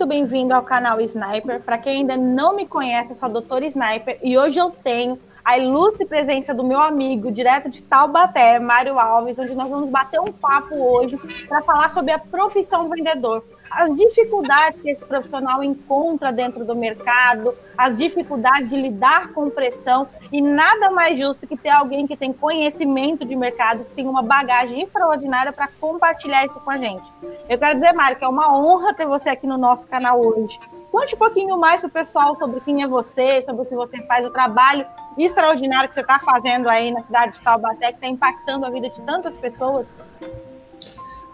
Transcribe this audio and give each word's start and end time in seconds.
muito 0.00 0.08
bem-vindo 0.08 0.54
ao 0.54 0.62
canal 0.62 0.98
Sniper. 1.02 1.60
Para 1.60 1.76
quem 1.76 1.98
ainda 1.98 2.16
não 2.16 2.56
me 2.56 2.64
conhece, 2.64 3.10
eu 3.10 3.16
sou 3.16 3.28
a 3.28 3.32
doutora 3.32 3.66
Sniper 3.66 4.18
e 4.22 4.38
hoje 4.38 4.58
eu 4.58 4.70
tenho 4.70 5.18
a 5.44 5.58
ilustre 5.58 6.06
presença 6.06 6.54
do 6.54 6.62
meu 6.62 6.80
amigo, 6.80 7.30
direto 7.30 7.68
de 7.68 7.82
Taubaté, 7.82 8.58
Mário 8.58 8.98
Alves, 8.98 9.38
onde 9.38 9.54
nós 9.54 9.68
vamos 9.68 9.90
bater 9.90 10.20
um 10.20 10.32
papo 10.32 10.74
hoje 10.74 11.18
para 11.48 11.62
falar 11.62 11.90
sobre 11.90 12.12
a 12.12 12.18
profissão 12.18 12.88
vendedor, 12.88 13.44
as 13.70 13.94
dificuldades 13.94 14.80
que 14.80 14.90
esse 14.90 15.04
profissional 15.04 15.62
encontra 15.62 16.32
dentro 16.32 16.64
do 16.64 16.76
mercado, 16.76 17.54
as 17.76 17.96
dificuldades 17.96 18.68
de 18.68 18.76
lidar 18.76 19.32
com 19.32 19.48
pressão 19.48 20.06
e 20.30 20.42
nada 20.42 20.90
mais 20.90 21.18
justo 21.18 21.46
que 21.46 21.56
ter 21.56 21.70
alguém 21.70 22.06
que 22.06 22.16
tem 22.16 22.32
conhecimento 22.32 23.24
de 23.24 23.34
mercado, 23.34 23.84
que 23.84 23.94
tem 23.94 24.06
uma 24.06 24.22
bagagem 24.22 24.82
extraordinária 24.82 25.52
para 25.52 25.68
compartilhar 25.80 26.44
isso 26.44 26.60
com 26.60 26.70
a 26.70 26.76
gente. 26.76 27.10
Eu 27.48 27.58
quero 27.58 27.80
dizer, 27.80 27.92
Mário, 27.94 28.16
que 28.16 28.24
é 28.24 28.28
uma 28.28 28.52
honra 28.54 28.94
ter 28.94 29.06
você 29.06 29.30
aqui 29.30 29.46
no 29.46 29.56
nosso 29.56 29.88
canal 29.88 30.20
hoje. 30.20 30.58
Conte 30.92 31.14
um 31.14 31.18
pouquinho 31.18 31.56
mais 31.56 31.80
para 31.80 31.88
o 31.88 31.90
pessoal 31.90 32.36
sobre 32.36 32.60
quem 32.60 32.82
é 32.82 32.86
você, 32.86 33.40
sobre 33.42 33.62
o 33.62 33.64
que 33.64 33.74
você 33.74 34.02
faz, 34.02 34.26
o 34.26 34.30
trabalho 34.30 34.86
extraordinário 35.18 35.88
que 35.88 35.94
você 35.94 36.00
está 36.00 36.18
fazendo 36.18 36.68
aí 36.68 36.90
na 36.90 37.02
cidade 37.02 37.34
de 37.34 37.40
Taubaté, 37.40 37.88
que 37.88 37.94
está 37.94 38.06
impactando 38.08 38.66
a 38.66 38.70
vida 38.70 38.88
de 38.88 39.00
tantas 39.02 39.36
pessoas. 39.36 39.86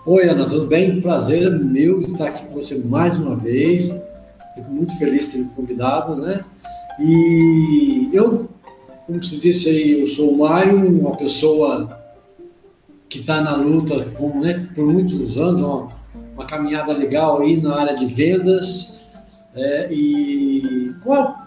Oi, 0.04 0.28
Ana, 0.28 0.46
tudo 0.46 0.66
bem? 0.66 1.00
Prazer 1.00 1.50
meu 1.50 2.00
estar 2.00 2.28
aqui 2.28 2.46
com 2.46 2.54
você 2.54 2.78
mais 2.86 3.18
uma 3.18 3.34
vez. 3.34 3.90
Fico 4.54 4.70
muito 4.70 4.96
feliz 4.98 5.26
de 5.26 5.32
ter 5.32 5.38
me 5.38 5.48
convidado, 5.50 6.16
né? 6.16 6.44
E 6.98 8.08
eu, 8.12 8.48
como 9.06 9.22
você 9.22 9.36
disse 9.36 9.68
aí, 9.68 10.00
eu 10.00 10.06
sou 10.06 10.30
o 10.30 10.38
Mário, 10.38 10.76
uma 11.00 11.16
pessoa 11.16 12.00
que 13.08 13.18
está 13.18 13.40
na 13.40 13.54
luta 13.54 14.04
com, 14.16 14.40
né, 14.40 14.68
por 14.74 14.86
muitos 14.86 15.38
anos, 15.38 15.60
uma, 15.60 15.92
uma, 16.34 16.46
caminhada 16.46 16.92
legal 16.92 17.40
aí 17.40 17.60
na 17.60 17.76
área 17.76 17.95
de 17.95 18.06
vendas, 18.06 19.06
é, 19.54 19.88
e 19.90 20.95
a 21.06 21.45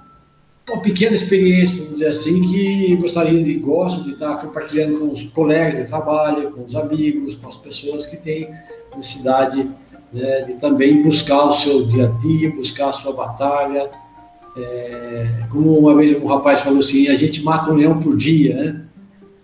uma 0.71 0.81
pequena 0.81 1.15
experiência, 1.15 1.83
vamos 1.83 1.99
dizer 1.99 2.09
assim, 2.09 2.41
que 2.41 2.95
gostaria 2.95 3.43
de, 3.43 3.53
gosto 3.55 4.03
de 4.03 4.13
estar 4.13 4.37
compartilhando 4.37 4.99
com 4.99 5.11
os 5.11 5.23
colegas 5.23 5.77
de 5.77 5.87
trabalho, 5.87 6.51
com 6.51 6.63
os 6.63 6.75
amigos, 6.75 7.35
com 7.35 7.47
as 7.47 7.57
pessoas 7.57 8.05
que 8.05 8.17
têm 8.17 8.49
necessidade 8.95 9.69
né, 10.13 10.41
de 10.41 10.53
também 10.55 11.01
buscar 11.01 11.45
o 11.45 11.51
seu 11.51 11.85
dia 11.85 12.05
a 12.05 12.19
dia, 12.19 12.51
buscar 12.51 12.89
a 12.89 12.93
sua 12.93 13.13
batalha. 13.13 13.89
É, 14.57 15.27
como 15.51 15.77
uma 15.77 15.95
vez 15.95 16.19
um 16.21 16.25
rapaz 16.27 16.61
falou 16.61 16.79
assim, 16.79 17.07
a 17.07 17.15
gente 17.15 17.43
mata 17.43 17.71
um 17.71 17.75
leão 17.75 17.99
por 17.99 18.17
dia, 18.17 18.55
né? 18.55 18.85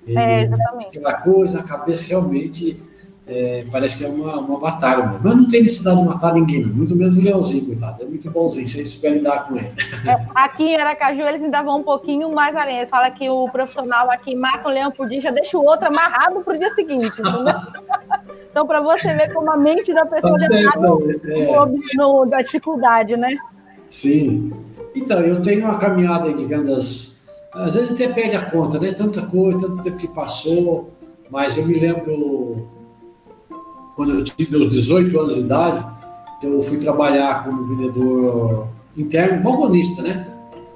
E, 0.08 0.18
é, 0.18 0.44
exatamente. 0.44 0.98
Aquela 0.98 1.14
coisa, 1.14 1.60
a 1.60 1.64
cabeça 1.64 2.04
realmente 2.08 2.80
é, 3.28 3.66
parece 3.72 3.98
que 3.98 4.06
é 4.06 4.08
uma, 4.08 4.38
uma 4.40 4.60
batalha, 4.60 5.08
mesmo. 5.08 5.22
mas 5.24 5.36
não 5.36 5.48
tem 5.48 5.64
necessidade 5.64 6.00
de 6.00 6.08
matar 6.08 6.34
ninguém, 6.34 6.64
muito 6.64 6.96
menos 6.96 7.18
o 7.18 7.22
leãozinho, 7.22 7.66
coitado, 7.66 8.04
é 8.04 8.06
muito 8.06 8.30
bonzinho, 8.30 8.68
se 8.68 8.78
ele 8.78 8.86
souber 8.86 9.14
lidar 9.14 9.48
com 9.48 9.56
ele. 9.58 9.72
É, 10.06 10.26
aqui 10.36 10.64
em 10.64 10.76
Aracaju 10.76 11.22
eles 11.24 11.42
ainda 11.42 11.64
vão 11.64 11.80
um 11.80 11.84
pouquinho 11.84 12.32
mais 12.32 12.56
além, 12.56 12.78
eles 12.78 12.90
falam 12.90 13.10
que 13.10 13.28
o 13.28 13.50
profissional 13.50 14.12
aqui 14.12 14.36
mata 14.36 14.70
um 14.70 14.72
leão 14.72 14.92
por 14.92 15.10
dia, 15.10 15.22
já 15.22 15.32
deixa 15.32 15.58
o 15.58 15.66
outro 15.66 15.88
amarrado 15.88 16.42
para 16.42 16.56
o 16.56 16.60
dia 16.60 16.72
seguinte, 16.76 17.16
então, 18.52 18.68
para 18.68 18.82
você 18.82 19.12
ver 19.16 19.34
como 19.34 19.50
a 19.52 19.58
mente 19.58 19.92
da 19.92 20.06
pessoa 20.06 20.40
já 20.40 20.46
está 20.46 20.80
é. 20.80 21.98
no, 21.98 22.26
da 22.26 22.42
dificuldade, 22.44 23.18
né? 23.18 23.36
Sim. 23.90 24.54
Então, 24.96 25.20
eu 25.22 25.42
tenho 25.42 25.66
uma 25.66 25.80
caminhada 25.80 26.32
de 26.32 26.46
vendas, 26.46 27.18
às 27.52 27.74
vezes 27.74 27.92
até 27.92 28.08
perde 28.08 28.38
a 28.38 28.46
conta, 28.46 28.80
né? 28.80 28.92
Tanta 28.92 29.26
coisa, 29.26 29.68
tanto 29.68 29.84
tempo 29.84 29.98
que 29.98 30.08
passou, 30.08 30.92
mas 31.30 31.58
eu 31.58 31.66
me 31.66 31.80
lembro 31.80 32.75
quando 33.96 34.14
eu 34.14 34.24
tive 34.24 34.52
meus 34.52 34.74
18 34.74 35.20
anos 35.20 35.36
de 35.36 35.42
idade, 35.42 35.86
eu 36.44 36.62
fui 36.62 36.78
trabalhar 36.78 37.46
como 37.46 37.64
vendedor 37.66 38.68
interno, 38.96 39.42
balconista, 39.42 40.02
né? 40.02 40.28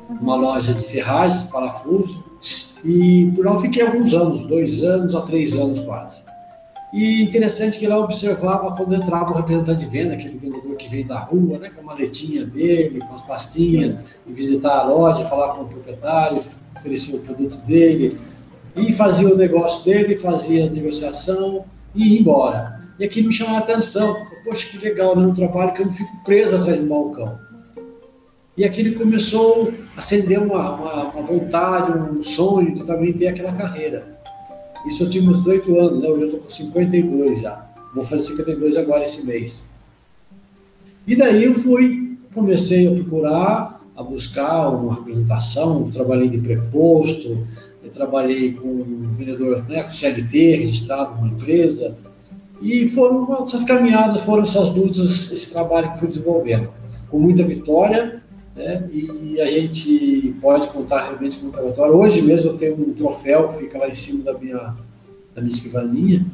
Uma 0.09 0.35
loja 0.35 0.73
de 0.73 0.83
ferragens, 0.85 1.43
parafuso. 1.43 2.23
E 2.83 3.31
por 3.35 3.45
lá 3.45 3.53
eu 3.53 3.59
fiquei 3.59 3.85
alguns 3.85 4.13
anos, 4.13 4.45
dois 4.45 4.83
anos 4.83 5.13
a 5.13 5.21
três 5.21 5.55
anos 5.55 5.81
quase. 5.81 6.23
E 6.91 7.21
interessante 7.21 7.77
que 7.77 7.85
lá 7.85 7.97
eu 7.97 8.03
observava 8.03 8.75
quando 8.75 8.95
entrava 8.95 9.31
o 9.31 9.35
representante 9.35 9.85
de 9.85 9.91
venda, 9.91 10.13
aquele 10.13 10.39
vendedor 10.39 10.75
que 10.75 10.89
vem 10.89 11.05
da 11.05 11.19
rua, 11.19 11.59
né, 11.59 11.69
com 11.69 11.81
a 11.81 11.83
maletinha 11.83 12.45
dele, 12.45 12.99
com 12.99 13.13
as 13.13 13.21
pastinhas, 13.21 13.97
e 14.25 14.33
visitar 14.33 14.79
a 14.79 14.83
loja, 14.85 15.25
falar 15.25 15.53
com 15.53 15.63
o 15.63 15.65
proprietário, 15.65 16.39
oferecer 16.75 17.17
o 17.17 17.19
produto 17.19 17.57
dele, 17.57 18.17
e 18.75 18.91
fazia 18.91 19.31
o 19.31 19.37
negócio 19.37 19.85
dele, 19.85 20.15
fazia 20.15 20.65
a 20.65 20.69
negociação 20.69 21.65
e 21.93 22.15
ia 22.15 22.19
embora. 22.21 22.78
E 22.99 23.05
aquilo 23.05 23.27
me 23.27 23.33
chamou 23.33 23.55
a 23.55 23.59
atenção. 23.59 24.27
Poxa, 24.43 24.67
que 24.67 24.77
legal, 24.77 25.15
né? 25.15 25.25
Um 25.25 25.33
trabalho 25.33 25.73
que 25.73 25.81
eu 25.81 25.85
não 25.85 25.93
fico 25.93 26.11
preso 26.23 26.55
atrás 26.55 26.79
do 26.79 26.85
balcão. 26.85 27.39
E 28.57 28.65
aquilo 28.65 28.97
começou 28.99 29.73
a 29.95 29.99
acender 29.99 30.37
uma, 30.37 30.75
uma, 30.75 31.03
uma, 31.13 31.21
vontade, 31.23 31.97
um 31.97 32.21
sonho 32.21 32.73
de 32.73 32.85
também 32.85 33.13
ter 33.13 33.27
aquela 33.27 33.53
carreira. 33.53 34.19
Isso 34.85 35.03
eu 35.03 35.09
tinha 35.09 35.29
uns 35.29 35.37
18 35.37 35.79
anos, 35.79 36.01
né? 36.01 36.09
Hoje 36.09 36.23
eu 36.23 36.27
estou 36.27 36.41
com 36.41 36.49
52 36.49 37.39
já. 37.39 37.65
Vou 37.95 38.03
fazer 38.03 38.23
52 38.23 38.75
agora 38.75 39.03
esse 39.03 39.25
mês. 39.25 39.63
E 41.07 41.15
daí 41.15 41.45
eu 41.45 41.55
fui, 41.55 42.17
comecei 42.33 42.87
a 42.87 42.91
procurar, 42.91 43.81
a 43.95 44.03
buscar 44.03 44.69
uma 44.69 44.95
representação, 44.95 45.89
trabalhei 45.89 46.29
de 46.29 46.37
preposto, 46.37 47.47
trabalhei 47.93 48.53
com 48.53 48.67
um 48.67 49.09
vendedor, 49.11 49.63
né, 49.67 49.83
com 49.83 49.89
CLT, 49.89 50.57
registrado 50.57 51.15
numa 51.15 51.29
empresa, 51.29 51.97
e 52.61 52.87
foram 52.89 53.41
essas 53.41 53.63
caminhadas, 53.63 54.23
foram 54.23 54.43
essas 54.43 54.73
lutas, 54.73 55.31
esse 55.31 55.51
trabalho 55.51 55.91
que 55.91 55.99
fui 55.99 56.07
desenvolvendo. 56.07 56.69
Com 57.09 57.19
muita 57.19 57.43
vitória, 57.43 58.21
né? 58.55 58.87
e 58.91 59.39
a 59.39 59.49
gente 59.49 60.35
pode 60.41 60.67
contar 60.67 61.07
realmente 61.07 61.37
com 61.37 61.43
muita 61.45 61.63
vitória. 61.63 61.93
Hoje 61.93 62.21
mesmo 62.21 62.51
eu 62.51 62.57
tenho 62.57 62.75
um 62.75 62.93
troféu 62.93 63.47
que 63.47 63.59
fica 63.59 63.77
lá 63.77 63.87
em 63.87 63.93
cima 63.93 64.23
da 64.23 64.33
minha, 64.37 64.75
da 65.33 65.41
minha 65.41 65.47
escrivaninha, 65.47 66.25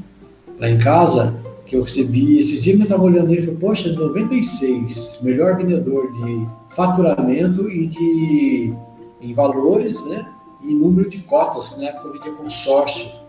lá 0.60 0.70
em 0.70 0.80
casa, 0.80 1.44
que 1.66 1.76
eu 1.76 1.84
recebi. 1.84 2.38
Esse 2.40 2.62
dia 2.62 2.76
eu 2.76 2.82
estava 2.82 3.04
olhando 3.04 3.32
ele 3.32 3.42
e 3.42 3.46
falei, 3.46 3.60
poxa, 3.60 3.94
96, 3.94 5.20
melhor 5.22 5.58
vendedor 5.58 6.12
de 6.12 6.48
faturamento 6.70 7.70
e 7.70 7.88
de 7.88 8.74
em 9.22 9.34
valores, 9.34 10.06
né? 10.06 10.26
E 10.64 10.74
número 10.74 11.10
de 11.10 11.20
cotas, 11.20 11.70
que 11.70 11.80
na 11.80 11.88
época 11.88 12.08
eu 12.08 12.14
vendia 12.14 12.32
consórcio 12.32 13.25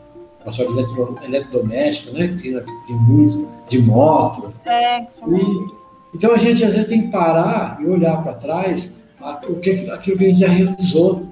consórcio 0.47 0.79
eletro, 0.79 1.19
eletrodoméstico, 1.23 2.17
né? 2.17 2.29
Que 2.29 2.37
tinha 2.37 2.61
de 2.61 2.93
muito, 2.93 3.49
de 3.69 3.83
moto. 3.83 4.55
É. 4.65 5.01
E, 5.03 5.77
então 6.15 6.33
a 6.33 6.37
gente 6.39 6.65
às 6.65 6.73
vezes 6.73 6.89
tem 6.89 7.03
que 7.03 7.09
parar 7.09 7.79
e 7.83 7.87
olhar 7.87 8.23
para 8.23 8.35
trás 8.35 9.03
o 9.49 9.57
que, 9.57 9.91
aquilo 9.91 10.17
que 10.17 10.25
a 10.25 10.29
gente 10.29 10.41
já 10.41 10.49
realizou. 10.49 11.27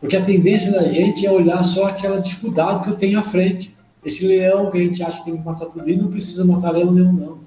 Porque 0.00 0.16
a 0.16 0.22
tendência 0.22 0.72
da 0.72 0.88
gente 0.88 1.26
é 1.26 1.30
olhar 1.30 1.62
só 1.62 1.88
aquela 1.88 2.20
dificuldade 2.20 2.82
que 2.82 2.90
eu 2.90 2.96
tenho 2.96 3.18
à 3.18 3.22
frente. 3.22 3.76
Esse 4.04 4.26
leão 4.26 4.70
que 4.70 4.78
a 4.78 4.82
gente 4.82 5.02
acha 5.02 5.18
que 5.18 5.30
tem 5.30 5.38
que 5.38 5.44
matar 5.44 5.66
tudo 5.66 5.88
e 5.88 5.96
não 5.96 6.08
precisa 6.08 6.44
matar 6.44 6.70
leão 6.70 6.92
nenhum, 6.92 7.12
não. 7.12 7.38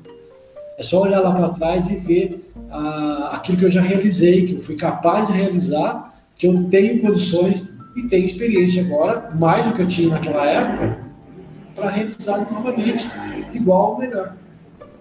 É 0.78 0.84
só 0.84 1.02
olhar 1.02 1.19
lá 1.19 1.31
para 1.31 1.50
trás 1.50 1.90
e 1.90 1.98
ver 1.98 2.52
ah, 2.69 3.31
aquilo 3.34 3.58
que 3.58 3.66
eu 3.66 3.69
já 3.69 3.81
realizei, 3.81 4.46
que 4.46 4.53
eu 4.53 4.59
fui 4.59 4.75
capaz 4.75 5.28
de 5.28 5.34
realizar, 5.34 6.14
que 6.36 6.48
eu 6.48 6.64
tenho 6.69 7.02
condições 7.02 7.78
e 8.00 8.08
tenho 8.08 8.26
experiência 8.26 8.84
agora, 8.84 9.30
mais 9.36 9.68
do 9.68 9.74
que 9.74 9.82
eu 9.82 9.88
tinha 9.88 10.10
naquela 10.10 10.46
época, 10.46 10.98
para 11.76 11.90
realizar 11.90 12.52
novamente, 12.52 13.08
igual 13.54 13.92
ou 13.92 13.98
melhor. 14.00 14.36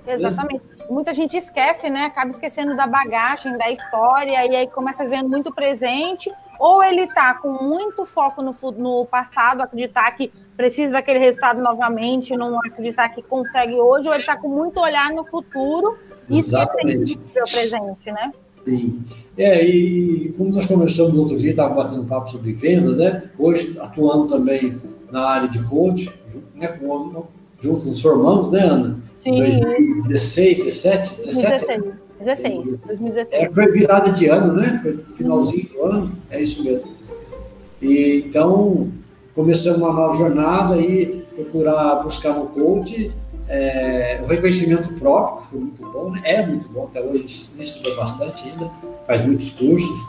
Exatamente. 0.06 0.62
Muita 0.90 1.12
gente 1.12 1.36
esquece, 1.36 1.90
né? 1.90 2.06
Acaba 2.06 2.30
esquecendo 2.30 2.74
da 2.74 2.86
bagagem, 2.86 3.58
da 3.58 3.70
história, 3.70 4.46
e 4.46 4.56
aí 4.56 4.66
começa 4.66 5.06
vendo 5.06 5.28
muito 5.28 5.52
presente, 5.52 6.32
ou 6.58 6.82
ele 6.82 7.02
está 7.02 7.34
com 7.34 7.62
muito 7.62 8.06
foco 8.06 8.40
no, 8.40 8.56
no 8.72 9.04
passado, 9.04 9.60
acreditar 9.60 10.10
que 10.12 10.32
precisa 10.56 10.92
daquele 10.92 11.18
resultado 11.18 11.60
novamente, 11.60 12.34
não 12.34 12.58
acreditar 12.58 13.10
que 13.10 13.22
consegue 13.22 13.74
hoje, 13.74 14.08
ou 14.08 14.14
ele 14.14 14.22
está 14.22 14.36
com 14.36 14.48
muito 14.48 14.80
olhar 14.80 15.10
no 15.10 15.26
futuro 15.26 15.98
e 16.28 16.38
esquecendo 16.38 17.04
do 17.04 17.50
presente, 17.50 18.10
né? 18.10 18.32
Sim. 18.68 19.04
É, 19.36 19.64
e 19.64 20.34
como 20.36 20.50
nós 20.50 20.66
conversamos 20.66 21.14
no 21.14 21.20
outro 21.22 21.36
dia, 21.36 21.50
estava 21.50 21.74
batendo 21.74 22.04
papo 22.04 22.30
sobre 22.30 22.52
vendas, 22.52 22.96
né? 22.96 23.30
Hoje 23.38 23.78
atuando 23.78 24.26
também 24.28 24.80
na 25.12 25.26
área 25.26 25.48
de 25.48 25.62
coach, 25.68 26.10
né? 26.54 26.68
Com, 26.68 27.24
juntos 27.60 27.86
nos 27.86 28.00
formamos, 28.00 28.50
né, 28.50 28.60
Ana? 28.60 28.98
Sim. 29.16 29.36
2016, 29.36 30.64
17, 30.64 31.16
17? 31.16 31.66
16. 31.66 31.84
16, 32.20 32.86
2016. 32.86 33.42
É, 33.42 33.50
foi 33.50 33.70
virada 33.70 34.10
de 34.10 34.26
ano, 34.26 34.52
né? 34.54 34.78
Foi 34.82 34.98
finalzinho 35.16 35.68
do 35.68 35.82
ano, 35.84 36.12
é 36.30 36.42
isso 36.42 36.64
mesmo. 36.64 36.88
E, 37.80 38.24
então, 38.26 38.88
começamos 39.34 39.80
uma 39.80 39.92
nova 39.92 40.14
jornada 40.14 40.76
e 40.78 41.24
procurar 41.34 42.02
buscar 42.02 42.34
no 42.34 42.46
coach 42.46 43.12
é, 43.48 44.20
o 44.22 44.26
reconhecimento 44.26 44.92
próprio, 44.94 45.40
que 45.40 45.46
foi 45.48 45.60
muito 45.60 45.82
bom, 45.90 46.10
né? 46.10 46.20
é 46.24 46.46
muito 46.46 46.68
bom, 46.68 46.84
até 46.84 47.00
hoje 47.00 47.24
estuda 47.24 47.94
bastante 47.96 48.48
ainda, 48.48 48.70
faz 49.06 49.24
muitos 49.24 49.50
cursos, 49.50 50.06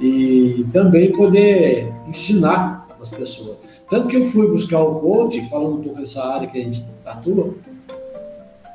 e 0.00 0.64
também 0.72 1.12
poder 1.12 1.92
ensinar 2.06 2.86
as 3.00 3.08
pessoas. 3.08 3.56
Tanto 3.88 4.08
que 4.08 4.16
eu 4.16 4.24
fui 4.24 4.46
buscar 4.48 4.80
o 4.80 5.00
coach, 5.00 5.48
falando 5.48 5.80
um 5.80 5.82
pouco 5.82 5.98
dessa 5.98 6.24
área 6.24 6.46
que 6.46 6.58
a 6.58 6.62
gente 6.62 6.84
atua, 7.04 7.54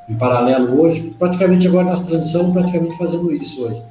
em 0.10 0.16
paralelo 0.16 0.82
hoje, 0.82 1.16
praticamente 1.18 1.68
agora 1.68 1.90
nessa 1.90 2.08
transição, 2.08 2.52
praticamente 2.52 2.98
fazendo 2.98 3.34
isso 3.34 3.66
hoje. 3.66 3.82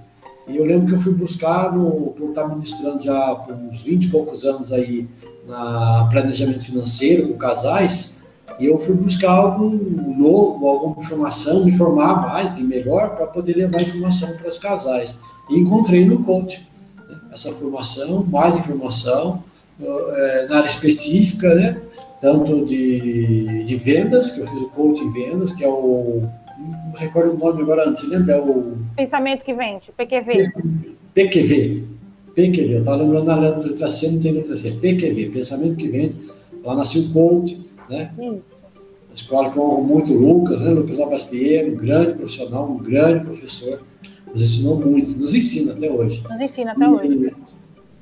E 0.46 0.56
eu 0.56 0.64
lembro 0.64 0.88
que 0.88 0.94
eu 0.94 0.98
fui 0.98 1.14
buscar, 1.14 1.72
no, 1.72 2.10
por 2.10 2.30
estar 2.30 2.48
ministrando 2.48 3.02
já 3.02 3.34
por 3.34 3.54
uns 3.54 3.80
20 3.80 4.04
e 4.04 4.08
poucos 4.08 4.44
anos 4.44 4.72
aí 4.72 5.08
na 5.46 6.06
planejamento 6.10 6.64
financeiro 6.64 7.28
com 7.28 7.34
casais, 7.34 8.21
e 8.58 8.66
eu 8.66 8.78
fui 8.78 8.94
buscar 8.94 9.30
algo 9.30 9.70
novo, 10.16 10.68
alguma 10.68 11.00
informação, 11.00 11.64
me 11.64 11.70
informar 11.70 12.22
mais, 12.22 12.54
de 12.54 12.62
melhor, 12.62 13.16
para 13.16 13.26
poder 13.26 13.56
levar 13.56 13.82
informação 13.82 14.36
para 14.36 14.48
os 14.48 14.58
casais. 14.58 15.18
E 15.50 15.58
encontrei 15.58 16.04
no 16.04 16.22
coach 16.22 16.66
né, 17.08 17.18
essa 17.32 17.52
formação, 17.52 18.24
mais 18.24 18.56
informação, 18.56 19.42
é, 19.80 20.46
na 20.48 20.58
área 20.58 20.66
específica, 20.66 21.54
né? 21.54 21.80
tanto 22.22 22.64
de, 22.64 23.64
de 23.64 23.76
vendas, 23.76 24.30
que 24.30 24.40
eu 24.40 24.46
fiz 24.46 24.62
o 24.62 24.68
coach 24.68 25.02
em 25.02 25.10
vendas, 25.10 25.52
que 25.52 25.64
é 25.64 25.68
o. 25.68 26.22
Não 26.58 26.92
recordo 26.94 27.32
o 27.32 27.38
nome 27.38 27.62
agora, 27.62 27.84
não 27.84 27.96
se 27.96 28.06
lembra? 28.06 28.34
É 28.34 28.40
o. 28.40 28.76
Pensamento 28.94 29.44
que 29.44 29.52
vende, 29.52 29.90
PQV. 29.96 30.52
PQV. 31.12 31.84
PQV, 32.34 32.74
eu 32.74 32.78
estava 32.78 32.96
lembrando 32.98 33.26
da 33.26 33.34
letra 33.34 33.88
C, 33.88 34.08
não 34.08 34.20
tem 34.22 34.32
letra 34.32 34.56
C. 34.56 34.70
PQV, 34.70 35.30
Pensamento 35.30 35.76
que 35.76 35.88
Vende. 35.88 36.16
Lá 36.64 36.76
nasceu 36.76 37.02
o 37.02 37.12
coach, 37.12 37.60
né? 37.92 38.14
Isso. 38.18 38.62
A 39.10 39.14
escola 39.14 39.50
com 39.50 39.82
muito 39.82 40.12
Lucas, 40.14 40.62
né? 40.62 40.70
Lucas 40.70 40.98
Abastiero, 40.98 41.72
um 41.72 41.76
grande 41.76 42.14
profissional, 42.14 42.70
um 42.70 42.78
grande 42.78 43.24
professor. 43.24 43.80
Nos 44.26 44.40
ensinou 44.40 44.76
muito, 44.76 45.18
nos 45.18 45.34
ensina 45.34 45.72
até 45.74 45.90
hoje. 45.90 46.24
Nos 46.28 46.40
ensina 46.40 46.72
até 46.72 46.84
e, 46.84 46.88
hoje. 46.88 47.34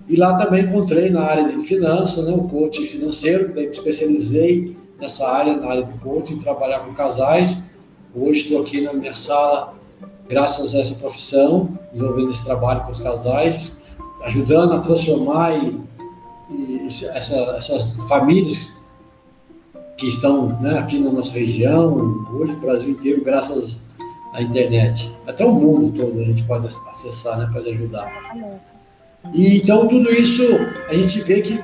E 0.08 0.16
lá 0.16 0.36
também 0.36 0.64
encontrei 0.64 1.10
na 1.10 1.22
área 1.22 1.48
de 1.48 1.64
finanças, 1.64 2.26
né, 2.26 2.32
o 2.32 2.48
coach 2.48 2.80
financeiro, 2.86 3.52
daí 3.52 3.66
me 3.66 3.72
especializei 3.72 4.76
nessa 5.00 5.28
área, 5.28 5.56
na 5.56 5.66
área 5.66 5.82
de 5.84 5.92
coaching, 5.94 6.38
trabalhar 6.38 6.80
com 6.80 6.94
casais. 6.94 7.70
Hoje 8.14 8.42
estou 8.42 8.60
aqui 8.60 8.80
na 8.80 8.92
minha 8.92 9.14
sala, 9.14 9.74
graças 10.28 10.74
a 10.74 10.80
essa 10.80 10.94
profissão, 10.96 11.76
desenvolvendo 11.90 12.30
esse 12.30 12.44
trabalho 12.44 12.84
com 12.84 12.92
os 12.92 13.00
casais, 13.00 13.82
ajudando 14.22 14.74
a 14.74 14.78
transformar 14.78 15.56
e, 15.56 15.80
e 16.50 16.86
essa, 16.86 17.36
essas 17.56 17.94
famílias 18.08 18.79
que 20.00 20.08
estão 20.08 20.58
né, 20.60 20.78
aqui 20.78 20.98
na 20.98 21.12
nossa 21.12 21.32
região, 21.32 22.26
hoje 22.32 22.54
o 22.54 22.56
Brasil 22.56 22.88
inteiro, 22.88 23.22
graças 23.22 23.82
à 24.32 24.40
internet. 24.40 25.12
Até 25.26 25.44
o 25.44 25.52
mundo 25.52 25.92
todo 25.94 26.18
a 26.18 26.24
gente 26.24 26.42
pode 26.44 26.66
acessar 26.66 27.38
né, 27.38 27.50
para 27.52 27.60
ajudar. 27.70 28.10
E, 29.34 29.58
então, 29.58 29.86
tudo 29.86 30.10
isso 30.10 30.42
a 30.88 30.94
gente 30.94 31.20
vê 31.20 31.42
que, 31.42 31.60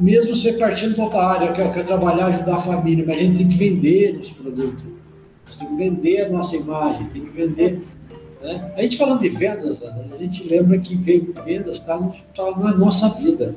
mesmo 0.00 0.34
você 0.34 0.54
partindo 0.54 0.94
para 0.94 1.04
outra 1.04 1.26
área, 1.26 1.52
quer, 1.52 1.70
quer 1.74 1.84
trabalhar, 1.84 2.28
ajudar 2.28 2.54
a 2.54 2.58
família, 2.58 3.04
mas 3.06 3.18
a 3.18 3.22
gente 3.22 3.36
tem 3.36 3.48
que 3.48 3.58
vender 3.58 4.16
nosso 4.16 4.34
produto. 4.34 4.84
Nós 5.44 5.56
temos 5.56 5.76
que 5.76 5.84
vender 5.84 6.22
a 6.22 6.28
nossa 6.30 6.56
imagem, 6.56 7.06
tem 7.08 7.22
que 7.22 7.30
vender. 7.30 7.82
Né? 8.42 8.72
A 8.74 8.80
gente 8.80 8.96
falando 8.96 9.20
de 9.20 9.28
vendas, 9.28 9.82
a 9.82 10.16
gente 10.16 10.48
lembra 10.48 10.78
que 10.78 10.96
vendas 10.96 11.76
está 11.76 11.98
tá 12.34 12.50
na 12.56 12.72
nossa 12.72 13.10
vida. 13.10 13.54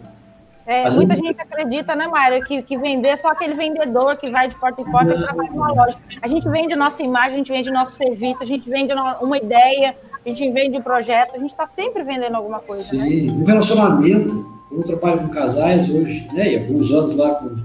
É, 0.69 0.88
muita 0.92 1.16
gente... 1.16 1.25
gente 1.25 1.42
acredita, 1.42 1.95
né, 1.95 2.06
Mário, 2.06 2.45
que, 2.45 2.62
que 2.62 2.77
vender 2.77 3.07
é 3.07 3.18
só 3.18 3.30
aquele 3.30 3.56
vendedor 3.56 4.16
que 4.18 4.30
vai 4.30 4.48
de 4.48 4.56
porta 4.56 4.80
em 4.80 4.86
porta 4.86 5.16
e 5.16 5.24
trabalha 5.24 5.50
numa 5.50 5.71
loja. 5.71 5.98
A 6.21 6.27
gente 6.27 6.48
vende 6.48 6.75
nossa 6.75 7.01
imagem, 7.01 7.33
a 7.33 7.38
gente 7.38 7.51
vende 7.51 7.71
nosso 7.71 7.94
serviço, 7.94 8.44
a 8.44 8.45
gente 8.45 8.69
vende 8.69 8.94
uma 9.19 9.36
ideia, 9.36 9.95
a 10.24 10.30
gente 10.30 10.48
vende 10.51 10.77
um 10.77 10.81
projeto, 10.83 11.31
a 11.33 11.39
gente 11.39 11.50
está 11.50 11.68
sempre 11.68 12.04
vendendo 12.04 12.36
alguma 12.36 12.60
coisa. 12.60 12.95
Né? 12.95 13.04
Sim, 13.04 13.31
né? 13.31 13.44
relacionamento. 13.48 14.60
Eu 14.71 14.83
trabalho 14.83 15.21
com 15.21 15.30
casais 15.30 15.89
hoje, 15.89 16.30
né? 16.31 16.54
E 16.54 16.57
alguns 16.60 16.92
anos 16.92 17.16
lá, 17.16 17.33
com, 17.33 17.56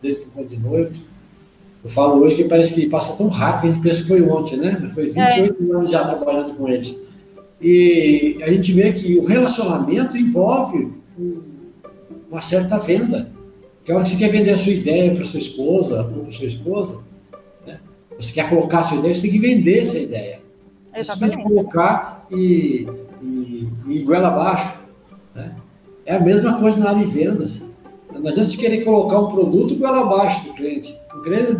desde 0.00 0.24
o 0.36 0.44
de 0.44 0.56
noivos. 0.56 1.02
Eu 1.82 1.90
falo 1.90 2.22
hoje 2.22 2.36
que 2.36 2.44
parece 2.44 2.74
que 2.74 2.88
passa 2.88 3.18
tão 3.18 3.26
rápido 3.26 3.62
que 3.62 3.66
a 3.66 3.70
gente 3.72 3.82
pensa 3.82 4.02
que 4.02 4.08
foi 4.08 4.22
ontem, 4.22 4.56
né? 4.56 4.78
Mas 4.80 4.94
foi 4.94 5.06
28 5.06 5.26
é. 5.28 5.74
anos 5.74 5.90
já 5.90 6.04
trabalhando 6.06 6.54
com 6.54 6.68
eles. 6.68 6.96
E 7.60 8.38
a 8.40 8.50
gente 8.52 8.72
vê 8.72 8.92
que 8.92 9.18
o 9.18 9.24
relacionamento 9.24 10.16
envolve 10.16 10.94
uma 12.30 12.40
certa 12.40 12.78
venda. 12.78 13.28
Que 13.84 13.92
a 13.92 13.94
hora 13.94 14.04
que 14.04 14.10
você 14.10 14.16
quer 14.16 14.30
vender 14.30 14.52
a 14.52 14.56
sua 14.56 14.72
ideia 14.72 15.14
para 15.14 15.24
sua 15.24 15.38
esposa 15.38 16.02
ou 16.02 16.24
para 16.24 16.32
sua 16.32 16.46
esposa, 16.46 16.98
né? 17.66 17.78
você 18.18 18.32
quer 18.32 18.48
colocar 18.48 18.80
a 18.80 18.82
sua 18.82 18.98
ideia, 18.98 19.14
você 19.14 19.22
tem 19.22 19.30
que 19.30 19.38
vender 19.38 19.80
essa 19.80 19.98
ideia. 19.98 20.40
Exatamente. 20.94 21.42
colocar 21.42 22.26
e, 22.30 22.88
e, 23.22 23.68
e 23.86 23.98
goela 24.00 24.28
abaixo. 24.28 24.80
Né? 25.34 25.54
É 26.06 26.16
a 26.16 26.20
mesma 26.20 26.58
coisa 26.58 26.80
na 26.80 26.90
área 26.90 27.04
de 27.04 27.10
vendas. 27.10 27.66
Não 28.10 28.30
adianta 28.30 28.44
você 28.44 28.56
querer 28.56 28.82
colocar 28.82 29.18
um 29.20 29.28
produto 29.28 29.76
goela 29.76 30.00
abaixo 30.00 30.46
do 30.46 30.54
cliente. 30.54 30.96
O 31.14 31.20
cliente 31.20 31.52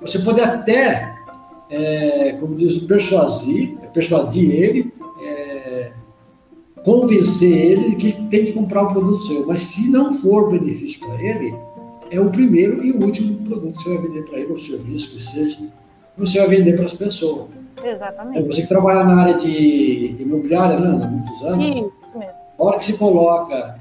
você 0.00 0.20
pode 0.20 0.40
até, 0.40 1.14
é, 1.70 2.32
como 2.40 2.54
diz, 2.54 2.78
persuadir, 2.78 3.76
persuadir 3.92 4.50
ele, 4.50 4.92
é, 4.97 4.97
convencer 6.88 7.72
ele 7.72 7.90
de 7.90 7.96
que 7.96 8.12
tem 8.28 8.46
que 8.46 8.52
comprar 8.54 8.84
um 8.84 8.88
produto 8.88 9.22
seu. 9.24 9.46
Mas 9.46 9.60
se 9.60 9.90
não 9.90 10.10
for 10.10 10.50
benefício 10.50 10.98
para 11.00 11.22
ele, 11.22 11.54
é 12.10 12.18
o 12.18 12.30
primeiro 12.30 12.82
e 12.82 12.92
o 12.92 13.04
último 13.04 13.44
produto 13.46 13.76
que 13.76 13.82
você 13.82 13.94
vai 13.94 14.06
vender 14.06 14.24
para 14.24 14.38
ele, 14.38 14.50
ou 14.50 14.56
serviço 14.56 15.10
que 15.10 15.22
seja, 15.22 15.58
você 16.16 16.38
vai 16.38 16.48
vender 16.48 16.76
para 16.76 16.86
as 16.86 16.94
pessoas. 16.94 17.48
Exatamente. 17.84 18.46
Você 18.46 18.62
que 18.62 18.68
trabalha 18.68 19.04
na 19.04 19.20
área 19.20 19.34
de 19.34 20.16
imobiliária, 20.18 20.80
né, 20.80 21.04
há 21.04 21.06
muitos 21.06 21.42
anos. 21.42 21.66
Isso 21.66 21.92
mesmo. 22.14 22.32
A 22.58 22.64
hora 22.64 22.78
que 22.78 22.86
se 22.86 22.96
coloca 22.96 23.78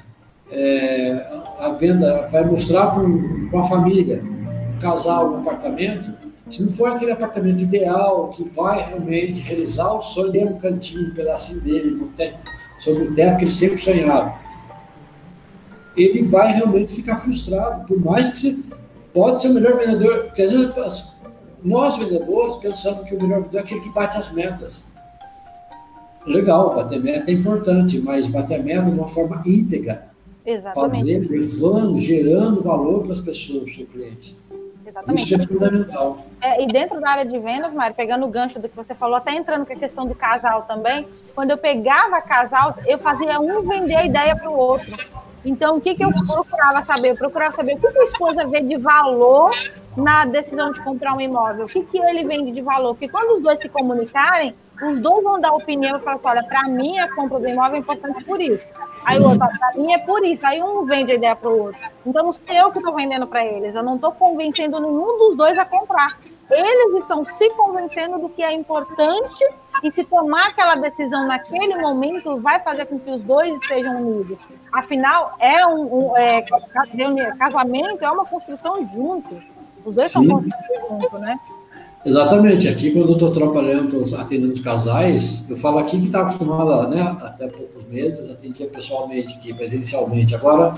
é, 0.52 1.26
a 1.60 1.70
venda, 1.70 2.28
vai 2.30 2.44
mostrar 2.44 2.88
para 2.88 3.04
uma 3.04 3.64
família, 3.64 4.22
um 4.22 4.80
casal, 4.80 5.32
um 5.32 5.38
apartamento, 5.38 6.14
se 6.50 6.62
não 6.62 6.70
for 6.70 6.90
aquele 6.90 7.12
apartamento 7.12 7.62
ideal 7.62 8.30
que 8.30 8.44
vai 8.50 8.86
realmente 8.86 9.42
realizar 9.42 9.94
o 9.94 10.02
sonho 10.02 10.32
dele, 10.32 10.50
um 10.50 10.60
cantinho, 10.60 11.12
um 11.12 11.16
pedacinho 11.16 11.62
dele, 11.62 11.92
no 11.92 12.08
teto, 12.10 12.57
sobre 12.78 13.04
o 13.04 13.16
teto 13.16 13.38
que 13.38 13.44
ele 13.44 13.52
sempre 13.52 13.78
sonhava, 13.78 14.36
ele 15.96 16.22
vai 16.24 16.54
realmente 16.54 16.94
ficar 16.94 17.16
frustrado, 17.16 17.86
por 17.86 18.00
mais 18.00 18.30
que 18.30 18.38
você 18.38 18.64
pode 19.14 19.42
ser 19.42 19.50
o 19.50 19.54
melhor 19.54 19.78
vendedor, 19.78 20.26
porque 20.26 20.44
às 20.44 20.52
vezes 20.52 20.72
nós, 21.64 21.98
vendedores, 21.98 22.56
pensamos 22.58 23.08
que 23.10 23.16
o 23.16 23.22
melhor 23.22 23.42
vendedor 23.42 23.58
é 23.58 23.64
aquele 23.64 23.82
que 23.82 23.90
bate 23.90 24.18
as 24.18 24.32
metas. 24.32 24.86
Legal, 26.26 26.76
bater 26.76 27.02
meta 27.02 27.32
é 27.32 27.34
importante, 27.34 28.00
mas 28.00 28.28
bater 28.28 28.60
a 28.60 28.64
meta 28.64 28.84
de 28.84 28.92
uma 28.92 29.08
forma 29.08 29.42
íntegra. 29.46 30.08
Exatamente. 30.46 31.00
Fazer, 31.00 31.30
levando, 31.30 31.98
gerando 31.98 32.62
valor 32.62 33.04
para 33.04 33.14
as 33.14 33.22
pessoas, 33.22 33.64
para 33.64 33.72
o 33.72 33.76
seu 33.76 33.86
cliente. 33.88 34.36
Exatamente. 34.98 35.34
Isso 35.34 35.36
é 35.36 35.48
fundamental. 35.48 36.18
É, 36.42 36.64
e 36.64 36.68
dentro 36.68 37.00
da 37.00 37.10
área 37.10 37.26
de 37.26 37.38
vendas, 37.38 37.74
Mário, 37.74 37.96
pegando 37.96 38.26
o 38.26 38.30
gancho 38.30 38.60
do 38.60 38.68
que 38.68 38.76
você 38.76 38.96
falou, 38.96 39.16
até 39.16 39.34
entrando 39.34 39.66
com 39.66 39.74
a 39.74 39.76
questão 39.76 40.08
do 40.08 40.16
casal 40.16 40.64
também, 40.64 41.08
quando 41.36 41.52
eu 41.52 41.58
pegava 41.58 42.22
casal, 42.22 42.74
eu 42.86 42.98
fazia 42.98 43.40
um 43.40 43.68
vender 43.68 43.96
a 43.96 44.06
ideia 44.06 44.36
para 44.36 44.50
o 44.50 44.58
outro. 44.58 44.92
Então, 45.46 45.78
o 45.78 45.82
que, 45.82 45.96
que 45.96 46.04
eu 46.04 46.10
procurava 46.12 46.82
saber? 46.82 47.12
Eu 47.12 47.16
procurava 47.16 47.56
saber 47.56 47.76
o 47.76 47.80
que, 47.80 47.92
que 47.92 48.00
a 48.00 48.04
esposa 48.04 48.46
vê 48.48 48.62
de 48.62 48.76
valor 48.76 49.52
na 49.96 50.26
decisão 50.26 50.72
de 50.72 50.82
comprar 50.82 51.14
um 51.14 51.22
imóvel. 51.22 51.66
O 51.66 51.70
que, 51.70 51.84
que 51.84 51.98
ele 52.00 52.24
vende 52.24 52.52
de 52.52 52.62
valor? 52.62 52.96
Porque 52.96 53.08
quando 53.08 53.32
os 53.32 53.40
dois 53.40 53.60
se 53.60 53.70
comunicarem, 53.70 54.56
os 54.82 55.00
dois 55.00 55.24
vão 55.24 55.40
dar 55.40 55.54
opinião 55.54 55.98
e 55.98 56.02
falar 56.02 56.16
assim: 56.16 56.28
olha, 56.28 56.44
para 56.44 56.64
mim 56.70 57.00
a 57.00 57.14
compra 57.14 57.40
do 57.40 57.48
imóvel 57.48 57.76
é 57.76 57.80
importante 57.80 58.24
por 58.24 58.40
isso. 58.40 58.64
Aí 59.06 59.20
o 59.20 59.24
outro, 59.24 59.40
para 59.40 59.74
mim 59.76 59.94
é 59.94 59.98
por 60.00 60.24
isso. 60.26 60.46
Aí 60.46 60.62
um 60.62 60.86
vende 60.86 61.14
a 61.14 61.16
ideia 61.16 61.36
para 61.36 61.50
o 61.50 61.68
outro. 61.68 61.80
Então 62.06 62.26
não 62.26 62.34
sou 62.34 62.44
eu 62.50 62.72
que 62.72 62.80
estou 62.80 62.94
vendendo 62.94 63.26
para 63.26 63.46
eles. 63.46 63.74
Eu 63.74 63.84
não 63.84 63.96
estou 63.96 64.12
convencendo 64.12 64.80
nenhum 64.80 65.18
dos 65.18 65.36
dois 65.36 65.58
a 65.58 65.64
comprar. 65.64 66.18
Eles 66.50 67.00
estão 67.00 67.26
se 67.26 67.50
convencendo 67.52 68.20
do 68.20 68.30
que 68.30 68.44
é 68.44 68.52
importante 68.54 69.46
e 69.84 69.92
se 69.92 70.04
tomar 70.04 70.48
aquela 70.48 70.76
decisão 70.76 71.26
naquele 71.28 71.76
momento 71.76 72.40
vai 72.40 72.60
fazer 72.60 72.86
com 72.86 73.00
que 73.00 73.10
os 73.10 73.24
dois 73.24 73.54
estejam 73.62 73.98
unidos. 73.98 74.40
Afinal, 74.72 75.36
é 75.40 75.66
um, 75.66 76.10
um 76.10 76.18
é, 76.18 76.42
casamento 77.38 78.04
é 78.04 78.12
uma 78.12 78.26
construção 78.26 78.86
junto. 78.88 79.42
Os 79.86 79.96
dois 79.96 80.08
Sim. 80.08 80.14
são 80.14 80.28
construídos 80.28 80.90
juntos, 80.90 81.20
né? 81.22 81.40
Exatamente. 82.08 82.68
Aqui, 82.68 82.92
quando 82.92 83.10
eu 83.10 83.14
estou 83.14 83.32
trabalhando, 83.32 84.04
atendendo 84.16 84.54
os 84.54 84.62
casais, 84.62 85.46
eu 85.50 85.58
falo 85.58 85.80
aqui 85.80 86.00
que 86.00 86.08
está 86.08 86.22
acostumada, 86.22 86.88
né, 86.88 87.18
até 87.22 87.48
poucos 87.48 87.84
meses, 87.90 88.30
atendia 88.30 88.68
pessoalmente 88.68 89.36
aqui, 89.36 89.54
presencialmente. 89.54 90.34
Agora, 90.34 90.74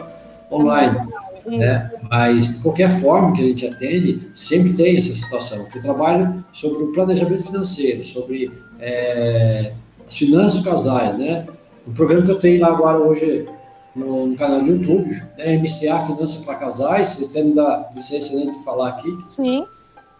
online. 0.51 1.07
Né? 1.45 1.91
Mas, 2.09 2.55
de 2.55 2.59
qualquer 2.59 2.89
forma 2.89 3.33
que 3.33 3.41
a 3.41 3.45
gente 3.45 3.67
atende, 3.67 4.29
sempre 4.36 4.74
tem 4.74 4.98
essa 4.98 5.13
situação. 5.13 5.65
Eu 5.74 5.81
trabalho 5.81 6.43
sobre 6.51 6.83
o 6.83 6.91
planejamento 6.91 7.43
financeiro, 7.43 8.03
sobre 8.03 8.51
é, 8.79 9.74
as 10.07 10.17
finanças 10.17 10.63
casais, 10.63 11.17
né? 11.17 11.45
O 11.88 11.91
programa 11.91 12.25
que 12.25 12.31
eu 12.31 12.39
tenho 12.39 12.62
lá 12.62 12.67
agora 12.67 12.98
hoje 12.98 13.48
no, 13.95 14.27
no 14.27 14.36
canal 14.36 14.62
do 14.62 14.71
YouTube, 14.71 15.09
né? 15.38 15.57
MCA 15.57 16.00
Finanças 16.05 16.43
para 16.45 16.55
Casais, 16.55 17.09
você 17.09 17.25
até 17.25 17.43
me 17.43 17.53
dá 17.53 17.89
licença 17.95 18.36
né, 18.36 18.51
de 18.51 18.63
falar 18.63 18.89
aqui. 18.89 19.09
Sim. 19.36 19.65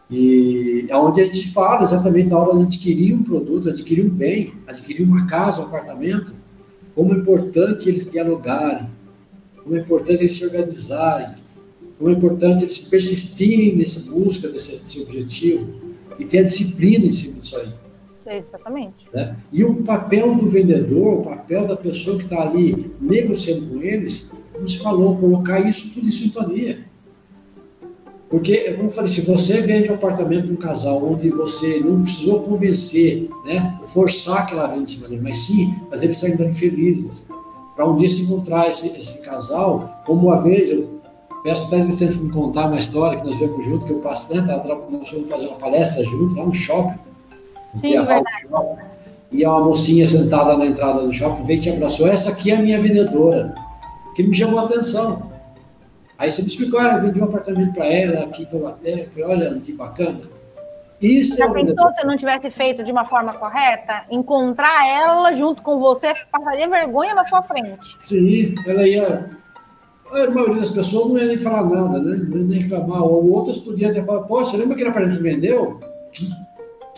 E 0.10 0.86
é 0.90 0.98
onde 0.98 1.22
a 1.22 1.26
gente 1.26 1.52
fala 1.52 1.84
exatamente 1.84 2.30
na 2.30 2.40
hora 2.40 2.58
de 2.58 2.64
adquirir 2.64 3.14
um 3.14 3.24
produto, 3.24 3.70
adquirir 3.70 4.06
um 4.06 4.10
bem, 4.10 4.54
adquirir 4.66 5.04
uma 5.04 5.28
casa, 5.28 5.62
um 5.62 5.66
apartamento, 5.66 6.34
como 6.96 7.14
é 7.14 7.18
importante 7.18 7.88
eles 7.88 8.10
dialogarem, 8.10 8.88
como 9.64 9.76
é 9.76 9.80
importante 9.80 10.22
eles 10.22 10.36
se 10.36 10.46
organizarem, 10.46 11.36
como 11.98 12.10
é 12.10 12.14
importante 12.14 12.64
eles 12.64 12.80
persistirem 12.80 13.76
nessa 13.76 14.10
busca 14.10 14.48
desse, 14.48 14.78
desse 14.78 15.02
objetivo. 15.02 15.68
e 16.18 16.26
ter 16.26 16.40
a 16.40 16.44
disciplina 16.44 17.06
em 17.06 17.12
cima 17.14 17.40
disso 17.40 17.56
aí. 17.58 18.38
Exatamente. 18.38 19.08
Né? 19.14 19.36
E 19.54 19.64
o 19.64 19.76
papel 19.76 20.36
do 20.36 20.46
vendedor, 20.46 21.20
o 21.20 21.24
papel 21.24 21.66
da 21.66 21.78
pessoa 21.78 22.18
que 22.18 22.24
está 22.24 22.42
ali 22.42 22.92
negociando 23.00 23.68
com 23.68 23.82
eles, 23.82 24.34
como 24.52 24.68
se 24.68 24.80
falou, 24.80 25.18
colocar 25.18 25.62
isso 25.62 25.94
tudo 25.94 26.08
em 26.08 26.12
sintonia. 26.12 26.89
Porque, 28.30 28.74
como 28.74 28.84
eu 28.84 28.92
falei, 28.92 29.10
se 29.10 29.22
você 29.22 29.60
vende 29.62 29.92
um 29.92 29.96
apartamento 29.96 30.46
num 30.46 30.56
casal 30.56 31.04
onde 31.04 31.32
você 31.32 31.80
não 31.80 32.04
precisou 32.04 32.42
convencer, 32.42 33.28
né, 33.44 33.80
forçar 33.86 34.44
aquela 34.44 34.68
venda 34.68 34.84
em 34.84 34.86
cima 34.86 35.08
dele, 35.08 35.22
mas 35.24 35.40
sim 35.40 35.74
fazer 35.90 36.06
eles 36.06 36.18
saírem 36.18 36.54
felizes, 36.54 37.28
para 37.76 37.90
um 37.90 37.96
dia 37.96 38.08
se 38.08 38.22
encontrar 38.22 38.70
esse, 38.70 38.88
esse 39.00 39.22
casal, 39.24 40.02
como 40.06 40.28
uma 40.28 40.42
vez, 40.42 40.70
eu 40.70 41.00
peço 41.44 41.66
até 41.68 41.78
licença 41.78 42.14
para 42.14 42.22
me 42.22 42.32
contar 42.32 42.68
uma 42.68 42.80
história 42.80 43.18
que 43.18 43.26
nós 43.26 43.40
vemos 43.40 43.66
junto, 43.66 43.86
que 43.86 43.94
eu 43.94 44.00
passo, 44.00 44.36
né, 44.36 44.42
nós 44.92 45.10
fomos 45.10 45.28
fazer 45.28 45.48
uma 45.48 45.58
palestra 45.58 46.04
junto, 46.04 46.36
lá 46.36 46.46
no 46.46 46.54
shopping, 46.54 47.00
Sim, 47.80 47.94
verdade. 47.94 48.26
Shopping, 48.48 48.82
e 49.32 49.46
uma 49.46 49.64
mocinha 49.64 50.08
sentada 50.08 50.56
na 50.56 50.66
entrada 50.68 51.02
do 51.02 51.14
shopping 51.14 51.46
veio 51.46 51.58
e 51.58 51.62
te 51.62 51.70
abraçou, 51.70 52.08
essa 52.08 52.32
aqui 52.32 52.52
é 52.52 52.58
a 52.58 52.62
minha 52.62 52.80
vendedora, 52.80 53.56
que 54.16 54.22
me 54.22 54.34
chamou 54.34 54.60
a 54.60 54.64
atenção. 54.64 55.29
Aí 56.20 56.30
você 56.30 56.42
me 56.42 56.50
explicou, 56.50 56.82
ah, 56.82 56.96
eu 56.96 57.02
vendi 57.02 57.22
um 57.22 57.24
apartamento 57.24 57.74
para 57.74 57.86
ela 57.86 58.26
aqui 58.26 58.44
em 58.44 58.46
Taubaté. 58.46 59.06
Eu 59.06 59.10
falei, 59.10 59.30
olha, 59.30 59.60
que 59.62 59.72
bacana. 59.72 60.20
Isso 61.02 61.38
Já 61.38 61.46
é 61.46 61.54
pensou 61.54 61.94
se 61.94 62.06
não 62.06 62.18
tivesse 62.18 62.52
feito 62.52 62.84
de 62.84 62.92
uma 62.92 63.06
forma 63.06 63.34
correta? 63.34 64.04
Encontrar 64.12 64.86
ela 64.86 65.32
junto 65.32 65.62
com 65.62 65.80
você 65.80 66.12
passaria 66.30 66.68
vergonha 66.68 67.16
na 67.16 67.24
sua 67.24 67.42
frente. 67.42 67.96
Sim, 67.98 68.54
ela 68.68 68.86
ia. 68.86 69.30
A 70.12 70.30
maioria 70.30 70.58
das 70.58 70.72
pessoas 70.72 71.08
não 71.08 71.18
ia 71.18 71.28
nem 71.28 71.38
falar 71.38 71.64
nada, 71.70 72.00
né? 72.00 72.18
Não 72.28 72.38
ia 72.38 72.44
nem 72.44 72.60
reclamar. 72.60 73.02
Ou 73.02 73.32
outras 73.32 73.58
podiam 73.58 73.90
até 73.90 74.04
falar, 74.04 74.24
poxa, 74.24 74.58
lembra 74.58 74.74
aquele 74.74 74.90
apartamento 74.90 75.18
que 75.18 75.24
vendeu? 75.24 75.80
Que 76.12 76.26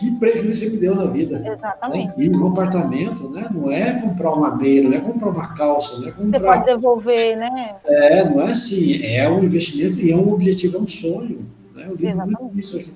que 0.02 0.10
prejuízo 0.18 0.70
me 0.70 0.78
deu 0.78 0.94
na 0.94 1.04
vida. 1.04 1.42
Exatamente. 1.46 2.12
E 2.18 2.28
um 2.28 2.48
apartamento, 2.48 3.28
né? 3.28 3.48
Não 3.52 3.70
é 3.70 4.00
comprar 4.00 4.32
uma 4.32 4.54
meia, 4.56 4.82
não 4.82 4.92
é 4.92 5.00
comprar 5.00 5.30
uma 5.30 5.54
calça, 5.54 5.98
não 5.98 6.08
é 6.08 6.10
comprar. 6.10 6.38
Você 6.38 6.44
pode 6.44 6.64
devolver, 6.64 7.36
né? 7.36 7.76
É, 7.84 8.28
não 8.28 8.40
é 8.40 8.52
assim. 8.52 9.02
É 9.02 9.28
um 9.30 9.44
investimento 9.44 10.00
e 10.00 10.10
é 10.10 10.16
um 10.16 10.32
objetivo, 10.32 10.76
é 10.76 10.80
um 10.80 10.88
sonho. 10.88 11.46
Né? 11.74 11.86
Eu 11.88 11.94
lido 11.94 12.16
muito 12.16 12.58
isso 12.58 12.76
aqui, 12.76 12.92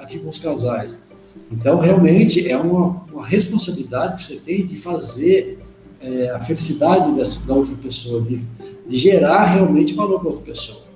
aqui, 0.00 0.18
com 0.18 0.30
os 0.30 0.38
casais. 0.38 1.02
Então, 1.52 1.78
realmente, 1.78 2.50
é 2.50 2.56
uma, 2.56 3.02
uma 3.12 3.26
responsabilidade 3.26 4.16
que 4.16 4.24
você 4.24 4.36
tem 4.36 4.64
de 4.64 4.76
fazer 4.76 5.58
é, 6.00 6.30
a 6.30 6.40
felicidade 6.40 7.12
dessa, 7.12 7.46
da 7.46 7.54
outra 7.54 7.74
pessoa, 7.76 8.22
de, 8.22 8.36
de 8.86 8.96
gerar 8.96 9.44
realmente 9.44 9.94
valor 9.94 10.20
para 10.20 10.28
outra 10.30 10.44
pessoa. 10.44 10.87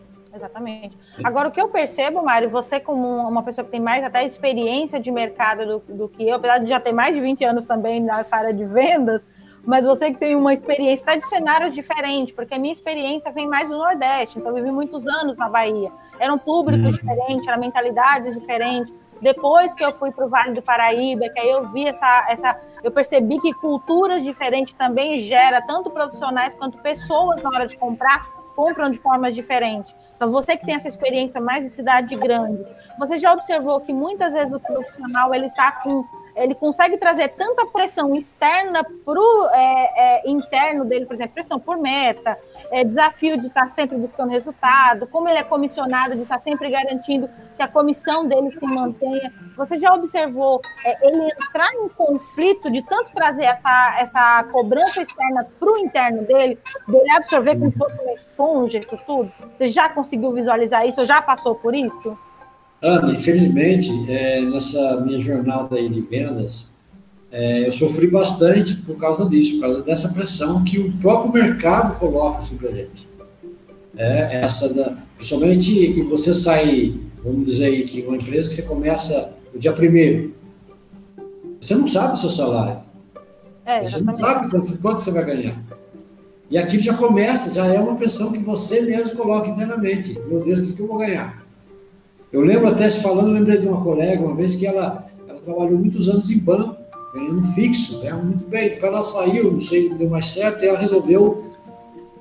Exatamente. 0.42 0.98
Agora, 1.22 1.48
o 1.48 1.52
que 1.52 1.60
eu 1.60 1.68
percebo, 1.68 2.20
Mário, 2.20 2.50
você 2.50 2.80
como 2.80 3.06
uma 3.28 3.44
pessoa 3.44 3.64
que 3.64 3.70
tem 3.70 3.80
mais 3.80 4.02
até 4.02 4.24
experiência 4.24 4.98
de 4.98 5.12
mercado 5.12 5.64
do, 5.64 5.94
do 5.94 6.08
que 6.08 6.28
eu, 6.28 6.34
apesar 6.34 6.58
de 6.58 6.68
já 6.68 6.80
ter 6.80 6.92
mais 6.92 7.14
de 7.14 7.20
20 7.20 7.44
anos 7.44 7.64
também 7.64 8.00
nessa 8.00 8.34
área 8.34 8.52
de 8.52 8.64
vendas, 8.64 9.22
mas 9.64 9.84
você 9.84 10.10
que 10.10 10.18
tem 10.18 10.34
uma 10.34 10.52
experiência 10.52 11.04
até 11.04 11.20
de 11.20 11.28
cenários 11.28 11.72
diferentes, 11.74 12.34
porque 12.34 12.54
a 12.54 12.58
minha 12.58 12.72
experiência 12.72 13.30
vem 13.30 13.46
mais 13.46 13.68
do 13.68 13.78
Nordeste, 13.78 14.40
então 14.40 14.50
eu 14.50 14.56
vivi 14.56 14.72
muitos 14.72 15.06
anos 15.06 15.36
na 15.36 15.48
Bahia. 15.48 15.92
Eram 16.18 16.36
públicos 16.36 16.86
uhum. 16.86 16.90
diferentes, 16.90 17.46
eram 17.46 17.60
mentalidades 17.60 18.34
diferentes. 18.34 18.92
Depois 19.20 19.72
que 19.72 19.84
eu 19.84 19.92
fui 19.92 20.10
para 20.10 20.26
o 20.26 20.28
Vale 20.28 20.52
do 20.52 20.60
Paraíba, 20.60 21.28
que 21.28 21.38
aí 21.38 21.48
eu 21.48 21.70
vi 21.70 21.86
essa, 21.86 22.26
essa. 22.28 22.60
Eu 22.82 22.90
percebi 22.90 23.38
que 23.38 23.54
culturas 23.54 24.24
diferentes 24.24 24.74
também 24.74 25.20
gera 25.20 25.62
tanto 25.62 25.88
profissionais 25.92 26.52
quanto 26.56 26.78
pessoas 26.78 27.40
na 27.40 27.48
hora 27.50 27.68
de 27.68 27.76
comprar, 27.76 28.26
compram 28.56 28.90
de 28.90 28.98
formas 28.98 29.34
diferentes. 29.34 29.94
Então, 30.22 30.30
você 30.30 30.56
que 30.56 30.64
tem 30.64 30.76
essa 30.76 30.86
experiência 30.86 31.40
mais 31.40 31.64
em 31.64 31.68
cidade 31.68 32.14
grande, 32.14 32.64
você 32.96 33.18
já 33.18 33.32
observou 33.32 33.80
que 33.80 33.92
muitas 33.92 34.32
vezes 34.32 34.54
o 34.54 34.60
profissional 34.60 35.34
ele 35.34 35.46
está 35.46 35.72
com 35.72 36.04
ele 36.36 36.54
consegue 36.54 36.96
trazer 36.96 37.28
tanta 37.28 37.66
pressão 37.66 38.14
externa 38.14 38.84
para 39.04 39.20
o 39.20 39.50
é, 39.52 39.92
é, 39.96 40.30
interno 40.30 40.84
dele, 40.84 41.04
por 41.04 41.14
exemplo, 41.14 41.34
pressão 41.34 41.58
por 41.58 41.76
meta, 41.76 42.38
é, 42.72 42.84
desafio 42.84 43.36
de 43.38 43.48
estar 43.48 43.66
sempre 43.66 43.98
buscando 43.98 44.30
resultado, 44.30 45.06
como 45.06 45.28
ele 45.28 45.38
é 45.38 45.44
comissionado, 45.44 46.16
de 46.16 46.22
estar 46.22 46.40
sempre 46.40 46.70
garantindo 46.70 47.28
que 47.54 47.62
a 47.62 47.68
comissão 47.68 48.26
dele 48.26 48.50
se 48.50 48.64
mantenha. 48.64 49.30
Você 49.56 49.78
já 49.78 49.94
observou 49.94 50.62
é, 50.84 51.06
ele 51.06 51.22
entrar 51.26 51.70
em 51.74 51.88
conflito 51.90 52.70
de 52.70 52.82
tanto 52.82 53.12
trazer 53.12 53.44
essa, 53.44 53.96
essa 54.00 54.44
cobrança 54.50 55.02
externa 55.02 55.46
para 55.60 55.70
o 55.70 55.76
interno 55.76 56.22
dele, 56.22 56.58
dele 56.88 57.10
absorver 57.14 57.56
como 57.56 57.70
se 57.70 57.78
fosse 57.78 58.00
uma 58.00 58.12
esponja 58.14 58.78
isso 58.78 58.98
tudo? 59.06 59.30
Você 59.58 59.68
já 59.68 59.90
conseguiu 59.90 60.32
visualizar 60.32 60.86
isso? 60.86 61.04
Já 61.04 61.20
passou 61.20 61.54
por 61.54 61.74
isso? 61.74 62.16
Ana, 62.80 63.12
infelizmente, 63.12 63.90
é, 64.10 64.40
nessa 64.40 65.00
minha 65.02 65.20
jornada 65.20 65.76
aí 65.76 65.90
de 65.90 66.00
vendas, 66.00 66.71
é, 67.32 67.66
eu 67.66 67.72
sofri 67.72 68.08
bastante 68.08 68.76
por 68.82 68.98
causa 68.98 69.24
disso, 69.24 69.54
por 69.54 69.62
causa 69.62 69.82
dessa 69.82 70.10
pressão 70.10 70.62
que 70.62 70.78
o 70.78 70.92
próprio 70.98 71.32
mercado 71.32 71.98
coloca 71.98 72.42
sobre 72.42 72.68
a 72.68 72.72
gente. 72.72 73.08
É, 73.96 74.42
essa 74.42 74.72
da, 74.74 74.98
principalmente 75.16 75.92
que 75.94 76.02
você 76.02 76.34
sai, 76.34 76.94
vamos 77.24 77.46
dizer 77.46 77.66
aí, 77.66 77.84
que 77.84 78.02
uma 78.02 78.16
empresa 78.16 78.50
que 78.50 78.54
você 78.56 78.62
começa 78.62 79.34
no 79.52 79.58
dia 79.58 79.72
primeiro, 79.72 80.34
você 81.58 81.74
não 81.74 81.86
sabe 81.86 82.12
o 82.12 82.16
seu 82.16 82.28
salário. 82.28 82.80
É, 83.64 83.80
você 83.80 84.00
não 84.00 84.12
sabe 84.12 84.50
quanto, 84.50 84.78
quanto 84.78 85.00
você 85.00 85.10
vai 85.10 85.24
ganhar. 85.24 85.62
E 86.50 86.58
aquilo 86.58 86.82
já 86.82 86.92
começa, 86.92 87.50
já 87.50 87.66
é 87.66 87.80
uma 87.80 87.94
pressão 87.94 88.30
que 88.30 88.40
você 88.40 88.82
mesmo 88.82 89.16
coloca 89.16 89.48
internamente. 89.48 90.18
Meu 90.28 90.42
Deus, 90.42 90.60
o 90.60 90.64
que, 90.64 90.72
que 90.74 90.82
eu 90.82 90.86
vou 90.86 90.98
ganhar? 90.98 91.42
Eu 92.30 92.42
lembro 92.42 92.68
até 92.68 92.90
se 92.90 93.02
falando, 93.02 93.28
eu 93.28 93.34
lembrei 93.34 93.56
de 93.56 93.66
uma 93.66 93.82
colega 93.82 94.22
uma 94.22 94.36
vez 94.36 94.54
que 94.54 94.66
ela, 94.66 95.06
ela 95.26 95.38
trabalhou 95.38 95.78
muitos 95.78 96.10
anos 96.10 96.30
em 96.30 96.38
banco, 96.38 96.81
ganhando 97.12 97.42
fixo, 97.48 98.00
ganhava 98.00 98.22
muito 98.22 98.44
bem. 98.48 98.70
Depois 98.70 98.92
ela 98.92 99.02
saiu, 99.02 99.52
não 99.52 99.60
sei, 99.60 99.88
não 99.88 99.96
deu 99.96 100.10
mais 100.10 100.26
certo, 100.26 100.64
e 100.64 100.68
ela 100.68 100.78
resolveu, 100.78 101.52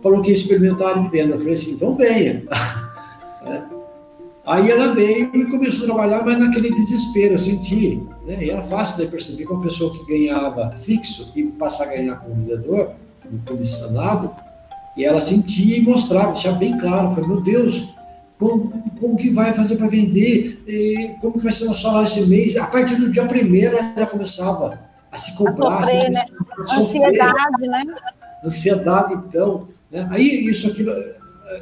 falou 0.02 0.22
que 0.22 0.30
ia 0.30 0.34
experimentar 0.34 1.02
de 1.02 1.10
venda. 1.10 1.36
Eu 1.36 1.40
falei 1.40 1.54
assim, 1.54 1.72
então 1.72 1.96
venha. 1.96 2.44
é. 3.46 3.62
Aí 4.46 4.72
ela 4.72 4.94
veio 4.94 5.30
e 5.36 5.46
começou 5.46 5.84
a 5.84 5.86
trabalhar, 5.86 6.26
mas 6.26 6.40
naquele 6.40 6.72
desespero, 6.72 7.36
eu 7.36 7.38
senti. 7.38 8.04
Né? 8.26 8.44
E 8.44 8.50
era 8.50 8.62
fácil 8.62 8.98
de 8.98 9.08
perceber 9.08 9.46
que 9.46 9.52
uma 9.52 9.62
pessoa 9.62 9.94
que 9.94 10.06
ganhava 10.06 10.72
fixo 10.72 11.32
e 11.36 11.44
passar 11.44 11.86
a 11.86 11.96
ganhar 11.96 12.16
como 12.16 12.36
vendedor, 12.36 12.92
como 13.22 13.42
comissionado, 13.46 14.32
e 14.98 15.06
ela 15.06 15.22
sentia 15.22 15.78
e 15.78 15.84
mostrava, 15.84 16.34
deixava 16.34 16.58
bem 16.58 16.78
claro. 16.78 17.12
Falei, 17.12 17.30
meu 17.30 17.42
Deus, 17.42 17.91
como, 18.42 18.74
como 19.00 19.16
que 19.16 19.30
vai 19.30 19.54
fazer 19.54 19.76
para 19.76 19.86
vender, 19.86 20.64
e 20.68 21.16
como 21.22 21.34
que 21.34 21.44
vai 21.44 21.54
ser 21.54 21.70
o 21.70 21.74
salário 21.76 22.06
esse 22.06 22.26
mês. 22.26 22.58
A 22.58 22.66
partir 22.66 22.96
do 22.96 23.12
dia 23.12 23.24
primeiro 23.28 23.78
ela 23.78 23.94
já 23.96 24.08
começava 24.08 24.80
a 25.12 25.16
se 25.16 25.38
cobrar, 25.38 25.78
a 25.78 25.82
sofrer, 25.82 26.10
né? 26.10 26.24
a 26.58 26.64
sofrer. 26.64 27.02
Ansiedade, 27.04 27.68
né? 27.68 27.84
Ansiedade, 28.44 29.14
então. 29.14 29.68
Né? 29.92 30.08
Aí 30.10 30.48
isso 30.48 30.68
aquilo, 30.68 30.92
é, 30.92 31.14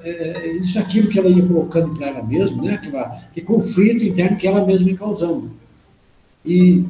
é 0.05 0.51
isso 0.53 0.79
aquilo 0.79 1.09
que 1.09 1.19
ela 1.19 1.27
ia 1.27 1.45
colocando 1.45 1.93
para 1.97 2.07
ela 2.07 2.23
mesma, 2.23 2.63
né? 2.63 2.75
Aquela, 2.75 3.09
que 3.33 3.41
conflito 3.41 4.05
interno 4.05 4.37
que 4.37 4.47
ela 4.47 4.65
mesma 4.65 4.89
ia 4.89 4.97
causando. 4.97 5.51
E 6.45 6.85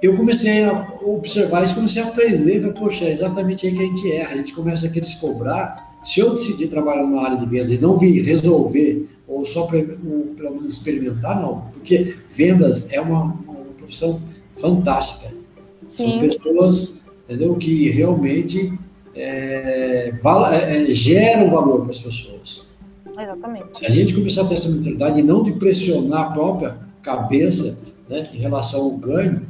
eu 0.00 0.16
comecei 0.16 0.64
a 0.64 0.88
observar 1.02 1.64
isso, 1.64 1.74
comecei 1.74 2.02
a 2.02 2.06
aprender, 2.06 2.60
falei, 2.60 2.72
poxa, 2.72 3.04
é 3.04 3.10
exatamente 3.10 3.66
aí 3.66 3.74
que 3.74 3.82
a 3.82 3.86
gente 3.86 4.10
erra, 4.10 4.32
a 4.32 4.36
gente 4.36 4.54
começa 4.54 4.86
a 4.86 4.88
querer 4.88 5.04
se 5.04 5.20
cobrar 5.20 5.85
se 6.06 6.20
eu 6.20 6.34
decidir 6.34 6.68
trabalhar 6.68 7.02
numa 7.02 7.24
área 7.24 7.36
de 7.36 7.46
vendas 7.46 7.72
e 7.72 7.78
não 7.78 7.96
vir 7.96 8.22
resolver, 8.22 9.08
ou 9.26 9.44
só 9.44 9.66
pelo 9.66 10.54
menos 10.54 10.74
experimentar, 10.74 11.40
não, 11.42 11.62
porque 11.72 12.14
vendas 12.30 12.92
é 12.92 13.00
uma, 13.00 13.24
uma 13.24 13.64
profissão 13.76 14.22
fantástica. 14.54 15.34
Sim. 15.90 16.10
São 16.10 16.20
pessoas 16.20 17.06
entendeu, 17.24 17.56
que 17.56 17.90
realmente 17.90 18.72
é, 19.14 20.12
é, 20.12 20.90
é, 20.90 20.94
geram 20.94 21.50
valor 21.50 21.80
para 21.80 21.90
as 21.90 21.98
pessoas. 21.98 22.68
Exatamente. 23.18 23.78
Se 23.78 23.86
a 23.86 23.90
gente 23.90 24.14
começar 24.14 24.42
a 24.42 24.44
ter 24.44 24.54
essa 24.54 24.68
mentalidade 24.68 25.18
e 25.18 25.22
não 25.24 25.42
de 25.42 25.52
pressionar 25.52 26.28
a 26.28 26.30
própria 26.30 26.76
cabeça 27.02 27.82
né, 28.08 28.30
em 28.32 28.38
relação 28.38 28.80
ao 28.82 28.90
ganho, 28.92 29.42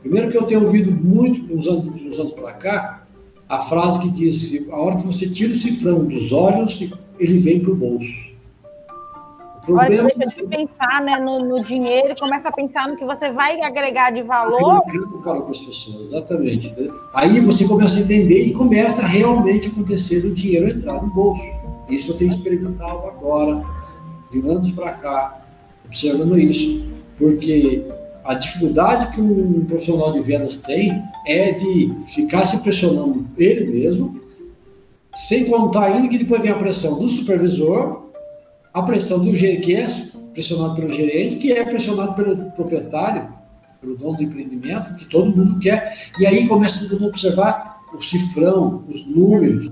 primeiro 0.00 0.30
que 0.30 0.36
eu 0.36 0.44
tenho 0.44 0.60
ouvido 0.60 0.92
muito 0.92 1.42
nos 1.52 1.66
anos, 1.66 1.88
nos 2.02 2.20
anos 2.20 2.32
para 2.34 2.52
cá, 2.52 3.03
a 3.48 3.60
frase 3.60 4.00
que 4.00 4.10
diz: 4.10 4.70
a 4.70 4.76
hora 4.76 4.96
que 4.96 5.06
você 5.06 5.28
tira 5.28 5.52
o 5.52 5.54
cifrão 5.54 6.04
dos 6.04 6.32
olhos, 6.32 6.80
ele 7.18 7.38
vem 7.38 7.60
para 7.60 7.72
o 7.72 7.76
bolso. 7.76 8.34
Problema... 9.64 10.04
Olha, 10.04 10.14
deixa 10.14 10.36
de 10.36 10.46
pensar 10.46 11.02
né, 11.02 11.18
no, 11.18 11.38
no, 11.38 11.62
dinheiro 11.62 12.12
e 12.12 12.16
começa 12.16 12.50
a 12.50 12.52
pensar 12.52 12.86
no 12.86 12.96
que 12.96 13.04
você 13.04 13.32
vai 13.32 13.60
agregar 13.62 14.10
de 14.10 14.22
valor. 14.22 14.82
Para 15.22 15.38
as 15.38 15.60
pessoas, 15.60 16.08
exatamente. 16.08 16.68
Né? 16.78 16.90
Aí 17.14 17.40
você 17.40 17.66
começa 17.66 17.98
a 17.98 18.02
entender 18.02 18.44
e 18.44 18.52
começa 18.52 19.02
a 19.02 19.06
realmente 19.06 19.68
acontecer 19.68 20.24
o 20.26 20.34
dinheiro 20.34 20.68
entrar 20.68 21.00
no 21.00 21.08
bolso. 21.08 21.42
Isso 21.88 22.12
eu 22.12 22.16
tenho 22.16 22.28
experimentado 22.28 23.06
agora, 23.06 23.64
de 24.30 24.46
anos 24.46 24.70
para 24.70 24.92
cá, 24.92 25.42
observando 25.86 26.38
isso. 26.38 26.84
Porque 27.16 27.86
a 28.24 28.34
dificuldade 28.34 29.14
que 29.14 29.20
um 29.20 29.64
profissional 29.66 30.12
de 30.12 30.20
vendas 30.20 30.56
tem 30.56 31.02
é 31.26 31.52
de 31.52 31.94
ficar 32.06 32.42
se 32.44 32.62
pressionando 32.62 33.26
ele 33.36 33.70
mesmo, 33.70 34.20
sem 35.14 35.44
contar 35.44 35.84
ainda 35.84 36.08
que 36.08 36.18
depois 36.18 36.40
vem 36.40 36.50
a 36.50 36.56
pressão 36.56 36.98
do 36.98 37.08
supervisor, 37.08 38.04
a 38.72 38.82
pressão 38.82 39.22
do 39.22 39.36
gerente, 39.36 39.60
que 39.60 39.74
é 39.76 39.86
pressionado 40.32 40.74
pelo 40.74 40.92
gerente, 40.92 41.36
que 41.36 41.52
é 41.52 41.64
pressionado 41.64 42.14
pelo 42.14 42.50
proprietário, 42.52 43.28
pelo 43.80 43.96
dono 43.96 44.16
do 44.16 44.22
empreendimento, 44.22 44.94
que 44.94 45.06
todo 45.06 45.36
mundo 45.36 45.58
quer. 45.60 45.94
E 46.18 46.26
aí 46.26 46.48
começa 46.48 46.80
todo 46.80 46.94
mundo 46.94 47.04
a 47.04 47.08
observar 47.08 47.80
o 47.94 48.02
cifrão, 48.02 48.82
os 48.88 49.06
números. 49.06 49.70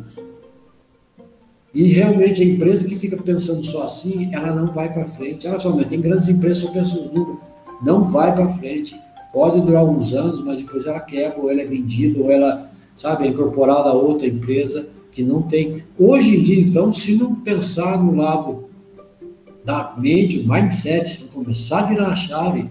E 1.75 1.89
realmente 1.89 2.43
a 2.43 2.45
empresa 2.45 2.87
que 2.87 2.97
fica 2.97 3.17
pensando 3.17 3.65
só 3.65 3.85
assim, 3.85 4.33
ela 4.33 4.55
não 4.55 4.73
vai 4.73 4.93
para 4.93 5.07
frente. 5.07 5.47
Ela 5.47 5.59
só, 5.59 5.73
tem 5.85 6.01
grandes 6.01 6.29
empresas 6.29 6.63
só 6.63 6.71
pensam 6.71 7.03
nos 7.03 7.13
números. 7.13 7.52
Não 7.83 8.05
vai 8.05 8.35
para 8.35 8.49
frente. 8.51 8.99
Pode 9.33 9.61
durar 9.61 9.81
alguns 9.81 10.13
anos, 10.13 10.45
mas 10.45 10.61
depois 10.61 10.87
ela 10.87 11.01
quebra, 11.01 11.41
ou 11.41 11.51
ela 11.51 11.63
é 11.63 11.65
vendida, 11.65 12.21
ou 12.21 12.31
ela, 12.31 12.71
sabe, 12.95 13.25
é 13.25 13.29
incorporada 13.29 13.89
a 13.89 13.95
outra 13.95 14.27
empresa 14.27 14.89
que 15.11 15.23
não 15.23 15.43
tem. 15.43 15.83
Hoje 15.99 16.37
em 16.37 16.43
dia, 16.43 16.61
então, 16.61 16.93
se 16.93 17.15
não 17.17 17.35
pensar 17.37 18.03
no 18.03 18.15
lado 18.15 18.65
da 19.65 19.95
mente, 19.97 20.41
o 20.41 20.49
mindset, 20.49 21.09
se 21.09 21.25
não 21.25 21.45
começar 21.45 21.81
a 21.81 21.87
virar 21.87 22.09
a 22.09 22.17
chave, 22.17 22.69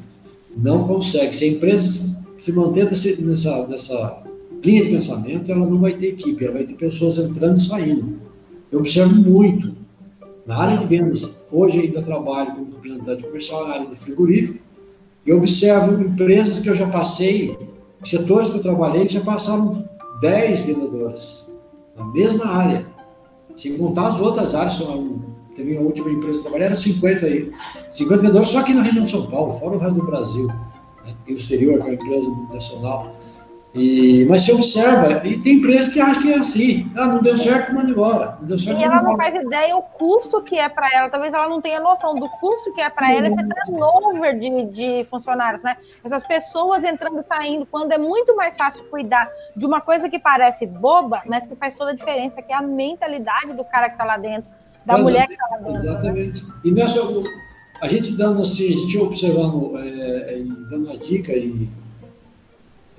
não 0.55 0.85
consegue. 0.85 1.33
Se 1.33 1.45
a 1.45 1.47
empresa 1.49 2.23
se 2.41 2.51
manter 2.51 2.85
nessa, 2.85 3.67
nessa 3.67 4.23
linha 4.63 4.83
de 4.83 4.89
pensamento, 4.89 5.51
ela 5.51 5.65
não 5.65 5.79
vai 5.79 5.93
ter 5.93 6.07
equipe, 6.07 6.43
ela 6.43 6.53
vai 6.53 6.63
ter 6.63 6.73
pessoas 6.73 7.17
entrando 7.17 7.57
e 7.57 7.61
saindo. 7.61 8.19
Eu 8.71 8.79
observo 8.79 9.15
muito. 9.15 9.73
Na 10.45 10.57
área 10.57 10.77
de 10.77 10.85
vendas, 10.85 11.47
hoje 11.51 11.79
ainda 11.79 12.01
trabalho 12.01 12.55
como 12.55 12.71
representante 12.71 13.23
comercial 13.23 13.67
na 13.67 13.75
área 13.75 13.87
de 13.87 13.95
frigorífico, 13.95 14.59
e 15.25 15.33
observo 15.33 16.01
empresas 16.01 16.59
que 16.59 16.69
eu 16.69 16.75
já 16.75 16.87
passei, 16.87 17.57
setores 18.03 18.49
que 18.49 18.57
eu 18.57 18.61
trabalhei, 18.61 19.05
que 19.05 19.13
já 19.13 19.21
passaram 19.21 19.87
10 20.21 20.61
vendedores 20.61 21.51
na 21.95 22.05
mesma 22.05 22.45
área. 22.45 22.85
Sem 23.55 23.77
contar 23.77 24.07
as 24.07 24.19
outras 24.19 24.55
áreas, 24.55 24.81
teve 25.55 25.77
a 25.77 25.81
última 25.81 26.09
empresa 26.09 26.33
que 26.33 26.37
eu 26.37 26.43
trabalhei, 26.43 26.67
era 26.67 26.75
50 26.75 27.25
aí. 27.25 27.51
50 27.91 28.21
vendedores 28.21 28.47
só 28.47 28.59
aqui 28.59 28.73
na 28.73 28.81
região 28.81 29.03
de 29.03 29.11
São 29.11 29.25
Paulo, 29.27 29.51
fora 29.53 29.75
o 29.75 29.79
resto 29.79 29.95
do 29.95 30.05
Brasil. 30.05 30.47
Né? 30.47 31.15
E 31.27 31.33
o 31.33 31.35
exterior, 31.35 31.75
que 31.75 31.81
é 31.81 31.85
uma 31.85 31.93
empresa 31.93 32.29
multinacional. 32.29 33.15
E, 33.73 34.25
mas 34.25 34.41
se 34.41 34.51
observa, 34.51 35.25
e 35.25 35.39
tem 35.39 35.53
empresa 35.53 35.89
que 35.89 36.01
acha 36.01 36.19
que 36.19 36.33
é 36.33 36.37
assim, 36.37 36.91
ah, 36.93 37.07
não 37.07 37.21
deu 37.21 37.37
certo, 37.37 37.73
manda 37.73 37.89
embora. 37.89 38.37
Não 38.41 38.47
deu 38.47 38.59
certo, 38.59 38.77
e 38.77 38.83
ela 38.83 39.01
não 39.01 39.15
faz 39.15 39.33
ideia 39.33 39.77
o 39.77 39.81
custo 39.81 40.41
que 40.41 40.59
é 40.59 40.67
para 40.67 40.89
ela, 40.93 41.09
talvez 41.09 41.33
ela 41.33 41.47
não 41.47 41.61
tenha 41.61 41.79
noção 41.79 42.13
do 42.13 42.27
custo 42.27 42.73
que 42.73 42.81
é 42.81 42.89
para 42.89 43.13
ela 43.13 43.29
esse 43.29 43.41
turnover 43.47 44.37
de, 44.37 44.65
de 44.65 45.03
funcionários, 45.05 45.63
né? 45.63 45.77
Essas 46.03 46.25
pessoas 46.25 46.83
entrando 46.83 47.21
e 47.21 47.23
saindo, 47.25 47.65
quando 47.65 47.93
é 47.93 47.97
muito 47.97 48.35
mais 48.35 48.57
fácil 48.57 48.83
cuidar 48.85 49.31
de 49.55 49.65
uma 49.65 49.79
coisa 49.79 50.09
que 50.09 50.19
parece 50.19 50.65
boba, 50.65 51.21
mas 51.25 51.47
que 51.47 51.55
faz 51.55 51.73
toda 51.73 51.91
a 51.91 51.95
diferença, 51.95 52.41
que 52.41 52.51
é 52.51 52.55
a 52.55 52.61
mentalidade 52.61 53.53
do 53.53 53.63
cara 53.63 53.87
que 53.87 53.93
está 53.93 54.03
lá 54.03 54.17
dentro, 54.17 54.49
da 54.85 54.97
mulher 54.97 55.27
que 55.27 55.33
está 55.33 55.47
lá 55.49 55.57
dentro. 55.57 55.71
Né? 55.71 55.79
Exatamente. 55.79 56.43
Né? 56.43 56.53
E 56.65 56.71
nessa, 56.71 56.99
a 57.81 57.87
gente 57.87 58.17
dando 58.17 58.41
assim, 58.41 58.67
a 58.67 58.75
gente 58.75 58.97
observando, 58.97 59.77
é, 59.77 60.43
dando 60.69 60.87
uma 60.87 60.97
dica 60.97 61.31
e 61.31 61.69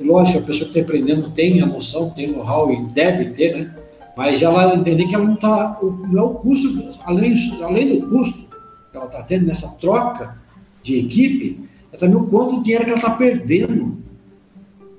lógico, 0.04 0.38
a 0.38 0.42
pessoa 0.42 0.70
que 0.70 0.78
está 0.78 0.80
empreendendo 0.80 1.30
tem 1.30 1.60
a 1.60 1.66
noção, 1.66 2.10
tem 2.10 2.30
o 2.30 2.36
know-how 2.36 2.72
e 2.72 2.84
deve 2.92 3.26
ter, 3.26 3.56
né? 3.56 3.74
Mas 4.16 4.42
ela 4.42 4.74
entender 4.76 5.06
que 5.06 5.14
ela 5.14 5.24
não 5.24 5.34
está, 5.34 5.78
não 5.82 6.18
é 6.18 6.22
o 6.22 6.34
custo, 6.34 6.90
além, 7.04 7.34
além 7.62 8.00
do 8.00 8.08
custo 8.08 8.50
que 8.90 8.96
ela 8.96 9.06
está 9.06 9.22
tendo 9.22 9.46
nessa 9.46 9.68
troca 9.78 10.36
de 10.82 10.98
equipe, 10.98 11.60
é 11.92 11.96
também 11.96 12.16
o 12.16 12.26
quanto 12.26 12.56
de 12.56 12.64
dinheiro 12.64 12.84
que 12.84 12.90
ela 12.90 12.98
está 12.98 13.14
perdendo. 13.16 13.98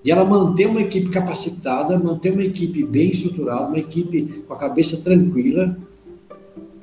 E 0.04 0.12
ela 0.12 0.26
manter 0.26 0.68
uma 0.68 0.82
equipe 0.82 1.10
capacitada, 1.10 1.98
manter 1.98 2.34
uma 2.34 2.44
equipe 2.44 2.84
bem 2.84 3.12
estruturada, 3.12 3.68
uma 3.68 3.80
equipe 3.80 4.44
com 4.48 4.54
a 4.54 4.58
cabeça 4.58 5.04
tranquila, 5.04 5.78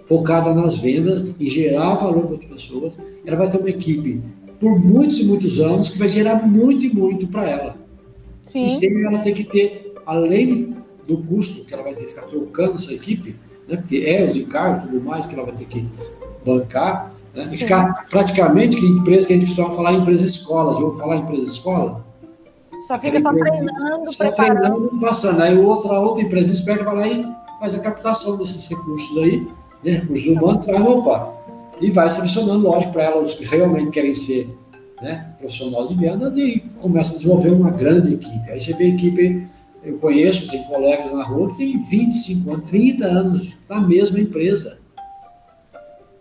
focada 0.07 0.55
nas 0.55 0.79
vendas 0.79 1.35
e 1.39 1.51
gerar 1.51 1.95
valor 1.95 2.27
para 2.27 2.37
as 2.37 2.45
pessoas, 2.45 2.99
ela 3.25 3.37
vai 3.37 3.51
ter 3.51 3.59
uma 3.59 3.71
equipe 3.71 4.21
por 4.59 4.79
muitos 4.79 5.21
e 5.21 5.25
muitos 5.25 5.61
anos 5.61 5.89
que 5.89 5.99
vai 5.99 6.09
gerar 6.09 6.47
muito 6.47 6.85
e 6.85 6.93
muito 6.93 7.29
para 7.29 7.49
ela. 7.49 7.77
Sim. 8.51 8.65
E 8.65 8.69
sempre 8.69 9.05
ela 9.05 9.21
tem 9.21 9.33
que 9.33 9.45
ter, 9.45 9.95
além 10.05 10.77
do 11.07 11.19
custo 11.19 11.65
que 11.65 11.73
ela 11.73 11.83
vai 11.83 11.95
ter 11.95 12.05
que 12.05 12.11
ficar 12.11 12.23
trocando 12.23 12.77
essa 12.77 12.93
equipe, 12.93 13.37
né, 13.69 13.77
porque 13.77 14.05
é 14.07 14.25
os 14.25 14.37
encargos 14.37 14.85
e 14.85 14.89
tudo 14.89 15.05
mais 15.05 15.27
que 15.27 15.35
ela 15.35 15.45
vai 15.45 15.55
ter 15.55 15.67
que 15.67 15.87
bancar, 16.45 17.13
né, 17.35 17.49
e 17.53 17.57
ficar 17.57 18.07
praticamente 18.11 18.79
que 18.79 18.87
empresa 18.87 19.27
que 19.27 19.33
a 19.33 19.37
gente 19.37 19.47
costuma 19.47 19.71
falar 19.71 19.93
empresa 19.93 20.25
escola, 20.25 20.75
já 20.75 20.81
vou 20.81 20.93
falar 20.93 21.17
empresa 21.17 21.45
escola? 21.45 22.05
Só 22.87 22.99
fica 22.99 23.21
só 23.21 23.33
treinando, 23.33 24.11
só 24.11 24.25
preparando. 24.25 24.61
treinando, 24.61 25.01
passando. 25.01 25.43
Aí 25.43 25.57
outra, 25.57 26.01
outra 26.01 26.25
empresa 26.25 26.53
esperta 26.53 26.83
vai 26.85 26.95
lá 26.97 27.09
e 27.09 27.27
faz 27.61 27.75
a 27.75 27.79
captação 27.79 28.39
desses 28.39 28.67
recursos 28.67 29.19
aí, 29.19 29.47
né, 29.85 29.93
recursos 29.93 30.27
humanos, 30.27 30.65
traz 30.65 30.83
roupa. 30.83 31.35
E 31.81 31.91
vai 31.91 32.11
selecionando, 32.11 32.69
lógico, 32.69 32.93
para 32.93 33.05
elas 33.05 33.35
que 33.35 33.45
realmente 33.45 33.91
querem 33.91 34.13
ser 34.13 34.49
né, 35.01 35.33
profissional 35.39 35.89
de 35.89 35.95
vendas 35.95 36.37
e 36.37 36.61
começa 36.81 37.13
a 37.13 37.17
desenvolver 37.17 37.51
uma 37.51 37.71
grande 37.71 38.15
equipe. 38.15 38.51
Aí 38.51 38.61
você 38.61 38.75
vê 38.75 38.85
a 38.85 38.89
equipe, 38.89 39.47
eu 39.83 39.99
conheço, 39.99 40.51
tem 40.51 40.63
colegas 40.65 41.11
na 41.11 41.23
rua 41.25 41.49
que 41.49 41.57
tem 41.57 41.79
25 41.79 42.53
anos, 42.53 42.71
30 42.71 43.07
anos 43.07 43.57
na 43.69 43.81
mesma 43.81 44.21
empresa. 44.21 44.79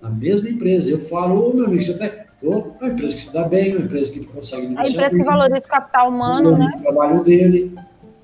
Na 0.01 0.09
mesma 0.09 0.49
empresa. 0.49 0.91
Eu 0.91 0.99
falo, 0.99 1.49
ô 1.49 1.53
meu 1.53 1.65
amigo, 1.65 1.83
você 1.83 1.91
está. 1.91 2.09
Uma 2.41 2.87
empresa 2.87 3.15
que 3.15 3.21
se 3.21 3.33
dá 3.33 3.49
bem, 3.49 3.75
uma 3.75 3.83
empresa 3.83 4.13
que 4.13 4.25
consegue 4.27 4.67
negociar. 4.67 4.87
A 4.87 5.07
empresa 5.07 5.17
que 5.17 5.23
valoriza 5.25 5.59
o 5.59 5.69
capital 5.69 6.09
humano, 6.09 6.57
né? 6.57 6.71
O 6.77 6.81
trabalho 6.83 7.21
dele. 7.21 7.77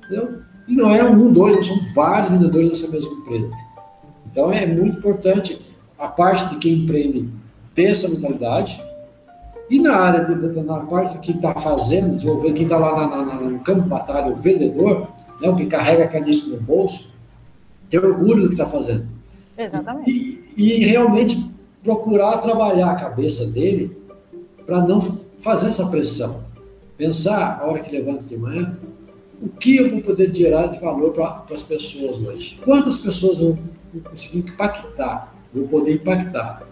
Entendeu? 0.06 0.40
E 0.68 0.74
não 0.74 0.90
é 0.90 1.04
um, 1.04 1.34
dois, 1.34 1.66
são 1.66 1.76
vários 1.94 2.32
vendedores 2.32 2.70
nessa 2.70 2.90
mesma 2.90 3.12
empresa. 3.12 3.52
Então 4.32 4.52
é 4.52 4.66
muito 4.66 4.98
importante 5.00 5.60
a 5.98 6.08
parte 6.08 6.50
de 6.50 6.58
quem 6.58 6.74
empreende 6.80 7.30
ter 7.74 7.86
essa 7.86 8.10
mentalidade, 8.10 8.82
e 9.70 9.80
na 9.80 9.96
área, 9.96 10.24
de, 10.24 10.62
na 10.62 10.80
parte 10.82 11.18
que 11.20 11.32
está 11.32 11.54
fazendo, 11.56 12.18
quem 12.54 12.64
está 12.64 12.78
lá 12.78 13.08
na, 13.08 13.26
na, 13.26 13.36
no 13.36 13.60
campo 13.60 13.82
de 13.82 13.90
batalha, 13.90 14.32
o 14.32 14.36
vendedor, 14.36 15.08
né, 15.42 15.50
o 15.50 15.56
que 15.56 15.66
carrega 15.66 16.06
a 16.06 16.08
caneta 16.08 16.46
no 16.48 16.60
bolso, 16.60 17.10
tem 17.90 18.00
orgulho 18.00 18.44
do 18.44 18.48
que 18.48 18.54
está 18.54 18.68
fazendo. 18.68 19.08
Exatamente. 19.58 20.12
E, 20.12 20.54
e, 20.56 20.86
realmente 20.86 21.52
procurar 21.84 22.38
trabalhar 22.40 22.92
a 22.92 22.96
cabeça 22.96 23.52
dele 23.52 23.96
para 24.66 24.82
não 24.82 25.00
fazer 25.40 25.68
essa 25.68 25.88
pressão. 25.88 26.44
Pensar, 26.98 27.60
a 27.62 27.66
hora 27.66 27.80
que 27.80 27.96
levanta 27.96 28.26
de 28.26 28.38
manhã, 28.38 28.78
o 29.42 29.50
que 29.50 29.78
eu 29.78 29.90
vou 29.90 30.02
poder 30.02 30.34
gerar 30.34 30.68
de 30.68 30.80
valor 30.80 31.12
para 31.12 31.44
as 31.52 31.64
pessoas 31.64 32.18
hoje? 32.18 32.60
Quantas 32.64 32.98
pessoas 32.98 33.40
eu 33.40 33.58
vou 33.94 34.02
conseguir 34.04 34.40
impactar? 34.40 35.34
Vou 35.54 35.68
poder 35.68 35.96
impactar? 35.96 36.64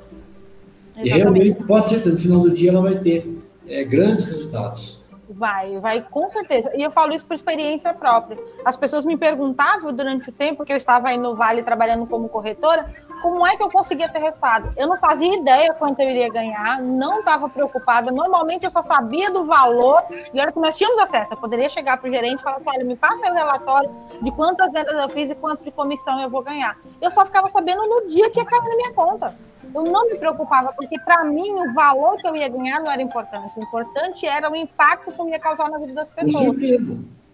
Exatamente. 0.96 1.08
E 1.08 1.10
realmente 1.10 1.64
pode 1.64 1.90
ser 1.90 2.02
que 2.02 2.10
no 2.10 2.18
final 2.18 2.40
do 2.40 2.52
dia 2.52 2.70
ela 2.70 2.82
vai 2.82 2.96
ter 2.96 3.42
é, 3.68 3.84
grandes 3.84 4.26
resultados. 4.26 5.04
Vai, 5.36 5.80
vai 5.80 6.02
com 6.02 6.30
certeza. 6.30 6.72
E 6.76 6.84
eu 6.84 6.92
falo 6.92 7.14
isso 7.14 7.26
por 7.26 7.34
experiência 7.34 7.94
própria. 7.94 8.38
As 8.64 8.78
pessoas 8.78 9.06
me 9.06 9.18
perguntavam 9.18 9.92
durante 9.92 10.30
o 10.30 10.32
tempo 10.32 10.64
que 10.64 10.72
eu 10.72 10.78
estava 10.78 11.10
aí 11.10 11.18
no 11.18 11.36
Vale 11.36 11.64
trabalhando 11.64 12.06
como 12.06 12.30
corretora, 12.30 12.86
como 13.22 13.46
é 13.48 13.56
que 13.56 13.64
eu 13.64 13.70
conseguia 13.70 14.08
ter 14.10 14.20
resultado. 14.20 14.74
Eu 14.78 14.88
não 14.88 14.98
fazia 14.98 15.34
ideia 15.34 15.74
quanto 15.74 16.00
eu 16.02 16.10
iria 16.10 16.30
ganhar, 16.30 16.82
não 16.82 17.20
estava 17.20 17.50
preocupada. 17.50 18.12
Normalmente 18.12 18.66
eu 18.66 18.72
só 18.72 18.84
sabia 18.84 19.32
do 19.32 19.46
valor 19.46 20.04
e 20.34 20.40
era 20.40 20.52
que 20.52 20.60
nós 20.60 20.78
tínhamos 20.78 21.02
acesso. 21.02 21.34
Eu 21.34 21.38
poderia 21.38 21.70
chegar 21.70 21.98
para 21.98 22.10
o 22.10 22.14
gerente 22.14 22.40
e 22.40 22.44
falar 22.44 22.58
assim: 22.58 22.70
olha, 22.70 22.84
me 22.84 22.96
passa 22.96 23.26
aí 23.26 23.32
o 23.32 23.36
relatório 23.36 23.90
de 24.22 24.32
quantas 24.32 24.72
vendas 24.72 24.94
eu 24.94 25.10
fiz 25.10 25.32
e 25.32 25.36
quanto 25.36 25.64
de 25.64 25.72
comissão 25.72 26.20
eu 26.22 26.30
vou 26.30 26.44
ganhar. 26.44 26.78
Eu 27.02 27.10
só 27.10 27.26
ficava 27.26 27.50
sabendo 27.50 27.82
no 27.88 28.08
dia 28.08 28.30
que 28.30 28.40
ia 28.40 28.46
cair 28.46 28.62
na 28.62 28.76
minha 28.76 28.94
conta 28.94 29.34
eu 29.74 29.84
não 29.84 30.10
me 30.10 30.16
preocupava, 30.18 30.72
porque 30.74 31.00
para 31.00 31.24
mim 31.24 31.52
o 31.54 31.74
valor 31.74 32.18
que 32.18 32.28
eu 32.28 32.36
ia 32.36 32.48
ganhar 32.48 32.80
não 32.80 32.92
era 32.92 33.02
importante. 33.02 33.58
O 33.58 33.64
importante 33.64 34.26
era 34.26 34.50
o 34.52 34.56
impacto 34.56 35.12
que 35.12 35.20
eu 35.20 35.30
ia 35.30 35.40
causar 35.40 35.70
na 35.70 35.80
vida 35.80 35.94
das 35.94 36.12
pessoas. 36.12 36.56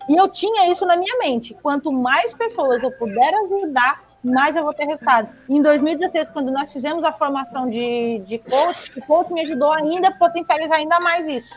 E 0.08 0.16
eu 0.16 0.28
tinha 0.28 0.72
isso 0.72 0.86
na 0.86 0.96
minha 0.96 1.18
mente. 1.18 1.56
Quanto 1.62 1.92
mais 1.92 2.34
pessoas 2.34 2.82
eu 2.82 2.92
puder 2.92 3.34
ajudar, 3.46 4.04
mais 4.24 4.56
eu 4.56 4.64
vou 4.64 4.74
ter 4.74 4.86
resultado. 4.86 5.30
Em 5.48 5.62
2016, 5.62 6.30
quando 6.30 6.52
nós 6.52 6.72
fizemos 6.72 7.04
a 7.04 7.12
formação 7.12 7.70
de, 7.70 8.20
de 8.20 8.40
coach, 8.40 8.98
o 8.98 9.06
coach 9.06 9.32
me 9.34 9.42
ajudou 9.42 9.72
ainda 9.72 10.08
a 10.08 10.16
potencializar 10.16 10.78
ainda 10.78 11.00
mais 11.00 11.28
isso. 11.28 11.54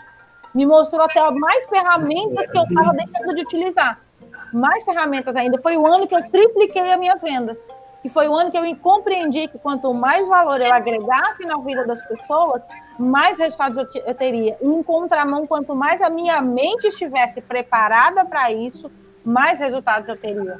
Me 0.55 0.66
mostrou 0.66 1.03
até 1.03 1.31
mais 1.31 1.64
ferramentas 1.66 2.51
que 2.51 2.59
eu 2.59 2.64
estava 2.64 2.92
deixando 2.92 3.35
de 3.35 3.42
utilizar. 3.42 4.01
Mais 4.53 4.85
ferramentas 4.85 5.35
ainda. 5.35 5.59
Foi 5.62 5.77
o 5.77 5.87
ano 5.87 6.07
que 6.07 6.14
eu 6.14 6.29
tripliquei 6.31 6.83
as 6.92 6.99
minhas 6.99 7.23
vendas 7.23 7.59
que 8.03 8.09
foi 8.09 8.27
o 8.27 8.35
ano 8.35 8.51
que 8.51 8.59
eu 8.59 8.77
compreendi 8.77 9.47
que 9.47 9.59
quanto 9.59 9.95
mais 9.95 10.27
valor 10.27 10.61
eu 10.61 10.73
agregasse 10.73 11.47
na 11.47 11.57
vida 11.59 11.87
das 11.87 12.03
pessoas, 12.07 12.62
mais 12.99 13.38
resultados 13.38 13.79
eu, 13.79 13.87
eu 14.05 14.15
teria. 14.15 14.57
E 14.61 14.67
em 14.67 14.83
contramão, 14.83 15.47
quanto 15.47 15.75
mais 15.75 16.03
a 16.03 16.11
minha 16.11 16.43
mente 16.43 16.88
estivesse 16.88 17.41
preparada 17.41 18.25
para 18.25 18.53
isso, 18.53 18.91
mais 19.25 19.61
resultados 19.61 20.09
eu 20.09 20.17
teria. 20.17 20.59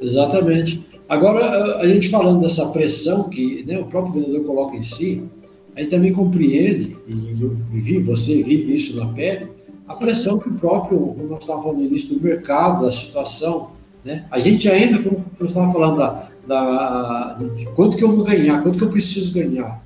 Exatamente. 0.00 0.86
Agora, 1.08 1.78
a 1.78 1.86
gente 1.86 2.08
falando 2.10 2.40
dessa 2.40 2.66
pressão 2.68 3.28
que 3.28 3.64
né, 3.66 3.78
o 3.78 3.86
próprio 3.86 4.14
vendedor 4.14 4.44
coloca 4.44 4.76
em 4.76 4.82
si, 4.82 5.28
aí 5.76 5.86
também 5.86 6.12
compreende, 6.12 6.96
e 7.08 7.42
eu 7.42 7.50
vivi, 7.50 7.98
você 7.98 8.42
vive 8.42 8.76
isso 8.76 8.96
na 8.96 9.12
pele, 9.12 9.50
a 9.88 9.94
pressão 9.94 10.38
que 10.38 10.48
o 10.48 10.54
próprio, 10.54 10.98
como 10.98 11.28
nós 11.28 11.40
estávamos 11.40 11.66
falando 11.66 11.80
no 11.80 11.86
início, 11.86 12.14
do 12.14 12.20
mercado, 12.20 12.84
da 12.84 12.90
situação, 12.90 13.70
né? 14.04 14.24
A 14.30 14.38
gente 14.38 14.64
já 14.64 14.78
entra, 14.78 15.02
como 15.02 15.24
você 15.32 15.44
estava 15.44 15.72
falando, 15.72 15.98
da, 15.98 16.28
da, 16.46 17.34
de 17.54 17.66
quanto 17.70 17.96
que 17.96 18.04
eu 18.04 18.10
vou 18.10 18.24
ganhar, 18.24 18.62
quanto 18.62 18.78
que 18.78 18.84
eu 18.84 18.90
preciso 18.90 19.32
ganhar. 19.32 19.82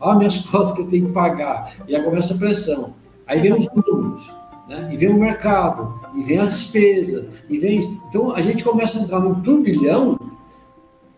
Olha 0.00 0.18
minhas 0.18 0.38
contas 0.46 0.72
que 0.72 0.82
eu 0.82 0.88
tenho 0.88 1.06
que 1.06 1.12
pagar. 1.12 1.74
E 1.86 1.94
aí 1.94 2.02
começa 2.02 2.34
a 2.34 2.38
pressão. 2.38 2.94
Aí 3.26 3.40
vem 3.40 3.52
os 3.52 3.68
números, 3.74 4.34
né? 4.68 4.88
e 4.92 4.96
vem 4.96 5.08
o 5.08 5.18
mercado, 5.18 6.00
e 6.14 6.22
vem 6.22 6.38
as 6.38 6.50
despesas, 6.50 7.42
e 7.48 7.58
vem. 7.58 7.80
Então 8.08 8.32
a 8.32 8.40
gente 8.40 8.62
começa 8.62 8.98
a 8.98 9.02
entrar 9.02 9.20
num 9.20 9.40
turbilhão, 9.42 10.18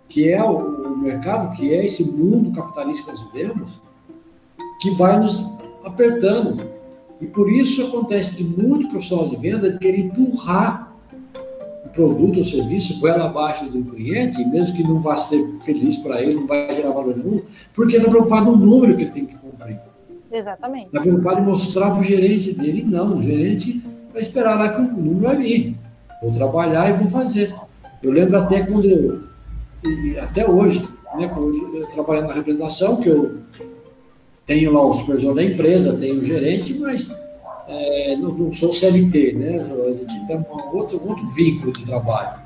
que 0.08 0.30
é 0.30 0.42
o, 0.42 0.96
mercado, 0.96 1.54
que 1.54 1.72
é 1.72 1.84
esse 1.84 2.12
mundo 2.16 2.50
capitalista 2.50 3.12
que 3.12 3.18
nós 3.18 3.32
vivemos, 3.32 3.80
que 4.80 4.90
vai 4.92 5.18
nos 5.20 5.58
apertando. 5.84 6.66
E 7.20 7.26
por 7.26 7.50
isso 7.50 7.84
acontece 7.86 8.42
de 8.42 8.44
muito 8.44 8.88
profissional 8.88 9.28
de 9.28 9.36
venda 9.36 9.70
de 9.70 9.78
querer 9.78 10.00
empurrar 10.00 10.87
produto 11.98 12.38
ou 12.38 12.44
serviço 12.44 13.04
ela 13.08 13.24
abaixo 13.24 13.64
do 13.68 13.82
cliente, 13.82 14.44
mesmo 14.46 14.76
que 14.76 14.84
não 14.84 15.00
vá 15.00 15.16
ser 15.16 15.58
feliz 15.62 15.96
para 15.96 16.22
ele, 16.22 16.34
não 16.34 16.46
vai 16.46 16.72
gerar 16.72 16.92
valor 16.92 17.16
nenhum, 17.16 17.42
porque 17.74 17.96
está 17.96 18.08
preocupado 18.08 18.52
no 18.52 18.56
número 18.56 18.96
que 18.96 19.02
ele 19.02 19.10
tem 19.10 19.26
que 19.26 19.34
cumprir. 19.34 19.80
Exatamente. 20.30 20.86
Está 20.86 21.00
preocupado 21.00 21.40
em 21.40 21.44
mostrar 21.44 21.90
para 21.90 21.98
o 21.98 22.02
gerente 22.02 22.54
dele, 22.54 22.84
não, 22.84 23.18
o 23.18 23.22
gerente 23.22 23.82
vai 24.12 24.22
esperar 24.22 24.56
lá 24.56 24.68
que 24.68 24.80
o 24.80 24.84
número 24.84 25.26
vai 25.26 25.36
vir. 25.36 25.76
Vou 26.22 26.32
trabalhar 26.32 26.88
e 26.88 26.92
vou 26.92 27.08
fazer. 27.08 27.52
Eu 28.00 28.12
lembro 28.12 28.38
até 28.38 28.60
quando 28.60 28.84
eu, 28.84 29.20
até 30.22 30.48
hoje, 30.48 30.88
né, 31.16 31.26
quando 31.28 31.76
eu 31.76 31.86
trabalhando 31.88 32.28
na 32.28 32.34
representação, 32.34 33.00
que 33.00 33.08
eu 33.08 33.38
tenho 34.46 34.72
lá 34.72 34.86
o 34.86 34.92
supervisor 34.92 35.34
da 35.34 35.42
empresa, 35.42 35.96
tenho 35.98 36.20
o 36.20 36.24
gerente, 36.24 36.74
mas 36.78 37.10
é, 37.68 38.16
não, 38.16 38.32
não, 38.32 38.52
sou 38.52 38.72
CLT, 38.72 39.32
né? 39.34 39.60
A 39.60 39.92
gente 39.92 40.26
tem 40.26 40.36
um 40.38 40.76
outro, 40.76 41.00
outro 41.06 41.26
vínculo 41.34 41.72
de 41.72 41.84
trabalho. 41.84 42.40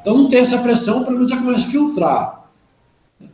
Então 0.00 0.18
não 0.18 0.28
tem 0.28 0.40
essa 0.40 0.58
pressão, 0.58 1.04
pelo 1.04 1.16
menos 1.16 1.30
já 1.30 1.38
começa 1.38 1.66
a 1.66 1.70
filtrar. 1.70 2.44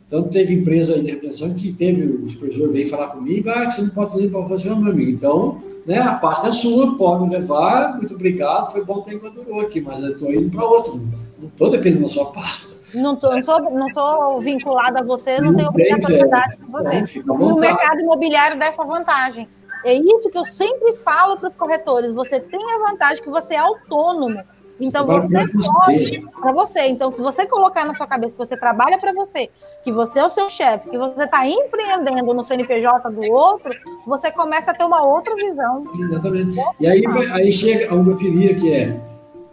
Tanto 0.07 0.29
teve 0.29 0.53
empresa 0.53 1.01
de 1.01 1.09
representação 1.09 1.55
que 1.55 1.73
teve, 1.73 2.03
o 2.03 2.27
supervisor 2.27 2.69
veio 2.69 2.87
falar 2.87 3.07
comigo, 3.07 3.49
ah, 3.49 3.65
que 3.65 3.73
você 3.73 3.81
não 3.81 3.89
pode 3.89 4.11
fazer, 4.11 4.29
pode 4.29 4.49
fazer, 4.49 4.75
meu 4.75 4.91
amigo. 4.91 5.09
Então, 5.09 5.63
né, 5.85 5.99
a 5.99 6.13
pasta 6.13 6.49
é 6.49 6.51
sua, 6.51 6.95
pode 6.95 7.23
me 7.23 7.29
levar, 7.29 7.97
muito 7.97 8.13
obrigado, 8.13 8.71
foi 8.71 8.85
bom 8.85 9.01
ter 9.01 9.15
enquanto 9.15 9.59
aqui, 9.59 9.81
mas 9.81 10.01
eu 10.01 10.11
estou 10.11 10.31
indo 10.31 10.49
para 10.49 10.65
outro, 10.65 11.01
não 11.39 11.47
estou 11.47 11.69
dependendo 11.71 12.03
da 12.03 12.07
sua 12.09 12.25
pasta. 12.25 12.81
Não, 12.93 13.15
tô, 13.15 13.31
não, 13.31 13.43
sou, 13.43 13.61
não 13.71 13.89
sou 13.89 14.41
vinculada 14.41 14.99
a 14.99 15.03
você, 15.03 15.39
não, 15.39 15.51
não 15.51 15.55
tenho 15.55 15.69
obrigatoriedade 15.69 16.57
com 16.57 16.71
você. 16.71 17.19
Então, 17.19 17.37
no 17.37 17.55
mercado 17.55 18.01
imobiliário 18.01 18.59
dessa 18.59 18.83
vantagem. 18.83 19.47
É 19.83 19.93
isso 19.93 20.29
que 20.29 20.37
eu 20.37 20.45
sempre 20.45 20.95
falo 20.95 21.37
para 21.37 21.49
os 21.49 21.55
corretores. 21.55 22.13
Você 22.13 22.39
tem 22.39 22.59
a 22.71 22.89
vantagem 22.89 23.23
que 23.23 23.29
você 23.29 23.55
é 23.55 23.57
autônomo. 23.57 24.41
Então 24.79 25.05
você 25.05 25.45
pode 25.47 26.27
para 26.41 26.51
você. 26.51 26.87
Então, 26.87 27.11
se 27.11 27.21
você 27.21 27.45
colocar 27.45 27.85
na 27.85 27.93
sua 27.93 28.07
cabeça 28.07 28.31
que 28.31 28.37
você 28.37 28.57
trabalha 28.57 28.97
para 28.97 29.13
você, 29.13 29.49
que 29.83 29.91
você 29.91 30.19
é 30.19 30.25
o 30.25 30.29
seu 30.29 30.49
chefe, 30.49 30.89
que 30.89 30.97
você 30.97 31.23
está 31.23 31.47
empreendendo 31.47 32.33
no 32.33 32.43
CNPJ 32.43 33.09
do 33.11 33.31
outro, 33.31 33.71
você 34.07 34.31
começa 34.31 34.71
a 34.71 34.73
ter 34.73 34.83
uma 34.83 35.03
outra 35.03 35.35
visão. 35.35 35.83
Exatamente. 35.99 36.57
E 36.79 36.87
aí, 36.87 37.03
aí 37.33 37.53
chega 37.53 37.93
onde 37.93 38.09
eu 38.09 38.17
queria, 38.17 38.55
que 38.55 38.73
é 38.73 38.99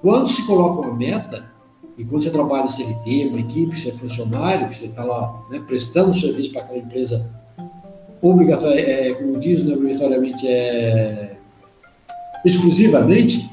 quando 0.00 0.28
se 0.28 0.46
coloca 0.46 0.88
uma 0.88 0.94
meta, 0.94 1.44
e 1.98 2.04
quando 2.04 2.22
você 2.22 2.30
trabalha 2.30 2.64
em 2.64 2.68
CLT, 2.68 3.26
uma 3.28 3.40
equipe, 3.40 3.78
você 3.78 3.88
é 3.88 3.92
funcionário, 3.92 4.72
você 4.72 4.86
está 4.86 5.02
lá 5.02 5.34
né, 5.50 5.60
prestando 5.66 6.14
serviço 6.14 6.52
para 6.52 6.62
aquela 6.62 6.78
empresa 6.78 7.28
obrigatoriamente, 8.20 8.90
é, 8.90 9.14
como 9.14 9.38
diz, 9.38 9.62
né, 9.64 9.74
obrigatoriamente 9.74 10.46
é 10.46 11.36
exclusivamente. 12.44 13.50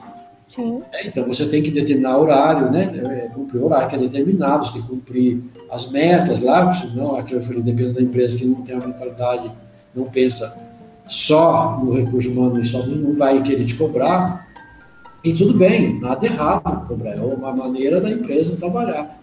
Sim. 0.49 0.82
É, 0.93 1.08
então 1.08 1.25
você 1.25 1.45
tem 1.47 1.62
que 1.62 1.71
determinar 1.71 2.17
horário, 2.17 2.71
né? 2.71 2.91
É, 3.04 3.30
cumprir 3.34 3.62
o 3.62 3.65
horário 3.65 3.89
que 3.89 3.95
é 3.95 3.99
determinado, 3.99 4.65
você 4.65 4.73
tem 4.73 4.82
que 4.84 4.88
cumprir 4.88 5.43
as 5.69 5.91
metas 5.91 6.41
lá, 6.41 6.73
senão 6.73 7.17
aqui 7.17 7.34
eu 7.34 7.41
falei, 7.41 7.62
depende 7.62 7.93
da 7.93 8.01
empresa 8.01 8.38
que 8.38 8.45
não 8.45 8.62
tem 8.62 8.75
uma 8.75 8.88
mentalidade, 8.88 9.51
não 9.93 10.06
pensa 10.06 10.71
só 11.08 11.80
no 11.84 11.93
recurso 11.95 12.32
humano 12.32 12.60
e 12.60 12.65
só 12.65 12.86
não 12.86 13.13
vai 13.13 13.41
querer 13.41 13.65
te 13.65 13.75
cobrar. 13.75 14.47
E 15.23 15.34
tudo 15.34 15.58
bem, 15.58 15.99
nada 15.99 16.25
errado 16.25 16.88
cobrar, 16.88 17.13
é 17.13 17.19
uma 17.19 17.51
maneira 17.51 17.99
da 17.99 18.10
empresa 18.10 18.56
trabalhar. 18.56 19.19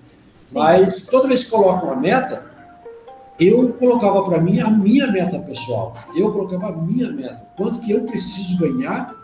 Mas 0.50 1.06
toda 1.06 1.28
vez 1.28 1.44
que 1.44 1.50
coloca 1.50 1.86
uma 1.86 1.96
meta, 1.96 2.42
eu 3.46 3.72
colocava 3.74 4.22
para 4.22 4.40
mim 4.40 4.60
a 4.60 4.70
minha 4.70 5.10
meta 5.10 5.38
pessoal. 5.38 5.94
Eu 6.16 6.32
colocava 6.32 6.68
a 6.68 6.72
minha 6.72 7.10
meta. 7.10 7.46
Quanto 7.56 7.80
que 7.80 7.92
eu 7.92 8.02
preciso 8.04 8.58
ganhar 8.58 9.14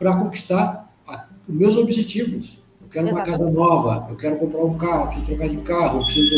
para 0.00 0.16
conquistar 0.16 0.90
a, 1.06 1.26
os 1.46 1.54
meus 1.54 1.76
objetivos. 1.76 2.58
Eu 2.80 2.88
quero 2.90 3.08
uma 3.10 3.22
casa 3.22 3.48
nova, 3.50 4.06
eu 4.08 4.16
quero 4.16 4.36
comprar 4.36 4.64
um 4.64 4.78
carro, 4.78 5.02
eu 5.02 5.06
preciso 5.08 5.26
trocar 5.26 5.48
de 5.48 5.56
carro, 5.58 5.98
eu 5.98 6.04
preciso 6.04 6.34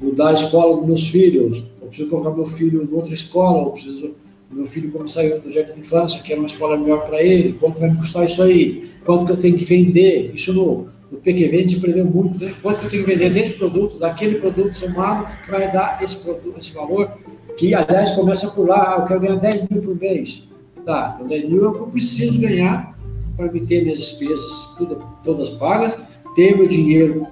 mudar 0.00 0.28
a 0.30 0.32
escola 0.32 0.76
dos 0.78 0.86
meus 0.86 1.08
filhos, 1.08 1.64
eu 1.80 1.88
preciso 1.88 2.08
colocar 2.08 2.30
meu 2.30 2.46
filho 2.46 2.82
em 2.82 2.94
outra 2.94 3.12
escola, 3.12 3.64
eu 3.64 3.70
preciso 3.70 4.14
meu 4.50 4.66
filho 4.66 4.90
quando 4.92 5.08
sair 5.08 5.40
do 5.40 5.50
jardim 5.50 5.72
de 5.72 5.80
infância, 5.80 6.22
quero 6.22 6.40
uma 6.40 6.46
escola 6.46 6.76
melhor 6.76 7.04
para 7.04 7.22
ele, 7.22 7.54
quanto 7.54 7.78
vai 7.78 7.90
me 7.90 7.96
custar 7.96 8.24
isso 8.24 8.42
aí, 8.42 8.88
quanto 9.04 9.26
que 9.26 9.32
eu 9.32 9.36
tenho 9.36 9.56
que 9.56 9.64
vender, 9.64 10.30
isso 10.34 10.52
no, 10.54 10.88
no 11.10 11.18
PQV 11.18 11.56
a 11.56 11.60
gente 11.60 11.76
aprendeu 11.76 12.04
muito, 12.04 12.42
né? 12.42 12.54
Quanto 12.62 12.80
que 12.80 12.86
eu 12.86 12.90
tenho 12.90 13.04
que 13.04 13.10
vender 13.12 13.30
desse 13.30 13.54
produto, 13.54 13.98
daquele 13.98 14.40
produto 14.40 14.74
somado, 14.74 15.26
que 15.44 15.50
vai 15.50 15.70
dar 15.70 16.02
esse, 16.02 16.16
produto, 16.16 16.54
esse 16.58 16.72
valor, 16.72 17.10
que 17.56 17.74
aliás 17.74 18.12
começa 18.12 18.50
por 18.50 18.66
lá, 18.66 18.96
ah, 18.96 19.00
eu 19.00 19.04
quero 19.04 19.20
ganhar 19.20 19.36
10 19.36 19.68
mil 19.68 19.82
por 19.82 19.96
mês. 19.96 20.48
Tá, 20.84 21.12
então 21.14 21.26
10 21.26 21.50
mil 21.50 21.64
é 21.64 21.68
o 21.68 21.74
que 21.74 21.80
eu 21.80 21.86
preciso 21.86 22.40
ganhar 22.40 22.96
para 23.36 23.50
me 23.50 23.60
ter 23.60 23.82
minhas 23.82 23.98
despesas 23.98 24.74
tudo, 24.78 25.04
todas 25.22 25.50
pagas, 25.50 25.98
ter 26.34 26.56
meu 26.56 26.68
dinheiro 26.68 27.26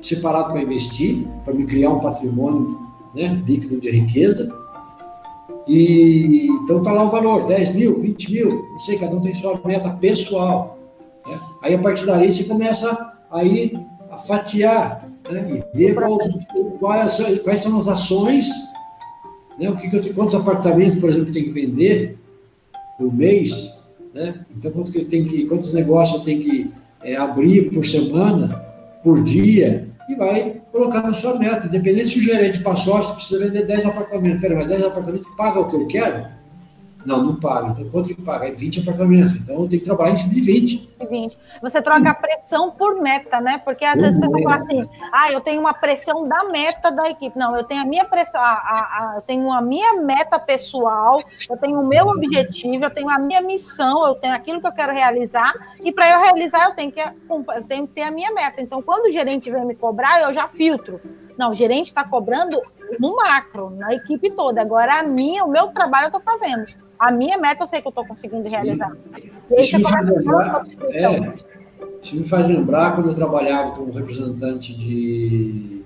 separado 0.00 0.52
para 0.52 0.62
investir, 0.62 1.26
para 1.44 1.52
me 1.52 1.64
criar 1.66 1.90
um 1.90 2.00
patrimônio 2.00 2.66
né, 3.14 3.42
líquido 3.46 3.78
de 3.78 3.90
riqueza. 3.90 4.54
E 5.68 6.48
então 6.62 6.78
está 6.78 6.92
lá 6.92 7.04
o 7.04 7.10
valor, 7.10 7.46
10 7.46 7.74
mil, 7.74 8.00
20 8.00 8.32
mil, 8.32 8.50
não 8.70 8.78
sei, 8.80 8.98
cada 8.98 9.14
um 9.14 9.20
tem 9.20 9.34
sua 9.34 9.60
meta 9.64 9.90
pessoal. 9.90 10.78
Né? 11.26 11.38
Aí 11.62 11.74
a 11.74 11.78
partir 11.78 12.06
dali 12.06 12.30
você 12.30 12.44
começa 12.44 13.19
aí 13.30 13.78
a 14.10 14.18
fatiar 14.18 15.08
né? 15.30 15.62
e 15.74 15.78
ver 15.78 15.94
quais, 15.94 16.28
quais, 16.78 17.38
quais 17.42 17.58
são 17.60 17.78
as 17.78 17.88
ações, 17.88 18.48
né? 19.58 19.70
o 19.70 19.76
que, 19.76 19.88
que 19.88 19.96
eu 19.96 20.00
tenho, 20.00 20.14
quantos 20.14 20.34
apartamentos, 20.34 20.98
por 20.98 21.08
exemplo, 21.08 21.32
tem 21.32 21.44
que 21.44 21.50
vender 21.50 22.18
por 22.98 23.14
mês, 23.14 23.88
né? 24.12 24.44
então 24.56 24.70
quanto 24.72 24.90
que 24.90 24.98
eu 24.98 25.06
tenho 25.06 25.26
que, 25.26 25.46
quantos 25.46 25.72
negócios 25.72 26.18
eu 26.18 26.24
tenho 26.24 26.42
que 26.42 26.70
é, 27.02 27.16
abrir 27.16 27.70
por 27.70 27.84
semana, 27.84 28.48
por 29.02 29.22
dia, 29.22 29.88
e 30.08 30.14
vai 30.16 30.60
colocar 30.72 31.02
na 31.02 31.14
sua 31.14 31.38
meta. 31.38 31.66
Independente 31.66 32.08
se 32.08 32.18
o 32.18 32.22
gerente 32.22 32.60
passou, 32.60 32.96
você 32.96 33.14
precisa 33.14 33.44
vender 33.46 33.64
10 33.64 33.86
apartamentos. 33.86 34.40
Pera, 34.40 34.56
mas 34.56 34.66
10 34.66 34.84
apartamentos 34.84 35.28
paga 35.36 35.60
o 35.60 35.68
que 35.68 35.76
eu 35.76 35.86
quero? 35.86 36.26
Não, 37.04 37.22
não 37.22 37.36
paga. 37.36 37.68
Então, 37.70 37.88
quanto 37.90 38.08
que 38.08 38.20
paga? 38.20 38.48
É 38.48 38.52
20 38.52 38.80
apartamentos. 38.80 39.32
Então, 39.32 39.62
eu 39.62 39.68
tenho 39.68 39.80
que 39.80 39.86
trabalhar 39.86 40.12
em 40.12 40.16
cima 40.16 40.34
de 40.34 40.40
20. 40.40 40.90
20. 41.08 41.38
Você 41.62 41.80
troca 41.80 42.10
a 42.10 42.14
pressão 42.14 42.70
por 42.70 43.00
meta, 43.00 43.40
né? 43.40 43.58
Porque 43.58 43.84
às 43.84 44.00
vezes 44.00 44.20
você 44.20 44.42
fala 44.42 44.56
assim, 44.56 44.88
ah, 45.12 45.32
eu 45.32 45.40
tenho 45.40 45.60
uma 45.60 45.72
pressão 45.72 46.28
da 46.28 46.44
meta 46.44 46.90
da 46.90 47.08
equipe. 47.08 47.38
Não, 47.38 47.56
eu 47.56 47.64
tenho 47.64 47.82
a 47.82 47.86
minha 47.86 48.04
pressão, 48.04 48.40
a, 48.40 48.44
a, 48.44 48.50
a, 48.50 49.16
eu 49.16 49.22
tenho 49.22 49.50
a 49.52 49.62
minha 49.62 49.94
meta 50.02 50.38
pessoal, 50.38 51.22
eu 51.48 51.56
tenho 51.56 51.78
o 51.78 51.88
meu 51.88 52.06
objetivo, 52.08 52.84
eu 52.84 52.90
tenho 52.90 53.08
a 53.08 53.18
minha 53.18 53.40
missão, 53.40 54.06
eu 54.06 54.14
tenho 54.14 54.34
aquilo 54.34 54.60
que 54.60 54.66
eu 54.66 54.72
quero 54.72 54.92
realizar, 54.92 55.52
e 55.82 55.92
para 55.92 56.10
eu 56.10 56.20
realizar, 56.20 56.66
eu 56.66 56.74
tenho, 56.74 56.92
que, 56.92 57.00
eu 57.00 57.64
tenho 57.66 57.86
que 57.86 57.94
ter 57.94 58.02
a 58.02 58.10
minha 58.10 58.32
meta. 58.32 58.60
Então, 58.60 58.82
quando 58.82 59.06
o 59.06 59.12
gerente 59.12 59.50
vem 59.50 59.64
me 59.64 59.74
cobrar, 59.74 60.20
eu 60.22 60.34
já 60.34 60.46
filtro. 60.48 61.00
Não, 61.36 61.52
o 61.52 61.54
gerente 61.54 61.86
está 61.86 62.04
cobrando 62.04 62.60
no 62.98 63.16
macro, 63.16 63.70
na 63.70 63.94
equipe 63.94 64.30
toda. 64.30 64.60
Agora, 64.60 65.00
a 65.00 65.02
minha, 65.02 65.44
o 65.44 65.50
meu 65.50 65.68
trabalho 65.68 66.04
eu 66.04 66.18
estou 66.18 66.20
fazendo. 66.20 66.89
A 67.00 67.10
minha 67.10 67.38
meta 67.38 67.64
eu 67.64 67.66
sei 67.66 67.80
que 67.80 67.88
eu 67.88 67.90
estou 67.90 68.04
conseguindo 68.04 68.46
Sim. 68.46 68.56
realizar. 68.56 68.94
Isso 69.56 69.78
me, 69.78 69.84
faz 69.84 70.06
lembrar, 70.06 70.66
é, 70.90 71.32
isso 72.02 72.16
me 72.16 72.24
faz 72.24 72.48
lembrar 72.48 72.94
quando 72.94 73.08
eu 73.08 73.14
trabalhava 73.14 73.70
como 73.70 73.90
representante 73.90 74.76
de. 74.76 75.80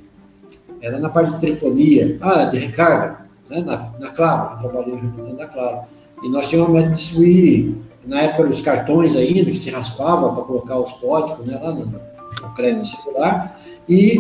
Era 0.83 0.99
na 0.99 1.09
parte 1.09 1.35
de 1.35 1.41
telefonia, 1.41 2.19
ah, 2.21 2.45
de 2.47 2.59
recarga, 2.59 3.27
né, 3.49 3.63
na, 3.63 3.93
na 4.01 4.11
Claro, 4.11 4.57
eu 4.57 4.69
trabalhei 4.69 4.97
representante 4.97 5.37
da 5.37 5.47
Claro. 5.47 5.83
E 6.21 6.29
nós 6.29 6.49
tínhamos 6.49 6.71
uma 6.71 6.81
meta 6.81 6.89
de 6.89 6.97
distribuir, 6.97 7.75
na 8.05 8.23
época, 8.23 8.51
os 8.51 8.61
cartões 8.61 9.15
ainda, 9.15 9.45
que 9.45 9.55
se 9.55 9.71
raspava 9.71 10.33
para 10.33 10.43
colocar 10.43 10.79
os 10.79 10.93
códigos 10.95 11.47
né, 11.47 11.59
lá 11.63 11.73
no, 11.73 11.87
no 11.87 12.55
crédito 12.55 12.87
celular. 12.87 13.57
E 13.89 14.19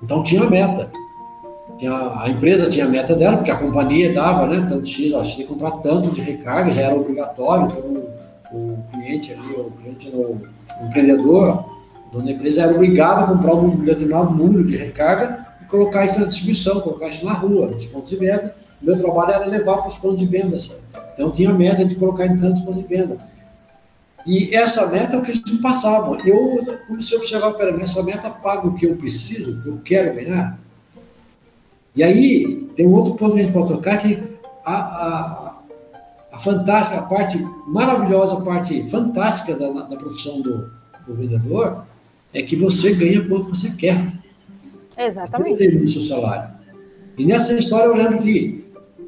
então 0.00 0.22
tinha 0.22 0.42
a 0.42 0.48
meta 0.48 0.90
a, 1.86 2.22
a, 2.22 2.28
empresa 2.28 2.68
tinha 2.68 2.84
a 2.84 2.88
meta 2.88 3.14
dela, 3.14 3.38
porque 3.38 3.50
a 3.50 3.56
companhia 3.56 4.12
dava, 4.12 4.46
né, 4.46 4.66
tanto 4.68 4.86
X, 4.86 5.12
ó, 5.12 5.22
tinha 5.22 5.46
que 5.46 5.52
comprar 5.52 5.70
tanto 5.78 6.10
de 6.10 6.20
recarga, 6.20 6.72
já 6.72 6.82
era 6.82 6.94
obrigatório, 6.94 7.66
então 7.66 7.82
o, 8.52 8.56
o 8.56 8.84
cliente 8.90 9.32
ali, 9.32 9.52
o 9.52 9.70
cliente, 9.70 10.10
o, 10.10 10.40
o 10.80 10.86
empreendedor, 10.86 11.64
dono 12.12 12.24
da 12.24 12.32
empresa 12.32 12.62
era 12.62 12.74
obrigado 12.74 13.24
a 13.24 13.26
comprar 13.26 13.54
um 13.54 13.76
determinado 13.84 14.34
número 14.34 14.64
de 14.64 14.76
recarga 14.76 15.46
e 15.62 15.64
colocar 15.66 16.04
isso 16.04 16.20
na 16.20 16.26
distribuição, 16.26 16.80
colocar 16.80 17.08
isso 17.08 17.24
na 17.24 17.32
rua, 17.32 17.68
nos 17.68 17.86
pontos 17.86 18.10
de 18.10 18.16
venda. 18.16 18.54
O 18.82 18.86
meu 18.86 18.98
trabalho 18.98 19.32
era 19.32 19.46
levar 19.46 19.78
para 19.78 19.88
os 19.88 19.96
pontos 19.96 20.18
de 20.18 20.26
venda, 20.26 20.58
sabe? 20.58 20.82
Então 21.14 21.30
tinha 21.30 21.50
a 21.50 21.54
meta 21.54 21.84
de 21.84 21.94
colocar 21.94 22.26
em 22.26 22.36
tantos 22.36 22.62
pontos 22.62 22.82
de 22.82 22.88
venda. 22.88 23.18
E 24.26 24.54
essa 24.54 24.90
meta 24.90 25.16
é 25.16 25.18
o 25.18 25.22
que 25.22 25.30
eles 25.30 25.42
me 25.44 25.58
passavam. 25.58 26.18
Eu 26.24 26.78
comecei 26.86 27.16
a 27.16 27.20
observar, 27.20 27.52
peraí, 27.52 27.80
essa 27.80 28.02
meta 28.02 28.28
paga 28.28 28.66
o 28.66 28.74
que 28.74 28.86
eu 28.86 28.96
preciso, 28.96 29.52
o 29.52 29.62
que 29.62 29.68
eu 29.68 29.80
quero 29.84 30.14
ganhar? 30.14 30.58
E 31.94 32.02
aí, 32.02 32.68
tem 32.76 32.86
um 32.86 32.94
outro 32.94 33.14
ponto 33.14 33.34
que 33.34 33.40
a 33.40 33.42
gente 33.42 33.52
pode 33.52 33.72
tocar, 33.72 33.98
que 33.98 34.18
a, 34.64 34.74
a, 34.74 35.60
a 36.32 36.38
fantástica, 36.38 37.00
a 37.00 37.06
parte 37.08 37.38
maravilhosa, 37.66 38.38
a 38.38 38.40
parte 38.40 38.82
fantástica 38.88 39.56
da, 39.56 39.82
da 39.82 39.96
profissão 39.96 40.40
do, 40.40 40.70
do 41.06 41.14
vendedor 41.14 41.84
é 42.32 42.42
que 42.42 42.56
você 42.56 42.92
ganha 42.94 43.26
quanto 43.26 43.48
você 43.48 43.70
quer. 43.70 44.12
Exatamente. 44.96 45.66
no 45.68 45.88
seu 45.88 46.02
salário. 46.02 46.54
E 47.16 47.24
nessa 47.24 47.54
história 47.54 47.86
eu 47.86 47.94
lembro 47.94 48.18
que 48.18 48.64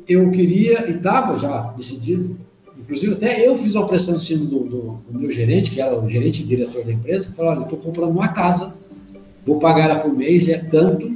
eu 0.08 0.30
queria, 0.30 0.90
e 0.90 0.96
estava 0.96 1.38
já 1.38 1.72
decidido, 1.76 2.38
inclusive 2.78 3.14
até 3.14 3.46
eu 3.46 3.56
fiz 3.56 3.74
uma 3.74 3.86
pressão 3.86 4.16
em 4.16 4.18
cima 4.18 4.46
do, 4.46 4.64
do, 4.64 5.02
do, 5.08 5.18
meu 5.18 5.30
gerente, 5.30 5.70
que 5.70 5.80
era 5.80 5.98
o 5.98 6.08
gerente 6.08 6.42
e 6.42 6.46
diretor 6.46 6.84
da 6.84 6.92
empresa, 6.92 7.30
falou, 7.36 7.52
olha, 7.52 7.60
eu 7.60 7.64
estou 7.64 7.78
comprando 7.78 8.10
uma 8.10 8.28
casa, 8.28 8.74
vou 9.46 9.58
pagar 9.58 9.90
ela 9.90 10.00
por 10.00 10.12
mês, 10.12 10.48
é 10.48 10.58
tanto, 10.58 11.06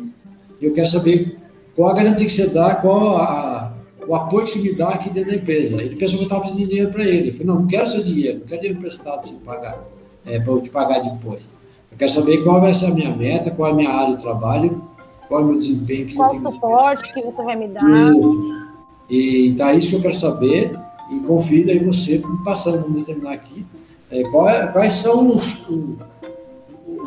e 0.60 0.64
eu 0.64 0.72
quero 0.72 0.86
saber 0.86 1.35
qual 1.76 1.90
a 1.90 1.94
garantia 1.94 2.24
que 2.24 2.32
você 2.32 2.48
dá, 2.48 2.74
qual 2.74 3.18
a, 3.18 3.72
o 4.08 4.14
apoio 4.14 4.44
que 4.44 4.50
você 4.50 4.58
me 4.60 4.74
dá 4.74 4.88
aqui 4.88 5.10
dentro 5.10 5.30
da 5.30 5.36
empresa. 5.36 5.74
Ele 5.74 5.94
pensou 5.96 6.16
que 6.18 6.24
eu 6.24 6.28
estava 6.28 6.42
pedindo 6.42 6.68
dinheiro 6.68 6.90
para 6.90 7.04
ele. 7.04 7.28
Eu 7.28 7.32
falei, 7.32 7.46
não, 7.46 7.60
não 7.60 7.66
quero 7.66 7.86
seu 7.86 8.02
dinheiro, 8.02 8.40
não 8.40 8.46
quero 8.46 8.60
dinheiro 8.60 8.78
emprestado 8.78 9.28
para 9.44 9.54
pagar, 9.54 9.84
é, 10.24 10.40
para 10.40 10.52
eu 10.52 10.60
te 10.60 10.70
pagar 10.70 11.00
depois. 11.00 11.48
Eu 11.92 11.98
quero 11.98 12.10
saber 12.10 12.42
qual 12.42 12.60
vai 12.60 12.72
ser 12.72 12.86
a 12.86 12.94
minha 12.94 13.14
meta, 13.14 13.50
qual 13.50 13.68
é 13.68 13.72
a 13.72 13.76
minha 13.76 13.90
área 13.90 14.16
de 14.16 14.22
trabalho, 14.22 14.82
qual 15.28 15.40
é 15.40 15.44
o 15.44 15.46
meu 15.48 15.58
desempenho. 15.58 16.06
Que 16.06 16.14
qual 16.14 16.34
o 16.34 16.42
suporte 16.42 17.12
que 17.12 17.20
você 17.20 17.42
vai 17.42 17.56
me 17.56 17.68
dar. 17.68 17.82
E, 19.10 19.48
então 19.48 19.68
é 19.68 19.76
isso 19.76 19.90
que 19.90 19.96
eu 19.96 20.02
quero 20.02 20.14
saber 20.14 20.76
e 21.10 21.20
confio 21.20 21.70
em 21.70 21.84
você, 21.84 22.20
passando, 22.44 22.82
vamos 22.82 22.98
determinar 22.98 23.32
aqui, 23.32 23.64
é, 24.10 24.20
é, 24.20 24.66
quais 24.68 24.94
são 24.94 25.36
os, 25.36 25.68
os, 25.68 25.96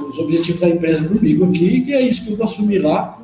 os, 0.07 0.19
objetivos 0.19 0.61
da 0.61 0.69
empresa 0.69 1.07
comigo 1.07 1.45
aqui, 1.45 1.81
que 1.81 1.93
é 1.93 2.01
isso 2.01 2.25
que 2.25 2.31
eu 2.31 2.37
vou 2.37 2.45
assumir 2.45 2.79
lá 2.79 3.18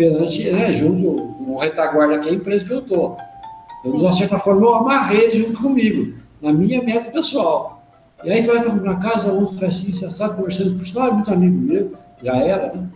perante, 0.00 0.50
né, 0.50 0.72
junto 0.72 1.34
com 1.34 1.52
o 1.52 1.58
retaguarda 1.58 2.14
aqui, 2.14 2.30
a 2.30 2.32
empresa 2.32 2.64
que 2.64 2.72
eu 2.72 2.78
estou. 2.78 3.18
Então, 3.80 3.98
de 3.98 4.02
uma 4.02 4.12
certa 4.14 4.38
forma, 4.38 4.62
eu 4.62 4.74
amarrei 4.74 5.24
ele 5.24 5.42
junto 5.42 5.58
comigo, 5.58 6.14
na 6.40 6.54
minha 6.54 6.82
meta 6.82 7.10
pessoal. 7.10 7.82
E 8.24 8.32
aí 8.32 8.40
vai 8.40 8.56
estar 8.56 8.74
na 8.76 8.96
casa, 8.96 9.30
ontem 9.30 9.58
foi 9.58 9.68
assim, 9.68 9.92
conversando 10.36 10.70
com 10.70 10.76
o 10.76 10.78
pessoal, 10.78 11.12
muito 11.12 11.30
amigo 11.30 11.54
meu, 11.54 11.92
já 12.22 12.34
era, 12.38 12.72
né? 12.72 12.86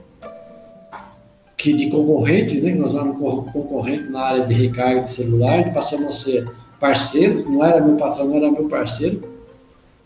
Que 1.58 1.74
de 1.74 1.90
concorrente, 1.90 2.60
né? 2.62 2.72
Que 2.72 2.78
nós 2.78 2.94
éramos 2.94 3.18
concorrente 3.52 4.08
na 4.08 4.20
área 4.20 4.46
de 4.46 4.54
recarga 4.54 5.02
de 5.02 5.10
celular, 5.10 5.74
passamos 5.74 6.08
a 6.08 6.12
ser 6.12 6.50
parceiros, 6.80 7.44
não 7.44 7.62
era 7.62 7.82
meu 7.82 7.96
patrão, 7.96 8.28
não 8.28 8.36
era 8.36 8.50
meu 8.50 8.66
parceiro. 8.66 9.34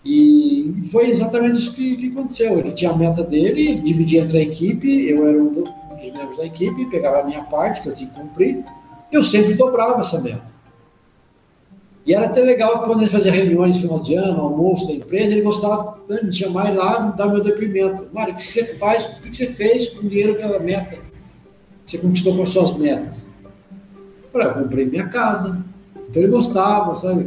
E 0.04 0.74
foi 0.90 1.11
exatamente 1.11 1.58
isso 1.58 1.74
que, 1.74 1.96
que 1.96 2.08
aconteceu. 2.08 2.58
Ele 2.58 2.72
tinha 2.72 2.90
a 2.90 2.96
meta 2.96 3.22
dele, 3.22 3.76
dividia 3.76 4.22
entre 4.22 4.38
a 4.38 4.42
equipe, 4.42 5.08
eu 5.08 5.28
era 5.28 5.40
um 5.40 5.52
dos 5.98 6.12
membros 6.12 6.37
da 6.37 6.46
equipe, 6.46 6.87
pegava 6.87 7.20
a 7.20 7.24
minha 7.24 7.42
parte, 7.44 7.82
que 7.82 7.88
eu 7.88 7.94
tinha 7.94 8.11
que 8.11 8.18
cumprir, 8.18 8.64
eu 9.12 9.22
sempre 9.22 9.54
dobrava 9.54 10.00
essa 10.00 10.20
meta. 10.20 10.58
E 12.06 12.14
era 12.14 12.26
até 12.26 12.40
legal 12.40 12.84
quando 12.84 13.02
ele 13.02 13.11
fazia 13.11 13.30
reuniões 13.30 13.76
no 13.76 13.82
final 13.82 14.00
de 14.00 14.14
ano, 14.14 14.40
almoço 14.40 14.87
da 14.87 14.94
empresa, 14.94 15.32
ele 15.32 15.42
gostava 15.42 15.98
de 16.08 16.24
me 16.24 16.32
chamar 16.32 16.74
lá 16.74 17.11
dar 17.11 17.26
meu 17.26 17.42
depoimento. 17.42 18.06
Mário, 18.12 18.32
o 18.32 18.37
que 18.37 18.44
você 18.44 18.64
faz, 18.64 19.04
o 19.04 19.22
que 19.22 19.37
você 19.37 19.46
fez 19.46 19.88
com 19.90 20.06
o 20.06 20.08
dinheiro 20.08 20.32
aquela 20.32 20.58
meta? 20.58 20.98
Você 21.84 21.98
conquistou 21.98 22.34
com 22.34 22.42
as 22.42 22.48
suas 22.48 22.74
metas? 22.78 23.26
Eu 24.22 24.30
falei, 24.32 24.48
eu 24.48 24.54
comprei 24.54 24.87
minha 24.87 25.06
casa. 25.08 25.62
Então 26.08 26.22
ele 26.22 26.32
gostava, 26.32 26.94
sabe? 26.94 27.24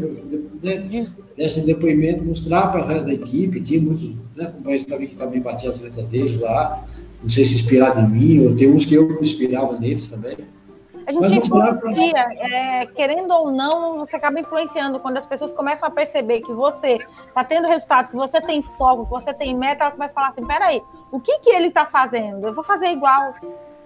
Né, 0.63 1.07
desse 1.37 1.65
depoimento, 1.65 2.23
mostrar 2.23 2.67
para 2.67 2.83
o 2.83 2.87
resto 2.87 3.05
da 3.05 3.13
equipe, 3.13 3.61
tinha 3.61 3.81
muitos 3.81 4.13
né, 4.35 4.45
companheiros 4.45 4.85
também 4.85 5.07
que 5.07 5.15
também 5.15 5.41
batiam 5.41 5.69
as 5.69 5.79
metas 5.79 6.05
deles 6.05 6.39
lá, 6.39 6.83
não 7.21 7.29
sei 7.29 7.45
se 7.45 7.55
inspirado 7.55 7.99
em 7.99 8.09
mim, 8.09 8.47
ou 8.47 8.55
tem 8.55 8.71
uns 8.71 8.85
que 8.85 8.95
eu 8.95 9.07
me 9.07 9.19
inspirava 9.19 9.77
neles 9.79 10.09
também. 10.09 10.37
A 11.05 11.11
gente 11.11 11.35
influencia, 11.35 12.27
é, 12.39 12.85
querendo 12.85 13.31
ou 13.31 13.51
não, 13.51 13.99
você 13.99 14.15
acaba 14.15 14.39
influenciando. 14.39 14.99
Quando 14.99 15.17
as 15.17 15.25
pessoas 15.25 15.51
começam 15.51 15.87
a 15.87 15.91
perceber 15.91 16.41
que 16.41 16.53
você 16.53 16.97
está 17.27 17.43
tendo 17.43 17.67
resultado, 17.67 18.09
que 18.09 18.15
você 18.15 18.39
tem 18.39 18.61
foco, 18.61 19.05
que 19.05 19.11
você 19.11 19.33
tem 19.33 19.55
meta, 19.55 19.83
ela 19.83 19.91
começa 19.91 20.13
a 20.13 20.15
falar 20.15 20.29
assim: 20.29 20.45
peraí, 20.45 20.81
o 21.11 21.19
que, 21.19 21.39
que 21.39 21.49
ele 21.49 21.67
está 21.67 21.85
fazendo? 21.85 22.47
Eu 22.47 22.53
vou 22.53 22.63
fazer 22.63 22.87
igual. 22.87 23.33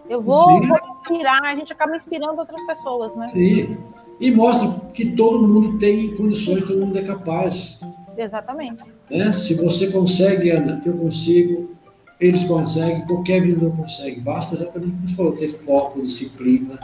Eu 0.08 0.22
vou, 0.22 0.62
vou 0.62 0.78
inspirar, 1.02 1.42
a 1.44 1.56
gente 1.56 1.74
acaba 1.74 1.96
inspirando 1.96 2.38
outras 2.38 2.64
pessoas, 2.68 3.16
né? 3.16 3.28
Sim. 3.28 3.76
E 4.20 4.32
mostra 4.32 4.92
que 4.92 5.12
todo 5.12 5.48
mundo 5.48 5.80
tem 5.80 6.16
condições, 6.16 6.64
todo 6.64 6.80
mundo 6.80 6.98
é 6.98 7.02
capaz. 7.02 7.82
Exatamente. 8.16 8.84
Né? 9.10 9.32
Se 9.32 9.56
você 9.56 9.92
consegue, 9.92 10.52
Ana, 10.52 10.82
eu 10.86 10.94
consigo, 10.94 11.75
eles 12.20 12.44
conseguem, 12.46 13.06
qualquer 13.06 13.42
vendedor 13.42 13.76
consegue. 13.76 14.20
Basta 14.20 14.56
exatamente 14.56 14.92
como 14.92 15.10
você 15.10 15.16
falou, 15.16 15.32
ter 15.34 15.50
foco, 15.50 16.02
disciplina 16.02 16.80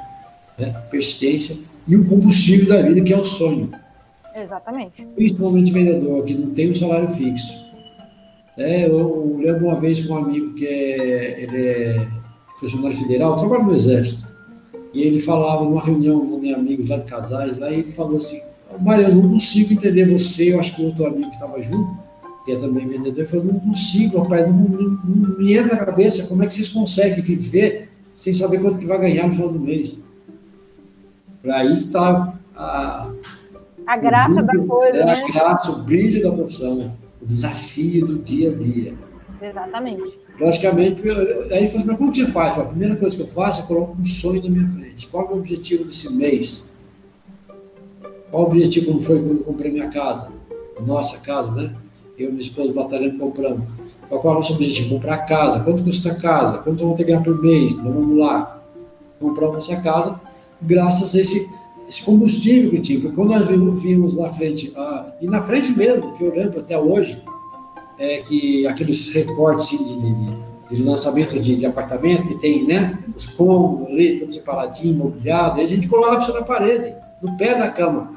né? 0.58 0.72
persistência 0.90 1.58
e 1.88 1.96
o 1.96 2.06
combustível 2.06 2.68
da 2.68 2.82
vida, 2.82 3.02
que 3.02 3.14
é 3.14 3.18
o 3.18 3.26
sonho. 3.26 3.72
Exatamente. 4.36 5.06
Principalmente 5.16 5.72
vendedor, 5.72 6.24
que 6.24 6.34
não 6.34 6.52
tem 6.52 6.70
um 6.70 6.74
salário 6.74 7.10
fixo. 7.10 7.54
É, 8.58 8.88
eu, 8.88 9.38
lembro 9.42 9.68
uma 9.68 9.76
vez 9.76 10.06
com 10.06 10.14
um 10.14 10.18
amigo 10.18 10.54
que 10.54 10.66
é, 10.66 11.44
ele 11.44 11.68
é 11.68 12.08
funcionário 12.60 12.98
federal, 12.98 13.36
trabalha 13.38 13.64
no 13.64 13.74
Exército. 13.74 14.30
E 14.94 15.02
ele 15.04 15.22
falava 15.22 15.64
numa 15.64 15.82
reunião 15.82 16.20
com 16.20 16.38
meus 16.38 16.58
amigos 16.58 16.90
lá 16.90 16.98
de 16.98 17.06
casais, 17.06 17.58
lá, 17.58 17.72
e 17.72 17.80
ele 17.80 17.92
falou 17.92 18.18
assim: 18.18 18.42
Maria, 18.80 19.08
eu 19.08 19.16
não 19.16 19.30
consigo 19.30 19.74
entender 19.74 20.06
você, 20.06 20.54
eu 20.54 20.60
acho 20.60 20.76
que 20.76 20.82
o 20.82 20.86
outro 20.86 21.06
amigo 21.06 21.30
que 21.30 21.36
estava 21.36 21.62
junto, 21.62 21.98
que 22.46 22.52
é 22.52 22.56
também 22.56 22.88
vendedor, 22.88 23.26
falou: 23.26 23.46
não 23.46 23.60
consigo, 23.60 24.20
rapaz, 24.20 24.48
não, 24.48 24.58
não, 24.58 25.00
não 25.04 25.38
me 25.38 25.54
entra 25.54 25.76
na 25.76 25.86
cabeça 25.86 26.28
como 26.28 26.44
é 26.44 26.48
que 26.48 26.54
vocês 26.54 26.68
conseguem 26.68 27.22
viver 27.22 27.90
sem 28.12 28.34
saber 28.34 28.60
quanto 28.60 28.80
que 28.80 28.86
vai 28.86 29.00
ganhar 29.00 29.28
no 29.28 29.34
final 29.34 29.50
do 29.50 29.60
mês. 29.60 29.98
Para 31.42 31.58
aí 31.58 31.80
está 31.80 32.34
a, 32.56 33.10
a 33.88 33.98
graça 33.98 34.42
brilho, 34.42 34.64
da 34.64 34.74
coisa. 34.74 34.98
É 34.98 35.06
né? 35.06 35.14
a 35.14 35.32
graça, 35.32 35.72
o 35.72 35.84
brilho 35.84 36.22
da 36.22 36.32
profissão, 36.32 36.94
o 37.22 37.26
desafio 37.26 38.06
do 38.06 38.20
dia 38.20 38.52
a 38.52 38.56
dia. 38.56 38.94
Exatamente. 39.42 40.20
Logicamente, 40.40 41.04
aí 41.52 41.68
falou 41.68 41.88
mas 41.88 41.98
como 41.98 42.12
que 42.12 42.26
você 42.26 42.32
faz? 42.32 42.58
A 42.58 42.66
primeira 42.66 42.96
coisa 42.96 43.16
que 43.16 43.22
eu 43.22 43.28
faço 43.28 43.62
é 43.62 43.66
colocar 43.66 44.00
um 44.00 44.06
sonho 44.06 44.42
na 44.44 44.50
minha 44.50 44.68
frente. 44.68 45.08
Qual 45.08 45.28
é 45.28 45.34
o 45.34 45.38
objetivo 45.38 45.86
desse 45.86 46.14
mês? 46.14 46.78
Qual 48.30 48.44
o 48.44 48.46
objetivo 48.48 48.88
como 48.88 49.02
foi 49.02 49.20
quando 49.20 49.40
eu 49.40 49.44
comprei 49.44 49.72
minha 49.72 49.90
casa? 49.90 50.32
Nossa 50.80 51.24
casa, 51.24 51.52
né? 51.52 51.76
Eu 52.18 52.30
e 52.30 52.32
minha 52.32 52.42
esposa 52.42 52.74
batalhando 52.74 53.18
comprando. 53.18 53.64
Qual 54.10 54.24
é 54.24 54.28
o 54.30 54.34
nosso 54.34 54.54
objetivo? 54.54 54.96
Comprar 54.96 55.20
casa. 55.20 55.64
Quanto 55.64 55.84
custa 55.84 56.12
a 56.12 56.16
casa? 56.16 56.58
Quanto 56.60 56.82
vamos 56.82 56.98
ter 56.98 57.06
que 57.06 57.12
ganhar 57.12 57.24
por 57.24 57.42
mês? 57.42 57.74
Então 57.74 57.94
vamos 57.94 58.18
lá. 58.18 58.62
Compramos 59.20 59.70
essa 59.70 59.82
casa 59.82 60.20
graças 60.62 61.16
a 61.16 61.20
esse, 61.20 61.50
esse 61.88 62.04
combustível 62.04 62.70
que 62.72 62.80
tinha. 62.80 63.00
Porque 63.00 63.16
quando 63.16 63.30
nós 63.30 63.48
vimos 63.82 64.18
na 64.18 64.30
frente, 64.30 64.74
e 65.20 65.28
na 65.28 65.42
frente 65.42 65.72
mesmo, 65.72 66.14
que 66.14 66.24
eu 66.24 66.36
lembro 66.36 66.60
até 66.60 66.78
hoje, 66.78 67.22
é 67.98 68.18
que 68.22 68.66
aqueles 68.68 69.14
recortes 69.14 69.66
assim, 69.66 69.84
de, 69.86 70.00
de, 70.00 70.76
de, 70.76 70.84
lançamento 70.84 71.40
de, 71.40 71.56
de, 71.56 71.66
apartamento 71.66 72.28
que 72.28 72.36
tem, 72.40 72.66
né? 72.66 72.98
Os 73.16 73.28
cômodos 73.28 73.88
ali, 73.88 74.18
tudo 74.18 74.34
separadinho, 74.34 74.98
mobiliado, 74.98 75.60
e 75.60 75.64
a 75.64 75.68
gente 75.68 75.88
colava 75.88 76.18
isso 76.18 76.34
na 76.34 76.42
parede, 76.42 76.94
no 77.22 77.38
pé 77.38 77.56
da 77.56 77.70
cama. 77.70 78.12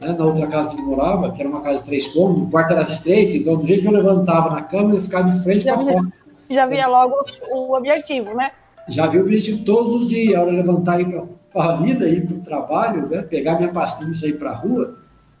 Né? 0.00 0.12
Na 0.12 0.24
outra 0.24 0.46
casa 0.46 0.74
que 0.74 0.80
morava, 0.80 1.30
que 1.30 1.40
era 1.40 1.48
uma 1.48 1.60
casa 1.60 1.80
de 1.80 1.86
três 1.86 2.06
cômodos, 2.06 2.44
o 2.44 2.50
quarto 2.50 2.72
era 2.72 2.82
estreito, 2.82 3.36
então 3.36 3.56
do 3.56 3.66
jeito 3.66 3.82
que 3.82 3.88
eu 3.88 3.92
levantava 3.92 4.50
na 4.50 4.62
cama, 4.62 4.94
eu 4.94 5.02
ficava 5.02 5.30
de 5.30 5.42
frente 5.42 5.64
para 5.64 5.78
fora. 5.78 6.12
Já 6.48 6.66
via 6.66 6.86
logo 6.88 7.14
o 7.52 7.76
objetivo, 7.76 8.34
né? 8.34 8.50
Já 8.88 9.06
vi 9.06 9.18
o 9.18 9.22
objetivo 9.22 9.64
todos 9.64 9.92
os 9.92 10.08
dias, 10.08 10.36
a 10.36 10.40
hora 10.40 10.50
de 10.50 10.56
levantar 10.56 11.00
e 11.00 11.04
ir 11.04 11.22
para 11.52 11.64
a 11.64 11.76
vida, 11.76 12.08
ir 12.08 12.26
para 12.26 12.36
o 12.36 12.40
trabalho, 12.40 13.08
né? 13.08 13.22
pegar 13.22 13.56
minha 13.56 13.70
pastinha 13.70 14.10
e 14.10 14.14
sair 14.14 14.38
para 14.38 14.50
a 14.50 14.54
rua. 14.54 14.96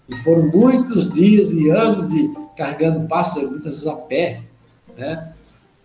E 0.08 0.16
foram 0.16 0.48
muitos 0.48 1.12
dias 1.12 1.50
e 1.50 1.70
anos 1.70 2.08
de 2.08 2.32
carregando 2.56 3.08
pássaro, 3.08 3.50
muitas 3.50 3.80
vezes 3.80 3.86
a 3.86 3.96
pé, 3.96 4.42
né? 4.96 5.32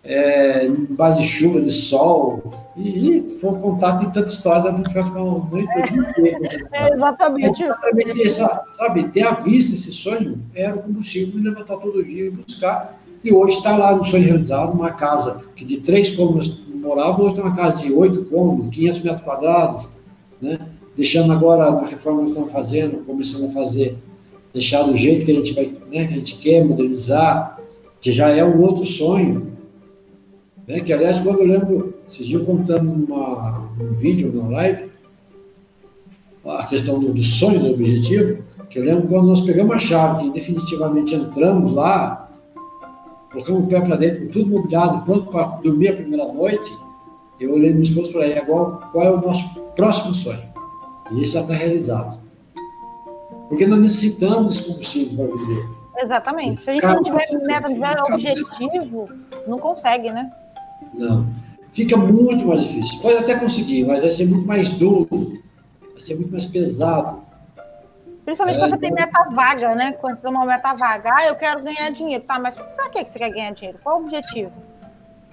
É, 0.08 0.64
embaixo 0.66 1.20
de 1.20 1.26
chuva, 1.26 1.60
de 1.60 1.70
sol. 1.70 2.52
E, 2.76 3.16
e 3.16 3.30
for 3.40 3.58
contar, 3.58 3.98
tem 3.98 4.10
tanta 4.10 4.28
história, 4.28 4.70
a 4.70 4.76
gente 4.76 4.94
vai 4.94 5.02
ficar 5.02 5.20
muito 5.20 5.70
é, 5.72 6.88
é 6.88 6.94
exatamente. 6.94 7.62
É 7.62 7.66
exatamente 7.66 8.22
essa, 8.22 8.64
sabe, 8.74 9.04
ter 9.08 9.22
à 9.22 9.32
vista 9.32 9.74
esse 9.74 9.92
sonho 9.92 10.38
era 10.54 10.76
o 10.76 10.82
combustível 10.82 11.40
de 11.40 11.48
levantar 11.48 11.76
todo 11.78 12.04
dia 12.04 12.26
e 12.26 12.30
buscar. 12.30 12.98
E 13.24 13.32
hoje 13.32 13.56
está 13.56 13.76
lá 13.76 13.96
no 13.96 14.04
sonho 14.04 14.24
realizado, 14.24 14.72
uma 14.72 14.92
casa 14.92 15.42
que 15.56 15.64
de 15.64 15.80
três 15.80 16.10
cômodos 16.10 16.64
morava, 16.76 17.20
hoje 17.20 17.34
tem 17.34 17.42
uma 17.42 17.56
casa 17.56 17.78
de 17.78 17.92
oito 17.92 18.24
cômodos, 18.26 18.72
500 18.74 18.98
metros 19.00 19.20
quadrados, 19.22 19.88
né? 20.40 20.58
deixando 20.96 21.32
agora 21.32 21.70
na 21.70 21.86
reforma 21.86 22.22
que 22.22 22.30
estamos 22.30 22.50
fazendo, 22.50 23.04
começando 23.04 23.50
a 23.50 23.52
fazer, 23.52 23.98
deixar 24.52 24.82
do 24.82 24.96
jeito 24.96 25.26
que 25.26 25.32
a 25.32 25.34
gente 25.34 25.52
vai, 25.52 25.66
né, 25.66 26.06
que 26.06 26.14
a 26.14 26.16
gente 26.16 26.36
quer 26.38 26.64
modernizar, 26.64 27.60
que 28.00 28.10
já 28.10 28.30
é 28.30 28.42
um 28.42 28.60
outro 28.62 28.84
sonho, 28.84 29.52
né? 30.66 30.80
que 30.80 30.92
aliás 30.92 31.18
quando 31.18 31.40
eu 31.40 31.46
lembro, 31.46 31.94
esses 32.08 32.26
dias 32.26 32.44
contando 32.44 32.84
numa, 32.84 33.70
num 33.78 33.92
vídeo, 33.92 34.32
numa 34.32 34.50
live, 34.50 34.90
a 36.44 36.66
questão 36.66 37.00
do, 37.00 37.12
do 37.12 37.22
sonho, 37.22 37.60
do 37.60 37.72
objetivo, 37.72 38.42
que 38.68 38.78
eu 38.78 38.84
lembro 38.84 39.08
quando 39.08 39.26
nós 39.26 39.40
pegamos 39.40 39.74
a 39.74 39.78
chave, 39.78 40.24
que 40.24 40.30
definitivamente 40.30 41.14
entramos 41.14 41.72
lá, 41.72 42.30
colocamos 43.32 43.64
o 43.64 43.66
pé 43.66 43.80
para 43.80 43.96
dentro, 43.96 44.26
com 44.26 44.32
tudo 44.32 44.50
mobiliado, 44.50 45.04
pronto 45.04 45.30
para 45.30 45.44
dormir 45.62 45.88
a 45.88 45.96
primeira 45.96 46.32
noite, 46.32 46.70
eu 47.38 47.52
olhei 47.52 47.72
minha 47.72 47.82
esposa 47.82 48.10
e 48.10 48.12
falei, 48.12 48.38
agora 48.38 48.86
qual 48.92 49.04
é 49.04 49.10
o 49.10 49.20
nosso 49.20 49.60
próximo 49.76 50.14
sonho? 50.14 50.42
E 51.12 51.22
isso 51.22 51.34
já 51.34 51.40
está 51.42 51.54
realizado. 51.54 52.20
Porque 53.48 53.66
nós 53.66 53.78
necessitamos 53.78 54.56
desse 54.56 54.68
combustível 54.68 55.28
para 55.28 55.36
viver. 55.36 55.68
Exatamente. 55.98 56.64
Se 56.64 56.70
a 56.70 56.74
gente 56.74 56.86
não 56.86 57.02
tiver 57.02 57.46
meta, 57.46 57.68
não 57.68 57.74
tiver 57.74 58.02
objetivo, 58.02 59.08
não 59.46 59.58
consegue, 59.58 60.10
né? 60.10 60.30
Não. 60.94 61.26
Fica 61.72 61.96
muito 61.96 62.46
mais 62.46 62.64
difícil. 62.64 63.00
Pode 63.00 63.18
até 63.18 63.34
conseguir, 63.34 63.84
mas 63.84 64.00
vai 64.00 64.10
ser 64.10 64.26
muito 64.26 64.46
mais 64.46 64.68
duro, 64.68 65.42
vai 65.90 66.00
ser 66.00 66.14
muito 66.14 66.32
mais 66.32 66.46
pesado. 66.46 67.22
Principalmente 68.24 68.56
é, 68.56 68.60
quando 68.60 68.70
você 68.70 68.78
tem 68.78 68.92
meta 68.92 69.24
vaga, 69.30 69.74
né? 69.74 69.92
Quando 69.92 70.16
tem 70.16 70.30
uma 70.30 70.44
meta 70.44 70.74
vaga. 70.74 71.10
Ah, 71.14 71.26
eu 71.26 71.36
quero 71.36 71.62
ganhar 71.62 71.90
dinheiro. 71.90 72.24
Tá, 72.24 72.40
mas 72.40 72.56
para 72.56 72.88
que 72.88 73.04
você 73.04 73.18
quer 73.18 73.30
ganhar 73.30 73.52
dinheiro? 73.52 73.78
Qual 73.84 74.00
o 74.00 74.02
objetivo? 74.02 74.50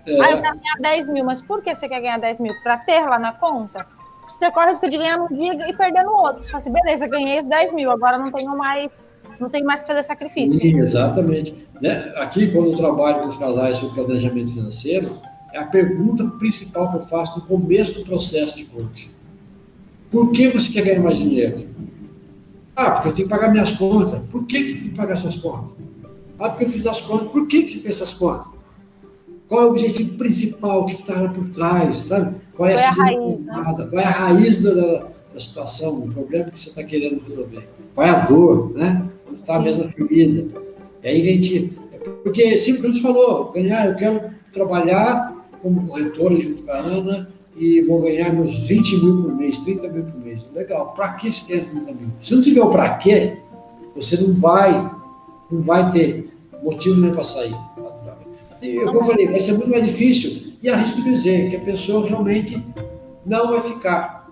É. 0.06 0.22
Ah, 0.22 0.32
eu 0.32 0.42
quero 0.42 0.60
ganhar 0.60 0.76
10 0.80 1.08
mil, 1.08 1.26
mas 1.26 1.42
por 1.42 1.62
que 1.62 1.74
você 1.74 1.88
quer 1.88 2.02
ganhar 2.02 2.20
10 2.20 2.40
mil? 2.40 2.54
Para 2.62 2.78
ter 2.78 3.02
lá 3.06 3.18
na 3.18 3.32
conta? 3.32 3.88
Você 4.28 4.52
corre 4.52 4.68
o 4.68 4.70
risco 4.70 4.90
de 4.90 4.98
ganhar 4.98 5.18
num 5.18 5.28
dia 5.28 5.70
e 5.70 5.74
perder 5.74 6.04
no 6.04 6.14
outro. 6.14 6.44
Você 6.44 6.52
fala 6.52 6.62
assim, 6.62 6.72
beleza, 6.72 7.08
ganhei 7.08 7.42
os 7.42 7.48
10 7.48 7.74
mil, 7.74 7.90
agora 7.90 8.18
não 8.18 8.32
tenho 8.32 8.56
mais, 8.58 9.04
não 9.40 9.50
tenho 9.50 9.66
mais 9.66 9.82
que 9.82 9.88
fazer 9.88 10.04
sacrifício. 10.04 10.60
Sim, 10.60 10.80
exatamente. 10.80 11.68
Né? 11.82 12.14
Aqui, 12.18 12.52
quando 12.52 12.72
eu 12.72 12.78
trabalho 12.78 13.22
com 13.22 13.28
os 13.28 13.38
casais 13.38 13.78
sobre 13.78 13.96
planejamento 13.96 14.54
financeiro, 14.54 15.18
é 15.54 15.60
a 15.60 15.66
pergunta 15.68 16.26
principal 16.40 16.90
que 16.90 16.98
eu 16.98 17.02
faço 17.02 17.40
no 17.40 17.46
começo 17.46 17.94
do 17.94 18.04
processo 18.04 18.58
de 18.58 18.66
coaching. 18.66 19.12
Por 20.10 20.32
que 20.32 20.50
você 20.50 20.74
quer 20.74 20.84
ganhar 20.84 21.02
mais 21.02 21.20
dinheiro? 21.20 21.70
Ah, 22.76 22.90
porque 22.90 23.10
eu 23.10 23.14
tenho 23.14 23.28
que 23.28 23.34
pagar 23.34 23.52
minhas 23.52 23.72
contas. 23.72 24.20
Por 24.32 24.46
que, 24.46 24.64
que 24.64 24.68
você 24.68 24.82
tem 24.82 24.90
que 24.90 24.98
pagar 24.98 25.16
suas 25.16 25.36
contas? 25.36 25.72
Ah, 26.40 26.50
porque 26.50 26.66
eu 26.66 26.70
fiz 26.70 26.88
as 26.88 27.02
contas. 27.02 27.28
Por 27.28 27.48
que, 27.48 27.62
que 27.62 27.68
você 27.70 27.80
fez 27.80 27.96
essas 27.96 28.16
contas? 28.16 28.48
Qual 29.48 29.62
é 29.62 29.66
o 29.66 29.70
objetivo 29.70 30.18
principal? 30.18 30.82
O 30.82 30.86
que 30.88 30.96
está 30.96 31.22
lá 31.22 31.30
por 31.30 31.48
trás? 31.50 31.98
Sabe? 31.98 32.36
Qual 32.56 32.68
é 32.68 32.76
a, 32.76 32.94
Qual 32.96 33.06
é 33.06 33.06
a 33.06 33.06
raiz, 33.06 33.40
né? 33.40 33.88
Qual 33.90 34.02
é 34.02 34.04
a 34.04 34.10
raiz 34.10 34.64
da, 34.64 34.74
da 35.34 35.40
situação, 35.40 36.00
do 36.00 36.14
problema 36.14 36.50
que 36.50 36.58
você 36.58 36.70
está 36.70 36.84
querendo 36.84 37.24
resolver? 37.28 37.70
Qual 37.94 38.08
é 38.08 38.10
a 38.10 38.26
dor, 38.26 38.74
né? 38.74 39.08
Onde 39.28 39.40
está 39.40 39.58
a 39.58 39.60
mesma 39.60 39.88
ferida? 39.90 40.48
E 41.04 41.08
aí 41.08 41.22
a 41.22 41.32
gente. 41.32 41.74
Porque 42.24 42.58
simplesmente 42.58 43.02
falou, 43.02 43.52
ganhar, 43.52 43.88
eu 43.88 43.96
quero 43.96 44.20
trabalhar 44.52 45.33
como 45.64 45.88
corretora 45.88 46.40
junto 46.40 46.62
com 46.64 46.72
a 46.72 46.78
Ana 46.78 47.30
e 47.56 47.82
vou 47.82 48.02
ganhar 48.02 48.34
meus 48.34 48.68
20 48.68 49.04
mil 49.04 49.24
por 49.24 49.36
mês, 49.36 49.58
30 49.60 49.88
mil 49.88 50.04
por 50.04 50.20
mês. 50.20 50.46
Legal, 50.54 50.94
para 50.94 51.14
que 51.14 51.30
quer 51.48 51.66
30 51.66 51.94
mil? 51.94 52.10
Se 52.22 52.36
não 52.36 52.44
tiver 52.44 52.62
o 52.62 52.70
para 52.70 52.98
quê, 52.98 53.38
você 53.96 54.18
não 54.18 54.34
vai, 54.34 54.74
não 55.50 55.62
vai 55.62 55.92
ter 55.92 56.30
motivo 56.62 57.00
nem 57.00 57.14
para 57.14 57.24
sair. 57.24 57.56
E, 58.62 58.80
como 58.86 59.00
eu 59.00 59.04
falei, 59.04 59.28
vai 59.28 59.40
ser 59.40 59.54
muito 59.54 59.70
mais 59.70 59.86
difícil 59.86 60.54
e 60.62 60.70
arrisco 60.70 61.02
dizer 61.02 61.50
que 61.50 61.58
a 61.58 61.62
pessoa 61.62 62.08
realmente 62.08 62.62
não 63.26 63.50
vai 63.50 63.62
ficar. 63.62 64.28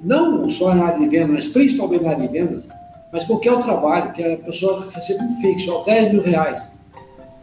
Não 0.00 0.48
só 0.48 0.74
na 0.74 0.86
área 0.86 0.98
de 0.98 1.08
vendas, 1.08 1.30
mas 1.30 1.46
principalmente 1.46 2.02
na 2.02 2.10
área 2.10 2.26
de 2.26 2.32
vendas, 2.32 2.68
mas 3.12 3.24
qualquer 3.24 3.56
trabalho 3.62 4.12
que 4.12 4.22
a 4.22 4.36
pessoa 4.38 4.88
receba 4.90 5.22
um 5.22 5.30
fixo, 5.40 5.72
ó, 5.72 5.84
10 5.84 6.12
mil 6.12 6.22
reais. 6.22 6.68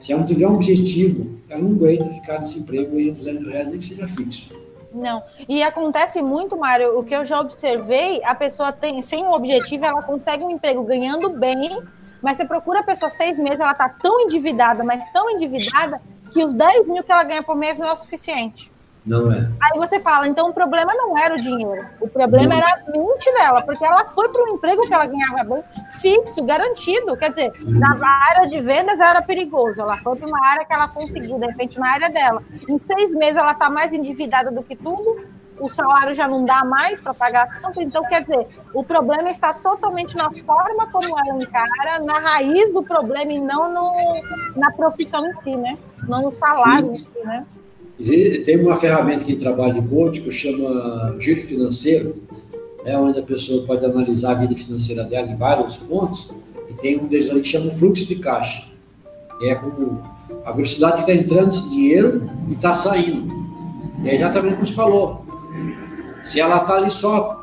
Se 0.02 0.12
ela 0.12 0.22
não 0.22 0.28
tiver 0.28 0.48
um 0.48 0.56
objetivo, 0.56 1.40
ela 1.48 1.62
não 1.62 1.72
aguenta 1.72 2.10
ficar 2.10 2.40
nesse 2.40 2.60
emprego 2.60 2.98
aí, 2.98 3.12
200 3.12 3.48
reais, 3.48 3.68
nem 3.68 3.78
que 3.78 3.86
seja 3.86 4.08
fixo. 4.08 4.60
Não. 4.94 5.24
E 5.48 5.62
acontece 5.64 6.22
muito, 6.22 6.58
Mário, 6.58 6.98
o 6.98 7.04
que 7.04 7.16
eu 7.16 7.24
já 7.24 7.40
observei, 7.40 8.22
a 8.24 8.36
pessoa 8.36 8.74
tem, 8.74 9.02
sem 9.02 9.24
um 9.24 9.32
objetivo, 9.32 9.86
ela 9.86 10.02
consegue 10.02 10.44
um 10.44 10.50
emprego 10.50 10.84
ganhando 10.84 11.30
bem, 11.30 11.82
mas 12.22 12.38
você 12.38 12.46
procura 12.46 12.80
a 12.80 12.84
pessoa 12.84 13.12
seis 13.12 13.38
meses, 13.38 13.60
ela 13.60 13.72
está 13.72 13.88
tão 13.88 14.20
endividada, 14.22 14.84
mas 14.84 15.06
tão 15.14 15.30
endividada, 15.30 16.02
que 16.32 16.44
os 16.44 16.54
10 16.54 16.90
mil 16.90 17.04
que 17.04 17.12
ela 17.12 17.24
ganha 17.24 17.44
por 17.44 17.56
mês 17.56 17.78
não 17.78 17.88
é 17.88 17.94
o 17.94 17.98
suficiente. 17.98 18.71
Não 19.06 19.32
é. 19.32 19.50
Aí 19.60 19.78
você 19.78 20.00
fala, 20.00 20.28
então 20.28 20.50
o 20.50 20.54
problema 20.54 20.94
não 20.94 21.18
era 21.18 21.34
o 21.34 21.42
dinheiro, 21.42 21.86
o 22.00 22.08
problema 22.08 22.50
não. 22.50 22.58
era 22.58 22.68
a 22.68 22.92
mente 22.92 23.34
dela, 23.34 23.62
porque 23.64 23.84
ela 23.84 24.06
foi 24.06 24.30
para 24.30 24.44
um 24.44 24.56
emprego 24.56 24.84
que 24.84 24.94
ela 24.94 25.08
ganhava 25.08 25.44
bem, 25.44 25.64
fixo, 26.00 26.44
garantido. 26.44 27.18
Quer 27.18 27.32
dizer, 27.32 27.52
Sim. 27.56 27.80
na 27.80 27.98
área 28.30 28.48
de 28.48 28.62
vendas 28.62 29.00
era 29.00 29.22
perigoso, 29.22 29.82
ela 29.82 29.98
foi 29.98 30.16
para 30.16 30.28
uma 30.28 30.46
área 30.46 30.66
que 30.66 30.74
ela 30.74 30.88
conseguiu, 30.88 31.40
de 31.40 31.48
repente, 31.48 31.80
na 31.80 31.90
área 31.90 32.10
dela. 32.10 32.44
Em 32.70 32.78
seis 32.78 33.12
meses 33.14 33.38
ela 33.38 33.54
está 33.54 33.72
mais 33.72 33.92
endividada 33.92 34.52
do 34.52 34.62
que 34.62 34.76
tudo, 34.76 35.26
o 35.60 35.68
salário 35.68 36.14
já 36.14 36.28
não 36.28 36.44
dá 36.44 36.64
mais 36.64 37.02
para 37.02 37.14
pagar 37.14 37.60
tanto. 37.62 37.82
Então, 37.82 38.04
quer 38.04 38.22
dizer, 38.22 38.48
o 38.74 38.84
problema 38.84 39.30
está 39.30 39.54
totalmente 39.54 40.16
na 40.16 40.30
forma 40.32 40.88
como 40.92 41.08
ela 41.08 41.38
encara, 41.42 42.00
na 42.04 42.20
raiz 42.20 42.72
do 42.74 42.84
problema 42.84 43.32
e 43.32 43.40
não 43.40 43.72
no, 43.72 43.94
na 44.56 44.72
profissão 44.72 45.26
em 45.26 45.34
si, 45.44 45.56
né? 45.56 45.78
Não 46.08 46.24
no 46.24 46.32
salário 46.32 46.88
Sim. 46.88 46.94
em 46.94 46.98
si, 46.98 47.26
né? 47.26 47.46
Tem 48.46 48.60
uma 48.60 48.76
ferramenta 48.76 49.26
que 49.26 49.36
trabalha 49.36 49.74
de 49.74 49.88
coach 49.88 50.22
que 50.22 50.32
chama 50.32 51.16
Giro 51.20 51.42
Financeiro, 51.42 52.16
é 52.84 52.98
onde 52.98 53.20
a 53.20 53.24
pessoa 53.24 53.64
pode 53.66 53.86
analisar 53.86 54.32
a 54.32 54.36
vida 54.36 54.56
financeira 54.56 55.04
dela 55.04 55.28
em 55.28 55.36
vários 55.36 55.78
pontos, 55.78 56.32
e 56.70 56.74
tem 56.74 57.00
um 57.00 57.08
deles 57.08 57.30
ali 57.30 57.42
que 57.42 57.48
chama 57.48 57.70
fluxo 57.72 58.08
de 58.08 58.16
caixa. 58.16 58.68
É 59.44 59.54
como 59.54 60.04
a 60.44 60.52
velocidade 60.52 61.04
que 61.04 61.12
está 61.12 61.14
entrando 61.14 61.50
esse 61.50 61.70
dinheiro 61.70 62.30
e 62.50 62.54
está 62.54 62.74
saindo. 62.74 63.32
É 64.04 64.14
exatamente 64.14 64.56
como 64.56 64.66
você 64.66 64.74
falou. 64.74 65.26
Se 66.24 66.40
ela 66.40 66.58
está 66.58 66.76
ali 66.76 66.90
só, 66.90 67.40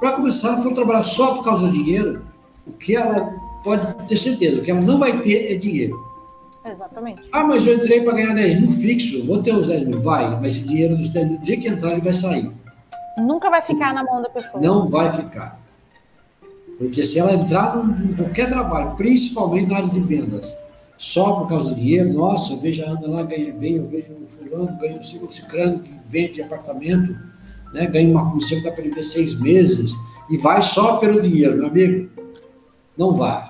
para 0.00 0.12
começar, 0.12 0.48
ela 0.48 0.62
for 0.62 0.74
trabalhar 0.74 1.02
só 1.02 1.34
por 1.34 1.44
causa 1.44 1.66
do 1.66 1.72
dinheiro, 1.72 2.22
o 2.66 2.72
que 2.72 2.94
ela 2.94 3.32
pode 3.64 3.94
ter 4.06 4.16
certeza, 4.16 4.58
o 4.58 4.62
que 4.62 4.70
ela 4.70 4.80
não 4.82 4.98
vai 4.98 5.20
ter 5.22 5.52
é 5.52 5.56
dinheiro. 5.56 6.07
Exatamente. 6.72 7.22
Ah, 7.32 7.44
mas 7.44 7.66
eu 7.66 7.74
entrei 7.74 8.02
para 8.02 8.14
ganhar 8.14 8.34
10 8.34 8.60
mil 8.60 8.70
fixo, 8.70 9.26
vou 9.26 9.42
ter 9.42 9.54
os 9.54 9.68
10 9.68 9.86
mil, 9.86 10.00
vai, 10.00 10.28
mas 10.40 10.56
esse 10.56 10.68
dinheiro 10.68 10.96
dos 10.96 11.10
10 11.10 11.28
mil, 11.28 11.38
do 11.38 11.42
dia 11.42 11.60
que 11.60 11.68
entrar, 11.68 11.92
ele 11.92 12.00
vai 12.00 12.12
sair. 12.12 12.50
Nunca 13.18 13.50
vai 13.50 13.62
ficar 13.62 13.94
na 13.94 14.04
mão 14.04 14.22
da 14.22 14.28
pessoa. 14.28 14.62
Não 14.62 14.88
vai 14.88 15.12
ficar. 15.12 15.60
Porque 16.78 17.02
se 17.02 17.18
ela 17.18 17.32
entrar 17.32 17.76
em 17.76 18.14
qualquer 18.14 18.48
trabalho, 18.48 18.94
principalmente 18.96 19.68
na 19.68 19.78
área 19.78 19.88
de 19.88 20.00
vendas, 20.00 20.56
só 20.96 21.32
por 21.32 21.48
causa 21.48 21.70
do 21.70 21.74
dinheiro, 21.74 22.12
nossa, 22.12 22.52
eu 22.52 22.58
vejo 22.58 22.84
a 22.84 22.88
Ana 22.88 23.08
lá 23.08 23.22
ganha 23.24 23.52
bem, 23.52 23.76
eu 23.76 23.88
vejo 23.88 24.12
o 24.12 24.26
fulano, 24.26 24.78
ganha 24.78 24.98
o 24.98 25.30
ciclano 25.30 25.80
que 25.80 25.92
vende 26.08 26.42
apartamento, 26.42 27.16
né, 27.72 27.86
ganha 27.86 28.10
uma 28.10 28.30
comissão 28.30 28.58
que 28.58 28.64
dá 28.64 28.72
para 28.72 28.84
viver 28.84 29.02
seis 29.02 29.38
meses, 29.40 29.92
e 30.30 30.38
vai 30.38 30.62
só 30.62 30.98
pelo 30.98 31.20
dinheiro, 31.20 31.56
meu 31.56 31.66
amigo. 31.66 32.10
Não 32.96 33.14
vai. 33.14 33.48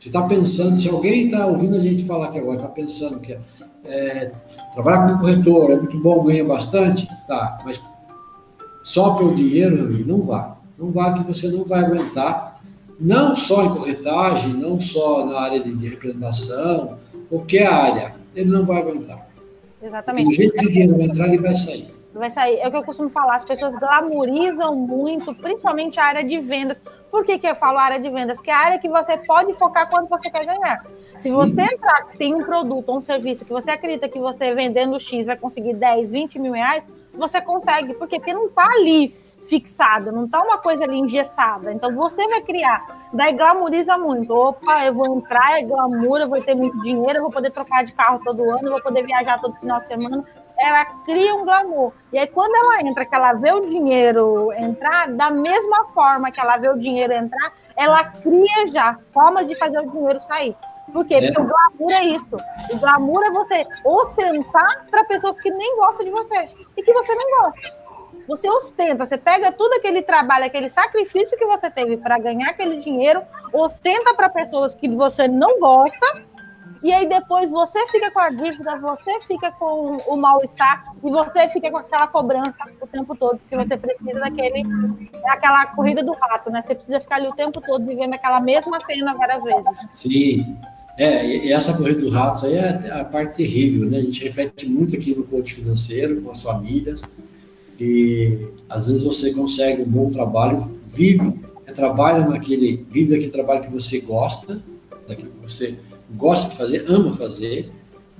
Você 0.00 0.08
está 0.08 0.22
pensando, 0.22 0.80
se 0.80 0.88
alguém 0.88 1.26
está 1.26 1.46
ouvindo 1.46 1.76
a 1.76 1.80
gente 1.80 2.06
falar 2.06 2.28
aqui 2.28 2.38
agora, 2.38 2.56
está 2.56 2.68
pensando 2.68 3.20
que 3.20 3.36
é, 3.84 4.32
trabalhar 4.72 5.06
como 5.06 5.20
corretor 5.20 5.72
é 5.72 5.76
muito 5.76 6.00
bom, 6.00 6.24
ganha 6.24 6.42
bastante, 6.42 7.06
tá, 7.26 7.60
mas 7.66 7.78
só 8.82 9.14
pelo 9.16 9.34
dinheiro, 9.34 9.90
não 10.06 10.22
vá. 10.22 10.56
Não 10.78 10.90
vá 10.90 11.12
que 11.12 11.22
você 11.22 11.48
não 11.48 11.64
vai 11.64 11.84
aguentar, 11.84 12.62
não 12.98 13.36
só 13.36 13.62
em 13.62 13.74
corretagem, 13.74 14.54
não 14.54 14.80
só 14.80 15.26
na 15.26 15.38
área 15.38 15.60
de, 15.60 15.74
de 15.74 15.88
representação, 15.90 16.96
qualquer 17.28 17.66
área, 17.66 18.14
ele 18.34 18.50
não 18.50 18.64
vai 18.64 18.80
aguentar. 18.80 19.28
Exatamente. 19.82 20.28
Do 20.28 20.32
jeito 20.32 20.54
que 20.54 20.66
o 20.66 20.70
dinheiro 20.70 20.96
vai 20.96 21.06
entrar, 21.06 21.28
ele 21.28 21.42
vai 21.42 21.54
sair 21.54 21.99
vai 22.18 22.30
sair. 22.30 22.58
É 22.58 22.68
o 22.68 22.70
que 22.70 22.76
eu 22.76 22.84
costumo 22.84 23.08
falar, 23.08 23.36
as 23.36 23.44
pessoas 23.44 23.74
glamorizam 23.76 24.74
muito, 24.74 25.34
principalmente 25.34 26.00
a 26.00 26.04
área 26.04 26.24
de 26.24 26.38
vendas. 26.40 26.80
Por 27.10 27.24
que, 27.24 27.38
que 27.38 27.46
eu 27.46 27.54
falo 27.54 27.78
área 27.78 28.00
de 28.00 28.10
vendas? 28.10 28.36
Porque 28.36 28.50
é 28.50 28.54
a 28.54 28.58
área 28.58 28.78
que 28.78 28.88
você 28.88 29.16
pode 29.16 29.52
focar 29.54 29.88
quando 29.88 30.08
você 30.08 30.30
quer 30.30 30.44
ganhar. 30.44 30.84
Se 31.18 31.30
você 31.30 31.62
entrar, 31.62 32.08
tem 32.18 32.34
um 32.34 32.44
produto 32.44 32.88
ou 32.88 32.98
um 32.98 33.00
serviço 33.00 33.44
que 33.44 33.52
você 33.52 33.70
acredita 33.70 34.08
que 34.08 34.18
você 34.18 34.54
vendendo 34.54 34.98
X 34.98 35.26
vai 35.26 35.36
conseguir 35.36 35.74
10, 35.74 36.10
20 36.10 36.38
mil 36.38 36.52
reais, 36.52 36.84
você 37.14 37.40
consegue. 37.40 37.94
Por 37.94 38.08
quê? 38.08 38.18
Porque 38.18 38.34
não 38.34 38.46
está 38.46 38.66
ali 38.66 39.14
fixado, 39.42 40.12
não 40.12 40.26
está 40.26 40.42
uma 40.42 40.58
coisa 40.58 40.84
ali 40.84 40.98
engessada. 40.98 41.72
Então 41.72 41.94
você 41.94 42.26
vai 42.28 42.42
criar. 42.42 42.86
Daí 43.12 43.32
glamoriza 43.32 43.96
muito. 43.96 44.32
Opa, 44.32 44.84
eu 44.84 44.94
vou 44.94 45.16
entrar, 45.16 45.58
é 45.58 45.62
glamour, 45.62 46.20
eu 46.20 46.28
vou 46.28 46.40
ter 46.40 46.54
muito 46.54 46.78
dinheiro, 46.80 47.18
eu 47.18 47.22
vou 47.22 47.30
poder 47.30 47.50
trocar 47.50 47.84
de 47.84 47.92
carro 47.92 48.20
todo 48.22 48.50
ano, 48.50 48.66
eu 48.66 48.72
vou 48.72 48.82
poder 48.82 49.04
viajar 49.04 49.40
todo 49.40 49.54
final 49.56 49.80
de 49.80 49.86
semana 49.86 50.24
ela 50.60 50.84
cria 51.04 51.34
um 51.34 51.44
glamour. 51.44 51.92
E 52.12 52.18
aí, 52.18 52.26
quando 52.26 52.54
ela 52.54 52.86
entra, 52.86 53.06
que 53.06 53.14
ela 53.14 53.32
vê 53.32 53.50
o 53.52 53.66
dinheiro 53.66 54.52
entrar, 54.52 55.08
da 55.08 55.30
mesma 55.30 55.86
forma 55.94 56.30
que 56.30 56.38
ela 56.38 56.58
vê 56.58 56.68
o 56.68 56.78
dinheiro 56.78 57.12
entrar, 57.12 57.52
ela 57.74 58.04
cria 58.04 58.68
já 58.70 58.98
formas 59.12 59.46
de 59.46 59.56
fazer 59.56 59.78
o 59.78 59.90
dinheiro 59.90 60.20
sair. 60.20 60.54
Por 60.92 61.06
quê? 61.06 61.20
Porque 61.20 61.40
é. 61.40 61.42
o 61.42 61.46
glamour 61.46 61.92
é 61.92 62.04
isso. 62.04 62.36
O 62.72 62.78
glamour 62.78 63.24
é 63.24 63.30
você 63.30 63.66
ostentar 63.84 64.86
para 64.90 65.04
pessoas 65.04 65.40
que 65.40 65.50
nem 65.50 65.76
gostam 65.76 66.04
de 66.04 66.10
você 66.10 66.46
e 66.76 66.82
que 66.82 66.92
você 66.92 67.14
não 67.14 67.42
gosta. 67.42 67.80
Você 68.28 68.48
ostenta, 68.48 69.06
você 69.06 69.16
pega 69.16 69.50
tudo 69.50 69.74
aquele 69.74 70.02
trabalho, 70.02 70.44
aquele 70.44 70.68
sacrifício 70.68 71.36
que 71.38 71.46
você 71.46 71.70
teve 71.70 71.96
para 71.96 72.18
ganhar 72.18 72.50
aquele 72.50 72.76
dinheiro, 72.76 73.22
ostenta 73.52 74.14
para 74.14 74.28
pessoas 74.28 74.74
que 74.74 74.88
você 74.88 75.26
não 75.26 75.58
gosta 75.58 76.22
e 76.82 76.92
aí 76.92 77.08
depois 77.08 77.50
você 77.50 77.78
fica 77.88 78.10
com 78.10 78.20
a 78.20 78.30
dívida, 78.30 78.76
você 78.76 79.20
fica 79.26 79.50
com 79.52 79.98
o 80.06 80.16
mal-estar 80.16 80.92
e 81.04 81.10
você 81.10 81.48
fica 81.48 81.70
com 81.70 81.76
aquela 81.76 82.06
cobrança 82.06 82.56
o 82.80 82.86
tempo 82.86 83.14
todo, 83.14 83.38
porque 83.38 83.56
você 83.56 83.76
precisa 83.76 84.18
daquele, 84.18 84.64
aquela 85.26 85.66
corrida 85.66 86.02
do 86.02 86.12
rato, 86.12 86.50
né? 86.50 86.62
Você 86.66 86.74
precisa 86.74 87.00
ficar 87.00 87.16
ali 87.16 87.28
o 87.28 87.34
tempo 87.34 87.60
todo 87.60 87.86
vivendo 87.86 88.14
aquela 88.14 88.40
mesma 88.40 88.78
cena 88.86 89.14
várias 89.14 89.44
vezes. 89.44 89.88
Sim. 89.92 90.56
É, 90.96 91.46
e 91.46 91.52
essa 91.52 91.76
corrida 91.76 92.00
do 92.00 92.10
rato 92.10 92.46
aí 92.46 92.54
é 92.54 92.90
a 92.92 93.04
parte 93.04 93.36
terrível, 93.36 93.88
né? 93.88 93.98
A 93.98 94.02
gente 94.02 94.24
reflete 94.24 94.68
muito 94.68 94.96
aqui 94.96 95.14
no 95.14 95.24
coach 95.24 95.54
financeiro, 95.54 96.22
com 96.22 96.30
as 96.30 96.42
famílias. 96.42 97.02
e 97.78 98.48
às 98.68 98.86
vezes 98.86 99.04
você 99.04 99.32
consegue 99.34 99.82
um 99.82 99.88
bom 99.88 100.10
trabalho, 100.10 100.60
vive, 100.94 101.40
trabalha 101.74 102.26
naquele, 102.26 102.86
vive 102.90 103.12
daquele 103.12 103.30
trabalho 103.30 103.62
que 103.62 103.70
você 103.70 104.00
gosta, 104.00 104.62
daquilo 105.08 105.30
que 105.30 105.42
você 105.42 105.76
gosta 106.16 106.50
de 106.50 106.56
fazer, 106.56 106.84
ama 106.88 107.12
fazer, 107.12 107.70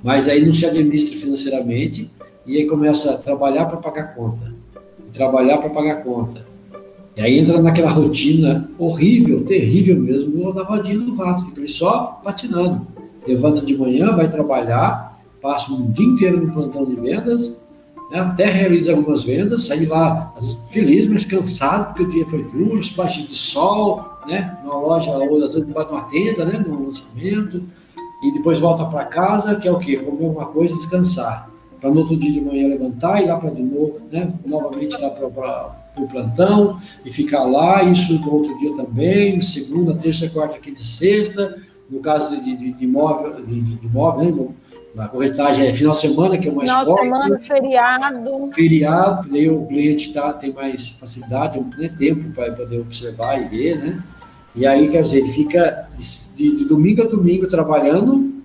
mas 0.02 0.28
aí 0.28 0.44
não 0.44 0.52
se 0.52 0.66
administra 0.66 1.16
financeiramente 1.16 2.10
e 2.46 2.56
aí 2.56 2.66
começa 2.66 3.12
a 3.12 3.18
trabalhar 3.18 3.66
para 3.66 3.76
pagar 3.76 4.14
conta, 4.14 4.54
trabalhar 5.12 5.58
para 5.58 5.70
pagar 5.70 6.02
conta. 6.02 6.44
E 7.16 7.20
aí 7.20 7.38
entra 7.38 7.60
naquela 7.60 7.90
rotina 7.90 8.68
horrível, 8.78 9.44
terrível 9.44 10.00
mesmo, 10.00 10.52
da 10.52 10.62
rodinha 10.62 10.98
do 10.98 11.14
rato, 11.16 11.44
fica 11.46 11.66
só 11.68 12.20
patinando. 12.24 12.86
Levanta 13.26 13.64
de 13.64 13.76
manhã, 13.76 14.16
vai 14.16 14.30
trabalhar, 14.30 15.20
passa 15.40 15.72
um 15.72 15.90
dia 15.90 16.06
inteiro 16.06 16.46
no 16.46 16.52
plantão 16.52 16.86
de 16.86 16.96
vendas, 16.96 17.62
né, 18.10 18.20
até 18.20 18.46
realiza 18.46 18.92
algumas 18.92 19.22
vendas, 19.22 19.66
sai 19.66 19.84
lá 19.86 20.34
feliz, 20.70 21.06
mas 21.06 21.24
cansado, 21.24 21.88
porque 21.88 22.02
o 22.02 22.10
dia 22.10 22.26
foi 22.26 22.42
duro, 22.44 22.80
baixos 22.96 23.28
de 23.28 23.36
sol, 23.36 24.04
né, 24.26 24.58
numa 24.62 24.78
loja, 24.78 25.10
ou 25.12 25.44
às 25.44 25.54
vezes 25.54 25.68
bate 25.68 25.92
uma 25.92 26.02
tenda, 26.02 26.44
né, 26.44 26.64
no 26.66 26.86
lançamento, 26.86 27.62
e 28.22 28.32
depois 28.32 28.58
volta 28.58 28.84
para 28.84 29.04
casa, 29.04 29.56
que 29.56 29.66
é 29.66 29.72
o 29.72 29.78
quê? 29.78 29.96
Comer 29.96 30.26
alguma 30.26 30.46
coisa 30.46 30.74
e 30.74 30.76
descansar. 30.76 31.50
Para 31.80 31.90
no 31.90 32.00
outro 32.00 32.16
dia 32.16 32.30
de 32.30 32.40
manhã 32.40 32.68
levantar 32.68 33.20
e 33.20 33.24
ir 33.24 33.28
lá 33.28 33.38
para 33.38 33.50
de 33.50 33.62
novo, 33.62 34.00
né? 34.12 34.32
Novamente 34.44 35.00
lá 35.00 35.10
para 35.10 35.74
o 35.96 36.08
plantão 36.08 36.78
e 37.04 37.10
ficar 37.10 37.44
lá, 37.44 37.82
isso 37.82 38.20
no 38.20 38.34
outro 38.34 38.56
dia 38.58 38.74
também, 38.76 39.40
segunda, 39.40 39.94
terça, 39.94 40.28
quarta, 40.28 40.58
quinta 40.58 40.82
e 40.82 40.84
sexta. 40.84 41.56
No 41.88 42.00
caso 42.00 42.40
de, 42.42 42.56
de, 42.56 42.72
de 42.72 42.84
imóvel, 42.84 43.44
de, 43.44 43.60
de, 43.60 43.74
de 43.76 43.86
imóvel, 43.86 44.34
né? 44.34 44.48
Na 44.94 45.06
corretagem 45.06 45.66
é 45.66 45.72
final 45.72 45.92
de 45.92 46.00
semana, 46.00 46.36
que 46.36 46.48
é 46.48 46.52
o 46.52 46.56
mais 46.56 46.68
final 46.68 46.84
forte. 46.84 47.02
Final 47.02 47.20
de 47.20 47.26
semana, 47.26 47.44
feriado. 47.46 48.50
Feriado, 48.52 49.30
daí 49.30 49.48
o 49.48 49.64
cliente 49.66 50.12
tá, 50.12 50.32
tem 50.32 50.52
mais 50.52 50.90
facilidade, 50.90 51.60
tem 51.60 51.78
né, 51.78 51.94
tempo 51.96 52.30
para 52.32 52.52
poder 52.52 52.80
observar 52.80 53.40
e 53.40 53.48
ver, 53.48 53.78
né? 53.78 54.02
E 54.54 54.66
aí, 54.66 54.88
quer 54.88 55.02
dizer, 55.02 55.18
ele 55.18 55.32
fica 55.32 55.88
de, 55.96 56.58
de 56.58 56.64
domingo 56.64 57.02
a 57.02 57.06
domingo 57.06 57.46
trabalhando, 57.46 58.42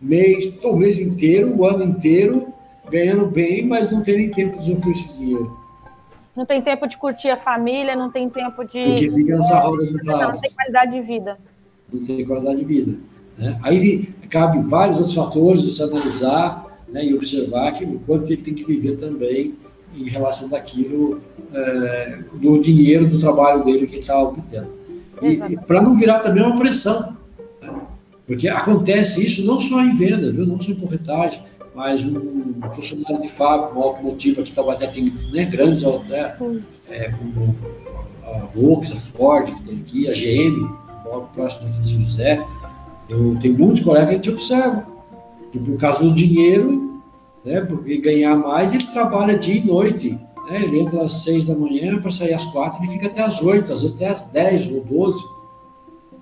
mês, 0.00 0.58
o 0.64 0.74
mês 0.76 0.98
inteiro, 0.98 1.54
o 1.56 1.66
ano 1.66 1.84
inteiro, 1.84 2.48
ganhando 2.90 3.26
bem, 3.26 3.66
mas 3.66 3.92
não 3.92 4.02
tem 4.02 4.16
nem 4.16 4.30
tempo 4.30 4.58
de 4.60 4.72
usufruir 4.72 4.96
esse 4.96 5.18
dinheiro. 5.18 5.66
Não 6.34 6.44
tem 6.44 6.60
tempo 6.60 6.86
de 6.86 6.98
curtir 6.98 7.30
a 7.30 7.36
família, 7.36 7.96
não 7.96 8.10
tem 8.10 8.28
tempo 8.28 8.62
de. 8.64 8.84
Porque 8.84 9.10
fica 9.10 9.36
nessa 9.36 9.58
roda 9.58 9.86
do 9.86 10.06
lado. 10.06 10.32
Não 10.34 10.40
tem 10.40 10.50
qualidade 10.50 10.92
de 10.92 11.00
vida. 11.00 11.38
Não 11.92 12.04
tem 12.04 12.26
qualidade 12.26 12.58
de 12.58 12.64
vida. 12.64 12.98
Né? 13.38 13.58
Aí 13.62 14.08
cabe 14.30 14.62
vários 14.68 14.98
outros 14.98 15.14
fatores 15.14 15.62
de 15.62 15.70
se 15.70 15.82
analisar 15.82 16.66
né, 16.88 17.04
e 17.04 17.14
observar 17.14 17.72
que, 17.72 17.84
o 17.84 17.98
quanto 18.00 18.26
que 18.26 18.34
ele 18.34 18.42
tem 18.42 18.54
que 18.54 18.64
viver 18.64 18.96
também 18.98 19.54
em 19.94 20.04
relação 20.04 20.48
daquilo, 20.50 21.22
é, 21.54 22.18
do 22.34 22.60
dinheiro, 22.60 23.06
do 23.06 23.18
trabalho 23.18 23.64
dele 23.64 23.86
que 23.86 23.94
ele 23.94 24.00
está 24.00 24.20
obtendo. 24.20 24.68
E, 25.22 25.56
para 25.66 25.80
não 25.80 25.94
virar 25.94 26.20
também 26.20 26.42
uma 26.42 26.56
pressão. 26.56 27.16
Né? 27.60 27.72
Porque 28.26 28.48
acontece 28.48 29.24
isso 29.24 29.44
não 29.46 29.60
só 29.60 29.80
em 29.82 29.96
venda, 29.96 30.30
viu? 30.30 30.46
não 30.46 30.60
só 30.60 30.72
em 30.72 30.76
corretagem, 30.76 31.40
mas 31.74 32.04
um 32.04 32.54
funcionário 32.74 33.20
de 33.20 33.28
fábrica, 33.28 33.74
uma 33.74 33.84
automotiva 33.84 34.42
que 34.42 34.58
até 34.58 34.86
tem 34.86 35.12
né, 35.30 35.44
grandes, 35.44 35.82
né, 36.08 36.34
é, 36.88 37.10
como 37.10 37.54
a 38.24 38.46
Volks, 38.46 38.92
a 38.92 38.96
Ford, 38.96 39.54
que 39.54 39.62
tem 39.62 39.78
aqui, 39.78 40.08
a 40.08 40.12
GM, 40.12 40.68
logo 41.04 41.28
próximo 41.34 41.70
de 41.70 41.88
São 41.88 42.02
José. 42.02 42.44
Eu 43.08 43.36
tenho 43.40 43.56
muitos 43.58 43.82
colegas 43.84 44.08
que 44.08 44.14
a 44.14 44.16
gente 44.16 44.30
observa 44.30 44.86
que 45.52 45.58
por 45.58 45.78
causa 45.78 46.02
do 46.02 46.12
dinheiro, 46.12 47.02
né, 47.44 47.60
porque 47.60 47.98
ganhar 47.98 48.36
mais, 48.36 48.74
ele 48.74 48.84
trabalha 48.84 49.38
dia 49.38 49.56
e 49.56 49.64
noite, 49.64 50.18
né? 50.46 50.62
Ele 50.62 50.80
entra 50.80 51.02
às 51.02 51.24
seis 51.24 51.44
da 51.44 51.54
manhã 51.54 52.00
para 52.00 52.10
sair 52.10 52.34
às 52.34 52.44
quatro 52.46 52.82
e 52.84 52.88
fica 52.88 53.06
até 53.06 53.22
às 53.22 53.42
oito, 53.42 53.72
às 53.72 53.82
vezes 53.82 53.96
até 53.96 54.10
às 54.10 54.24
dez 54.30 54.70
ou 54.70 54.84
doze. 54.84 55.22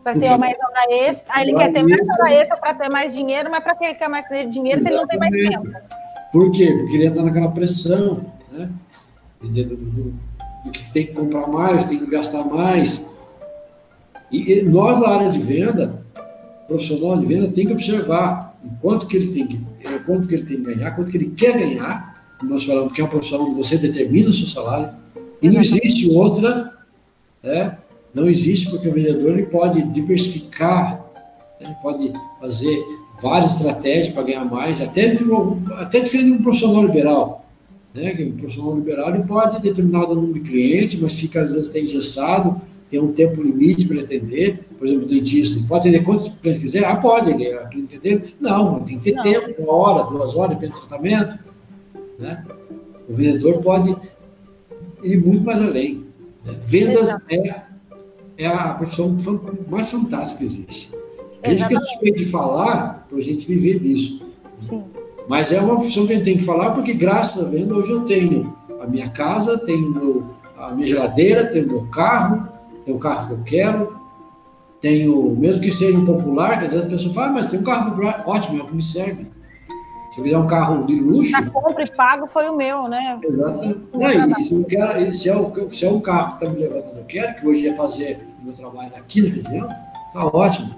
Para 0.02 0.18
ter 0.18 0.36
mais 0.36 0.54
hora 0.54 0.94
extra. 1.06 1.34
Aí 1.34 1.48
ele 1.48 1.56
quer 1.56 1.72
ter 1.72 1.82
mais 1.82 2.08
hora 2.08 2.32
extra 2.32 2.56
para 2.56 2.74
ter 2.74 2.90
mais 2.90 3.14
dinheiro, 3.14 3.50
mas 3.50 3.62
para 3.62 3.74
que 3.74 3.84
ele 3.84 3.94
quer 3.94 4.08
mais 4.08 4.24
dinheiro 4.50 4.82
se 4.82 4.88
ele 4.88 4.96
não 4.96 5.06
tem 5.06 5.18
mais 5.18 5.30
tempo? 5.30 5.68
Por 6.32 6.50
quê? 6.52 6.72
Porque 6.72 6.96
ele 6.96 7.06
entra 7.06 7.22
naquela 7.22 7.50
pressão, 7.50 8.26
né? 8.52 8.68
Do, 9.40 9.48
do, 9.48 10.14
do 10.64 10.70
que 10.70 10.92
tem 10.92 11.06
que 11.06 11.12
comprar 11.12 11.46
mais, 11.46 11.84
tem 11.84 11.98
que 11.98 12.10
gastar 12.10 12.44
mais. 12.44 13.14
E, 14.30 14.52
e 14.52 14.62
nós, 14.62 15.00
na 15.00 15.08
área 15.08 15.30
de 15.30 15.38
venda, 15.38 16.04
profissional 16.66 17.16
de 17.18 17.26
venda, 17.26 17.48
tem 17.48 17.66
que 17.66 17.72
observar 17.72 18.56
o 18.64 18.76
quanto 18.80 19.06
que 19.06 19.16
ele 19.16 19.32
tem 19.32 19.46
que, 19.46 19.64
quanto 20.06 20.26
que 20.26 20.34
ele 20.34 20.44
tem 20.44 20.56
que 20.56 20.62
ganhar, 20.62 20.90
quanto 20.92 21.10
que 21.10 21.16
ele 21.16 21.30
quer 21.30 21.52
ganhar, 21.52 22.13
nós 22.49 22.64
falamos 22.64 22.92
que 22.92 23.01
é 23.01 23.05
uma 23.05 23.11
profissão 23.11 23.45
onde 23.45 23.55
você 23.55 23.76
determina 23.76 24.30
o 24.30 24.32
seu 24.32 24.47
salário, 24.47 24.90
e 25.42 25.51
não 25.51 25.61
existe 25.61 26.11
outra, 26.11 26.72
né? 27.42 27.76
não 28.14 28.28
existe 28.28 28.70
porque 28.70 28.88
o 28.88 28.92
vendedor 28.92 29.32
ele 29.32 29.47
pode 29.47 29.82
diversificar, 29.82 31.05
né? 31.61 31.76
pode 31.82 32.12
fazer 32.40 32.82
várias 33.20 33.57
estratégias 33.57 34.09
para 34.09 34.22
ganhar 34.22 34.45
mais, 34.45 34.80
até, 34.80 35.18
até 35.76 36.01
diferente 36.01 36.26
de 36.26 36.32
um 36.32 36.42
profissional 36.42 36.86
liberal. 36.86 37.47
Né? 37.92 38.14
Que 38.14 38.24
um 38.24 38.32
profissional 38.32 38.74
liberal 38.74 39.14
ele 39.14 39.24
pode 39.24 39.61
determinado 39.61 40.14
número 40.14 40.34
de 40.34 40.40
clientes, 40.40 41.01
mas 41.01 41.18
fica 41.18 41.42
às 41.42 41.53
vezes 41.53 41.68
até 41.68 41.80
engessado, 41.80 42.61
tem 42.88 43.01
um 43.01 43.12
tempo 43.12 43.42
limite 43.42 43.88
para 43.88 44.01
atender, 44.01 44.66
por 44.78 44.86
exemplo, 44.86 45.07
o 45.07 45.09
dentista, 45.09 45.66
pode 45.68 45.88
atender 45.88 46.05
quantos 46.05 46.28
clientes 46.40 46.62
quiser? 46.62 46.84
Ah, 46.84 46.97
pode, 46.97 47.30
ele, 47.30 47.53
a 47.53 47.66
clínica 47.66 47.99
dele, 47.99 48.34
não, 48.40 48.80
tem 48.80 48.99
que 48.99 49.05
ter 49.05 49.16
não. 49.16 49.22
tempo, 49.22 49.62
uma 49.62 49.72
hora, 49.72 50.05
duas 50.05 50.34
horas, 50.34 50.57
depende 50.57 50.74
do 50.74 50.86
tratamento. 50.86 51.38
Né? 52.18 52.44
O 53.08 53.14
vendedor 53.14 53.60
pode 53.62 53.96
ir 55.02 55.24
muito 55.24 55.44
mais 55.44 55.60
além. 55.60 56.04
Né? 56.44 56.58
Vendas 56.66 57.16
é, 57.30 57.62
é 58.38 58.46
a 58.46 58.74
profissão 58.74 59.16
mais 59.68 59.90
fantástica 59.90 60.38
que 60.38 60.44
existe. 60.44 60.92
A 61.42 61.50
gente 61.50 61.76
suspeito 61.76 62.18
de 62.18 62.26
falar 62.26 63.06
para 63.08 63.18
a 63.18 63.20
gente 63.20 63.46
viver 63.46 63.78
disso. 63.78 64.24
Sim. 64.68 64.82
Mas 65.28 65.52
é 65.52 65.60
uma 65.60 65.76
profissão 65.76 66.06
que 66.06 66.12
a 66.12 66.16
gente 66.16 66.24
tem 66.24 66.38
que 66.38 66.44
falar 66.44 66.70
porque, 66.70 66.92
graças 66.92 67.46
à 67.46 67.50
venda, 67.50 67.74
hoje 67.74 67.92
eu 67.92 68.02
tenho 68.02 68.54
a 68.80 68.86
minha 68.86 69.08
casa, 69.10 69.58
tenho 69.58 69.90
meu, 69.90 70.34
a 70.56 70.70
minha 70.70 70.86
geladeira, 70.86 71.46
tenho 71.46 71.66
meu 71.66 71.86
carro, 71.86 72.48
tenho 72.84 72.96
o 72.96 73.00
carro 73.00 73.26
que 73.26 73.32
eu 73.32 73.44
quero, 73.44 73.96
tenho, 74.80 75.34
mesmo 75.36 75.62
que 75.62 75.70
seja 75.70 75.96
um 75.96 76.04
popular, 76.04 76.58
que 76.58 76.66
às 76.66 76.72
vezes 76.72 76.86
a 76.86 76.90
pessoa 76.90 77.14
fala, 77.14 77.26
ah, 77.28 77.32
mas 77.32 77.50
tem 77.50 77.60
um 77.60 77.64
carro 77.64 77.90
popular, 77.90 78.22
ótimo, 78.26 78.58
é 78.58 78.62
o 78.62 78.66
que 78.66 78.76
me 78.76 78.82
serve. 78.82 79.26
Se 80.14 80.20
eu 80.20 80.24
quiser 80.24 80.38
um 80.38 80.46
carro 80.46 80.86
de 80.86 80.94
luxo. 80.94 81.32
Na 81.32 81.50
compra 81.50 81.82
e 81.82 81.90
pago 81.90 82.28
foi 82.28 82.48
o 82.48 82.54
meu, 82.54 82.86
né? 82.86 83.18
Exatamente. 83.20 83.80
Não, 83.92 84.42
se, 84.42 84.54
eu 84.54 84.64
quero, 84.64 85.12
se, 85.12 85.28
é 85.28 85.36
o, 85.36 85.70
se 85.72 85.84
é 85.84 85.90
um 85.90 86.00
carro 86.00 86.28
que 86.28 86.44
está 86.44 86.48
me 86.54 86.60
levando 86.60 86.84
onde 86.90 86.98
eu 87.00 87.04
quero, 87.04 87.34
que 87.34 87.44
hoje 87.44 87.66
é 87.66 87.74
fazer 87.74 88.20
o 88.40 88.44
meu 88.44 88.54
trabalho 88.54 88.94
aqui 88.94 89.22
na 89.22 89.34
região, 89.34 89.68
tá 90.12 90.24
ótimo. 90.26 90.72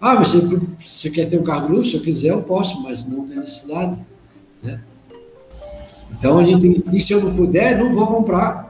Ah, 0.00 0.14
mas 0.14 0.28
você, 0.28 0.60
você 0.80 1.10
quer 1.10 1.28
ter 1.28 1.38
um 1.38 1.42
carro 1.42 1.66
de 1.66 1.72
luxo? 1.74 1.90
Se 1.90 1.96
eu 1.98 2.02
quiser, 2.02 2.30
eu 2.30 2.42
posso, 2.42 2.82
mas 2.82 3.04
não 3.06 3.26
tem 3.26 3.36
necessidade. 3.36 3.98
Né? 4.62 4.80
Então 6.12 6.38
a 6.38 6.44
gente 6.44 6.82
e 6.90 7.00
se 7.02 7.12
eu 7.12 7.20
não 7.20 7.36
puder, 7.36 7.76
não 7.76 7.92
vou 7.92 8.06
comprar. 8.06 8.66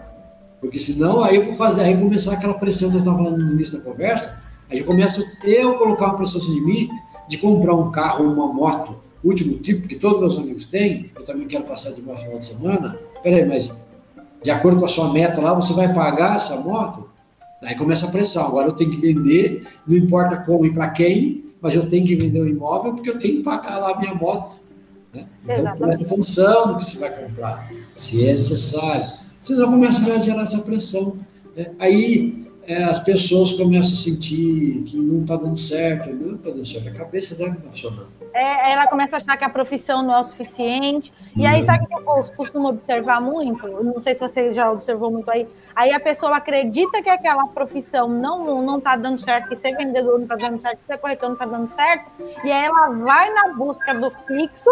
Porque 0.61 0.80
senão 0.80 1.22
aí 1.22 1.36
eu 1.36 1.44
vou 1.44 1.54
fazer, 1.54 1.82
aí 1.82 1.96
começar 1.96 2.32
aquela 2.32 2.54
pressão 2.54 2.90
que 2.90 2.96
eu 2.96 2.98
estava 2.98 3.16
falando 3.16 3.38
no 3.38 3.52
início 3.52 3.78
da 3.78 3.84
conversa, 3.84 4.42
aí 4.68 4.82
começo 4.82 5.24
eu 5.44 5.78
colocar 5.78 6.06
uma 6.06 6.16
pressão 6.16 6.40
de 6.40 6.61
mim 6.62 6.88
de 7.28 7.38
comprar 7.38 7.76
um 7.76 7.92
carro 7.92 8.24
ou 8.24 8.32
uma 8.32 8.52
moto 8.52 9.08
último 9.22 9.58
tipo 9.58 9.86
que 9.86 9.96
todos 9.96 10.20
meus 10.20 10.36
amigos 10.36 10.66
têm, 10.66 11.10
eu 11.14 11.24
também 11.24 11.46
quero 11.46 11.64
passar 11.64 11.92
de 11.92 12.00
uma 12.00 12.16
final 12.16 12.38
de 12.38 12.46
semana. 12.46 12.98
Peraí, 13.22 13.46
mas 13.46 13.84
de 14.42 14.50
acordo 14.50 14.78
com 14.78 14.84
a 14.84 14.88
sua 14.88 15.12
meta 15.12 15.40
lá, 15.40 15.52
você 15.54 15.72
vai 15.72 15.92
pagar 15.92 16.36
essa 16.36 16.56
moto? 16.56 17.08
Aí 17.62 17.74
começa 17.74 18.06
a 18.06 18.10
pressão. 18.10 18.46
Agora 18.46 18.68
eu 18.68 18.72
tenho 18.72 18.90
que 18.90 18.96
vender, 18.96 19.66
não 19.86 19.96
importa 19.96 20.36
como 20.36 20.64
e 20.64 20.72
para 20.72 20.88
quem, 20.90 21.44
mas 21.60 21.74
eu 21.74 21.88
tenho 21.88 22.06
que 22.06 22.14
vender 22.14 22.40
o 22.40 22.48
imóvel 22.48 22.94
porque 22.94 23.10
eu 23.10 23.18
tenho 23.18 23.38
que 23.38 23.42
pagar 23.42 23.78
lá 23.78 23.92
a 23.92 23.98
minha 23.98 24.14
moto. 24.14 24.60
Né? 25.12 25.26
Então, 25.44 25.76
presta 25.76 26.04
função 26.04 26.68
do 26.68 26.76
que 26.78 26.84
você 26.84 26.98
vai 26.98 27.10
comprar, 27.10 27.70
se 27.94 28.26
é 28.26 28.34
necessário. 28.34 29.10
Senão 29.42 29.70
começa 29.70 30.00
a 30.12 30.18
gerar 30.18 30.42
essa 30.42 30.60
pressão. 30.60 31.18
Né? 31.56 31.72
Aí 31.78 32.49
é, 32.70 32.84
as 32.84 33.00
pessoas 33.00 33.52
começam 33.52 33.94
a 33.94 33.96
sentir 33.96 34.84
que 34.86 34.96
não 34.96 35.22
está 35.22 35.34
dando 35.34 35.58
certo, 35.58 36.14
não 36.14 36.36
está 36.36 36.50
dando 36.50 36.64
certo, 36.64 36.88
a 36.88 36.92
cabeça 36.92 37.34
deve 37.34 37.56
estar 37.56 37.68
funcionando. 37.68 38.20
É, 38.32 38.70
ela 38.70 38.86
começa 38.86 39.16
a 39.16 39.18
achar 39.18 39.36
que 39.36 39.42
a 39.42 39.48
profissão 39.48 40.04
não 40.04 40.14
é 40.14 40.20
o 40.20 40.24
suficiente. 40.24 41.12
E 41.36 41.44
aí, 41.44 41.64
sabe 41.64 41.84
o 41.84 41.88
que 41.88 41.94
eu 41.94 42.24
costumo 42.36 42.68
observar 42.68 43.20
muito? 43.20 43.66
Não 43.82 44.00
sei 44.00 44.14
se 44.14 44.20
você 44.20 44.52
já 44.52 44.70
observou 44.70 45.10
muito 45.10 45.28
aí. 45.28 45.48
Aí 45.74 45.92
a 45.92 45.98
pessoa 45.98 46.36
acredita 46.36 47.02
que 47.02 47.10
aquela 47.10 47.48
profissão 47.48 48.08
não 48.08 48.62
não 48.62 48.78
está 48.78 48.94
dando 48.94 49.20
certo, 49.20 49.48
que 49.48 49.56
ser 49.56 49.76
vendedor 49.76 50.16
não 50.16 50.22
está 50.22 50.36
dando 50.36 50.60
certo, 50.62 50.78
que 50.78 50.86
ser 50.86 50.98
corretor 50.98 51.30
não 51.30 51.34
está 51.34 51.46
dando 51.46 51.68
certo. 51.72 52.08
E 52.44 52.52
aí 52.52 52.64
ela 52.66 52.90
vai 52.90 53.30
na 53.34 53.48
busca 53.54 53.94
do 53.94 54.12
fixo, 54.28 54.70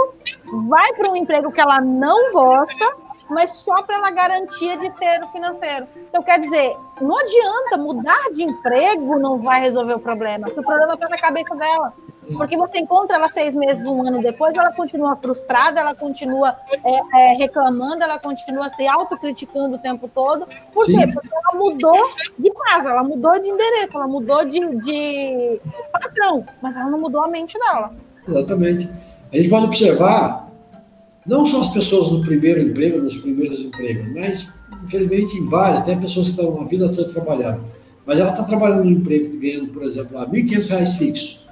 vai 0.68 0.92
para 0.92 1.10
um 1.10 1.16
emprego 1.16 1.50
que 1.50 1.60
ela 1.60 1.80
não 1.80 2.32
gosta 2.32 3.07
mas 3.28 3.52
só 3.58 3.82
pela 3.82 4.10
garantia 4.10 4.76
de 4.76 4.90
ter 4.90 5.22
o 5.22 5.28
financeiro. 5.28 5.86
Então, 5.96 6.22
quer 6.22 6.40
dizer, 6.40 6.76
não 7.00 7.18
adianta 7.18 7.76
mudar 7.76 8.30
de 8.32 8.42
emprego, 8.42 9.18
não 9.18 9.38
vai 9.38 9.60
resolver 9.60 9.94
o 9.94 10.00
problema, 10.00 10.46
porque 10.46 10.60
o 10.60 10.64
problema 10.64 10.94
está 10.94 11.08
na 11.08 11.18
cabeça 11.18 11.54
dela. 11.54 11.92
Porque 12.36 12.56
você 12.56 12.78
encontra 12.78 13.16
ela 13.16 13.30
seis 13.30 13.54
meses, 13.54 13.86
um 13.86 14.06
ano 14.06 14.20
depois, 14.20 14.56
ela 14.56 14.72
continua 14.72 15.16
frustrada, 15.16 15.80
ela 15.80 15.94
continua 15.94 16.54
é, 16.84 17.32
é, 17.32 17.32
reclamando, 17.36 18.04
ela 18.04 18.18
continua 18.18 18.68
se 18.70 18.86
autocriticando 18.86 19.76
o 19.76 19.78
tempo 19.78 20.10
todo. 20.14 20.46
Por 20.72 20.84
Sim. 20.84 20.98
quê? 20.98 21.12
Porque 21.12 21.28
ela 21.32 21.58
mudou 21.58 21.96
de 22.38 22.50
casa, 22.50 22.90
ela 22.90 23.02
mudou 23.02 23.40
de 23.40 23.48
endereço, 23.48 23.92
ela 23.94 24.06
mudou 24.06 24.44
de, 24.44 24.60
de 24.60 25.60
patrão, 25.90 26.44
mas 26.60 26.76
ela 26.76 26.90
não 26.90 27.00
mudou 27.00 27.22
a 27.22 27.28
mente 27.28 27.58
dela. 27.58 27.94
Exatamente. 28.26 28.88
A 29.32 29.36
gente 29.36 29.48
pode 29.48 29.64
observar, 29.64 30.47
não 31.28 31.44
só 31.44 31.60
as 31.60 31.68
pessoas 31.68 32.10
no 32.10 32.22
primeiro 32.22 32.62
emprego, 32.62 33.02
nos 33.02 33.18
primeiros 33.18 33.62
empregos, 33.62 34.12
mas, 34.14 34.64
infelizmente, 34.82 35.36
em 35.36 35.46
vários, 35.46 35.84
tem 35.84 36.00
pessoas 36.00 36.26
que 36.26 36.30
estão 36.32 36.60
a 36.60 36.64
vida 36.64 36.88
toda 36.88 37.06
trabalhando. 37.06 37.60
Mas 38.06 38.18
ela 38.18 38.30
está 38.30 38.42
trabalhando 38.42 38.84
no 38.84 38.90
emprego, 38.90 39.38
ganhando, 39.38 39.68
por 39.68 39.82
exemplo, 39.82 40.18
R$ 40.18 40.26
1.500 40.26 40.96
fixo. 40.96 41.46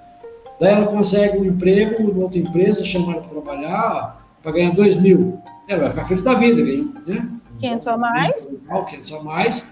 Daí 0.59 0.73
ela 0.73 0.87
consegue 0.87 1.39
um 1.39 1.45
emprego 1.45 2.03
em 2.03 2.23
outra 2.23 2.39
empresa, 2.39 2.83
chama 2.83 3.13
ela 3.13 3.21
para 3.21 3.31
trabalhar 3.31 4.27
para 4.43 4.53
ganhar 4.53 4.71
2 4.75 5.03
mil. 5.03 5.39
Ela 5.69 5.83
vai 5.83 5.91
ficar 5.91 6.05
feliz 6.07 6.25
da 6.25 6.35
vida, 6.35 6.63
ganha, 6.63 6.89
né? 7.07 7.29
500 7.59 7.89
a 7.89 7.97
mais. 7.99 8.49
500 8.89 9.13
a 9.13 9.23
mais. 9.23 9.69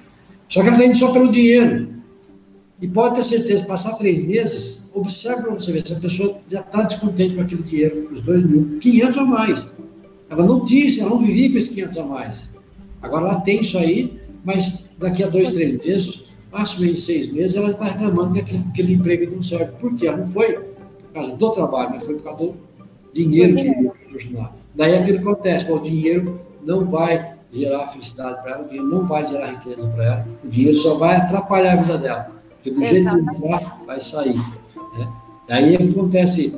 Só 0.49 0.61
que 0.61 0.67
ela 0.67 0.77
está 0.77 0.87
indo 0.87 0.97
só 0.97 1.13
pelo 1.13 1.31
dinheiro. 1.31 1.89
E 2.81 2.89
pode 2.89 3.15
ter 3.15 3.23
certeza, 3.23 3.65
passar 3.65 3.95
três 3.95 4.23
meses, 4.23 4.91
observe 4.93 5.43
para 5.43 5.55
você 5.55 5.73
ver 5.73 5.87
se 5.87 5.95
a 5.95 6.01
pessoa 6.01 6.37
já 6.51 6.61
está 6.61 6.83
descontente 6.83 7.35
com 7.35 7.41
aquele 7.41 7.63
dinheiro, 7.63 8.11
os 8.13 8.21
2 8.21 8.45
mil, 8.45 8.79
500 8.81 9.19
a 9.19 9.25
mais. 9.25 9.75
Ela 10.29 10.45
não 10.45 10.65
disse, 10.65 11.01
ela 11.01 11.11
não 11.11 11.19
vivia 11.19 11.51
com 11.51 11.59
esses 11.59 11.75
500 11.75 11.99
a 11.99 12.05
mais. 12.05 12.51
Agora 13.03 13.29
ela 13.29 13.41
tem 13.41 13.61
isso 13.61 13.79
aí, 13.79 14.21
mas 14.45 14.91
daqui 14.99 15.23
a 15.23 15.29
dois, 15.29 15.53
três 15.53 15.79
meses, 15.79 16.25
máximo 16.51 16.87
em 16.87 16.97
seis 16.97 17.33
meses, 17.33 17.57
ela 17.57 17.71
está 17.71 17.85
reclamando 17.85 18.35
que 18.35 18.41
aquele, 18.41 18.63
aquele 18.71 18.93
emprego 18.95 19.35
não 19.35 19.43
serve. 19.43 19.73
Por 19.73 19.95
quê? 19.95 20.07
Ela 20.07 20.19
não 20.19 20.27
foi 20.27 20.55
por 20.55 21.13
causa 21.13 21.37
do 21.37 21.51
trabalho, 21.51 21.91
mas 21.91 22.07
foi 22.07 22.15
por 22.15 22.25
causa 22.25 22.39
do 22.39 22.57
dinheiro 23.13 23.55
que 23.55 23.61
ele 23.61 23.91
proporcionar. 23.91 24.53
Daí 24.75 24.95
aquilo 24.95 25.19
que 25.19 25.29
acontece, 25.29 25.71
o 25.71 25.79
dinheiro 25.79 26.41
não 26.65 26.85
vai 26.87 27.35
gerar 27.53 27.87
felicidade 27.89 28.43
para 28.43 28.53
ela, 28.53 28.65
o 28.65 28.69
dinheiro 28.69 28.89
não 28.89 29.07
vai 29.07 29.27
gerar 29.27 29.47
riqueza 29.53 29.87
para 29.89 30.05
ela, 30.05 30.29
o 30.43 30.49
dinheiro 30.49 30.77
só 30.77 30.95
vai 30.95 31.17
atrapalhar 31.17 31.75
a 31.75 31.77
vida 31.77 31.99
dela. 31.99 32.33
Porque 32.55 32.71
do 32.71 32.83
jeito 32.83 33.11
que 33.11 33.19
entrar, 33.19 33.61
vai 33.87 34.01
sair. 34.01 34.35
Né? 34.99 35.13
Daí 35.47 35.77
acontece 35.77 36.57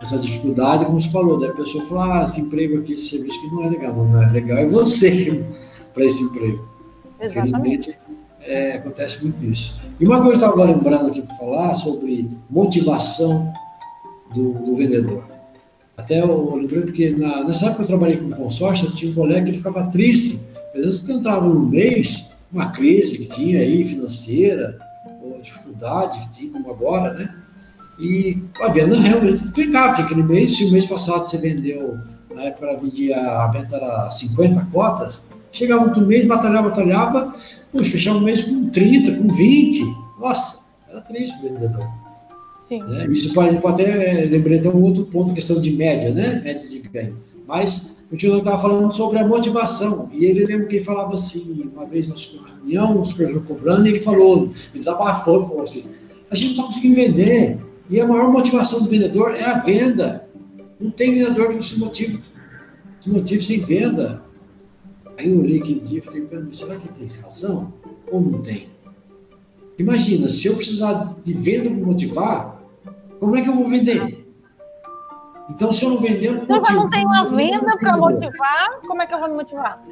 essa 0.00 0.18
dificuldade, 0.18 0.84
como 0.84 1.00
você 1.00 1.10
falou, 1.10 1.38
da 1.38 1.52
pessoa 1.52 1.84
falar, 1.86 2.20
ah, 2.20 2.24
esse 2.24 2.40
emprego 2.40 2.78
aqui, 2.78 2.92
esse 2.92 3.08
serviço 3.08 3.40
que 3.40 3.54
não 3.54 3.64
é 3.64 3.68
legal. 3.70 3.94
Não, 3.94 4.22
é 4.22 4.30
legal, 4.30 4.58
é 4.58 4.66
você 4.66 5.44
para 5.94 6.04
esse 6.04 6.22
emprego. 6.22 6.68
Exatamente. 7.20 7.96
É, 8.40 8.74
acontece 8.74 9.24
muito 9.24 9.44
isso. 9.44 9.80
E 9.98 10.06
uma 10.06 10.22
coisa 10.22 10.38
que 10.38 10.44
eu 10.44 10.50
estava 10.50 10.70
lembrando 10.70 11.08
aqui 11.08 11.22
para 11.22 11.34
falar 11.34 11.74
sobre 11.74 12.30
motivação 12.48 13.52
do, 14.34 14.52
do 14.52 14.74
vendedor. 14.74 15.24
Até 15.96 16.20
eu 16.20 16.54
lembrei 16.54 16.82
porque 16.82 17.10
na, 17.10 17.42
nessa 17.42 17.66
época 17.66 17.82
eu 17.82 17.86
trabalhei 17.86 18.18
com 18.18 18.30
consórcio, 18.30 18.94
tinha 18.94 19.10
um 19.10 19.14
colega 19.14 19.50
que 19.50 19.58
ficava 19.58 19.90
triste. 19.90 20.40
Às 20.74 20.84
vezes 20.84 21.00
que 21.00 21.12
entrava 21.12 21.48
no 21.48 21.66
mês, 21.66 22.36
uma 22.52 22.70
crise 22.70 23.18
que 23.18 23.26
tinha 23.26 23.60
aí 23.60 23.84
financeira, 23.84 24.78
ou 25.22 25.40
dificuldade 25.40 26.18
que 26.20 26.32
tinha, 26.32 26.52
como 26.52 26.70
agora, 26.70 27.14
né? 27.14 27.34
E 27.98 28.42
a 28.60 28.68
venda 28.68 28.98
realmente 29.00 29.34
explicava, 29.34 29.94
tinha 29.94 30.06
aquele 30.06 30.22
mês, 30.22 30.56
se 30.56 30.64
o 30.64 30.72
mês 30.72 30.84
passado 30.84 31.26
você 31.26 31.38
vendeu, 31.38 31.98
na 32.34 32.44
época 32.44 32.66
ela 32.66 32.78
vendia, 32.78 33.16
a 33.16 33.46
venda 33.48 33.76
era 33.76 34.10
50 34.10 34.68
cotas, 34.72 35.22
chegava 35.50 35.84
outro 35.84 36.04
mês, 36.04 36.26
batalhava, 36.26 36.68
batalhava, 36.68 37.34
puxa, 37.72 37.92
fechava 37.92 38.18
o 38.18 38.22
mês 38.22 38.42
com 38.42 38.68
30, 38.68 39.12
com 39.14 39.28
20. 39.28 39.82
Nossa, 40.20 40.66
era 40.88 41.00
triste 41.00 41.38
o 41.38 41.42
vendedor. 41.42 41.86
Sim. 42.62 42.82
Né? 42.82 43.06
Isso 43.10 43.32
pode, 43.32 43.56
pode 43.58 43.80
até, 43.80 44.24
lembrei 44.24 44.58
até 44.58 44.68
um 44.68 44.82
outro 44.82 45.04
ponto, 45.06 45.32
questão 45.32 45.60
de 45.60 45.70
média, 45.70 46.10
né? 46.10 46.40
Média 46.44 46.68
de 46.68 46.80
ganho. 46.80 47.16
Mas 47.46 47.96
o 48.10 48.16
tio 48.16 48.36
estava 48.38 48.58
falando 48.58 48.92
sobre 48.92 49.18
a 49.18 49.26
motivação. 49.26 50.10
E 50.12 50.24
ele 50.24 50.44
lembra 50.44 50.66
que 50.66 50.76
ele 50.76 50.84
falava 50.84 51.14
assim, 51.14 51.70
uma 51.72 51.86
vez 51.86 52.08
uma 52.08 52.48
reunião, 52.48 53.00
o 53.00 53.04
supervisor 53.04 53.42
cobrando, 53.42 53.86
e 53.86 53.90
ele 53.90 54.00
falou, 54.00 54.44
ele 54.44 54.78
desabafou, 54.78 55.46
falou 55.46 55.62
assim, 55.62 55.84
a 56.30 56.34
gente 56.34 56.48
não 56.48 56.52
está 56.52 56.62
conseguindo 56.64 56.94
vender. 56.96 57.58
E 57.88 58.00
a 58.00 58.06
maior 58.06 58.30
motivação 58.30 58.82
do 58.82 58.88
vendedor 58.88 59.30
é 59.34 59.44
a 59.44 59.58
venda. 59.58 60.28
Não 60.80 60.90
tem 60.90 61.14
vendedor 61.14 61.54
que 61.54 61.64
se 61.64 61.78
motive, 61.78 62.20
se 63.00 63.08
motive 63.08 63.40
sem 63.40 63.60
venda. 63.60 64.22
Aí 65.18 65.30
eu 65.30 65.38
olhei 65.38 65.58
aquele 65.58 65.80
dia 65.80 65.98
e 66.00 66.02
falei, 66.02 66.28
será 66.52 66.76
que 66.76 66.88
ele 66.88 67.08
tem 67.08 67.20
razão 67.20 67.72
ou 68.10 68.20
não 68.20 68.42
tem? 68.42 68.68
Imagina, 69.78 70.28
se 70.28 70.46
eu 70.46 70.56
precisar 70.56 71.14
de 71.22 71.32
venda 71.32 71.70
para 71.70 71.86
motivar, 71.86 72.62
como 73.20 73.36
é 73.36 73.42
que 73.42 73.48
eu 73.48 73.54
vou 73.54 73.68
vender? 73.68 74.26
Então, 75.48 75.72
se 75.72 75.84
eu 75.84 75.90
não 75.90 75.98
vender, 75.98 76.28
eu 76.28 76.34
não 76.34 76.42
Então, 76.42 76.62
eu 76.68 76.74
não 76.74 76.90
tenho 76.90 77.06
uma 77.06 77.28
venda 77.30 77.76
para 77.76 77.96
motivar, 77.96 78.80
como 78.86 79.02
é 79.02 79.06
que 79.06 79.14
eu 79.14 79.18
vou 79.20 79.28
me 79.28 79.34
motivar? 79.34 79.82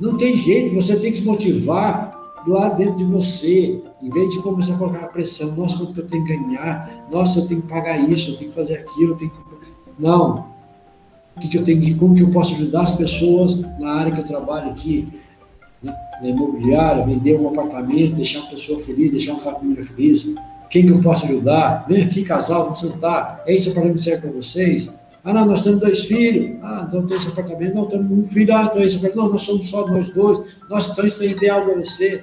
Não 0.00 0.16
tem 0.16 0.36
jeito, 0.36 0.74
você 0.74 0.98
tem 0.98 1.12
que 1.12 1.18
se 1.18 1.24
motivar 1.24 2.13
lá 2.46 2.68
dentro 2.70 2.96
de 2.96 3.04
você, 3.04 3.82
em 4.02 4.10
vez 4.10 4.30
de 4.32 4.42
começar 4.42 4.74
a 4.74 4.78
colocar 4.78 5.04
a 5.04 5.08
pressão, 5.08 5.54
nossa, 5.56 5.76
quanto 5.76 5.94
que 5.94 6.00
eu 6.00 6.06
tenho 6.06 6.24
que 6.24 6.36
ganhar, 6.36 7.06
nossa, 7.10 7.40
eu 7.40 7.46
tenho 7.46 7.62
que 7.62 7.68
pagar 7.68 7.98
isso, 7.98 8.32
eu 8.32 8.36
tenho 8.36 8.50
que 8.50 8.56
fazer 8.56 8.74
aquilo, 8.74 9.12
eu 9.12 9.16
tenho 9.16 9.30
que... 9.30 9.38
Não. 9.98 10.52
O 11.36 11.40
que, 11.40 11.48
que 11.48 11.58
eu 11.58 11.64
tenho 11.64 11.80
que, 11.80 11.94
como 11.94 12.14
que 12.14 12.22
eu 12.22 12.30
posso 12.30 12.54
ajudar 12.54 12.82
as 12.82 12.94
pessoas 12.94 13.60
na 13.78 13.92
área 13.94 14.12
que 14.12 14.20
eu 14.20 14.26
trabalho 14.26 14.70
aqui, 14.70 15.08
né? 15.82 15.94
na 16.20 16.28
imobiliária, 16.28 17.04
vender 17.04 17.38
um 17.38 17.48
apartamento, 17.48 18.14
deixar 18.14 18.40
uma 18.40 18.50
pessoa 18.50 18.78
feliz, 18.78 19.10
deixar 19.10 19.32
uma 19.32 19.40
família 19.40 19.82
feliz. 19.82 20.34
Quem 20.70 20.86
que 20.86 20.92
eu 20.92 21.00
posso 21.00 21.24
ajudar? 21.26 21.86
Vem 21.88 22.04
aqui, 22.04 22.22
casal, 22.22 22.64
vamos 22.64 22.80
sentar. 22.80 23.42
É 23.46 23.54
esse 23.54 23.70
apartamento 23.70 24.02
serve 24.02 24.22
para 24.22 24.30
vocês? 24.32 24.94
Ah, 25.24 25.32
não, 25.32 25.46
nós 25.46 25.62
temos 25.62 25.80
dois 25.80 26.04
filhos. 26.04 26.58
Ah, 26.62 26.84
então 26.86 27.06
tem 27.06 27.16
esse 27.16 27.28
apartamento. 27.28 27.74
Não, 27.74 27.86
temos 27.86 28.10
um 28.10 28.24
filho. 28.24 28.54
Ah, 28.54 28.68
então 28.70 28.82
esse 28.82 28.96
apartamento. 28.96 29.24
Não, 29.24 29.32
nós 29.32 29.42
somos 29.42 29.68
só 29.68 29.86
nós 29.86 30.08
dois. 30.10 30.40
Nossa, 30.68 30.92
então 30.92 31.06
isso 31.06 31.22
é 31.22 31.26
ideal 31.26 31.62
para 31.62 31.74
você 31.74 32.22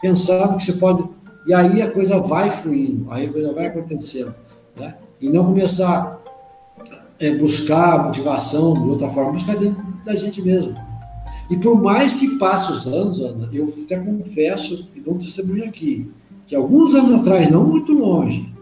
pensando 0.00 0.56
que 0.56 0.62
você 0.62 0.74
pode. 0.74 1.04
E 1.46 1.54
aí 1.54 1.80
a 1.82 1.90
coisa 1.90 2.20
vai 2.20 2.50
fluindo, 2.50 3.10
aí 3.10 3.26
a 3.26 3.32
coisa 3.32 3.52
vai 3.52 3.66
acontecendo. 3.66 4.34
Né? 4.76 4.94
E 5.20 5.28
não 5.28 5.46
começar 5.46 6.20
a 7.20 7.24
é, 7.24 7.34
buscar 7.34 8.04
motivação 8.04 8.82
de 8.82 8.88
outra 8.88 9.08
forma, 9.08 9.32
buscar 9.32 9.56
dentro 9.56 9.82
da 10.04 10.14
gente 10.14 10.40
mesmo. 10.42 10.76
E 11.50 11.56
por 11.56 11.80
mais 11.80 12.12
que 12.12 12.38
passe 12.38 12.70
os 12.72 12.86
anos, 12.86 13.20
Ana, 13.20 13.48
eu 13.52 13.72
até 13.84 13.98
confesso 13.98 14.88
e 14.94 15.00
dou 15.00 15.14
um 15.14 15.18
testemunho 15.18 15.64
aqui, 15.64 16.10
que 16.46 16.54
alguns 16.54 16.94
anos 16.94 17.20
atrás, 17.20 17.50
não 17.50 17.64
muito 17.64 17.92
longe, 17.92 18.52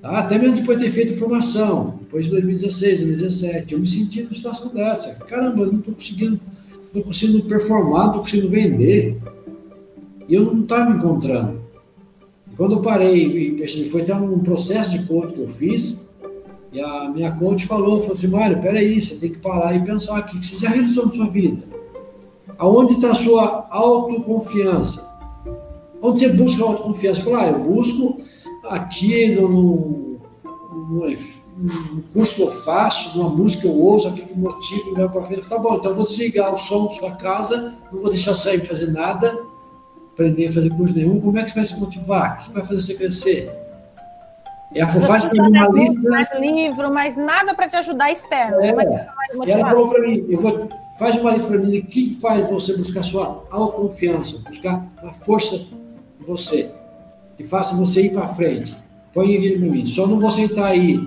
tá? 0.00 0.18
até 0.18 0.38
mesmo 0.38 0.56
depois 0.56 0.78
de 0.78 0.84
ter 0.84 0.90
feito 0.90 1.16
formação, 1.16 1.98
depois 2.00 2.26
de 2.26 2.32
2016, 2.32 2.98
2017, 2.98 3.72
eu 3.72 3.80
me 3.80 3.86
senti 3.86 4.22
numa 4.22 4.34
situação 4.34 4.68
dessa. 4.68 5.14
Caramba, 5.24 5.62
eu 5.62 5.72
não 5.72 5.78
estou 5.78 5.94
conseguindo, 5.94 6.38
não 6.94 7.02
conseguindo 7.02 7.44
performar, 7.44 8.02
não 8.02 8.06
estou 8.08 8.20
conseguindo 8.20 8.48
vender. 8.50 9.16
E 10.28 10.34
eu 10.34 10.44
não 10.44 10.62
estava 10.62 10.90
me 10.90 10.96
encontrando. 10.96 11.60
E 12.50 12.56
quando 12.56 12.76
eu 12.76 12.80
parei 12.80 13.56
e 13.56 13.88
foi 13.88 14.02
até 14.02 14.14
um 14.14 14.38
processo 14.40 14.90
de 14.90 15.06
coach 15.06 15.32
que 15.32 15.40
eu 15.40 15.48
fiz, 15.48 16.14
e 16.72 16.80
a 16.80 17.08
minha 17.08 17.30
coach 17.30 17.66
falou, 17.66 18.00
falou 18.00 18.16
assim, 18.16 18.26
Mário, 18.26 18.60
peraí, 18.60 19.00
você 19.00 19.14
tem 19.14 19.30
que 19.30 19.38
parar 19.38 19.74
e 19.74 19.84
pensar 19.84 20.18
aqui, 20.18 20.38
que 20.38 20.44
você 20.44 20.56
já 20.56 20.70
realizou 20.70 21.06
na 21.06 21.12
sua 21.12 21.28
vida. 21.28 21.62
Aonde 22.58 22.94
está 22.94 23.10
a 23.10 23.14
sua 23.14 23.66
autoconfiança? 23.70 25.12
Onde 26.02 26.20
você 26.20 26.28
busca 26.30 26.64
a 26.64 26.68
autoconfiança? 26.68 27.22
Falei, 27.22 27.38
ah, 27.38 27.50
eu 27.50 27.60
busco 27.60 28.20
aqui 28.64 29.34
no, 29.36 29.48
no, 29.48 30.18
no, 30.90 31.06
no 31.06 32.02
curso 32.12 32.34
que 32.34 32.42
eu 32.42 32.50
faço, 32.50 33.16
numa 33.16 33.30
música 33.30 33.62
que 33.62 33.68
eu 33.68 33.80
ouço, 33.80 34.08
aquilo 34.08 34.28
que 34.28 34.38
motiva 34.38 34.90
o 34.90 34.94
meu 34.94 35.08
para 35.08 35.22
frente. 35.22 35.48
Tá 35.48 35.58
bom, 35.58 35.76
então 35.76 35.92
eu 35.92 35.96
vou 35.96 36.04
desligar 36.04 36.52
o 36.52 36.58
som 36.58 36.86
da 36.86 36.90
sua 36.90 37.12
casa, 37.12 37.74
não 37.92 38.00
vou 38.00 38.10
deixar 38.10 38.34
sair 38.34 38.64
fazer 38.64 38.90
nada, 38.90 39.38
aprender 40.14 40.46
a 40.46 40.52
fazer 40.52 40.70
curso 40.70 40.94
nenhum, 40.94 41.20
como 41.20 41.38
é 41.38 41.42
que 41.42 41.50
você 41.50 41.56
vai 41.56 41.66
se 41.66 41.80
motivar? 41.80 42.34
O 42.34 42.44
que 42.44 42.52
vai 42.52 42.64
fazer 42.64 42.80
você 42.80 42.94
crescer? 42.94 43.50
É 44.74 44.82
a 44.82 44.88
faz 44.88 45.24
para 45.24 45.42
mim 45.42 45.56
uma 45.56 45.68
lista. 45.68 46.00
Mais 46.08 46.28
livro, 46.40 46.92
mas 46.92 47.16
nada 47.16 47.54
para 47.54 47.68
te 47.68 47.76
ajudar 47.76 48.10
externo. 48.10 48.60
É. 48.60 49.08
E 49.44 49.50
ela 49.50 49.70
falou 49.70 49.88
para 49.88 50.00
mim, 50.02 50.24
eu 50.28 50.40
vou, 50.40 50.68
faz 50.98 51.16
uma 51.16 51.32
lista 51.32 51.48
para 51.48 51.58
mim, 51.58 51.78
o 51.78 51.84
que 51.84 52.14
faz 52.14 52.48
você 52.48 52.76
buscar 52.76 53.02
sua 53.02 53.44
autoconfiança, 53.50 54.40
buscar 54.48 54.84
a 55.02 55.12
força 55.12 55.58
de 55.58 56.26
você, 56.26 56.70
que 57.36 57.44
faça 57.44 57.76
você 57.76 58.06
ir 58.06 58.12
para 58.12 58.28
frente. 58.28 58.74
Põe 59.12 59.36
aqui 59.36 59.58
para 59.58 59.68
mim. 59.68 59.86
Só 59.86 60.06
não 60.06 60.18
vou 60.18 60.30
sentar 60.30 60.72
aí, 60.72 60.98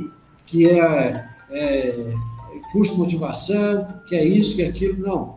que 0.46 0.70
é, 0.70 1.26
é 1.52 2.14
curso 2.72 2.94
de 2.94 3.00
motivação, 3.00 3.86
que 4.08 4.16
é 4.16 4.24
isso, 4.24 4.56
que 4.56 4.64
é 4.64 4.68
aquilo, 4.68 5.06
não 5.06 5.37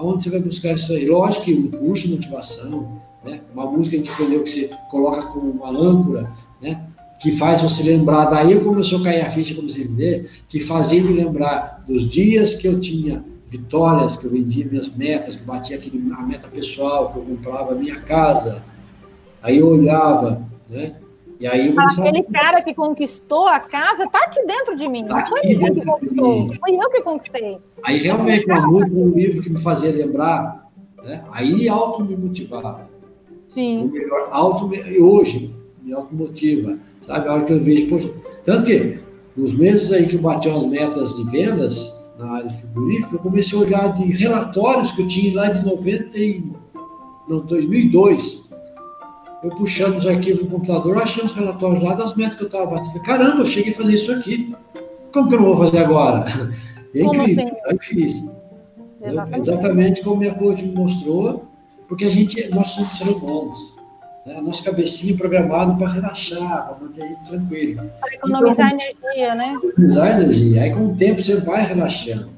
aonde 0.00 0.24
você 0.24 0.30
vai 0.30 0.40
buscar 0.40 0.74
isso 0.74 0.92
aí? 0.92 1.06
Lógico 1.06 1.44
que 1.44 1.54
um 1.54 1.70
curso 1.70 2.08
de 2.08 2.14
motivação, 2.14 3.00
né? 3.22 3.40
uma 3.52 3.66
música 3.66 3.96
a 3.96 3.98
gente 3.98 4.10
aprendeu 4.10 4.42
que 4.42 4.50
você 4.50 4.70
coloca 4.90 5.22
como 5.24 5.50
uma 5.50 5.68
âncora, 5.68 6.32
né? 6.60 6.86
que 7.20 7.32
faz 7.32 7.60
você 7.60 7.82
lembrar, 7.82 8.24
daí 8.26 8.58
começou 8.60 9.00
a 9.00 9.04
cair 9.04 9.20
a 9.20 9.30
ficha, 9.30 9.54
comecei 9.54 9.84
a 9.84 9.88
vender, 9.88 10.30
que 10.48 10.58
fazia 10.58 11.02
me 11.02 11.12
lembrar 11.12 11.84
dos 11.86 12.08
dias 12.08 12.54
que 12.54 12.66
eu 12.66 12.80
tinha 12.80 13.22
vitórias, 13.46 14.16
que 14.16 14.24
eu 14.24 14.30
vendia 14.30 14.64
minhas 14.64 14.88
metas, 14.88 15.36
que 15.36 15.42
batia 15.42 15.76
aquele, 15.76 16.10
a 16.12 16.22
meta 16.22 16.48
pessoal, 16.48 17.12
que 17.12 17.18
eu 17.18 17.22
comprava 17.22 17.72
a 17.72 17.74
minha 17.74 18.00
casa, 18.00 18.64
aí 19.42 19.58
eu 19.58 19.66
olhava, 19.66 20.42
né? 20.68 20.94
E 21.40 21.46
aí 21.46 21.74
Aquele 21.74 22.22
cara 22.24 22.60
que 22.60 22.74
conquistou 22.74 23.48
a 23.48 23.58
casa 23.58 24.04
está 24.04 24.18
aqui 24.24 24.44
dentro 24.44 24.76
de 24.76 24.86
mim. 24.86 25.06
Tá 25.06 25.20
não 25.20 25.26
foi 25.26 25.40
ele 25.44 25.70
que 25.70 25.86
conquistou, 25.86 26.52
foi 26.52 26.76
eu 26.76 26.90
que 26.90 27.00
conquistei. 27.00 27.58
Aí 27.82 27.96
realmente 27.96 28.44
uma 28.44 28.66
música, 28.66 28.94
um 28.94 29.08
livro 29.08 29.42
que 29.42 29.48
me 29.48 29.58
fazia 29.58 29.90
lembrar, 29.90 30.70
né? 31.02 31.24
aí 31.32 31.66
auto 31.66 32.04
me 32.04 32.14
motivava. 32.14 32.90
Sim. 33.48 33.84
O 33.84 33.90
melhor, 33.90 34.28
auto 34.30 34.68
me, 34.68 35.00
hoje 35.00 35.56
me 35.82 35.94
automotiva, 35.94 36.78
sabe? 37.06 37.26
A 37.26 37.32
hora 37.32 37.44
que 37.44 37.54
eu 37.54 37.60
vejo, 37.60 37.88
poxa, 37.88 38.10
tanto 38.44 38.66
que 38.66 38.98
nos 39.34 39.54
meses 39.54 39.92
aí 39.92 40.06
que 40.06 40.16
eu 40.16 40.20
bati 40.20 40.50
as 40.50 40.66
metas 40.66 41.16
de 41.16 41.30
vendas 41.30 41.98
na 42.18 42.32
área 42.32 42.50
frigorífica, 42.50 43.16
eu 43.16 43.18
comecei 43.18 43.58
a 43.58 43.62
olhar 43.62 43.88
de 43.92 44.04
relatórios 44.04 44.92
que 44.92 45.00
eu 45.00 45.08
tinha 45.08 45.34
lá 45.34 45.48
de 45.48 45.64
90 45.64 46.18
e, 46.18 46.44
não, 47.26 47.40
2002 47.40 48.49
eu 49.42 49.50
puxando 49.50 49.96
os 49.96 50.06
arquivos 50.06 50.42
do 50.42 50.50
computador, 50.50 50.98
achei 50.98 51.24
os 51.24 51.32
relatórios 51.32 51.82
lá 51.82 51.94
das 51.94 52.14
metas 52.14 52.34
que 52.34 52.42
eu 52.42 52.46
estava 52.46 52.66
batendo. 52.66 53.02
Caramba, 53.02 53.40
eu 53.40 53.46
cheguei 53.46 53.72
a 53.72 53.76
fazer 53.76 53.94
isso 53.94 54.12
aqui. 54.12 54.54
Como 55.12 55.28
que 55.28 55.34
eu 55.34 55.40
não 55.40 55.54
vou 55.54 55.56
fazer 55.56 55.78
agora? 55.78 56.26
É 56.92 57.02
incrível, 57.02 57.44
assim? 57.44 57.56
é 57.66 57.74
difícil. 57.74 58.34
Exatamente. 59.00 59.38
exatamente 59.38 60.02
como 60.02 60.16
minha 60.16 60.34
coach 60.34 60.64
me 60.64 60.74
mostrou, 60.74 61.44
porque 61.86 62.04
a 62.04 62.10
gente, 62.10 62.52
nós 62.52 62.66
somos 62.68 62.98
seres 62.98 63.14
humanos. 63.14 63.76
Né? 64.26 64.36
A 64.36 64.42
nossa 64.42 64.62
cabecinha 64.62 65.14
é 65.14 65.16
programada 65.16 65.74
para 65.74 65.88
relaxar, 65.88 66.66
para 66.66 66.78
manter 66.80 67.02
a 67.02 67.06
gente 67.06 67.26
tranquilo. 67.26 67.82
Para 68.00 68.14
economizar 68.14 68.72
então, 68.74 68.88
energia, 68.88 69.34
né? 69.34 69.54
Economizar 69.54 70.20
energia. 70.20 70.62
Aí 70.62 70.70
com 70.72 70.86
o 70.86 70.94
tempo 70.96 71.22
você 71.22 71.36
vai 71.36 71.64
relaxando, 71.64 72.30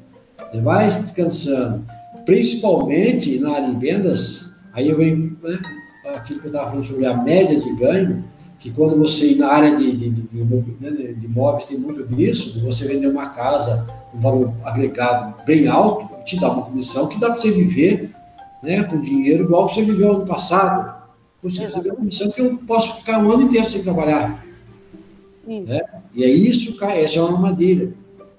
você 0.50 0.61
vai 0.61 0.86
descansando. 0.86 1.84
Principalmente 2.24 3.40
na 3.40 3.55
área 3.55 3.68
de 3.70 3.76
vendas, 3.76 4.55
aí 4.72 4.88
eu 4.88 4.96
venho, 4.96 5.36
né? 5.42 5.59
Aquilo 6.05 6.40
que 6.40 6.46
eu 6.46 6.50
estava 6.50 6.70
falando 6.70 6.84
sobre 6.84 7.07
a 7.07 7.16
média 7.16 7.59
de 7.59 7.72
ganho, 7.74 8.24
que 8.59 8.70
quando 8.70 8.96
você, 8.96 9.34
na 9.34 9.48
área 9.48 9.74
de, 9.74 9.96
de, 9.96 10.11
de, 10.11 10.22
de, 10.22 11.14
de 11.14 11.26
imóveis, 11.26 11.66
tem 11.66 11.78
muito 11.78 12.05
disso, 12.05 12.53
de 12.53 12.61
você 12.61 12.86
vender 12.86 13.09
uma 13.09 13.30
casa 13.30 13.86
com 14.11 14.18
um 14.18 14.20
valor 14.20 14.53
agregado 14.64 15.34
bem 15.44 15.66
alto, 15.66 16.09
te 16.24 16.38
dá 16.38 16.50
uma 16.50 16.62
comissão 16.62 17.09
que 17.09 17.18
dá 17.18 17.30
para 17.30 17.38
você 17.38 17.50
viver 17.50 18.11
né, 18.62 18.84
com 18.84 19.00
dinheiro 19.00 19.44
igual 19.44 19.68
você 19.68 19.82
viveu 19.82 20.12
ano 20.12 20.26
passado. 20.26 21.03
Você 21.42 21.66
recebeu 21.66 21.92
uma 21.92 21.98
comissão 21.98 22.30
que 22.30 22.40
eu 22.40 22.57
posso 22.59 22.98
ficar 22.98 23.18
um 23.18 23.32
ano 23.32 23.42
inteiro 23.42 23.66
sem 23.66 23.82
trabalhar. 23.82 24.44
Né? 25.44 25.82
E 26.14 26.22
é 26.22 26.28
isso, 26.28 26.76
cara, 26.76 26.96
essa 26.96 27.18
é 27.18 27.22
uma 27.22 27.34
armadilha. 27.34 27.92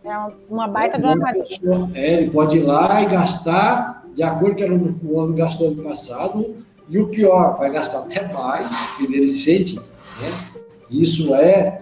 É 0.05 0.17
uma 0.49 0.67
baita 0.67 1.01
é, 1.01 1.05
armadilha. 1.05 1.89
É, 1.93 2.13
ele 2.21 2.31
pode 2.31 2.57
ir 2.57 2.61
lá 2.61 3.01
e 3.01 3.07
gastar 3.07 4.05
de 4.15 4.23
acordo 4.23 4.55
com 4.55 4.75
o 4.75 4.93
que 4.93 5.05
o 5.05 5.19
ano 5.19 5.33
gastou 5.33 5.67
ano 5.67 5.83
passado, 5.83 6.55
e 6.89 6.99
o 6.99 7.07
pior, 7.07 7.57
vai 7.57 7.71
gastar 7.71 7.99
até 7.99 8.31
mais, 8.33 8.95
porque 8.97 9.15
ele 9.15 9.27
sente, 9.27 9.75
né? 9.75 10.63
Isso 10.89 11.33
é 11.35 11.81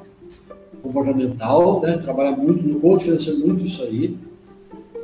comportamental, 0.81 1.81
né? 1.81 1.97
Trabalha 1.97 2.31
muito 2.31 2.63
no 2.63 2.79
coach 2.79 3.05
financeiro, 3.05 3.39
muito 3.39 3.65
isso 3.65 3.83
aí. 3.83 4.17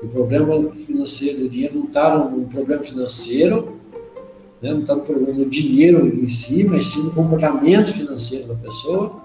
O 0.02 0.08
problema 0.08 0.72
financeiro, 0.72 1.46
o 1.46 1.50
dinheiro 1.50 1.80
não 1.80 1.86
está 1.86 2.18
no 2.18 2.46
problema 2.46 2.84
financeiro, 2.84 3.78
né? 4.62 4.72
não 4.72 4.82
está 4.82 4.96
no 4.96 5.02
problema 5.02 5.34
do 5.34 5.46
dinheiro 5.46 6.08
em 6.08 6.28
si, 6.28 6.64
mas 6.64 6.86
sim 6.86 7.04
no 7.04 7.14
comportamento 7.14 7.92
financeiro 7.92 8.48
da 8.48 8.56
pessoa. 8.56 9.16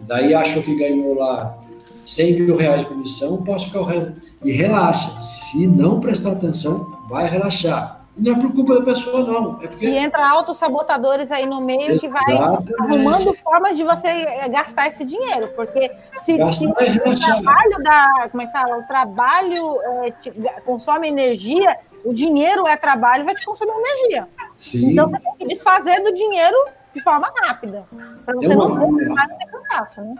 Daí 0.00 0.34
achou 0.34 0.62
que 0.62 0.76
ganhou 0.76 1.14
lá 1.14 1.58
100 2.04 2.42
mil 2.42 2.56
reais 2.56 2.82
de 2.82 2.88
comissão, 2.88 3.42
posso 3.42 3.66
ficar 3.66 3.80
o 3.80 3.84
resto. 3.84 4.12
E 4.44 4.52
relaxa, 4.52 5.18
se 5.18 5.66
não 5.66 5.98
prestar 5.98 6.32
atenção, 6.32 6.98
vai 7.08 7.28
relaxar. 7.28 7.95
Não 8.16 8.32
é 8.32 8.34
por 8.34 8.52
culpa 8.54 8.78
da 8.78 8.82
pessoa, 8.82 9.26
não. 9.26 9.62
É 9.62 9.66
porque... 9.66 9.86
E 9.86 9.96
entra 9.96 10.26
autossabotadores 10.26 11.30
aí 11.30 11.44
no 11.44 11.60
meio 11.60 11.92
Exatamente. 11.92 12.00
que 12.00 12.08
vai 12.08 12.38
arrumando 12.80 13.34
formas 13.34 13.76
de 13.76 13.84
você 13.84 14.08
eh, 14.08 14.48
gastar 14.48 14.88
esse 14.88 15.04
dinheiro. 15.04 15.48
Porque 15.54 15.90
se, 16.20 16.36
se 16.52 16.66
o 16.66 16.74
trabalho 16.74 17.82
da. 17.82 18.28
Como 18.30 18.42
é 18.42 18.46
que 18.46 18.52
fala? 18.52 18.78
O 18.78 18.82
trabalho 18.84 19.82
é, 19.82 20.10
te, 20.12 20.32
consome 20.64 21.08
energia, 21.08 21.76
o 22.02 22.14
dinheiro 22.14 22.66
é 22.66 22.74
trabalho 22.74 23.24
vai 23.24 23.34
te 23.34 23.44
consumir 23.44 23.72
energia. 23.72 24.26
Sim. 24.54 24.92
Então 24.92 25.10
você 25.10 25.20
tem 25.20 25.36
que 25.38 25.46
desfazer 25.48 26.02
do 26.02 26.14
dinheiro 26.14 26.56
de 26.94 27.02
forma 27.02 27.30
rápida. 27.42 27.84
Para 28.24 28.34
você 28.34 28.46
é 28.46 28.56
uma, 28.56 28.68
não 28.68 29.14
mais 29.14 29.28
ter 29.36 29.46
cansaço, 29.46 30.00
né? 30.00 30.14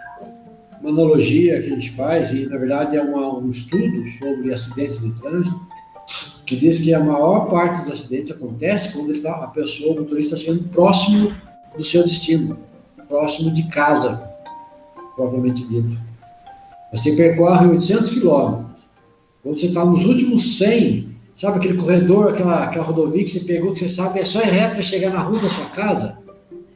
Uma 0.82 0.90
analogia 0.90 1.62
que 1.62 1.68
a 1.68 1.70
gente 1.70 1.92
faz, 1.92 2.30
e 2.30 2.46
na 2.46 2.58
verdade 2.58 2.94
é 2.94 3.00
uma, 3.00 3.38
um 3.38 3.48
estudo 3.48 4.06
sobre 4.18 4.52
acidentes 4.52 5.00
de 5.00 5.18
trânsito 5.18 5.66
que 6.46 6.56
diz 6.56 6.78
que 6.80 6.94
a 6.94 7.00
maior 7.00 7.48
parte 7.48 7.80
dos 7.80 7.90
acidentes 7.90 8.30
acontece 8.30 8.92
quando 8.92 9.20
tá, 9.20 9.32
a 9.32 9.48
pessoa, 9.48 9.96
o 9.96 10.00
motorista, 10.00 10.36
está 10.36 10.46
chegando 10.46 10.68
próximo 10.68 11.32
do 11.76 11.84
seu 11.84 12.04
destino, 12.04 12.56
próximo 13.08 13.50
de 13.50 13.68
casa, 13.68 14.22
propriamente 15.16 15.66
dito. 15.66 15.98
Você 16.92 17.16
percorre 17.16 17.66
800 17.66 18.10
quilômetros. 18.10 18.66
Quando 19.42 19.58
você 19.58 19.66
está 19.66 19.84
nos 19.84 20.04
últimos 20.04 20.58
100, 20.58 21.08
sabe 21.34 21.58
aquele 21.58 21.78
corredor, 21.78 22.28
aquela, 22.28 22.64
aquela 22.64 22.84
rodovia 22.84 23.24
que 23.24 23.30
você 23.30 23.40
pegou, 23.40 23.72
que 23.72 23.80
você 23.80 23.88
sabe, 23.88 24.20
é 24.20 24.24
só 24.24 24.40
ir 24.40 24.50
reto, 24.50 24.74
vai 24.74 24.82
chegar 24.84 25.10
na 25.10 25.20
rua 25.20 25.40
da 25.40 25.48
sua 25.48 25.66
casa? 25.66 26.18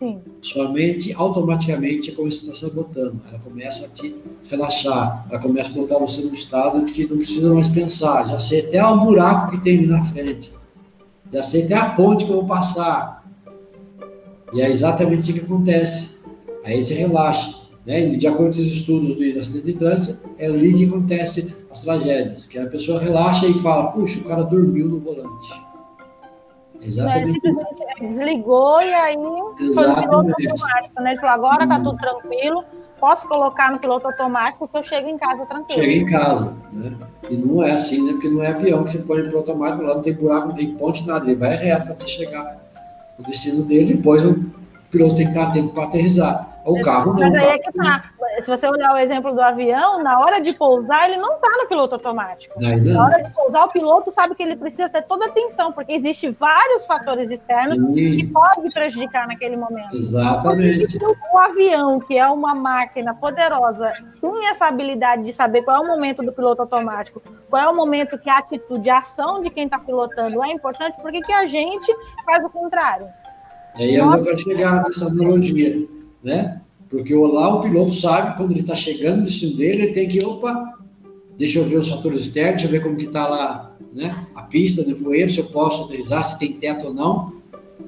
Sim. 0.01 0.19
Sua 0.41 0.73
mente 0.73 1.13
automaticamente 1.13 2.13
começa 2.13 2.39
a 2.39 2.53
estar 2.53 2.67
sabotando. 2.67 3.21
Ela 3.29 3.39
começa 3.39 3.85
a 3.85 3.89
te 3.91 4.17
relaxar. 4.49 5.27
Ela 5.29 5.39
começa 5.39 5.69
a 5.69 5.75
botar 5.75 5.99
você 5.99 6.23
num 6.23 6.33
estado 6.33 6.83
de 6.83 6.91
que 6.91 7.07
não 7.07 7.19
precisa 7.19 7.53
mais 7.53 7.69
pensar. 7.69 8.27
Já 8.27 8.41
sei 8.41 8.61
até 8.61 8.83
o 8.83 8.99
buraco 8.99 9.51
que 9.51 9.63
tem 9.63 9.77
ali 9.77 9.87
na 9.87 10.03
frente. 10.03 10.55
Já 11.31 11.43
sei 11.43 11.65
até 11.65 11.75
a 11.75 11.91
ponte 11.91 12.25
que 12.25 12.31
eu 12.31 12.37
vou 12.37 12.47
passar. 12.47 13.23
E 14.55 14.63
é 14.63 14.71
exatamente 14.71 15.21
isso 15.21 15.35
que 15.35 15.41
acontece. 15.41 16.25
Aí 16.65 16.83
você 16.83 16.95
relaxa. 16.95 17.61
Né? 17.85 18.07
De 18.07 18.27
acordo 18.27 18.45
com 18.45 18.49
os 18.49 18.59
estudos 18.59 19.15
do 19.15 19.39
acidente 19.39 19.67
de 19.67 19.75
trânsito, 19.75 20.31
é 20.39 20.47
ali 20.47 20.73
que 20.73 20.87
acontece 20.87 21.55
as 21.71 21.83
tragédias. 21.83 22.47
Que 22.47 22.59
a 22.59 22.67
pessoa 22.67 22.99
relaxa 22.99 23.47
e 23.47 23.53
fala, 23.53 23.93
puxa, 23.93 24.21
o 24.21 24.25
cara 24.25 24.45
dormiu 24.45 24.89
no 24.89 24.99
volante. 24.99 25.70
Exatamente. 26.83 27.35
simplesmente 27.35 27.85
desligou 28.01 28.81
e 28.81 28.95
aí 28.95 29.17
Exatamente. 29.17 29.75
foi 29.75 29.87
no 29.87 29.97
piloto 29.97 30.35
automático, 30.51 31.03
né? 31.03 31.11
Ele 31.13 31.21
falou, 31.21 31.35
agora 31.35 31.67
tá 31.67 31.79
tudo 31.79 31.99
tranquilo, 31.99 32.65
posso 32.99 33.29
colocar 33.29 33.71
no 33.71 33.79
piloto 33.79 34.07
automático 34.07 34.67
que 34.67 34.79
eu 34.79 34.85
chego 34.85 35.09
em 35.09 35.19
casa 35.19 35.45
tranquilo. 35.47 35.83
Chega 35.83 35.93
em 35.93 36.07
casa, 36.07 36.55
né? 36.73 36.93
E 37.29 37.37
não 37.37 37.63
é 37.63 37.73
assim, 37.73 38.05
né? 38.05 38.13
Porque 38.13 38.29
não 38.29 38.43
é 38.43 38.49
avião 38.49 38.85
que 38.85 38.93
você 38.93 38.99
põe 38.99 39.23
no 39.23 39.29
piloto 39.29 39.51
automático, 39.51 39.83
lá 39.83 39.95
não 39.95 40.03
tem 40.03 40.13
buraco, 40.15 40.49
não 40.49 40.55
tem 40.55 40.75
ponte, 40.75 41.07
nada. 41.07 41.25
Ele 41.27 41.37
vai 41.37 41.55
reto 41.57 41.93
até 41.93 42.07
chegar 42.07 42.57
no 43.19 43.25
destino 43.25 43.63
dele, 43.65 43.95
depois 43.95 44.25
o 44.25 44.35
piloto 44.91 45.17
tem 45.17 45.27
que 45.27 45.33
estar 45.33 45.49
atento 45.49 45.69
para 45.69 45.85
aterrizar. 45.85 46.50
O 46.65 46.81
carro 46.81 47.15
não. 47.15 47.21
Mas 47.21 47.35
aí 47.35 47.49
é 47.49 47.59
que 47.59 47.73
tá. 47.73 48.11
Se 48.43 48.47
você 48.47 48.67
olhar 48.67 48.95
o 48.95 48.99
exemplo 48.99 49.35
do 49.35 49.41
avião, 49.41 50.03
na 50.03 50.21
hora 50.21 50.41
de 50.41 50.53
pousar, 50.53 51.09
ele 51.09 51.19
não 51.19 51.35
está 51.35 51.49
no 51.63 51.69
piloto 51.69 51.95
automático. 51.95 52.61
Não, 52.61 52.77
na 52.79 53.05
hora 53.05 53.23
de 53.23 53.31
pousar, 53.31 53.65
o 53.65 53.69
piloto 53.69 54.13
sabe 54.13 54.35
que 54.35 54.43
ele 54.43 54.57
precisa 54.57 54.89
ter 54.89 55.03
toda 55.03 55.27
a 55.27 55.29
atenção, 55.29 55.73
porque 55.73 55.93
existe 55.93 56.31
vários 56.31 56.87
fatores 56.87 57.31
externos 57.31 57.79
Sim. 57.79 57.95
que 57.95 58.27
podem 58.27 58.71
prejudicar 58.71 59.27
naquele 59.27 59.57
momento. 59.57 59.95
Exatamente. 59.95 60.97
Então, 60.97 61.15
o 61.33 61.39
avião, 61.39 62.01
que 62.01 62.17
é 62.17 62.27
uma 62.27 62.55
máquina 62.55 63.15
poderosa, 63.15 63.93
tem 64.21 64.49
essa 64.49 64.67
habilidade 64.67 65.25
de 65.25 65.33
saber 65.33 65.63
qual 65.63 65.79
é 65.79 65.81
o 65.81 65.87
momento 65.87 66.23
do 66.23 66.33
piloto 66.33 66.63
automático, 66.63 67.23
qual 67.49 67.63
é 67.63 67.69
o 67.69 67.75
momento 67.75 68.19
que 68.19 68.31
a 68.31 68.39
atitude, 68.39 68.89
a 68.89 68.99
ação 68.99 69.43
de 69.43 69.51
quem 69.51 69.65
está 69.65 69.79
pilotando 69.79 70.43
é 70.45 70.53
importante, 70.53 70.97
porque 71.01 71.21
que 71.21 71.33
a 71.33 71.47
gente 71.47 71.93
faz 72.25 72.45
o 72.45 72.49
contrário. 72.49 73.09
E 73.77 73.83
aí 73.83 73.95
eu 73.97 74.11
vou 74.11 74.39
chegar 74.39 74.83
nessa 74.83 75.07
analogia 75.07 76.00
né? 76.23 76.61
Porque 76.89 77.15
lá 77.15 77.55
o 77.55 77.61
piloto 77.61 77.93
sabe, 77.93 78.37
quando 78.37 78.51
ele 78.51 78.61
está 78.61 78.75
chegando 78.75 79.19
no 79.19 79.25
destino 79.25 79.57
dele, 79.57 79.83
ele 79.85 79.93
tem 79.93 80.09
que, 80.09 80.25
opa, 80.25 80.79
deixa 81.39 81.61
eu 81.61 81.65
ver 81.65 81.77
os 81.77 81.89
fatores 81.89 82.23
externos, 82.23 82.63
deixa 82.63 82.67
eu 82.67 82.71
ver 82.71 82.83
como 82.83 82.97
que 82.97 83.07
está 83.07 83.29
lá, 83.29 83.77
né? 83.95 84.09
A 84.35 84.43
pista, 84.43 84.85
nevoeiro, 84.85 85.31
se 85.31 85.39
eu 85.39 85.47
posso 85.47 85.85
aterrissar, 85.85 86.25
se 86.25 86.39
tem 86.39 86.53
teto 86.55 86.89
ou 86.89 86.95
não, 86.95 87.33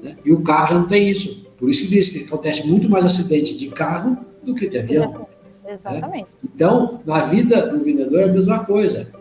né? 0.01 0.15
E 0.23 0.31
o 0.31 0.41
carro 0.41 0.67
já 0.67 0.73
não 0.75 0.87
tem 0.87 1.09
isso. 1.09 1.43
Por 1.57 1.69
isso 1.69 1.83
que 1.83 1.89
diz 1.89 2.09
que 2.09 2.23
acontece 2.23 2.67
muito 2.67 2.89
mais 2.89 3.05
acidente 3.05 3.57
de 3.57 3.69
carro 3.69 4.17
do 4.43 4.55
que 4.55 4.69
de 4.69 4.77
avião. 4.77 5.27
Exatamente. 5.67 6.23
Né? 6.23 6.27
Então, 6.43 7.01
na 7.05 7.25
vida 7.25 7.67
do 7.67 7.83
vendedor 7.83 8.21
é 8.21 8.29
a 8.29 8.33
mesma 8.33 8.59
coisa. 8.65 9.11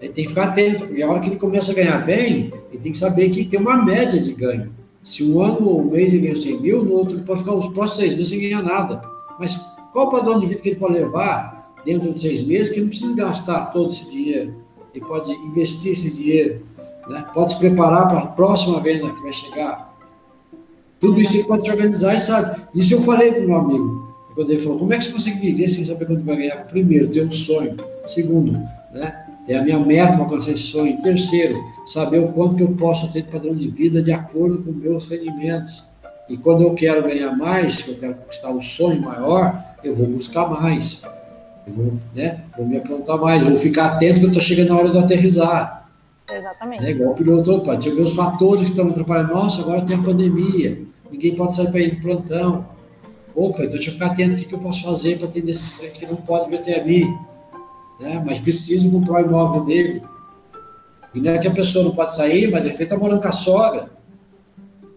Ele 0.00 0.12
tem 0.12 0.24
que 0.24 0.30
ficar 0.30 0.48
atento, 0.48 0.86
porque 0.86 1.02
a 1.02 1.08
hora 1.08 1.20
que 1.20 1.28
ele 1.28 1.36
começa 1.36 1.72
a 1.72 1.74
ganhar 1.74 2.04
bem, 2.04 2.52
ele 2.70 2.82
tem 2.82 2.92
que 2.92 2.98
saber 2.98 3.30
que 3.30 3.44
tem 3.44 3.58
uma 3.58 3.82
média 3.82 4.20
de 4.20 4.32
ganho. 4.32 4.72
Se 5.04 5.22
um 5.22 5.42
ano 5.42 5.68
ou 5.68 5.82
um 5.82 5.90
mês 5.90 6.14
ele 6.14 6.22
ganha 6.22 6.34
100 6.34 6.60
mil, 6.60 6.82
no 6.82 6.94
outro 6.94 7.16
ele 7.16 7.24
pode 7.24 7.40
ficar 7.40 7.54
os 7.54 7.66
próximos 7.68 7.98
seis 7.98 8.14
meses 8.14 8.30
sem 8.30 8.40
ganhar 8.40 8.62
nada. 8.62 9.02
Mas 9.38 9.54
qual 9.92 10.06
o 10.06 10.10
padrão 10.10 10.40
de 10.40 10.46
vida 10.46 10.62
que 10.62 10.70
ele 10.70 10.76
pode 10.76 10.94
levar 10.94 11.72
dentro 11.84 12.10
de 12.12 12.20
seis 12.20 12.42
meses 12.42 12.70
que 12.70 12.76
ele 12.76 12.84
não 12.84 12.88
precisa 12.88 13.14
gastar 13.14 13.66
todo 13.66 13.90
esse 13.90 14.10
dinheiro? 14.10 14.54
Ele 14.94 15.04
pode 15.04 15.30
investir 15.32 15.92
esse 15.92 16.10
dinheiro, 16.10 16.66
né? 17.06 17.22
pode 17.34 17.52
se 17.52 17.58
preparar 17.58 18.08
para 18.08 18.20
a 18.20 18.26
próxima 18.28 18.80
venda 18.80 19.12
que 19.12 19.22
vai 19.22 19.32
chegar. 19.32 19.94
Tudo 20.98 21.20
isso 21.20 21.36
ele 21.36 21.44
pode 21.44 21.66
se 21.66 21.70
organizar 21.70 22.14
e 22.14 22.20
sabe. 22.20 22.62
Isso 22.74 22.94
eu 22.94 23.02
falei 23.02 23.30
para 23.30 23.42
o 23.42 23.46
meu 23.46 23.56
amigo. 23.56 24.14
Quando 24.34 24.50
ele 24.50 24.58
falou, 24.58 24.78
como 24.78 24.94
é 24.94 24.98
que 24.98 25.04
você 25.04 25.12
consegue 25.12 25.38
viver 25.38 25.68
sem 25.68 25.84
saber 25.84 26.06
quanto 26.06 26.24
vai 26.24 26.36
ganhar? 26.36 26.66
Primeiro, 26.66 27.08
ter 27.08 27.26
um 27.26 27.30
sonho. 27.30 27.76
Segundo, 28.06 28.52
né? 28.92 29.23
Ter 29.46 29.54
a 29.54 29.62
minha 29.62 29.78
meta 29.78 30.12
para 30.12 30.24
alcançar 30.24 30.52
esse 30.52 30.64
sonho. 30.64 31.00
Terceiro, 31.00 31.62
saber 31.84 32.18
o 32.18 32.28
quanto 32.28 32.56
que 32.56 32.62
eu 32.62 32.72
posso 32.72 33.12
ter 33.12 33.22
de 33.22 33.30
padrão 33.30 33.54
de 33.54 33.68
vida 33.68 34.02
de 34.02 34.12
acordo 34.12 34.62
com 34.62 34.72
meus 34.72 35.08
rendimentos. 35.08 35.84
E 36.28 36.36
quando 36.36 36.62
eu 36.62 36.74
quero 36.74 37.02
ganhar 37.02 37.36
mais, 37.36 37.82
que 37.82 37.90
eu 37.90 37.96
quero 37.96 38.14
conquistar 38.14 38.50
um 38.50 38.62
sonho 38.62 39.00
maior, 39.02 39.62
eu 39.82 39.94
vou 39.94 40.06
buscar 40.06 40.48
mais. 40.48 41.02
Eu 41.66 41.72
vou, 41.72 41.92
né, 42.14 42.40
vou 42.56 42.66
me 42.66 42.76
aprontar 42.76 43.18
mais, 43.18 43.42
eu 43.42 43.48
vou 43.48 43.56
ficar 43.56 43.92
atento 43.92 44.20
que 44.20 44.26
eu 44.26 44.28
estou 44.28 44.42
chegando 44.42 44.68
na 44.68 44.76
hora 44.76 44.90
de 44.90 44.98
aterrizar. 44.98 45.88
Exatamente. 46.30 46.84
É 46.84 46.90
igual 46.90 47.12
o 47.12 47.14
piloto, 47.14 47.60
pode 47.60 47.84
ser 47.84 47.90
os 47.90 48.14
fatores 48.14 48.64
que 48.64 48.70
estão 48.70 48.88
atrapalhando. 48.88 49.34
Nossa, 49.34 49.60
agora 49.60 49.82
tem 49.82 49.96
a 49.96 50.02
pandemia, 50.02 50.82
ninguém 51.10 51.34
pode 51.34 51.54
sair 51.54 51.70
para 51.70 51.80
ir 51.80 51.94
no 51.94 52.00
plantão. 52.00 52.66
Opa, 53.34 53.64
então 53.64 53.74
deixa 53.74 53.90
eu 53.90 53.94
ficar 53.94 54.06
atento 54.06 54.34
o 54.34 54.38
que, 54.38 54.44
que 54.46 54.54
eu 54.54 54.58
posso 54.58 54.84
fazer 54.84 55.18
para 55.18 55.28
atender 55.28 55.50
esses 55.50 55.78
clientes 55.78 55.98
que 55.98 56.06
não 56.06 56.16
podem 56.16 56.50
vir 56.50 56.58
até 56.58 56.80
a 56.80 56.84
mim. 56.84 57.14
Né? 58.00 58.22
Mas 58.24 58.38
preciso 58.38 58.90
comprar 58.90 59.22
o 59.22 59.26
imóvel 59.26 59.64
dele. 59.64 60.02
E 61.14 61.20
não 61.20 61.30
é 61.30 61.38
que 61.38 61.46
a 61.46 61.52
pessoa 61.52 61.84
não 61.84 61.92
pode 61.92 62.14
sair, 62.14 62.50
mas 62.50 62.62
de 62.62 62.68
repente 62.68 62.84
está 62.84 62.96
morando 62.96 63.20
com 63.20 63.28
a 63.28 63.32
sogra. 63.32 63.90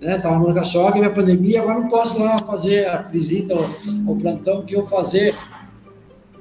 Né? 0.01 0.15
Estava 0.15 0.37
morando 0.37 0.55
com 0.55 0.61
a 0.61 0.65
sogra, 0.65 0.99
minha 0.99 1.13
pandemia, 1.13 1.61
agora 1.61 1.79
não 1.79 1.87
posso 1.87 2.19
lá 2.19 2.39
fazer 2.39 2.87
a 2.87 3.01
visita 3.03 3.53
ao, 3.53 3.59
ao 4.09 4.15
plantão 4.15 4.65
que 4.65 4.75
eu 4.75 4.85
fazer. 4.85 5.33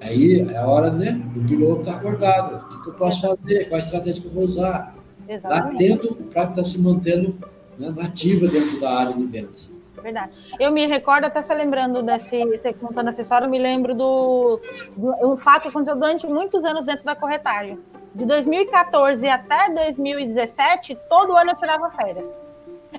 Aí 0.01 0.41
é 0.41 0.57
a 0.57 0.67
hora 0.67 0.91
né, 0.91 1.21
do 1.35 1.43
piloto 1.43 1.81
estar 1.81 1.93
tá 1.93 1.99
acordado. 1.99 2.57
O 2.57 2.69
que, 2.69 2.83
que, 2.85 2.89
eu 2.91 2.95
posso 2.95 3.23
fazer? 3.23 3.69
Qual 3.69 3.77
a 3.77 3.79
estratégia 3.79 4.23
que 4.23 4.29
eu 4.29 4.33
vou 4.33 4.45
usar? 4.45 4.95
Está 5.29 5.59
atento 5.59 6.15
para 6.33 6.43
estar 6.43 6.55
tá 6.55 6.65
se 6.65 6.81
mantendo 6.81 7.35
né, 7.79 7.93
nativa 7.95 8.47
dentro 8.47 8.81
da 8.81 8.99
área 8.99 9.15
de 9.15 9.27
vendas. 9.27 9.76
Verdade. 10.07 10.31
Eu 10.61 10.71
me 10.71 10.87
recordo, 10.87 11.25
até 11.25 11.43
se 11.43 11.53
lembrando 11.53 12.01
desse, 12.01 12.45
você 12.45 12.73
contando 12.73 13.09
essa 13.09 13.23
história, 13.23 13.47
eu 13.47 13.51
me 13.51 13.59
lembro 13.59 13.93
do, 13.93 14.61
do 14.97 15.33
um 15.33 15.37
fato 15.37 15.63
que 15.63 15.69
aconteceu 15.69 15.97
durante 15.97 16.29
muitos 16.29 16.65
anos 16.65 16.85
dentro 16.87 17.05
da 17.05 17.17
corretagem. 17.17 17.77
De 18.15 18.25
2014 18.25 19.29
até 19.29 19.69
2017, 19.69 20.95
todo 21.11 21.37
ano 21.37 21.51
eu 21.51 21.57
tirava 21.57 21.91
férias. 21.91 22.41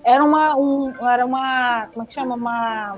Era 0.04 0.22
uma, 0.22 0.58
um, 0.58 0.94
era 1.08 1.26
uma, 1.26 1.88
como 1.94 2.04
é 2.04 2.08
que 2.08 2.14
chama? 2.14 2.36
Uma, 2.36 2.98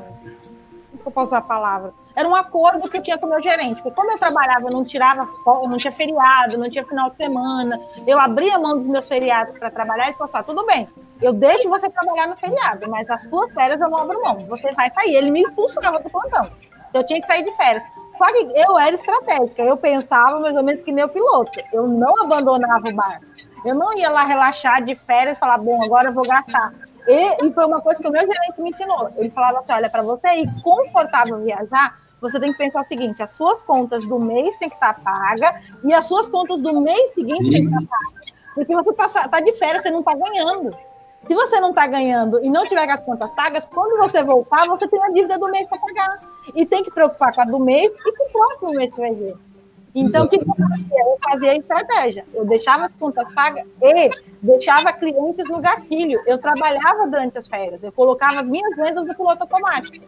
como 0.90 1.04
eu 1.06 1.12
posso 1.12 1.28
usar 1.28 1.38
a 1.38 1.42
palavra? 1.42 1.94
Era 2.16 2.28
um 2.28 2.36
acordo 2.36 2.90
que 2.90 2.98
eu 2.98 3.04
tinha 3.04 3.18
com 3.20 3.28
o 3.28 3.30
meu 3.30 3.40
gerente, 3.40 3.84
porque 3.84 3.96
como 3.96 4.12
eu 4.12 4.18
trabalhava, 4.18 4.70
eu 4.70 4.72
não 4.72 4.84
tirava, 4.84 5.30
não 5.46 5.78
tinha 5.78 5.92
feriado, 5.92 6.58
não 6.58 6.68
tinha 6.68 6.84
final 6.84 7.12
de 7.12 7.18
semana, 7.18 7.80
eu 8.08 8.20
abria 8.20 8.58
mão 8.58 8.76
dos 8.76 8.88
meus 8.88 9.08
feriados 9.08 9.56
para 9.60 9.70
trabalhar 9.70 10.10
e 10.10 10.14
falava, 10.14 10.34
tá, 10.34 10.44
tudo 10.44 10.66
bem, 10.66 10.90
eu 11.22 11.34
deixo 11.34 11.70
você 11.70 11.90
trabalhar 11.90 12.28
no 12.28 12.38
feriado, 12.38 12.90
mas 12.90 13.10
as 13.10 13.22
suas 13.30 13.52
férias 13.54 13.80
eu 13.80 13.90
não 13.90 14.00
abro 14.00 14.22
mão, 14.22 14.40
você 14.48 14.72
vai 14.74 14.92
sair. 14.94 15.16
Ele 15.16 15.32
me 15.32 15.42
expulsava 15.42 16.00
do 16.00 16.10
plantão, 16.10 16.50
eu 16.94 17.06
tinha 17.06 17.20
que 17.20 17.28
sair 17.28 17.44
de 17.44 17.52
férias. 17.52 17.84
Só 18.18 18.26
que 18.28 18.52
eu 18.56 18.78
era 18.78 18.96
estratégica, 18.96 19.62
eu 19.62 19.78
pensava 19.78 20.40
mais 20.40 20.56
ou 20.56 20.64
menos 20.64 20.82
que 20.82 20.92
nem 20.92 21.06
o 21.06 21.10
piloto, 21.10 21.60
eu 21.72 21.88
não 21.88 22.22
abandonava 22.22 22.90
o 22.90 22.94
bar. 22.94 23.22
Eu 23.66 23.76
não 23.76 23.94
ia 23.94 24.10
lá 24.10 24.24
relaxar 24.24 24.84
de 24.84 24.96
férias 24.96 25.38
e 25.38 25.40
falar, 25.40 25.58
bom, 25.58 25.84
agora 25.84 26.10
eu 26.10 26.14
vou 26.14 26.26
gastar. 26.26 26.74
E, 27.08 27.48
e, 27.48 27.54
foi 27.54 27.66
uma 27.66 27.82
coisa 27.82 28.00
que 28.00 28.08
o 28.08 28.12
meu 28.12 28.22
gerente 28.22 28.62
me 28.62 28.70
ensinou. 28.70 29.10
Ele 29.16 29.32
falava 29.32 29.60
assim: 29.60 29.72
olha, 29.72 29.90
para 29.90 30.04
você 30.04 30.28
ir 30.42 30.62
confortável 30.62 31.40
viajar, 31.40 31.98
você 32.22 32.40
tem 32.40 32.52
que 32.52 32.58
pensar 32.58 32.82
o 32.82 32.86
seguinte: 32.86 33.24
as 33.24 33.32
suas 33.32 33.64
contas 33.64 34.06
do 34.06 34.20
mês 34.20 34.56
tem 34.58 34.70
que 34.70 34.76
estar 34.76 34.94
tá 34.94 35.02
paga 35.02 35.60
e 35.84 35.92
as 35.92 36.06
suas 36.06 36.30
contas 36.30 36.62
do 36.62 36.80
mês 36.80 37.14
seguinte 37.16 37.50
tem 37.50 37.68
que 37.68 37.74
estar 37.74 37.82
tá 37.82 37.88
paga. 37.90 38.40
Porque 38.54 38.76
você 38.76 38.90
está 38.92 39.28
tá 39.28 39.40
de 39.40 39.54
férias, 39.54 39.82
você 39.82 39.90
não 39.90 40.00
está 40.00 40.14
ganhando. 40.14 40.76
Se 41.30 41.36
você 41.36 41.60
não 41.60 41.70
está 41.70 41.86
ganhando 41.86 42.44
e 42.44 42.50
não 42.50 42.66
tiver 42.66 42.88
com 42.88 42.94
as 42.94 43.00
contas 43.02 43.32
pagas, 43.34 43.64
quando 43.64 44.00
você 44.00 44.24
voltar, 44.24 44.66
você 44.66 44.88
tem 44.88 45.00
a 45.04 45.10
dívida 45.10 45.38
do 45.38 45.48
mês 45.48 45.68
para 45.68 45.78
pagar. 45.78 46.20
E 46.56 46.66
tem 46.66 46.84
que 46.84 46.90
preocupar 46.90 47.32
com 47.36 47.42
a 47.42 47.46
do 47.46 47.60
mês 47.60 47.94
e 48.04 48.12
com 48.18 48.24
o 48.24 48.32
próximo 48.32 48.72
mês 48.72 48.92
que 48.92 49.00
vai 49.00 49.14
vir. 49.14 49.36
Então, 49.94 50.26
o 50.26 50.28
que 50.28 50.38
eu 50.38 50.44
fazia? 50.44 51.04
Eu 51.06 51.18
fazia 51.24 51.52
a 51.52 51.56
estratégia. 51.56 52.26
Eu 52.34 52.46
deixava 52.46 52.88
as 52.88 52.94
contas 52.94 53.32
pagas 53.32 53.64
e 53.80 54.10
deixava 54.42 54.92
clientes 54.92 55.48
no 55.48 55.60
gatilho. 55.60 56.20
Eu 56.26 56.40
trabalhava 56.40 57.06
durante 57.06 57.38
as 57.38 57.48
férias. 57.48 57.84
Eu 57.84 57.92
colocava 57.92 58.40
as 58.40 58.50
minhas 58.50 58.76
vendas 58.76 59.06
no 59.06 59.14
piloto 59.14 59.44
automático. 59.44 60.04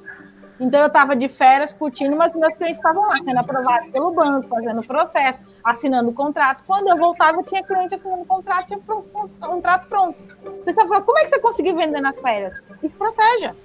Então, 0.62 0.82
eu 0.82 0.88
estava 0.88 1.16
de 1.16 1.28
férias 1.28 1.74
curtindo, 1.74 2.16
mas 2.16 2.36
meus 2.36 2.53
clientes 2.53 2.78
estavam 2.78 3.07
lá, 3.07 3.18
sendo 3.18 3.39
aprovados 3.39 3.89
pelo 3.89 4.12
banco, 4.12 4.47
fazendo 4.47 4.84
processo, 4.84 5.41
assinando 5.64 6.12
o 6.12 6.14
contrato. 6.14 6.64
Quando 6.68 6.88
eu 6.88 6.97
voltava, 6.97 7.39
eu 7.39 7.43
tinha 7.43 7.64
cliente 7.64 7.95
assinando 7.95 8.22
o 8.22 8.26
contrato, 8.26 8.68
tinha 8.68 8.80
um 8.80 9.28
contrato 9.39 9.89
pronto. 9.89 10.16
O 10.45 10.64
pessoal 10.64 10.88
falou: 10.88 11.03
como 11.03 11.18
é 11.18 11.24
que 11.24 11.30
você 11.30 11.39
conseguiu 11.39 11.76
vender 11.76 11.99
nas 11.99 12.16
férias? 12.16 12.53
Estratégia. 12.84 13.55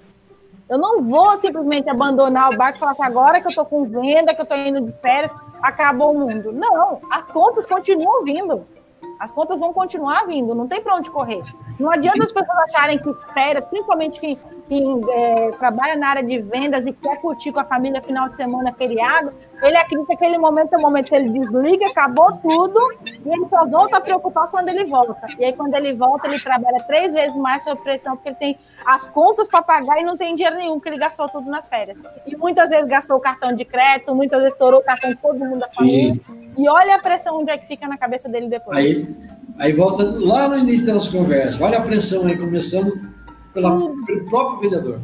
Eu 0.70 0.78
não 0.78 1.02
vou 1.02 1.38
simplesmente 1.38 1.88
abandonar 1.90 2.50
o 2.50 2.56
barco 2.56 2.78
e 2.78 2.80
falar 2.80 2.94
que 2.94 3.02
agora 3.02 3.40
que 3.42 3.46
eu 3.46 3.50
estou 3.50 3.66
com 3.66 3.84
venda, 3.84 4.34
que 4.34 4.40
eu 4.40 4.44
estou 4.44 4.56
indo 4.56 4.80
de 4.80 4.92
férias, 5.02 5.32
acabou 5.62 6.12
o 6.14 6.18
mundo. 6.18 6.50
Não, 6.50 7.02
as 7.12 7.26
contas 7.26 7.66
continuam 7.66 8.24
vindo. 8.24 8.66
As 9.20 9.30
contas 9.30 9.60
vão 9.60 9.72
continuar 9.72 10.26
vindo, 10.26 10.54
não 10.54 10.66
tem 10.66 10.80
para 10.80 10.94
onde 10.94 11.10
correr. 11.10 11.42
Não 11.78 11.90
adianta 11.90 12.24
as 12.24 12.32
pessoas 12.32 12.58
acharem 12.68 12.98
que 12.98 13.12
férias, 13.32 13.66
principalmente 13.66 14.20
quem, 14.20 14.38
quem 14.68 15.00
é, 15.10 15.50
trabalha 15.52 15.96
na 15.96 16.08
área 16.08 16.22
de 16.22 16.40
vendas 16.40 16.86
e 16.86 16.92
quer 16.92 17.20
curtir 17.20 17.52
com 17.52 17.60
a 17.60 17.64
família 17.64 18.02
final 18.02 18.28
de 18.28 18.36
semana, 18.36 18.72
feriado, 18.72 19.32
ele 19.62 19.76
acredita 19.76 20.06
que 20.06 20.12
aquele 20.14 20.38
momento 20.38 20.74
é 20.74 20.78
o 20.78 20.80
momento 20.80 21.08
que 21.08 21.14
ele 21.14 21.30
desliga, 21.30 21.86
acabou 21.86 22.32
tudo, 22.42 22.80
e 23.24 23.28
ele 23.28 23.46
só 23.48 23.66
volta 23.66 23.98
a 23.98 24.00
preocupar 24.00 24.48
quando 24.48 24.68
ele 24.68 24.84
volta. 24.84 25.26
E 25.38 25.44
aí, 25.44 25.52
quando 25.52 25.74
ele 25.74 25.94
volta, 25.94 26.26
ele 26.26 26.38
trabalha 26.40 26.78
três 26.86 27.12
vezes 27.12 27.34
mais 27.36 27.64
sob 27.64 27.80
pressão, 27.82 28.16
porque 28.16 28.30
ele 28.30 28.36
tem 28.36 28.58
as 28.84 29.06
contas 29.08 29.48
para 29.48 29.62
pagar 29.62 29.98
e 30.00 30.04
não 30.04 30.16
tem 30.16 30.34
dinheiro 30.34 30.56
nenhum, 30.56 30.74
porque 30.74 30.90
ele 30.90 30.98
gastou 30.98 31.28
tudo 31.28 31.50
nas 31.50 31.68
férias. 31.68 31.98
E 32.26 32.36
muitas 32.36 32.68
vezes 32.68 32.86
gastou 32.86 33.16
o 33.16 33.20
cartão 33.20 33.52
de 33.52 33.64
crédito, 33.64 34.14
muitas 34.14 34.38
vezes 34.38 34.54
estourou 34.54 34.80
o 34.80 34.84
cartão 34.84 35.10
de 35.10 35.16
todo 35.16 35.38
mundo 35.38 35.60
da 35.60 35.68
família. 35.68 36.14
Sim. 36.14 36.52
E 36.58 36.68
olha 36.68 36.94
a 36.94 36.98
pressão 36.98 37.40
onde 37.40 37.50
é 37.50 37.58
que 37.58 37.66
fica 37.66 37.86
na 37.86 37.98
cabeça 37.98 38.28
dele 38.28 38.48
depois. 38.48 38.76
Aí, 38.76 39.14
aí 39.58 39.72
volta 39.72 40.02
lá 40.02 40.48
no 40.48 40.58
início 40.58 40.86
da 40.86 40.94
nossa 40.94 41.10
conversa. 41.10 41.65
Olha 41.66 41.78
a 41.78 41.82
pressão 41.82 42.24
aí, 42.26 42.38
começando 42.38 42.92
pela, 43.52 43.76
pelo 44.04 44.24
próprio 44.26 44.70
vendedor. 44.70 45.00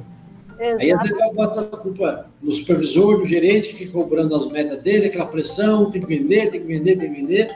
Exato. 0.60 0.80
Aí 0.80 0.92
às 0.92 1.02
vezes 1.02 1.34
bota 1.34 1.60
a 1.60 1.64
culpa 1.64 2.26
no 2.40 2.52
supervisor, 2.52 3.18
no 3.18 3.26
gerente, 3.26 3.70
que 3.70 3.74
fica 3.74 3.92
cobrando 3.92 4.32
as 4.36 4.46
metas 4.46 4.78
dele, 4.78 5.06
aquela 5.06 5.26
pressão, 5.26 5.90
tem 5.90 6.00
que 6.00 6.06
vender, 6.06 6.52
tem 6.52 6.60
que 6.60 6.66
vender, 6.68 6.96
tem 6.96 7.12
que 7.12 7.20
vender. 7.20 7.50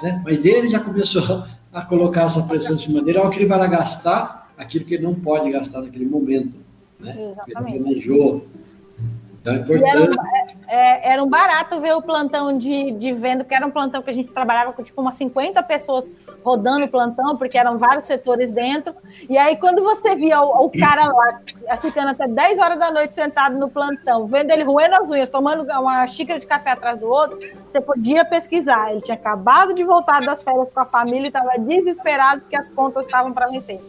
Né? 0.00 0.22
Mas 0.24 0.46
ele 0.46 0.68
já 0.68 0.78
começou 0.78 1.42
a 1.72 1.82
colocar 1.86 2.22
essa 2.22 2.44
pressão 2.44 2.76
em 2.76 2.78
cima 2.78 3.02
dele, 3.02 3.18
ao 3.18 3.30
que 3.30 3.38
ele 3.38 3.46
vai 3.46 3.58
lá 3.58 3.66
gastar 3.66 4.52
aquilo 4.56 4.84
que 4.84 4.94
ele 4.94 5.02
não 5.02 5.14
pode 5.14 5.50
gastar 5.50 5.82
naquele 5.82 6.06
momento. 6.06 6.60
Né? 7.00 7.32
Exatamente. 7.32 7.74
Ele 7.74 7.84
planejou, 7.84 8.46
então 9.42 9.54
é 9.54 9.56
importante. 9.56 9.90
Era 9.90 10.00
um, 10.00 10.68
é, 10.68 11.12
era 11.12 11.22
um, 11.24 11.28
barato 11.28 11.80
ver 11.80 11.94
o 11.94 12.00
plantão 12.00 12.56
de, 12.56 12.92
de 12.92 13.12
venda, 13.12 13.42
porque 13.42 13.54
era 13.54 13.66
um 13.66 13.70
plantão 13.70 14.00
que 14.00 14.08
a 14.08 14.12
gente 14.12 14.32
trabalhava 14.32 14.72
com 14.72 14.82
tipo 14.82 15.00
umas 15.00 15.16
50 15.16 15.60
pessoas 15.64 16.12
rodando 16.44 16.84
o 16.84 16.88
plantão, 16.88 17.36
porque 17.36 17.58
eram 17.58 17.76
vários 17.76 18.06
setores 18.06 18.52
dentro. 18.52 18.94
E 19.28 19.36
aí, 19.36 19.56
quando 19.56 19.82
você 19.82 20.14
via 20.14 20.40
o, 20.40 20.66
o 20.66 20.70
cara 20.70 21.08
lá 21.08 21.40
ficando 21.78 22.10
até 22.10 22.28
10 22.28 22.58
horas 22.60 22.78
da 22.78 22.92
noite 22.92 23.14
sentado 23.14 23.58
no 23.58 23.68
plantão, 23.68 24.26
vendo 24.26 24.52
ele 24.52 24.62
roendo 24.62 24.94
as 24.94 25.10
unhas, 25.10 25.28
tomando 25.28 25.64
uma 25.64 26.06
xícara 26.06 26.38
de 26.38 26.46
café 26.46 26.70
atrás 26.70 26.98
do 26.98 27.08
outro, 27.08 27.38
você 27.68 27.80
podia 27.80 28.24
pesquisar. 28.24 28.92
Ele 28.92 29.00
tinha 29.00 29.16
acabado 29.16 29.74
de 29.74 29.82
voltar 29.82 30.20
das 30.20 30.42
férias 30.42 30.68
com 30.72 30.80
a 30.80 30.86
família 30.86 31.24
e 31.24 31.26
estava 31.26 31.58
desesperado 31.58 32.42
porque 32.42 32.56
as 32.56 32.70
contas 32.70 33.04
estavam 33.04 33.32
para 33.32 33.50
meter. 33.50 33.80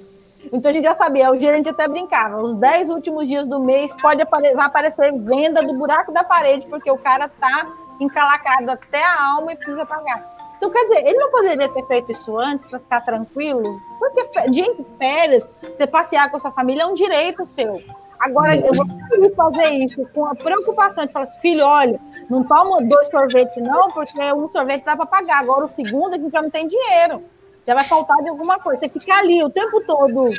Então 0.51 0.69
a 0.69 0.73
gente 0.73 0.83
já 0.83 0.95
sabia, 0.95 1.31
o 1.31 1.39
gerente 1.39 1.69
até 1.69 1.87
brincava, 1.87 2.41
os 2.41 2.55
10 2.55 2.89
últimos 2.89 3.27
dias 3.27 3.47
do 3.47 3.59
mês 3.59 3.93
pode 4.01 4.21
apare 4.21 4.53
vai 4.53 4.65
aparecer 4.65 5.11
venda 5.19 5.61
do 5.61 5.73
buraco 5.73 6.11
da 6.11 6.23
parede, 6.23 6.67
porque 6.67 6.91
o 6.91 6.97
cara 6.97 7.27
tá 7.27 7.67
encalacrado 7.99 8.71
até 8.71 9.03
a 9.03 9.35
alma 9.35 9.53
e 9.53 9.55
precisa 9.55 9.85
pagar. 9.85 10.33
Então, 10.57 10.71
quer 10.71 10.87
dizer, 10.87 11.07
ele 11.07 11.17
não 11.17 11.29
poderia 11.29 11.67
ter 11.67 11.85
feito 11.87 12.11
isso 12.11 12.37
antes 12.37 12.65
para 12.65 12.79
ficar 12.79 13.01
tranquilo? 13.01 13.81
Porque 13.99 14.49
de 14.49 14.63
férias, 14.97 15.45
você 15.61 15.85
passear 15.85 16.29
com 16.29 16.37
a 16.37 16.39
sua 16.39 16.51
família 16.51 16.83
é 16.83 16.85
um 16.85 16.93
direito 16.93 17.45
seu. 17.45 17.81
Agora, 18.17 18.55
eu 18.55 18.73
vou 18.73 18.87
fazer 19.35 19.69
isso 19.71 20.07
com 20.13 20.25
a 20.25 20.33
preocupação 20.33 21.05
de 21.05 21.11
falar 21.11 21.25
assim, 21.25 21.39
filho, 21.41 21.65
olha, 21.65 21.99
não 22.29 22.43
toma 22.45 22.81
dois 22.81 23.09
sorvetes 23.09 23.61
não, 23.61 23.91
porque 23.91 24.17
um 24.31 24.47
sorvete 24.47 24.85
dá 24.85 24.95
para 24.95 25.05
pagar. 25.05 25.39
Agora, 25.39 25.65
o 25.65 25.69
segundo, 25.69 26.13
a 26.13 26.17
gente 26.17 26.31
já 26.31 26.41
não 26.41 26.49
tem 26.49 26.65
dinheiro 26.65 27.21
já 27.65 27.73
vai 27.73 27.83
faltar 27.83 28.21
de 28.21 28.29
alguma 28.29 28.59
coisa. 28.59 28.79
Você 28.79 28.89
ficar 28.89 29.19
ali 29.19 29.43
o 29.43 29.49
tempo 29.49 29.81
todo 29.85 30.29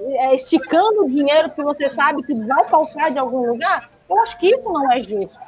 é, 0.00 0.34
esticando 0.34 1.04
o 1.04 1.08
dinheiro 1.08 1.50
que 1.50 1.62
você 1.62 1.88
sabe 1.90 2.22
que 2.22 2.34
vai 2.34 2.68
faltar 2.68 3.10
de 3.10 3.18
algum 3.18 3.50
lugar, 3.52 3.90
eu 4.08 4.20
acho 4.20 4.38
que 4.38 4.48
isso 4.48 4.64
não 4.64 4.92
é 4.92 4.98
justo. 4.98 5.38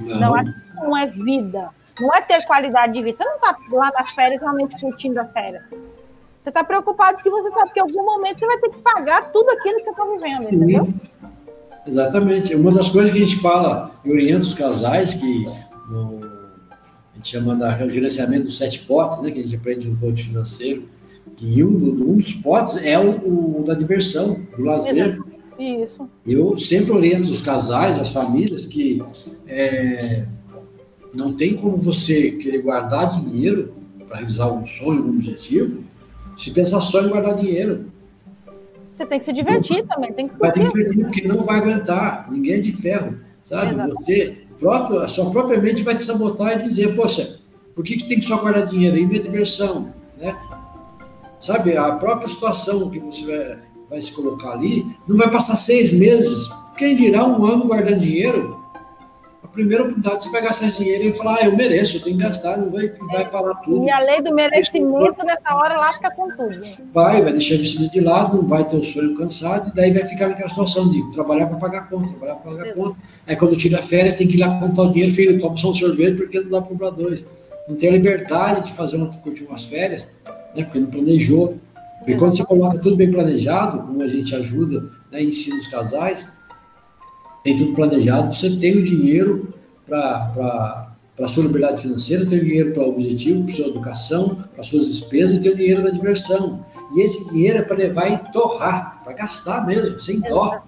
Não, 0.00 0.20
não 0.20 0.34
acho 0.34 0.52
que 0.52 0.74
não 0.74 0.96
é 0.96 1.06
vida. 1.06 1.70
Não 2.00 2.14
é 2.14 2.20
ter 2.22 2.44
qualidade 2.46 2.92
de 2.92 3.02
vida. 3.02 3.18
Você 3.18 3.24
não 3.24 3.36
está 3.36 3.56
lá 3.72 3.90
nas 3.98 4.10
férias 4.10 4.40
realmente 4.40 4.80
curtindo 4.80 5.20
as 5.20 5.30
férias. 5.32 5.62
Você 5.68 6.48
está 6.48 6.64
preocupado 6.64 7.16
porque 7.16 7.28
você 7.28 7.50
sabe 7.50 7.72
que 7.72 7.78
em 7.78 7.82
algum 7.82 8.04
momento 8.04 8.38
você 8.38 8.46
vai 8.46 8.58
ter 8.58 8.70
que 8.70 8.78
pagar 8.78 9.30
tudo 9.30 9.50
aquilo 9.50 9.76
que 9.76 9.84
você 9.84 9.90
está 9.90 10.04
vivendo, 10.04 10.42
Sim. 10.42 10.56
entendeu? 10.56 10.88
Exatamente. 11.86 12.54
Uma 12.54 12.72
das 12.72 12.88
coisas 12.88 13.10
que 13.10 13.18
a 13.18 13.26
gente 13.26 13.40
fala 13.40 13.90
e 14.04 14.10
orienta 14.10 14.40
os 14.40 14.54
casais 14.54 15.14
que 15.14 15.44
no, 15.90 16.20
gente 17.20 17.28
chama 17.28 17.54
o 17.84 17.90
gerenciamento 17.90 18.44
dos 18.44 18.56
sete 18.56 18.80
potes, 18.80 19.20
né, 19.20 19.30
que 19.30 19.38
a 19.38 19.42
gente 19.42 19.54
aprende 19.54 19.88
no 19.88 19.96
coach 19.96 20.24
financeiro, 20.24 20.88
e 21.38 21.62
um, 21.62 21.68
um 21.68 22.16
dos 22.16 22.32
potes 22.32 22.78
é 22.78 22.98
o, 22.98 23.60
o, 23.60 23.64
da 23.64 23.74
diversão, 23.74 24.40
do 24.56 24.64
lazer. 24.64 25.20
Isso. 25.58 26.08
Eu 26.26 26.56
sempre 26.56 26.90
oriento 26.90 27.30
os 27.30 27.42
casais, 27.42 27.98
as 27.98 28.10
famílias, 28.10 28.66
que 28.66 29.02
é, 29.46 30.26
não 31.12 31.34
tem 31.34 31.54
como 31.54 31.76
você 31.76 32.32
querer 32.32 32.62
guardar 32.62 33.10
dinheiro 33.10 33.74
para 34.08 34.18
realizar 34.18 34.50
um 34.50 34.64
sonho, 34.64 35.04
um 35.04 35.10
objetivo, 35.10 35.84
se 36.36 36.50
pensar 36.52 36.80
só 36.80 37.02
em 37.02 37.10
guardar 37.10 37.34
dinheiro. 37.36 37.90
Você 38.94 39.04
tem 39.04 39.18
que 39.18 39.24
se 39.24 39.32
divertir 39.32 39.86
também, 39.86 40.12
tem 40.12 40.28
que 40.28 40.34
curtir. 40.34 40.62
Vai 40.62 40.72
ter 40.72 40.72
que 40.72 40.78
divertir, 40.78 41.04
porque 41.04 41.28
não 41.28 41.42
vai 41.42 41.58
aguentar, 41.58 42.30
ninguém 42.30 42.54
é 42.54 42.58
de 42.58 42.72
ferro, 42.72 43.18
sabe? 43.44 43.72
Exatamente. 43.72 44.04
Você, 44.04 44.39
próprio, 44.60 45.00
a 45.00 45.08
sua 45.08 45.30
própria 45.30 45.58
mente 45.58 45.82
vai 45.82 45.96
te 45.96 46.02
sabotar 46.02 46.52
e 46.52 46.62
dizer, 46.62 46.94
poxa, 46.94 47.40
por 47.74 47.82
que, 47.82 47.96
que 47.96 48.06
tem 48.06 48.18
que 48.20 48.24
só 48.26 48.36
guardar 48.36 48.66
dinheiro? 48.66 48.96
Aí 48.96 49.06
minha 49.06 49.22
diversão, 49.22 49.92
né? 50.18 50.38
Sabe, 51.40 51.76
a 51.76 51.92
própria 51.92 52.28
situação 52.28 52.90
que 52.90 52.98
você 52.98 53.24
vai, 53.24 53.58
vai 53.88 54.00
se 54.00 54.12
colocar 54.12 54.50
ali, 54.50 54.86
não 55.08 55.16
vai 55.16 55.30
passar 55.30 55.56
seis 55.56 55.90
meses. 55.90 56.50
Quem 56.76 56.94
dirá 56.94 57.24
um 57.24 57.44
ano 57.44 57.66
guardando 57.66 58.00
dinheiro? 58.00 58.59
Primeira 59.52 59.82
oportunidade 59.82 60.24
você 60.24 60.30
vai 60.30 60.42
gastar 60.42 60.68
esse 60.68 60.78
dinheiro 60.78 61.04
e 61.04 61.12
falar, 61.12 61.38
ah, 61.40 61.44
eu 61.44 61.56
mereço, 61.56 61.96
eu 61.96 62.02
tenho 62.02 62.16
que 62.16 62.22
gastar, 62.22 62.56
não 62.56 62.70
vai, 62.70 62.88
vai 62.88 63.30
parar 63.30 63.54
tudo. 63.56 63.84
E 63.84 63.90
a 63.90 63.98
lei 64.00 64.22
do 64.22 64.34
merecimento, 64.34 65.24
nessa 65.24 65.54
hora, 65.54 65.76
lasca 65.76 66.10
com 66.10 66.28
tudo. 66.30 66.60
Vai, 66.92 67.22
vai 67.22 67.32
deixar 67.32 67.56
o 67.56 67.90
de 67.90 68.00
lado, 68.00 68.36
não 68.36 68.46
vai 68.46 68.64
ter 68.64 68.76
o 68.76 68.82
sonho 68.82 69.16
cansado, 69.16 69.70
e 69.70 69.74
daí 69.74 69.92
vai 69.92 70.04
ficar 70.04 70.28
naquela 70.28 70.48
situação 70.48 70.88
de 70.88 71.10
trabalhar 71.12 71.46
para 71.46 71.58
pagar 71.58 71.88
conta, 71.88 72.08
trabalhar 72.08 72.36
para 72.36 72.52
pagar 72.52 72.74
conta. 72.74 72.98
Aí 73.26 73.36
quando 73.36 73.56
tira 73.56 73.82
férias, 73.82 74.14
tem 74.14 74.26
que 74.26 74.36
ir 74.36 74.40
lá 74.40 74.58
contar 74.58 74.82
o 74.82 74.92
dinheiro, 74.92 75.14
filho, 75.14 75.40
toma 75.40 75.56
só 75.56 75.70
um 75.70 75.74
sorvete, 75.74 76.16
porque 76.16 76.40
não 76.40 76.50
dá 76.50 76.60
para 76.60 76.68
comprar 76.68 76.90
dois. 76.90 77.28
Não 77.68 77.76
tem 77.76 77.88
a 77.88 77.92
liberdade 77.92 78.66
de 78.66 78.72
fazer 78.72 78.96
uma, 78.96 79.06
curtir 79.06 79.44
umas 79.44 79.64
férias, 79.64 80.08
né, 80.54 80.64
porque 80.64 80.78
não 80.78 80.86
planejou. 80.86 81.58
Porque 81.98 82.16
quando 82.16 82.36
você 82.36 82.44
coloca 82.44 82.78
tudo 82.78 82.96
bem 82.96 83.10
planejado, 83.10 83.80
como 83.80 84.02
a 84.02 84.08
gente 84.08 84.34
ajuda, 84.34 84.84
né, 85.12 85.22
ensina 85.22 85.56
os 85.56 85.66
casais, 85.66 86.26
tem 87.42 87.56
tudo 87.56 87.72
planejado, 87.72 88.34
você 88.34 88.50
tem 88.56 88.76
o 88.76 88.82
dinheiro 88.82 89.52
para 89.86 90.92
a 91.18 91.28
sua 91.28 91.44
liberdade 91.44 91.82
financeira, 91.82 92.26
tem 92.26 92.38
o 92.38 92.44
dinheiro 92.44 92.72
para 92.72 92.84
o 92.84 92.90
objetivo, 92.90 93.44
para 93.44 93.54
sua 93.54 93.66
educação, 93.66 94.44
para 94.54 94.62
suas 94.62 94.86
despesas 94.86 95.38
e 95.38 95.42
tem 95.42 95.52
o 95.52 95.56
dinheiro 95.56 95.82
da 95.82 95.90
diversão. 95.90 96.64
E 96.94 97.00
esse 97.00 97.30
dinheiro 97.30 97.58
é 97.58 97.62
para 97.62 97.76
levar 97.76 98.10
e 98.10 98.32
torrar, 98.32 99.00
para 99.02 99.12
gastar 99.12 99.66
mesmo, 99.66 99.98
sem 99.98 100.20
dó. 100.20 100.62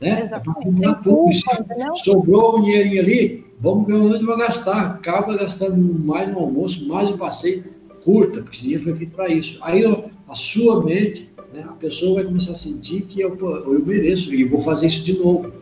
Né? 0.00 0.28
É 0.32 0.38
para 0.38 0.54
comprar 0.54 0.94
tudo. 1.02 1.32
Se 1.32 2.04
sobrou 2.04 2.58
um 2.58 2.62
dinheirinho 2.62 3.00
ali, 3.00 3.46
vamos 3.60 3.86
ver 3.86 3.94
onde 3.94 4.24
vai 4.24 4.38
gastar. 4.38 4.92
Acaba 4.92 5.36
gastando 5.36 5.76
mais 5.76 6.30
um 6.34 6.38
almoço, 6.38 6.86
mais 6.88 7.10
um 7.10 7.16
passeio, 7.16 7.64
curta, 8.04 8.40
porque 8.40 8.56
esse 8.56 8.62
dinheiro 8.62 8.84
foi 8.84 8.94
feito 8.94 9.14
para 9.14 9.28
isso. 9.28 9.58
Aí 9.62 9.84
ó, 9.84 10.04
a 10.28 10.34
sua 10.34 10.84
mente, 10.84 11.30
né, 11.52 11.64
a 11.68 11.72
pessoa 11.72 12.16
vai 12.16 12.24
começar 12.24 12.52
a 12.52 12.56
sentir 12.56 13.02
que 13.02 13.20
eu, 13.20 13.36
eu 13.40 13.84
mereço 13.84 14.34
e 14.34 14.44
vou 14.44 14.60
fazer 14.60 14.86
isso 14.86 15.02
de 15.02 15.18
novo. 15.18 15.52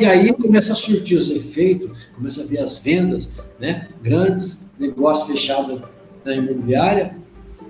E 0.00 0.06
aí 0.06 0.32
começa 0.32 0.72
a 0.72 0.76
surtir 0.76 1.18
os 1.18 1.30
efeitos, 1.30 2.08
começa 2.16 2.42
a 2.42 2.46
ver 2.46 2.60
as 2.60 2.78
vendas, 2.78 3.30
né? 3.58 3.88
grandes 4.02 4.70
negócios 4.78 5.28
fechados 5.28 5.78
na 6.24 6.34
imobiliária, 6.34 7.14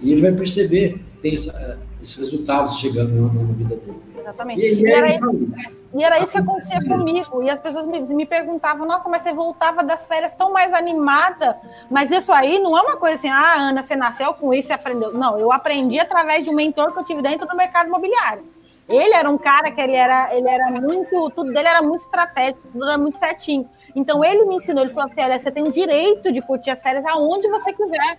e 0.01 0.12
ele 0.12 0.20
vai 0.20 0.31
perceber 0.31 0.93
que 0.93 1.20
tem 1.20 1.35
essa, 1.35 1.76
esses 2.01 2.16
resultados 2.16 2.78
chegando 2.78 3.11
na, 3.35 3.53
vida 3.53 3.74
dele. 3.74 3.99
Exatamente. 4.16 4.61
E, 4.61 4.74
e, 4.74 4.81
e, 4.81 4.87
era, 4.87 5.12
isso, 5.12 5.49
e 5.93 6.05
era, 6.05 6.20
isso, 6.20 6.31
que 6.31 6.39
acontecia 6.39 6.81
comigo. 6.85 7.43
E 7.43 7.51
as 7.51 7.59
pessoas 7.59 7.85
me, 7.87 8.01
me, 8.01 8.24
perguntavam, 8.24 8.87
nossa, 8.87 9.09
mas 9.09 9.22
você 9.22 9.33
voltava 9.33 9.83
das 9.83 10.07
férias 10.07 10.33
tão 10.33 10.53
mais 10.53 10.72
animada. 10.72 11.57
Mas 11.91 12.12
isso 12.12 12.33
aí 12.33 12.61
não 12.61 12.78
é 12.78 12.81
uma 12.81 12.97
coisa 12.97 13.16
assim, 13.16 13.28
ah, 13.28 13.57
Ana, 13.59 13.83
você 13.83 13.97
nasceu 13.97 14.33
com 14.35 14.55
isso 14.55 14.70
e 14.70 14.72
aprendeu. 14.72 15.12
Não, 15.12 15.37
eu 15.37 15.51
aprendi 15.51 15.99
através 15.99 16.45
de 16.45 16.51
um 16.51 16.55
mentor 16.55 16.93
que 16.93 17.01
eu 17.01 17.05
tive 17.05 17.22
dentro 17.22 17.49
do 17.49 17.57
mercado 17.57 17.89
imobiliário. 17.89 18.45
Ele 18.91 19.14
era 19.14 19.30
um 19.30 19.38
cara 19.38 19.70
que 19.70 19.80
ele 19.80 19.95
era, 19.95 20.34
ele 20.34 20.49
era 20.49 20.68
muito, 20.80 21.30
tudo 21.30 21.53
dele 21.53 21.68
era 21.68 21.80
muito 21.80 22.01
estratégico, 22.01 22.61
tudo 22.72 22.84
era 22.84 22.99
muito 22.99 23.18
certinho. 23.20 23.68
Então 23.95 24.24
ele 24.24 24.45
me 24.45 24.57
ensinou, 24.57 24.82
ele 24.82 24.93
falou 24.93 25.09
assim: 25.09 25.22
olha, 25.22 25.38
você 25.38 25.51
tem 25.51 25.62
o 25.62 25.70
direito 25.70 26.32
de 26.32 26.43
curtir 26.43 26.70
as 26.70 26.82
férias 26.82 27.05
aonde 27.05 27.49
você 27.49 27.72
quiser. 27.72 28.18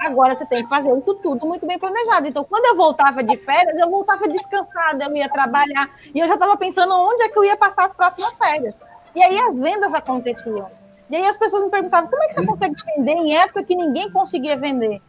Agora 0.00 0.36
você 0.36 0.46
tem 0.46 0.62
que 0.62 0.68
fazer 0.68 0.96
isso 0.96 1.14
tudo 1.14 1.44
muito 1.46 1.66
bem 1.66 1.78
planejado. 1.78 2.28
Então, 2.28 2.44
quando 2.44 2.64
eu 2.66 2.76
voltava 2.76 3.22
de 3.22 3.36
férias, 3.36 3.76
eu 3.78 3.90
voltava 3.90 4.28
descansada, 4.28 5.04
eu 5.04 5.16
ia 5.16 5.28
trabalhar, 5.28 5.90
e 6.14 6.18
eu 6.18 6.28
já 6.28 6.34
estava 6.34 6.56
pensando 6.56 6.94
onde 6.94 7.24
é 7.24 7.28
que 7.28 7.38
eu 7.38 7.44
ia 7.44 7.56
passar 7.56 7.84
as 7.84 7.94
próximas 7.94 8.38
férias. 8.38 8.74
E 9.14 9.22
aí 9.22 9.38
as 9.38 9.58
vendas 9.58 9.92
aconteciam. 9.92 10.70
E 11.10 11.16
aí 11.16 11.26
as 11.26 11.36
pessoas 11.36 11.64
me 11.64 11.70
perguntavam: 11.70 12.08
como 12.08 12.22
é 12.22 12.28
que 12.28 12.34
você 12.34 12.46
consegue 12.46 12.74
vender 12.96 13.12
em 13.12 13.36
época 13.36 13.64
que 13.64 13.74
ninguém 13.74 14.10
conseguia 14.10 14.56
vender? 14.56 15.02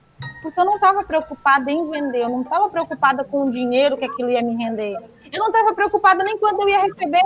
Porque 0.48 0.62
eu 0.62 0.66
não 0.66 0.76
estava 0.76 1.04
preocupada 1.04 1.70
em 1.70 1.90
vender, 1.90 2.22
eu 2.22 2.30
não 2.30 2.42
estava 2.42 2.70
preocupada 2.70 3.24
com 3.24 3.46
o 3.46 3.52
dinheiro 3.52 3.98
que 3.98 4.06
aquilo 4.06 4.30
ia 4.30 4.42
me 4.42 4.56
render. 4.56 4.98
Eu 5.32 5.40
não 5.40 5.48
estava 5.48 5.74
preocupada 5.74 6.24
nem 6.24 6.38
quando 6.38 6.62
eu 6.62 6.70
ia 6.70 6.80
receber. 6.80 7.22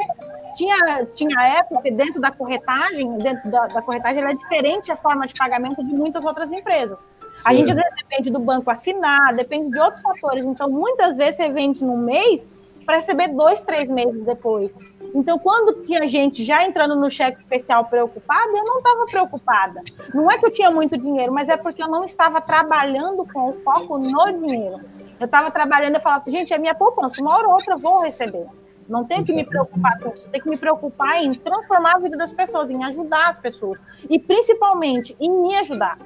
Tinha, 0.55 1.05
tinha 1.13 1.59
época 1.59 1.91
dentro 1.91 2.19
da 2.19 2.31
corretagem, 2.31 3.17
dentro 3.19 3.49
da, 3.49 3.67
da 3.67 3.81
corretagem, 3.81 4.21
ela 4.21 4.31
é 4.31 4.33
diferente 4.33 4.91
a 4.91 4.95
forma 4.95 5.27
de 5.27 5.33
pagamento 5.35 5.83
de 5.83 5.93
muitas 5.93 6.25
outras 6.25 6.51
empresas. 6.51 6.97
Sim. 7.31 7.43
A 7.45 7.53
gente 7.53 7.73
depende 7.73 8.31
do 8.31 8.39
banco 8.39 8.69
assinar, 8.71 9.33
depende 9.35 9.71
de 9.71 9.79
outros 9.79 10.01
fatores. 10.01 10.43
Então, 10.43 10.69
muitas 10.69 11.15
vezes 11.15 11.35
você 11.35 11.51
vende 11.51 11.83
no 11.83 11.95
mês 11.95 12.49
para 12.85 12.97
receber 12.97 13.29
dois, 13.29 13.63
três 13.63 13.87
meses 13.87 14.25
depois. 14.25 14.75
Então, 15.13 15.37
quando 15.37 15.83
tinha 15.83 16.07
gente 16.07 16.43
já 16.43 16.65
entrando 16.65 16.95
no 16.95 17.09
cheque 17.09 17.39
especial 17.39 17.85
preocupada, 17.85 18.49
eu 18.49 18.63
não 18.63 18.77
estava 18.77 19.05
preocupada. 19.05 19.83
Não 20.13 20.29
é 20.31 20.37
que 20.37 20.45
eu 20.45 20.51
tinha 20.51 20.71
muito 20.71 20.97
dinheiro, 20.97 21.33
mas 21.33 21.49
é 21.49 21.57
porque 21.57 21.83
eu 21.83 21.87
não 21.87 22.03
estava 22.03 22.39
trabalhando 22.39 23.25
com 23.25 23.49
o 23.49 23.53
foco 23.61 23.97
no 23.97 24.31
dinheiro. 24.31 24.79
Eu 25.19 25.25
estava 25.25 25.51
trabalhando 25.51 25.97
e 25.97 25.99
falava 25.99 26.21
assim, 26.21 26.31
gente, 26.31 26.53
é 26.53 26.57
minha 26.57 26.73
poupança, 26.73 27.21
uma 27.21 27.35
hora 27.35 27.47
ou 27.47 27.53
outra 27.53 27.75
eu 27.75 27.77
vou 27.77 28.01
receber. 28.01 28.47
Não 28.89 29.05
tenho 29.05 29.23
que 29.23 29.33
me 29.33 29.45
preocupar 29.45 29.99
com 29.99 30.09
tenho 30.09 30.43
que 30.43 30.49
me 30.49 30.57
preocupar 30.57 31.23
em 31.23 31.33
transformar 31.33 31.95
a 31.95 31.99
vida 31.99 32.17
das 32.17 32.33
pessoas, 32.33 32.69
em 32.69 32.83
ajudar 32.83 33.29
as 33.29 33.39
pessoas. 33.39 33.79
E 34.09 34.19
principalmente 34.19 35.15
em 35.19 35.31
me 35.31 35.55
ajudar. 35.57 35.97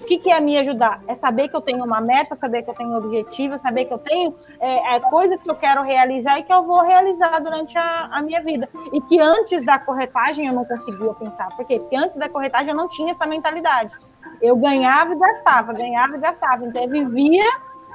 O 0.00 0.04
que, 0.04 0.18
que 0.18 0.30
é 0.30 0.40
me 0.40 0.56
ajudar? 0.58 1.00
É 1.06 1.14
saber 1.14 1.48
que 1.48 1.56
eu 1.56 1.60
tenho 1.60 1.84
uma 1.84 2.00
meta, 2.00 2.34
saber 2.34 2.62
que 2.62 2.70
eu 2.70 2.74
tenho 2.74 2.90
um 2.90 2.96
objetivo, 2.96 3.58
saber 3.58 3.84
que 3.84 3.92
eu 3.92 3.98
tenho 3.98 4.34
é, 4.58 4.96
é, 4.96 5.00
coisas 5.00 5.40
que 5.40 5.50
eu 5.50 5.54
quero 5.54 5.82
realizar 5.82 6.38
e 6.38 6.42
que 6.42 6.52
eu 6.52 6.62
vou 6.64 6.80
realizar 6.82 7.38
durante 7.40 7.76
a, 7.76 8.08
a, 8.10 8.22
minha 8.22 8.42
vida. 8.42 8.68
E 8.92 9.00
que 9.02 9.20
antes 9.20 9.64
da 9.64 9.78
corretagem 9.78 10.46
eu 10.46 10.52
não 10.52 10.64
conseguia 10.64 11.12
pensar. 11.14 11.54
Por 11.54 11.66
quê? 11.66 11.78
Porque 11.78 11.96
antes 11.96 12.16
da 12.16 12.28
corretagem 12.28 12.70
eu 12.70 12.76
não 12.76 12.88
tinha 12.88 13.12
essa 13.12 13.26
mentalidade. 13.26 13.94
Eu 14.40 14.56
ganhava 14.56 15.12
e 15.12 15.18
gastava, 15.18 15.72
ganhava 15.72 16.16
e 16.16 16.20
gastava. 16.20 16.64
Então 16.64 16.82
eu 16.82 16.88
vivia 16.88 17.44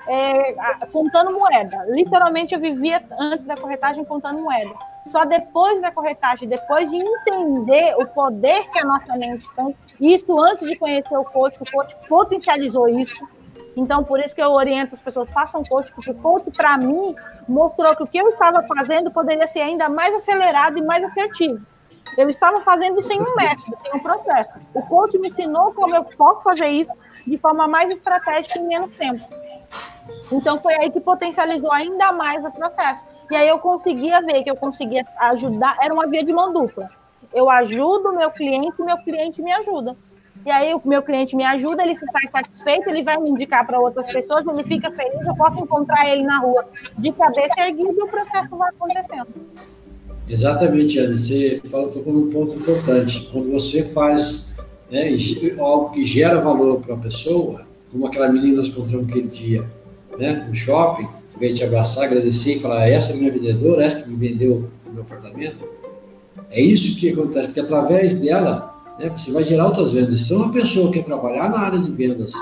é, 0.07 0.53
contando 0.91 1.31
moeda. 1.33 1.85
Literalmente 1.89 2.53
eu 2.53 2.59
vivia 2.59 3.03
antes 3.19 3.43
da 3.43 3.57
corretagem 3.57 4.05
contando 4.05 4.41
moeda. 4.41 4.73
Só 5.05 5.25
depois 5.25 5.81
da 5.81 5.91
corretagem, 5.91 6.47
depois 6.47 6.89
de 6.89 6.97
entender 6.97 7.95
o 7.97 8.05
poder 8.07 8.63
que 8.71 8.79
a 8.79 8.85
nossa 8.85 9.15
mente 9.15 9.45
tem, 9.55 9.75
isso 9.99 10.39
antes 10.39 10.67
de 10.67 10.77
conhecer 10.77 11.17
o 11.17 11.23
coach, 11.23 11.57
o 11.61 11.71
coach 11.71 11.95
potencializou 12.07 12.87
isso. 12.87 13.27
Então, 13.75 14.03
por 14.03 14.19
isso 14.19 14.33
que 14.33 14.41
eu 14.41 14.51
oriento 14.51 14.95
as 14.95 15.01
pessoas, 15.01 15.29
façam 15.29 15.63
coach, 15.63 15.93
porque 15.93 16.09
o 16.09 16.15
coach, 16.15 16.49
para 16.51 16.77
mim, 16.77 17.15
mostrou 17.47 17.95
que 17.95 18.03
o 18.03 18.07
que 18.07 18.17
eu 18.17 18.29
estava 18.29 18.63
fazendo 18.63 19.11
poderia 19.11 19.47
ser 19.47 19.61
ainda 19.61 19.87
mais 19.87 20.13
acelerado 20.15 20.79
e 20.79 20.81
mais 20.81 21.03
assertivo. 21.03 21.63
Eu 22.17 22.27
estava 22.29 22.59
fazendo 22.61 23.01
sem 23.03 23.21
um 23.21 23.35
método, 23.35 23.77
sem 23.83 23.93
um 23.93 23.99
processo. 23.99 24.53
O 24.73 24.81
coach 24.81 25.17
me 25.19 25.29
ensinou 25.29 25.73
como 25.73 25.95
eu 25.95 26.03
posso 26.03 26.43
fazer 26.43 26.67
isso 26.69 26.91
de 27.27 27.37
forma 27.37 27.67
mais 27.67 27.91
estratégica 27.91 28.59
em 28.59 28.67
menos 28.67 28.97
tempo. 28.97 29.21
Então 30.31 30.57
foi 30.59 30.73
aí 30.75 30.89
que 30.89 30.99
potencializou 30.99 31.71
ainda 31.71 32.11
mais 32.11 32.43
o 32.43 32.51
processo. 32.51 33.05
E 33.29 33.35
aí 33.35 33.47
eu 33.47 33.59
conseguia 33.59 34.21
ver 34.21 34.43
que 34.43 34.49
eu 34.49 34.55
conseguia 34.55 35.05
ajudar, 35.19 35.77
era 35.81 35.93
uma 35.93 36.07
via 36.07 36.23
de 36.23 36.33
mão 36.33 36.51
dupla. 36.53 36.89
Eu 37.33 37.49
ajudo 37.49 38.09
o 38.09 38.15
meu 38.15 38.31
cliente 38.31 38.81
meu 38.81 38.97
cliente 38.97 39.41
me 39.41 39.51
ajuda. 39.53 39.95
E 40.45 40.51
aí 40.51 40.73
o 40.73 40.81
meu 40.85 41.01
cliente 41.01 41.35
me 41.35 41.43
ajuda, 41.43 41.83
ele 41.83 41.95
se 41.95 42.05
faz 42.11 42.29
satisfeito, 42.29 42.89
ele 42.89 43.03
vai 43.03 43.17
me 43.17 43.29
indicar 43.29 43.65
para 43.65 43.79
outras 43.79 44.11
pessoas, 44.13 44.45
ele 44.47 44.63
fica 44.63 44.89
feliz, 44.91 45.25
eu 45.25 45.35
posso 45.35 45.59
encontrar 45.59 46.07
ele 46.09 46.23
na 46.23 46.39
rua 46.39 46.65
de 46.97 47.11
cabeça 47.11 47.61
erguida 47.61 47.91
e 47.91 48.03
o 48.03 48.07
processo 48.07 48.55
vai 48.55 48.69
acontecendo. 48.69 49.27
Exatamente, 50.29 50.99
Ana. 50.99 51.17
Você 51.17 51.61
falou, 51.69 51.89
tocou 51.89 52.13
num 52.13 52.29
ponto 52.29 52.55
importante. 52.55 53.29
Quando 53.31 53.51
você 53.51 53.83
faz 53.83 54.55
né, 54.91 55.09
algo 55.59 55.91
que 55.91 56.03
gera 56.03 56.39
valor 56.39 56.79
para 56.79 56.95
a 56.95 56.97
pessoa, 56.97 57.65
como 57.91 58.07
aquela 58.07 58.31
menina 58.31 58.57
nós 58.57 58.69
encontramos 58.69 59.09
aquele 59.09 59.27
dia, 59.27 59.65
né, 60.17 60.45
no 60.47 60.55
shopping, 60.55 61.07
que 61.31 61.39
veio 61.39 61.55
te 61.55 61.63
abraçar, 61.63 62.05
agradecer 62.05 62.55
e 62.55 62.59
falar: 62.59 62.87
essa 62.89 63.13
é 63.13 63.15
minha 63.15 63.31
vendedora, 63.31 63.83
essa 63.83 64.01
que 64.01 64.09
me 64.09 64.15
vendeu 64.15 64.69
o 64.85 64.93
meu 64.93 65.03
apartamento. 65.03 65.76
É 66.49 66.61
isso 66.61 66.97
que 66.99 67.09
acontece, 67.09 67.47
porque 67.47 67.59
através 67.59 68.15
dela, 68.15 68.73
né, 68.99 69.09
você 69.09 69.31
vai 69.31 69.43
gerar 69.43 69.65
outras 69.65 69.93
vendas. 69.93 70.21
Se 70.21 70.33
uma 70.33 70.51
pessoa 70.51 70.91
quer 70.91 71.03
trabalhar 71.03 71.49
na 71.49 71.59
área 71.59 71.79
de 71.79 71.91
vendas 71.91 72.33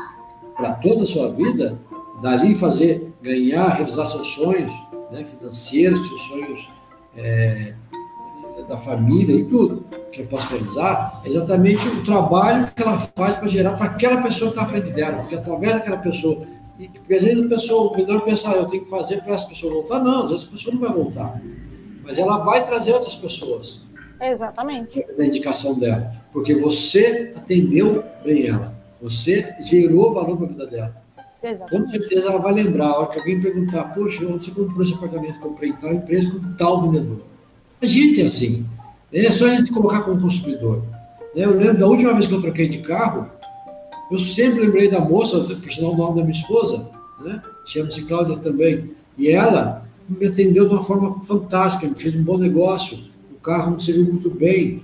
para 0.55 0.73
toda 0.73 1.03
a 1.03 1.07
sua 1.07 1.31
vida, 1.31 1.79
dali 2.21 2.55
fazer, 2.55 3.13
ganhar, 3.21 3.69
realizar 3.69 4.05
seus 4.05 4.27
sonhos 4.27 4.71
né, 5.11 5.25
financeiros, 5.25 6.07
seus 6.07 6.21
sonhos 6.23 6.69
é, 7.17 7.73
da 8.69 8.77
família 8.77 9.35
e 9.35 9.45
tudo 9.45 9.85
que 10.11 10.21
eu 10.21 10.27
posso 10.27 10.55
realizar, 10.55 11.21
é 11.25 11.27
exatamente 11.27 11.87
o 11.87 12.05
trabalho 12.05 12.65
que 12.73 12.81
ela 12.81 12.97
faz 12.97 13.35
para 13.35 13.47
gerar 13.49 13.71
para 13.77 13.87
aquela 13.87 14.21
pessoa 14.21 14.51
que 14.51 14.57
está 14.57 14.63
à 14.63 14.69
frente 14.69 14.93
dela, 14.93 15.17
porque 15.17 15.35
através 15.35 15.73
daquela 15.73 15.97
pessoa 15.97 16.45
e, 16.79 16.89
porque 16.89 17.13
às 17.13 17.23
vezes 17.23 17.43
a 17.43 17.47
pessoa, 17.47 17.91
o 17.91 17.95
vendedor 17.95 18.21
pensa, 18.21 18.49
ah, 18.51 18.55
eu 18.55 18.65
tenho 18.65 18.83
que 18.83 18.89
fazer 18.89 19.21
para 19.21 19.33
essa 19.33 19.47
pessoa 19.47 19.73
voltar. 19.73 19.99
Não, 19.99 20.23
às 20.23 20.31
vezes 20.31 20.47
a 20.47 20.51
pessoa 20.51 20.73
não 20.73 20.81
vai 20.81 20.91
voltar. 20.91 21.41
Mas 22.03 22.17
ela 22.17 22.37
vai 22.39 22.63
trazer 22.63 22.93
outras 22.93 23.15
pessoas. 23.15 23.85
Exatamente. 24.21 25.05
Da 25.17 25.25
indicação 25.25 25.77
dela. 25.79 26.11
Porque 26.31 26.55
você 26.55 27.33
atendeu 27.35 28.03
bem 28.23 28.47
ela. 28.47 28.73
Você 29.01 29.55
gerou 29.61 30.11
valor 30.11 30.37
para 30.37 30.45
a 30.45 30.49
vida 30.49 30.67
dela. 30.67 31.05
Com 31.69 31.87
certeza 31.87 32.29
ela 32.29 32.39
vai 32.39 32.53
lembrar, 32.53 32.87
a 32.87 32.99
hora 32.99 33.11
que 33.11 33.19
alguém 33.19 33.39
perguntar, 33.39 33.83
poxa, 33.93 34.25
você 34.25 34.49
comprou 34.49 34.81
esse 34.81 34.95
apartamento, 34.95 35.39
comprei 35.39 35.73
tal 35.73 35.93
empresa 35.93 36.31
com 36.31 36.53
tal 36.53 36.81
vendedor. 36.81 37.21
A 37.81 37.85
gente 37.85 38.21
é 38.21 38.25
assim. 38.25 38.65
É 39.13 39.31
só 39.31 39.45
a 39.45 39.49
gente 39.49 39.71
colocar 39.71 40.01
como 40.01 40.19
consumidor. 40.19 40.83
Eu 41.35 41.51
lembro 41.55 41.77
da 41.77 41.87
última 41.87 42.13
vez 42.13 42.27
que 42.27 42.33
eu 42.33 42.41
troquei 42.41 42.67
de 42.67 42.79
carro, 42.79 43.29
eu 44.11 44.17
sempre 44.17 44.61
lembrei 44.61 44.89
da 44.89 44.99
moça, 44.99 45.39
por 45.43 45.71
sinal 45.71 45.93
o 45.93 45.97
nome 45.97 46.15
da 46.15 46.21
minha 46.21 46.37
esposa, 46.39 46.89
né? 47.23 47.41
chama-se 47.65 48.05
Cláudia 48.05 48.37
também, 48.37 48.91
e 49.17 49.29
ela 49.29 49.85
me 50.07 50.27
atendeu 50.27 50.67
de 50.67 50.73
uma 50.73 50.83
forma 50.83 51.23
fantástica, 51.23 51.87
me 51.87 51.95
fez 51.95 52.15
um 52.15 52.23
bom 52.23 52.37
negócio, 52.37 52.97
carro 53.45 53.71
me 53.71 53.81
serviu 53.81 54.05
muito 54.05 54.29
bem, 54.29 54.83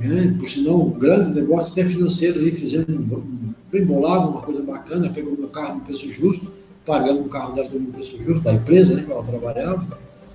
né? 0.00 0.34
por 0.38 0.48
sinal, 0.48 0.80
um 0.80 0.90
grande 0.90 1.30
negócio 1.30 1.72
até 1.72 1.84
financeiro 1.84 2.38
ali, 2.38 2.52
fizendo 2.52 3.24
bem 3.72 3.84
bolado, 3.84 4.30
uma 4.30 4.42
coisa 4.42 4.62
bacana, 4.62 5.10
pegou 5.12 5.36
meu 5.36 5.48
carro 5.48 5.74
no 5.74 5.80
preço 5.80 6.10
justo, 6.10 6.50
pagando 6.86 7.22
o 7.22 7.28
carro 7.28 7.54
dela 7.54 7.68
no 7.72 7.92
preço 7.92 8.22
justo, 8.22 8.44
da 8.44 8.54
empresa, 8.54 8.94
né, 8.94 9.02
que 9.02 9.10
ela 9.10 9.24
trabalhava, 9.24 9.84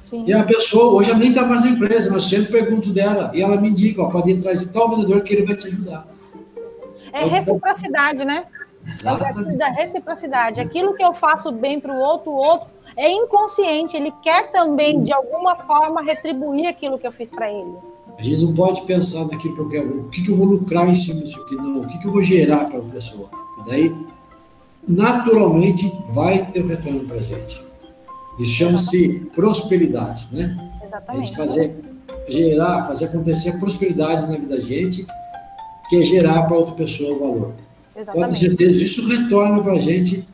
Sim. 0.10 0.26
E 0.28 0.34
a 0.34 0.44
pessoa, 0.44 0.94
hoje 0.94 1.10
ela 1.10 1.20
nem 1.20 1.30
está 1.30 1.46
mais 1.46 1.62
na 1.62 1.70
empresa, 1.70 2.12
mas 2.12 2.24
eu 2.24 2.30
sempre 2.30 2.52
pergunto 2.52 2.92
dela, 2.92 3.32
e 3.34 3.42
ela 3.42 3.60
me 3.60 3.70
indica, 3.70 4.02
ó, 4.02 4.10
pode 4.10 4.30
ir 4.30 4.38
atrás 4.38 4.60
de 4.60 4.68
tal 4.68 4.90
vendedor 4.90 5.22
que 5.22 5.34
ele 5.34 5.46
vai 5.46 5.56
te 5.56 5.68
ajudar. 5.68 6.06
É 7.14 7.24
reciprocidade, 7.24 8.26
né? 8.26 8.46
Exatamente. 8.86 9.62
É 9.62 9.70
reciprocidade. 9.70 10.60
Aquilo 10.60 10.96
que 10.96 11.04
eu 11.04 11.14
faço 11.14 11.52
bem 11.54 11.80
para 11.80 11.94
o 11.94 11.98
outro, 11.98 12.32
o 12.32 12.36
outro 12.36 12.68
é 12.96 13.12
inconsciente, 13.12 13.96
ele 13.96 14.12
quer 14.22 14.52
também, 14.52 15.04
de 15.04 15.14
alguma 15.14 15.56
forma, 15.56 16.02
retribuir 16.02 16.68
aquilo 16.68 16.98
que 16.98 17.08
eu 17.08 17.12
fiz 17.12 17.30
para 17.30 17.52
ele. 17.52 17.74
A 18.18 18.22
gente 18.22 18.42
não 18.42 18.54
pode 18.54 18.82
pensar 18.84 19.26
naquilo 19.28 19.56
que 19.56 19.62
eu 19.62 19.70
quero, 19.70 20.00
o 20.02 20.10
que, 20.10 20.30
eu 20.30 20.36
vou 20.36 20.46
lucrar 20.46 20.88
em 20.88 20.96
cima 20.96 21.22
disso 21.22 21.40
aqui, 21.42 21.56
não, 21.56 21.82
o 21.82 21.88
que, 21.88 22.06
eu 22.06 22.12
vou 22.12 22.24
gerar 22.24 22.66
para 22.66 22.80
a 22.80 22.84
pessoa. 22.84 23.30
Daí, 23.66 23.96
naturalmente, 24.88 25.92
vai 26.10 26.46
ter 26.46 26.64
um 26.64 26.68
retorno 26.68 27.06
para 27.06 27.18
a 27.18 27.22
gente. 27.22 27.64
Isso 28.40 28.52
chama-se 28.52 29.32
prosperidade, 29.34 30.28
né? 30.32 30.72
Exatamente. 30.86 31.10
A 31.10 31.26
gente 31.26 31.38
fazer, 31.38 31.76
gerar, 32.28 32.84
fazer 32.84 33.06
acontecer 33.06 33.60
prosperidade 33.60 34.28
na 34.28 34.38
vida 34.38 34.56
da 34.56 34.62
gente, 34.62 35.06
que 35.90 35.98
é 35.98 36.04
gerar 36.04 36.44
para 36.44 36.58
outra 36.58 36.76
pessoa 36.76 37.16
o 37.16 37.20
valor. 37.20 37.54
Exatamente. 37.96 38.30
Com 38.30 38.36
certeza, 38.36 38.84
isso 38.84 39.08
retorna 39.08 39.62
para 39.62 39.74
a 39.74 39.80
gente 39.80 40.28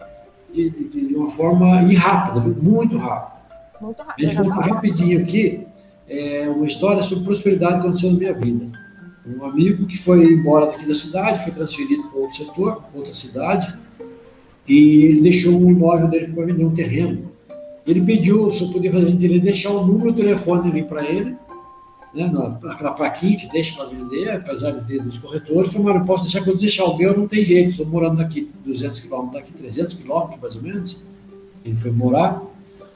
de, 0.58 0.90
de, 0.90 1.08
de, 1.08 1.16
uma 1.16 1.30
forma 1.30 1.80
rápida, 1.94 2.40
muito 2.40 2.98
rápida. 2.98 3.38
Muito 3.80 4.02
rápido. 4.02 4.26
A 4.26 4.28
gente 4.28 4.50
rapidinho 4.50 5.22
aqui 5.22 5.68
é, 6.10 6.50
uma 6.50 6.66
história 6.66 7.04
sobre 7.04 7.24
prosperidade 7.24 7.76
que 7.76 7.80
aconteceu 7.80 8.12
na 8.12 8.18
minha 8.18 8.34
vida. 8.34 8.72
Um 9.28 9.46
amigo 9.46 9.86
que 9.86 9.98
foi 9.98 10.24
embora 10.24 10.68
daqui 10.68 10.88
da 10.88 10.96
cidade, 10.96 11.44
foi 11.44 11.52
transferido 11.52 12.08
para 12.08 12.20
outro 12.20 12.38
setor, 12.38 12.84
outra 12.94 13.14
cidade, 13.14 13.78
e 14.68 15.06
ele 15.06 15.22
deixou 15.22 15.54
um 15.60 15.70
imóvel 15.70 16.08
dele 16.08 16.34
para 16.34 16.46
vender 16.46 16.66
um 16.66 16.74
terreno. 16.74 17.32
Ele 17.86 18.02
pediu 18.02 18.52
se 18.52 18.64
eu 18.64 18.70
podia 18.70 18.92
fazer 18.92 19.16
ele 19.24 19.40
deixar 19.40 19.72
o 19.72 19.86
número 19.86 20.12
do 20.12 20.22
telefone 20.22 20.70
ali 20.70 20.84
para 20.84 21.06
ele, 21.06 21.36
né, 22.18 22.58
aquela 22.70 22.92
plaquinha 22.92 23.38
que 23.38 23.50
deixa 23.52 23.76
para 23.76 23.86
vender, 23.86 24.32
apesar 24.32 24.72
de 24.72 24.86
ter 24.86 25.02
dos 25.02 25.20
corretores. 25.20 25.72
Falei, 25.72 25.88
mas 25.88 26.02
eu 26.02 26.06
posso 26.06 26.24
deixar, 26.24 26.44
quando 26.44 26.58
deixar 26.58 26.86
o 26.86 26.98
meu, 26.98 27.16
não 27.16 27.28
tem 27.28 27.46
jeito, 27.46 27.70
estou 27.70 27.86
morando 27.86 28.20
aqui 28.22 28.52
200 28.66 29.00
quilômetros 29.00 29.34
daqui, 29.34 29.54
300 29.54 29.94
quilômetros 29.94 30.42
mais 30.42 30.56
ou 30.56 30.62
menos. 30.62 30.98
Ele 31.64 31.76
foi 31.76 31.92
morar. 31.92 32.42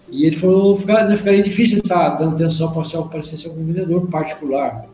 E 0.09 0.25
ele 0.25 0.35
falou, 0.35 0.77
ficar, 0.77 1.07
né, 1.07 1.15
ficaria 1.15 1.43
difícil 1.43 1.77
estar 1.77 2.09
dando 2.11 2.33
atenção 2.33 2.73
para 2.73 2.83
se 2.83 2.97
aparecesse 2.97 3.47
algum 3.47 3.63
vendedor 3.63 4.07
particular. 4.07 4.85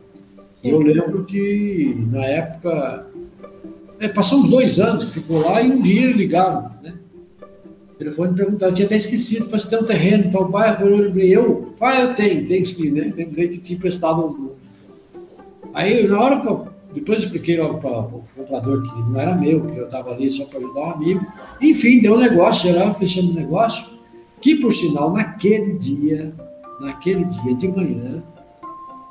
E 0.64 0.70
eu 0.70 0.80
lembro 0.80 1.24
que, 1.24 1.96
na 2.12 2.26
época, 2.26 3.08
é, 4.00 4.08
passou 4.08 4.40
uns 4.40 4.50
dois 4.50 4.80
anos 4.80 5.14
ficou 5.14 5.40
lá 5.42 5.62
e 5.62 5.72
um 5.72 5.82
dia 5.82 6.12
ligaram, 6.12 6.70
né? 6.84 6.94
Telefone 7.98 8.36
perguntaram, 8.36 8.72
eu 8.72 8.76
tinha 8.76 8.86
até 8.86 8.96
esquecido, 8.96 9.50
você 9.50 9.70
tem 9.70 9.80
um 9.80 9.88
terreno 9.88 10.32
tal 10.32 10.48
bairro? 10.48 10.86
Eu 10.88 10.98
lembrei, 10.98 11.36
eu? 11.36 11.74
Vai, 11.78 12.04
eu 12.04 12.14
tenho, 12.14 12.48
tem 12.48 12.64
sim, 12.64 12.92
né? 12.92 13.12
Lembrei 13.16 13.48
que 13.48 13.58
tinha 13.58 13.78
emprestado 13.78 14.24
um. 14.24 14.52
Aí, 15.74 16.08
na 16.08 16.22
hora 16.22 16.40
que 16.40 16.48
eu, 16.48 16.68
depois 16.94 17.22
expliquei 17.22 17.60
logo 17.60 17.80
para 17.80 18.00
o 18.00 18.24
comprador 18.36 18.84
que 18.84 19.12
não 19.12 19.20
era 19.20 19.36
meu, 19.36 19.66
que 19.66 19.78
eu 19.78 19.86
estava 19.86 20.12
ali 20.12 20.30
só 20.30 20.46
para 20.46 20.60
ajudar 20.60 20.80
um 20.80 20.92
amigo. 20.92 21.26
Enfim, 21.60 22.00
deu 22.00 22.14
um 22.14 22.20
negócio, 22.20 22.72
geral, 22.72 22.94
fechando 22.94 23.32
o 23.32 23.36
negócio, 23.36 23.86
que 24.42 24.56
por 24.56 24.72
sinal, 24.72 25.12
naquele 25.12 25.74
dia, 25.74 26.32
naquele 26.80 27.26
dia 27.26 27.56
de 27.56 27.68
manhã, 27.68 28.24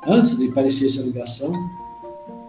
antes 0.07 0.37
de 0.37 0.47
aparecer 0.47 0.85
essa 0.85 1.01
ligação, 1.01 1.51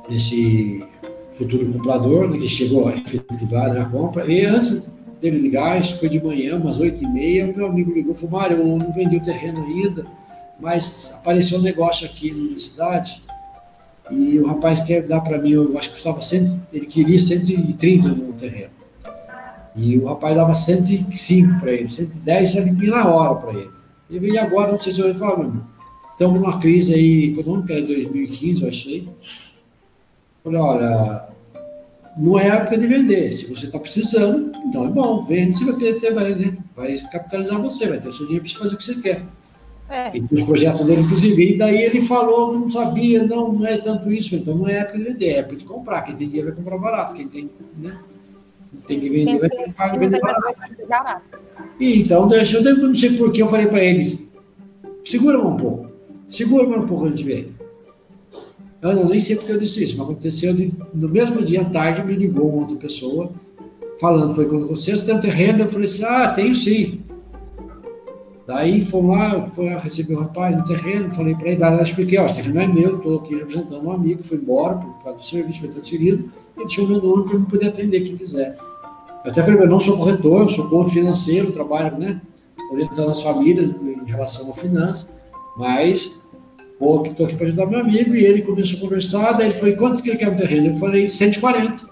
esse 0.08 0.84
futuro 1.32 1.72
comprador, 1.72 2.28
né, 2.28 2.38
que 2.38 2.48
chegou 2.48 2.88
a 2.88 2.94
efetivar 2.94 3.76
a 3.76 3.84
compra, 3.86 4.30
e 4.30 4.44
antes 4.44 4.92
dele 5.20 5.38
ligar, 5.38 5.80
isso 5.80 5.98
foi 5.98 6.08
de 6.08 6.22
manhã, 6.22 6.56
umas 6.56 6.78
oito 6.78 7.02
e 7.02 7.06
meia, 7.06 7.46
o 7.46 7.56
meu 7.56 7.66
amigo 7.66 7.92
ligou 7.92 8.12
e 8.12 8.16
falou, 8.16 8.38
Mário, 8.38 8.58
eu 8.58 8.78
não 8.78 8.92
vendi 8.92 9.16
o 9.16 9.22
terreno 9.22 9.64
ainda, 9.64 10.06
mas 10.60 11.12
apareceu 11.14 11.58
um 11.58 11.62
negócio 11.62 12.06
aqui 12.06 12.32
na 12.32 12.58
cidade, 12.58 13.22
e 14.10 14.38
o 14.38 14.46
rapaz 14.46 14.80
quer 14.80 15.02
dar 15.02 15.20
para 15.20 15.38
mim, 15.38 15.50
eu 15.50 15.76
acho 15.76 15.88
que 15.88 15.94
custava 15.94 16.20
100, 16.20 16.62
ele 16.72 16.86
queria 16.86 17.18
130 17.18 18.08
no 18.08 18.32
terreno. 18.32 18.70
E 19.76 19.96
o 19.98 20.06
rapaz 20.06 20.34
dava 20.34 20.54
105 20.54 21.60
para 21.60 21.72
ele, 21.72 21.88
110 21.88 22.56
ele 22.56 22.74
tinha 22.74 22.90
na 22.90 23.08
hora 23.08 23.34
para 23.36 23.52
ele. 23.52 23.70
Ele 24.10 24.18
veio 24.18 24.40
agora, 24.40 24.72
não 24.72 24.80
sei 24.80 24.94
se 24.94 25.00
eu 25.00 25.14
falar, 25.14 25.36
meu 25.36 25.46
irmão. 25.46 25.66
Estamos 26.12 26.40
numa 26.40 26.58
crise 26.58 26.94
aí 26.94 27.32
econômica, 27.32 27.74
era 27.74 27.86
2015, 27.86 28.62
eu 28.62 28.68
achei. 28.68 29.08
Falei, 30.42 30.60
olha, 30.60 31.27
não 32.18 32.38
é 32.38 32.48
época 32.48 32.76
de 32.76 32.86
vender. 32.86 33.32
Se 33.32 33.46
você 33.46 33.66
está 33.66 33.78
precisando, 33.78 34.52
então 34.66 34.84
é 34.84 34.88
bom, 34.88 35.22
vende, 35.22 35.56
você 35.56 35.64
vai 35.64 35.94
ter, 35.94 36.12
vai, 36.12 36.34
né? 36.34 36.56
vai 36.76 36.98
capitalizar 37.12 37.60
você, 37.62 37.86
vai 37.86 38.00
ter 38.00 38.08
o 38.08 38.12
seu 38.12 38.26
dinheiro 38.26 38.44
para 38.44 38.58
fazer 38.58 38.74
o 38.74 38.78
que 38.78 38.84
você 38.84 38.94
quer. 38.96 39.22
É. 39.88 40.10
E 40.14 40.22
os 40.30 40.42
projetos 40.42 40.84
dele, 40.84 41.00
inclusive, 41.00 41.54
e 41.54 41.56
daí 41.56 41.80
ele 41.82 42.02
falou, 42.02 42.52
não 42.52 42.70
sabia, 42.70 43.24
não, 43.24 43.52
não 43.52 43.66
é 43.66 43.78
tanto 43.78 44.12
isso, 44.12 44.34
então 44.34 44.54
não 44.54 44.68
é 44.68 44.78
época 44.78 44.98
de 44.98 45.04
vender, 45.04 45.26
é 45.26 45.38
época 45.38 45.56
de 45.56 45.64
comprar. 45.64 46.02
Quem 46.02 46.16
tem 46.16 46.28
dinheiro 46.28 46.48
vai 46.48 46.56
comprar 46.56 46.78
barato, 46.78 47.14
quem 47.14 47.28
tem, 47.28 47.50
né? 47.78 47.96
Tem 48.86 49.00
que 49.00 49.08
vender, 49.08 49.38
vai 49.38 49.48
comprar 49.48 49.94
e 49.94 49.98
vender 49.98 50.20
barato. 50.20 51.22
E, 51.80 52.00
então, 52.00 52.28
deixa, 52.28 52.58
eu 52.58 52.76
não 52.76 52.94
sei 52.94 53.16
por 53.16 53.32
que 53.32 53.40
eu 53.40 53.48
falei 53.48 53.66
para 53.66 53.82
eles, 53.82 54.28
segura 55.04 55.40
um 55.40 55.56
pouco, 55.56 55.90
segura 56.26 56.78
um 56.78 56.86
pouco 56.86 57.06
a 57.06 57.08
gente 57.08 57.24
ver. 57.24 57.57
Eu 58.80 59.06
nem 59.06 59.20
sei 59.20 59.36
porque 59.36 59.52
eu 59.52 59.58
disse 59.58 59.82
isso, 59.82 59.98
mas 59.98 60.08
aconteceu 60.08 60.54
de, 60.54 60.72
no 60.94 61.08
mesmo 61.08 61.44
dia 61.44 61.62
à 61.62 61.64
tarde 61.64 62.06
me 62.06 62.14
ligou 62.14 62.48
uma 62.48 62.60
outra 62.60 62.76
pessoa 62.76 63.32
falando, 64.00 64.34
foi 64.34 64.48
quando 64.48 64.68
você 64.68 64.96
tem 65.04 65.16
um 65.16 65.20
terreno, 65.20 65.64
eu 65.64 65.68
falei 65.68 65.86
assim, 65.86 66.04
ah, 66.04 66.28
tenho 66.28 66.54
sim. 66.54 67.00
Daí 68.46 68.82
fomos 68.82 69.16
lá, 69.16 69.44
foi 69.46 69.68
receber 69.76 70.14
o 70.14 70.18
um 70.18 70.20
rapaz 70.22 70.56
no 70.56 70.64
terreno, 70.64 71.12
falei 71.12 71.34
para 71.34 71.50
ele, 71.50 71.62
eu 71.62 71.82
expliquei, 71.82 72.18
ó, 72.18 72.24
esse 72.24 72.36
terreno 72.36 72.60
é 72.60 72.66
meu, 72.66 72.96
estou 72.96 73.18
aqui 73.18 73.34
representando 73.34 73.84
um 73.84 73.90
amigo, 73.90 74.22
foi 74.22 74.38
embora 74.38 74.76
por 74.76 75.04
causa 75.04 75.18
do 75.18 75.24
serviço, 75.24 75.60
foi 75.60 75.68
transferido, 75.68 76.30
e 76.56 76.60
deixou 76.60 76.86
o 76.86 76.88
meu 76.88 77.02
nome 77.02 77.24
para 77.24 77.34
eu 77.34 77.42
poder 77.42 77.68
atender 77.68 78.00
quem 78.00 78.16
quiser. 78.16 78.56
Eu 79.24 79.30
até 79.30 79.42
falei, 79.42 79.60
eu 79.60 79.68
não 79.68 79.80
sou 79.80 79.98
corretor, 79.98 80.42
eu 80.42 80.48
sou 80.48 80.68
coach 80.70 80.92
financeiro, 80.92 81.52
trabalho, 81.52 81.98
né, 81.98 82.22
orientando 82.70 83.10
as 83.10 83.22
famílias 83.22 83.70
em 83.70 84.06
relação 84.06 84.50
à 84.50 84.54
finança, 84.54 85.20
mas 85.58 86.27
Pô, 86.78 87.02
que 87.02 87.10
estou 87.10 87.26
aqui 87.26 87.34
para 87.34 87.46
ajudar 87.46 87.66
meu 87.66 87.80
amigo, 87.80 88.14
e 88.14 88.24
ele 88.24 88.42
começou 88.42 88.78
a 88.78 88.80
conversar, 88.82 89.32
daí 89.32 89.48
ele 89.48 89.58
falou, 89.58 89.76
quanto 89.76 90.02
que 90.02 90.10
ele 90.10 90.18
quer 90.18 90.28
o 90.28 90.36
terreno? 90.36 90.68
Eu 90.68 90.74
falei, 90.76 91.08
140. 91.08 91.88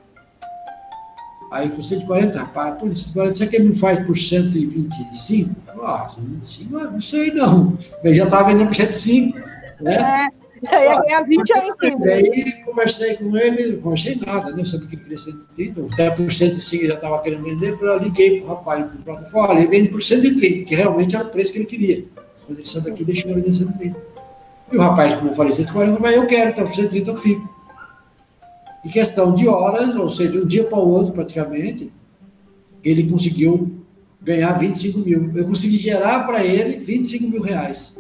Aí 1.51 1.69
falou, 1.69 1.83
140, 1.83 2.39
rapaz, 2.39 2.79
por 2.79 2.97
140, 2.97 3.35
será 3.35 3.51
que 3.51 3.57
ele 3.57 3.69
não 3.69 3.75
faz 3.75 4.07
por 4.07 4.17
125? 4.17 5.51
Eu 5.51 5.75
falei, 5.75 5.91
ah, 5.91 6.09
125, 6.09 6.79
não 6.79 7.01
sei 7.01 7.31
não. 7.33 7.79
Ele 8.05 8.15
já 8.15 8.25
estava 8.25 8.49
vendendo 8.49 8.69
por 8.69 8.77
105, 8.77 9.39
né? 9.81 10.29
É, 10.71 10.85
ia 10.87 11.01
ganhar 11.01 11.23
20 11.23 11.53
aí 11.53 11.69
em 11.69 11.91
cima. 11.91 12.07
Aí 12.07 12.63
conversei 12.65 13.15
com 13.17 13.37
ele, 13.37 13.73
não 13.73 13.83
conversei 13.83 14.21
nada, 14.25 14.53
né? 14.53 14.61
Eu 14.61 14.65
sabia 14.65 14.87
que 14.87 14.95
ele 14.95 15.03
queria 15.03 15.19
130, 15.19 15.81
até 15.93 16.11
por 16.11 16.31
105 16.31 16.83
ele 16.83 16.89
já 16.89 16.95
estava 16.95 17.21
querendo 17.21 17.43
vender, 17.43 17.71
eu 17.71 17.77
falei, 17.77 17.99
liguei 17.99 18.41
para 18.41 18.47
o 18.47 18.55
rapaz, 18.55 18.87
para 19.05 19.15
o 19.15 19.27
falei, 19.27 19.51
olha, 19.51 19.59
ele 19.59 19.69
vende 19.69 19.89
por 19.89 20.03
130, 20.03 20.65
que 20.65 20.75
realmente 20.75 21.17
era 21.17 21.25
o 21.25 21.29
preço 21.29 21.53
que 21.53 21.59
ele 21.59 21.67
queria. 21.67 22.05
Quando 22.47 22.59
ele 22.59 22.69
saiu 22.69 22.85
daqui, 22.85 23.05
deixou 23.05 23.31
ele 23.33 23.41
vender 23.41 23.53
130. 23.53 24.16
E 24.71 24.77
o 24.77 24.81
rapaz, 24.81 25.15
como 25.15 25.31
eu 25.31 25.35
falei, 25.35 25.53
140, 25.53 26.01
mas 26.01 26.17
eu 26.17 26.27
quero, 26.27 26.51
então 26.51 26.73
130 26.73 27.11
eu 27.11 27.17
fico. 27.17 27.49
Em 28.85 28.89
questão 28.89 29.35
de 29.35 29.49
horas, 29.49 29.97
ou 29.97 30.09
seja, 30.09 30.33
de 30.33 30.39
um 30.39 30.47
dia 30.47 30.65
para 30.65 30.79
o 30.79 30.89
outro 30.89 31.13
praticamente, 31.13 31.93
ele 32.83 33.09
conseguiu 33.09 33.85
ganhar 34.21 34.53
25 34.59 34.99
mil. 35.01 35.33
Eu 35.37 35.45
consegui 35.47 35.77
gerar 35.77 36.25
para 36.27 36.45
ele 36.45 36.79
25 36.79 37.29
mil 37.29 37.43
reais. 37.43 37.99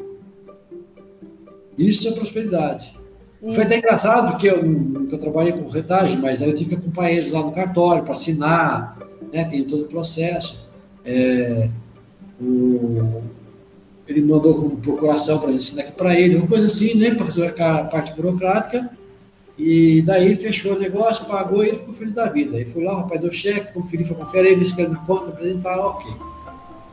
Isso 1.78 2.08
é 2.08 2.12
prosperidade. 2.12 2.96
Isso. 3.42 3.54
Foi 3.54 3.64
até 3.64 3.78
engraçado, 3.78 4.32
porque 4.32 4.48
eu 4.48 4.64
nunca 4.64 5.18
trabalhei 5.18 5.52
com 5.52 5.68
retagem, 5.68 6.18
mas 6.18 6.40
aí 6.40 6.48
eu 6.48 6.56
tive 6.56 6.70
que 6.70 6.76
acompanhar 6.76 7.12
eles 7.12 7.30
lá 7.30 7.42
no 7.42 7.52
cartório 7.52 8.02
para 8.02 8.12
assinar, 8.12 8.98
né, 9.32 9.44
tem 9.44 9.64
todo 9.64 9.82
o 9.82 9.88
processo. 9.88 10.68
É, 11.04 11.68
o, 12.40 13.22
ele 14.06 14.22
mandou 14.22 14.54
como 14.54 14.76
procuração 14.76 15.38
para 15.38 15.52
ensinar 15.52 15.82
aqui 15.82 15.92
para 15.92 16.18
ele, 16.18 16.36
uma 16.36 16.46
coisa 16.46 16.68
assim, 16.68 16.94
né, 16.94 17.14
para 17.14 17.24
fazer 17.24 17.60
a 17.60 17.84
parte 17.84 18.14
burocrática. 18.14 18.90
E 19.58 20.02
daí 20.02 20.36
fechou 20.36 20.74
o 20.74 20.78
negócio, 20.78 21.24
pagou 21.24 21.64
e 21.64 21.68
ele 21.68 21.78
ficou 21.78 21.94
feliz 21.94 22.14
da 22.14 22.26
vida. 22.26 22.58
Aí 22.58 22.66
fui 22.66 22.84
lá, 22.84 22.92
o 22.92 22.96
rapaz 22.98 23.20
deu 23.20 23.32
cheque, 23.32 23.72
conferi, 23.72 24.04
foi 24.04 24.16
conferir, 24.16 24.56
me 24.56 24.64
escreveu 24.64 24.92
na 24.92 25.00
conta, 25.00 25.30
apresentar, 25.30 25.78
ok. 25.78 26.12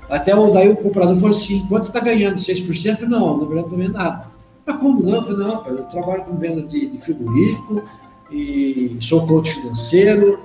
Até 0.09 0.35
o, 0.35 0.49
daí 0.49 0.69
o 0.69 0.77
comprador 0.77 1.15
falou 1.15 1.31
assim: 1.31 1.65
quanto 1.67 1.83
está 1.83 1.99
ganhando? 1.99 2.35
6%? 2.35 2.85
Eu 2.85 2.95
falei, 2.95 3.09
não, 3.09 3.37
na 3.37 3.45
verdade 3.45 3.69
não 3.69 3.77
ganho 3.77 3.91
nada. 3.91 4.25
Mas 4.65 4.77
como 4.77 5.03
não? 5.03 5.15
Eu 5.15 5.23
falei, 5.23 5.45
não, 5.45 5.55
rapaz, 5.55 5.77
eu 5.77 5.83
trabalho 5.85 6.23
com 6.23 6.37
venda 6.37 6.61
de, 6.61 6.87
de 6.87 6.97
frigorífico 6.99 7.83
e 8.31 8.95
sou 9.01 9.27
coach 9.27 9.53
financeiro, 9.55 10.39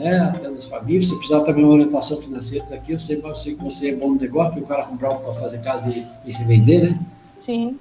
né, 0.00 0.18
atendo 0.18 0.58
as 0.58 0.66
famílias. 0.66 1.08
Se 1.08 1.16
precisar 1.16 1.40
também 1.40 1.64
uma 1.64 1.74
orientação 1.74 2.18
financeira 2.18 2.66
daqui, 2.68 2.92
eu 2.92 2.98
sei, 2.98 3.20
eu 3.22 3.34
sei 3.34 3.54
que 3.54 3.62
você 3.62 3.90
é 3.90 3.96
bom 3.96 4.10
no 4.10 4.20
negócio, 4.20 4.52
porque 4.52 4.64
o 4.64 4.66
cara 4.66 4.84
comprar 4.84 5.14
para 5.14 5.34
fazer 5.34 5.58
casa 5.58 5.90
e, 5.90 6.04
e 6.26 6.32
revender, 6.32 6.90
né? 6.90 7.00
Sim 7.44 7.78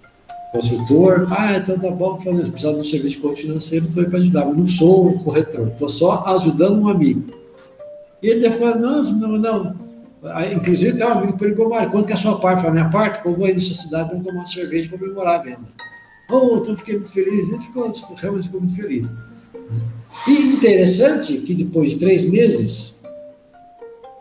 consultor, 0.51 1.27
ah, 1.37 1.57
então 1.57 1.77
tá 1.77 1.91
bom, 1.91 2.17
falando, 2.17 2.45
se 2.45 2.51
precisar 2.51 2.73
de 2.73 2.79
um 2.79 2.83
serviço 2.83 3.15
de 3.15 3.21
coach 3.21 3.41
financeiro, 3.43 3.85
estou 3.85 4.03
aí 4.03 4.09
para 4.09 4.19
ajudar, 4.19 4.45
mas 4.45 4.57
não 4.57 4.67
sou 4.67 5.09
um 5.09 5.19
corretor, 5.19 5.67
estou 5.67 5.87
só 5.87 6.25
ajudando 6.35 6.81
um 6.81 6.87
amigo. 6.87 7.31
E 8.21 8.29
ele 8.29 8.49
falou, 8.49 8.79
não, 8.79 9.03
não, 9.03 9.37
não. 9.37 9.75
Aí, 10.23 10.53
inclusive, 10.53 10.97
tem 10.97 11.05
um 11.05 11.11
amigo 11.11 11.33
que 11.33 11.39
perguntou, 11.39 11.69
Mário, 11.69 11.91
quanto 11.91 12.05
que 12.05 12.11
é 12.11 12.15
a 12.15 12.17
sua 12.17 12.39
parte? 12.39 12.61
Falei, 12.61 12.81
minha 12.81 12.89
parte, 12.89 13.25
eu 13.25 13.33
vou 13.33 13.45
aí 13.45 13.53
nessa 13.53 13.73
cidade, 13.73 14.09
vamos 14.09 14.25
tomar 14.25 14.39
uma 14.39 14.45
cerveja 14.45 14.87
e 14.87 14.97
comemorar 14.97 15.39
a 15.39 15.43
venda. 15.43 15.61
Oh, 16.29 16.57
então 16.57 16.75
fiquei 16.75 16.95
muito 16.95 17.13
feliz. 17.13 17.49
Ele 17.49 17.61
ficou, 17.61 17.91
realmente 18.17 18.45
ficou 18.45 18.59
muito 18.59 18.75
feliz. 18.75 19.11
E 20.27 20.31
interessante 20.31 21.37
que 21.41 21.53
depois 21.53 21.91
de 21.91 21.99
três 21.99 22.27
meses, 22.29 23.01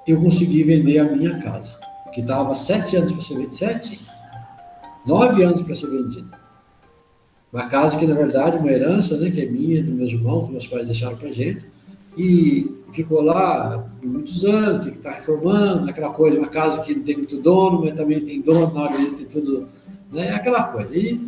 eu 0.06 0.20
consegui 0.20 0.62
vender 0.62 0.98
a 0.98 1.04
minha 1.04 1.38
casa, 1.38 1.78
que 2.12 2.20
estava 2.20 2.54
sete 2.54 2.96
anos 2.96 3.12
para 3.12 3.22
ser 3.22 3.34
vendida, 3.34 3.54
sete, 3.54 4.00
nove 5.06 5.42
anos 5.42 5.62
para 5.62 5.74
ser 5.74 5.90
vendida. 5.90 6.38
Uma 7.50 7.66
casa 7.66 7.98
que, 7.98 8.06
na 8.06 8.14
verdade, 8.14 8.58
uma 8.58 8.70
herança, 8.70 9.16
né, 9.18 9.30
que 9.30 9.40
é 9.40 9.46
minha, 9.46 9.82
dos 9.82 9.94
meus 9.94 10.10
irmãos, 10.10 10.46
que 10.46 10.52
meus 10.52 10.66
pais 10.66 10.86
deixaram 10.86 11.16
para 11.16 11.32
gente, 11.32 11.64
e 12.16 12.70
ficou 12.92 13.22
lá 13.22 13.86
por 14.00 14.08
muitos 14.08 14.44
anos, 14.44 14.84
tem 14.84 14.92
que 14.92 14.98
estar 14.98 15.10
tá 15.10 15.16
reformando, 15.16 15.88
aquela 15.88 16.10
coisa, 16.10 16.38
uma 16.38 16.48
casa 16.48 16.82
que 16.82 16.94
não 16.94 17.02
tem 17.02 17.16
muito 17.16 17.40
dono, 17.40 17.80
mas 17.80 17.94
também 17.94 18.20
tem 18.20 18.42
dono, 18.42 18.74
na 18.74 18.82
hora 18.82 18.96
de 18.96 19.24
tudo, 19.24 19.66
né, 20.12 20.34
aquela 20.34 20.64
coisa. 20.64 20.94
E 20.96 21.18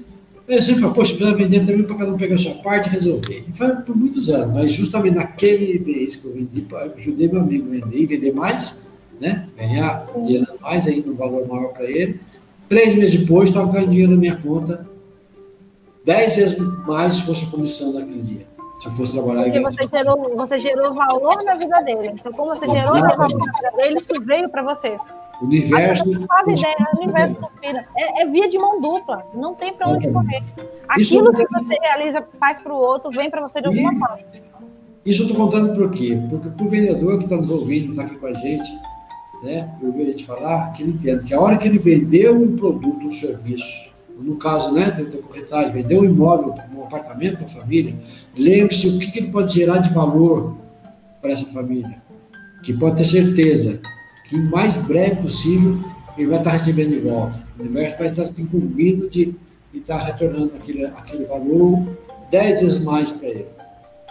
eu 0.56 0.62
sempre 0.62 0.80
falo, 0.82 0.94
poxa, 0.94 1.14
precisa 1.14 1.36
vender 1.36 1.60
também 1.60 1.82
para 1.82 1.96
cada 1.96 2.12
um 2.12 2.16
pegar 2.18 2.34
a 2.34 2.38
sua 2.38 2.54
parte 2.56 2.88
e 2.88 2.92
resolver. 2.92 3.44
E 3.48 3.52
foi 3.56 3.68
por 3.76 3.96
muitos 3.96 4.28
anos, 4.30 4.54
mas 4.54 4.72
justamente 4.72 5.14
naquele 5.14 5.78
mês 5.78 6.16
que 6.16 6.26
eu 6.26 6.34
vendi, 6.34 6.66
eu 6.70 6.92
ajudei 6.96 7.28
meu 7.28 7.40
amigo 7.40 7.68
a 7.68 7.70
vender 7.70 7.98
e 7.98 8.06
vender 8.06 8.32
mais, 8.32 8.90
né, 9.20 9.46
ganhar 9.56 10.06
dinheiro 10.24 10.46
mais 10.60 10.86
ainda, 10.86 11.10
um 11.10 11.14
valor 11.14 11.46
maior 11.46 11.72
para 11.72 11.84
ele, 11.84 12.20
Três 12.70 12.94
meses 12.94 13.18
depois, 13.18 13.50
estava 13.50 13.72
ganhando 13.72 13.90
dinheiro 13.90 14.12
na 14.12 14.16
minha 14.16 14.36
conta, 14.36 14.86
dez 16.04 16.36
vezes 16.36 16.56
mais 16.86 17.16
se 17.16 17.22
fosse 17.26 17.44
a 17.44 17.48
comissão 17.48 17.92
daquele 17.94 18.22
dia. 18.22 18.46
Se 18.78 18.86
eu 18.86 18.92
fosse 18.92 19.12
trabalhar 19.12 19.42
Porque 19.42 19.60
você 19.60 19.88
gerou, 19.92 20.36
você 20.36 20.60
gerou 20.60 20.94
valor 20.94 21.42
na 21.42 21.56
vida 21.56 21.80
dele. 21.80 22.12
Então, 22.14 22.32
como 22.32 22.54
você 22.54 22.66
gerou 22.70 23.00
valor 23.00 23.16
na 23.16 23.26
vida 23.26 23.76
dele, 23.76 23.98
isso 23.98 24.20
veio 24.20 24.48
para 24.48 24.62
você. 24.62 24.96
O 25.40 25.44
universo. 25.44 26.08
Não 26.08 26.26
faz 26.26 26.60
ideia, 26.60 26.76
o 26.94 27.02
universo 27.02 27.34
conspira. 27.36 27.86
É, 27.96 28.22
é, 28.22 28.26
via 28.26 28.48
de 28.48 28.58
mão 28.58 28.80
dupla. 28.80 29.24
Não 29.34 29.54
tem 29.54 29.72
para 29.72 29.88
onde 29.88 30.10
correr. 30.10 30.42
Aquilo 30.88 31.32
que 31.32 31.46
você 31.46 31.76
realiza, 31.80 32.26
faz 32.38 32.60
para 32.60 32.72
o 32.72 32.76
outro, 32.76 33.10
vem 33.10 33.30
para 33.30 33.40
você 33.40 33.60
de 33.60 33.66
alguma 33.68 33.90
forma. 33.98 34.24
Isso 35.04 35.22
eu 35.22 35.28
estou 35.28 35.44
contando 35.44 35.74
por 35.74 35.90
quê? 35.90 36.20
Porque 36.28 36.50
para 36.50 36.66
o 36.66 36.68
vendedor 36.68 37.16
que 37.16 37.24
está 37.24 37.36
nos 37.36 37.50
ouvindo, 37.50 37.90
está 37.90 38.02
aqui 38.02 38.16
com 38.16 38.26
a 38.26 38.34
gente, 38.34 38.70
né, 39.42 39.74
eu 39.80 39.88
ouvi 39.88 40.02
a 40.02 40.04
gente 40.06 40.26
falar, 40.26 40.72
que 40.72 40.82
ele 40.82 40.92
entenda 40.92 41.24
que 41.24 41.32
a 41.32 41.40
hora 41.40 41.56
que 41.56 41.66
ele 41.66 41.78
vendeu 41.78 42.36
um 42.36 42.54
produto, 42.54 43.06
um 43.06 43.12
serviço, 43.12 43.90
no 44.18 44.36
caso 44.36 44.74
né, 44.74 44.90
da 44.90 45.22
corretagem, 45.22 45.72
vendeu 45.72 46.02
um 46.02 46.04
imóvel, 46.04 46.54
um 46.76 46.82
apartamento 46.82 47.38
para 47.38 47.48
família, 47.48 47.96
lembre-se 48.36 48.88
o 48.88 48.98
que, 48.98 49.10
que 49.10 49.18
ele 49.20 49.30
pode 49.30 49.54
gerar 49.54 49.78
de 49.78 49.92
valor 49.94 50.56
para 51.22 51.32
essa 51.32 51.46
família. 51.46 52.02
Que 52.62 52.74
pode 52.74 52.96
ter 52.96 53.06
certeza 53.06 53.80
que 54.30 54.36
o 54.36 54.44
mais 54.44 54.76
breve 54.86 55.16
possível 55.16 55.76
ele 56.16 56.28
vai 56.28 56.38
estar 56.38 56.52
recebendo 56.52 56.90
de 56.90 57.00
volta. 57.00 57.42
O 57.58 57.62
universo 57.62 57.98
vai 57.98 58.06
estar 58.06 58.26
se 58.26 58.42
incumbindo 58.42 59.10
de, 59.10 59.34
de 59.72 59.78
estar 59.78 59.98
retornando 59.98 60.52
aquele, 60.54 60.84
aquele 60.84 61.24
valor 61.24 61.96
dez 62.30 62.60
vezes 62.60 62.84
mais 62.84 63.10
para 63.10 63.28
ele. 63.28 63.46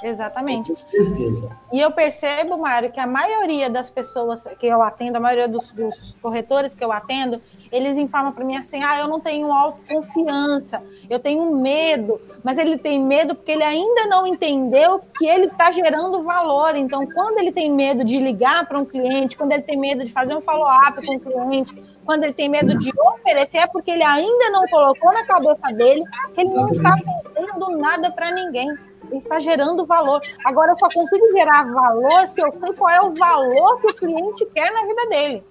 Exatamente. 0.04 0.74
Com 0.74 0.80
certeza. 0.90 1.50
E 1.72 1.80
eu 1.80 1.92
percebo, 1.92 2.58
Mário, 2.58 2.92
que 2.92 3.00
a 3.00 3.08
maioria 3.08 3.70
das 3.70 3.90
pessoas 3.90 4.48
que 4.60 4.66
eu 4.66 4.82
atendo, 4.82 5.18
a 5.18 5.20
maioria 5.20 5.48
dos, 5.48 5.72
dos 5.72 6.16
corretores 6.22 6.74
que 6.74 6.84
eu 6.84 6.92
atendo, 6.92 7.42
eles 7.72 7.98
informam 7.98 8.32
para 8.32 8.44
mim 8.44 8.56
assim: 8.56 8.84
ah, 8.84 9.00
eu 9.00 9.08
não 9.08 9.20
tenho 9.20 9.52
autoconfiança, 9.52 10.82
eu 11.10 11.20
tenho 11.20 11.56
medo, 11.56 12.20
mas 12.44 12.58
ele 12.58 12.78
tem 12.78 13.02
medo 13.02 13.36
porque 13.36 13.52
ele 13.52 13.64
ainda 13.64 14.08
não 14.08 14.26
entendeu 14.26 15.00
que 15.18 15.26
ele 15.26 15.46
está 15.46 15.72
gerando 15.72 16.24
valor. 16.24 16.76
Então, 16.76 17.06
quando 17.08 17.40
ele 17.40 17.52
tem 17.52 17.72
medo 17.72 18.04
de 18.04 18.20
ligar 18.20 18.66
para 18.66 18.80
um 18.80 18.86
cliente, 18.86 19.38
quando 19.38 19.52
ele 19.52 19.64
tem 19.64 19.78
medo 19.78 20.04
de 20.04 20.12
fazer 20.12 20.36
um 20.36 20.42
follow-up 20.42 21.06
com 21.06 21.16
um 21.16 21.20
cliente, 21.20 21.76
quando 22.10 22.24
ele 22.24 22.34
tem 22.34 22.50
medo 22.50 22.76
de 22.80 22.92
oferecer, 23.00 23.60
é 23.60 23.68
porque 23.68 23.92
ele 23.92 24.02
ainda 24.02 24.50
não 24.50 24.66
colocou 24.66 25.14
na 25.14 25.24
cabeça 25.24 25.72
dele 25.72 26.04
que 26.34 26.42
ele 26.42 26.50
não 26.50 26.68
está 26.68 26.96
vendendo 26.96 27.78
nada 27.78 28.12
para 28.12 28.32
ninguém 28.32 28.68
ele 29.12 29.20
está 29.20 29.40
gerando 29.40 29.86
valor. 29.86 30.20
Agora, 30.44 30.72
eu 30.72 30.80
só 30.80 30.88
consigo 30.92 31.32
gerar 31.32 31.72
valor 31.72 32.28
se 32.28 32.42
eu 32.42 32.52
sei 32.60 32.74
qual 32.74 32.90
é 32.90 33.02
o 33.02 33.14
valor 33.14 33.80
que 33.80 33.88
o 33.88 33.96
cliente 33.96 34.44
quer 34.48 34.72
na 34.72 34.86
vida 34.86 35.08
dele. 35.08 35.44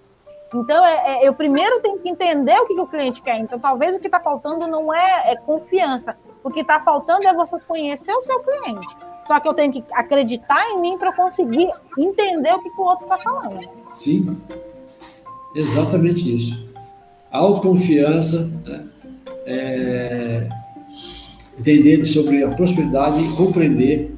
Então, 0.52 0.84
é, 0.84 0.94
é, 1.06 1.28
eu 1.28 1.32
primeiro 1.32 1.80
tenho 1.80 1.98
que 1.98 2.09
entender 2.09 2.59
o 2.59 2.66
que, 2.66 2.74
que 2.74 2.80
o 2.80 2.86
cliente 2.86 3.22
quer. 3.22 3.38
Então, 3.38 3.59
talvez 3.59 3.94
o 3.94 4.00
que 4.00 4.06
está 4.06 4.18
faltando 4.18 4.66
não 4.66 4.92
é, 4.92 5.30
é 5.30 5.36
confiança. 5.36 6.16
O 6.42 6.50
que 6.50 6.61
está 6.61 6.80
faltando 6.80 7.26
é 7.26 7.34
você 7.34 7.59
conhecer 7.61 8.12
o 8.12 8.22
seu 8.22 8.40
cliente. 8.40 8.96
Só 9.26 9.38
que 9.38 9.48
eu 9.48 9.54
tenho 9.54 9.72
que 9.72 9.84
acreditar 9.92 10.70
em 10.70 10.80
mim 10.80 10.98
para 10.98 11.12
conseguir 11.12 11.70
entender 11.96 12.52
o 12.52 12.61
que, 12.61 12.70
que 12.70 12.80
o 12.80 12.84
outro 12.84 13.04
está 13.04 13.18
falando. 13.18 13.68
Sim, 13.86 14.40
exatamente 15.55 16.34
isso. 16.34 16.68
Autoconfiança, 17.30 18.51
né? 18.64 18.84
é, 19.46 20.49
entender 21.59 22.05
sobre 22.05 22.44
a 22.44 22.49
prosperidade 22.49 23.22
e 23.22 23.36
compreender 23.36 24.14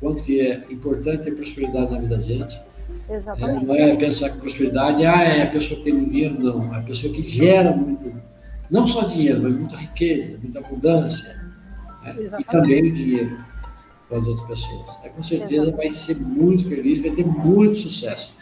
quanto 0.00 0.22
que 0.22 0.40
é 0.40 0.64
importante 0.70 1.28
a 1.28 1.34
prosperidade 1.34 1.92
na 1.92 1.98
vida 1.98 2.16
da 2.16 2.22
gente. 2.22 2.60
É, 3.08 3.20
não 3.62 3.74
é 3.74 3.94
pensar 3.96 4.30
que 4.30 4.38
prosperidade 4.38 5.06
ah, 5.06 5.22
é 5.22 5.42
a 5.42 5.46
pessoa 5.46 5.78
que 5.78 5.90
tem 5.90 6.08
dinheiro, 6.08 6.40
não. 6.40 6.74
É 6.74 6.78
a 6.78 6.82
pessoa 6.82 7.12
que 7.12 7.22
gera 7.22 7.74
muito, 7.74 8.12
não 8.70 8.86
só 8.86 9.02
dinheiro, 9.02 9.42
mas 9.42 9.52
muita 9.52 9.76
riqueza, 9.76 10.38
muita 10.42 10.58
abundância. 10.58 11.28
Né? 12.02 12.30
E 12.40 12.44
também 12.44 12.90
o 12.90 12.92
dinheiro 12.92 13.36
para 14.08 14.18
as 14.18 14.26
outras 14.26 14.46
pessoas. 14.48 14.88
É, 15.04 15.08
com 15.08 15.22
certeza 15.22 15.54
Exatamente. 15.54 15.76
vai 15.76 15.92
ser 15.92 16.16
muito 16.20 16.68
feliz, 16.68 17.00
vai 17.00 17.10
ter 17.10 17.24
muito 17.24 17.78
sucesso. 17.78 18.35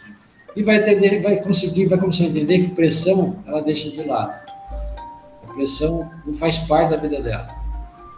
E 0.55 0.63
vai, 0.63 0.77
entender, 0.77 1.21
vai 1.21 1.41
conseguir, 1.41 1.85
vai 1.85 1.97
começar 1.97 2.23
a 2.23 2.27
entender 2.27 2.59
que 2.59 2.71
pressão 2.71 3.37
ela 3.45 3.61
deixa 3.61 3.89
de 3.89 4.03
lado. 4.03 4.33
A 5.49 5.53
pressão 5.53 6.09
não 6.25 6.33
faz 6.33 6.57
parte 6.59 6.91
da 6.91 6.97
vida 6.97 7.21
dela. 7.21 7.49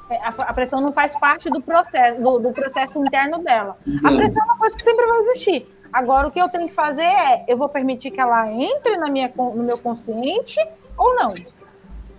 A, 0.10 0.54
pressão 0.54 0.80
não 0.80 0.94
faz 0.94 1.18
parte 1.20 1.50
do 1.50 1.60
processo, 1.60 2.22
do, 2.22 2.40
do 2.40 2.52
processo 2.54 2.98
interno 3.00 3.40
dela. 3.40 3.78
A 4.04 4.12
pressão 4.12 4.42
é 4.42 4.46
uma 4.46 4.58
coisa 4.58 4.78
que 4.78 4.84
sempre 4.84 5.06
vai 5.06 5.20
existir. 5.22 5.68
Agora, 5.92 6.28
o 6.28 6.32
que 6.32 6.40
eu 6.40 6.48
tenho 6.48 6.68
que 6.68 6.74
fazer 6.74 7.02
é, 7.02 7.44
eu 7.48 7.58
vou 7.58 7.68
permitir 7.68 8.12
que 8.12 8.20
ela 8.20 8.52
entre 8.52 8.98
na 8.98 9.10
minha, 9.10 9.32
no 9.36 9.64
meu 9.64 9.78
consciente 9.78 10.60
ou 10.98 11.16
não? 11.16 11.34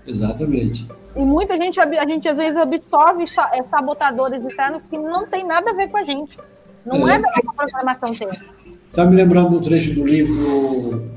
Exatamente. 0.07 0.87
E 1.15 1.21
muita 1.21 1.57
gente, 1.57 1.79
a 1.81 2.07
gente 2.07 2.29
às 2.29 2.37
vezes 2.37 2.57
absorve 2.57 3.25
é, 3.25 3.63
sabotadores 3.65 4.45
externos 4.45 4.83
que 4.83 4.99
não 4.99 5.27
tem 5.27 5.47
nada 5.47 5.71
a 5.71 5.75
ver 5.75 5.89
com 5.89 5.97
a 5.97 6.03
gente. 6.03 6.39
Não 6.85 7.09
é, 7.09 7.17
é 7.17 7.19
da 7.19 7.29
nossa 7.29 7.53
programação 7.57 8.13
ter. 8.13 8.58
Está 8.91 9.05
me 9.05 9.17
lembrando 9.17 9.57
um 9.57 9.63
trecho 9.63 9.95
do 9.95 10.07
livro 10.07 11.09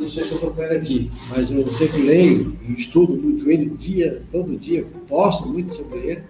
não 0.00 0.10
sei 0.10 0.22
se 0.22 0.32
eu 0.32 0.48
estou 0.50 0.64
aqui, 0.64 1.10
mas 1.34 1.50
eu 1.50 1.66
sempre 1.66 2.02
leio 2.02 2.58
e 2.68 2.72
estudo 2.74 3.14
muito 3.16 3.50
ele 3.50 3.70
dia, 3.70 4.20
todo 4.30 4.56
dia, 4.58 4.86
posto 5.08 5.48
muito 5.48 5.74
sobre 5.74 5.98
ele 5.98 6.22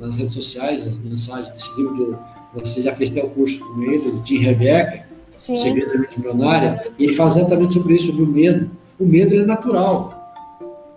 nas 0.00 0.16
redes 0.16 0.34
sociais, 0.34 0.86
as 0.86 0.98
mensagens 0.98 1.48
desse 1.50 1.80
livro 1.80 1.94
do, 1.96 2.18
você 2.54 2.82
já 2.82 2.94
fez 2.94 3.10
até 3.10 3.24
o 3.24 3.30
curso 3.30 3.58
com 3.60 3.82
ele, 3.82 3.98
do 3.98 4.22
Tim 4.22 4.38
Rebecker, 4.38 5.06
Segredo 5.38 5.92
da 5.92 5.98
Mente 5.98 6.18
Milionária, 6.18 6.92
e 6.98 7.04
ele 7.04 7.12
faz 7.12 7.36
exatamente 7.36 7.74
sobre 7.74 7.94
isso, 7.94 8.06
sobre 8.08 8.22
o 8.22 8.26
medo. 8.26 8.70
O 8.98 9.04
medo 9.04 9.34
é 9.34 9.44
natural, 9.44 10.14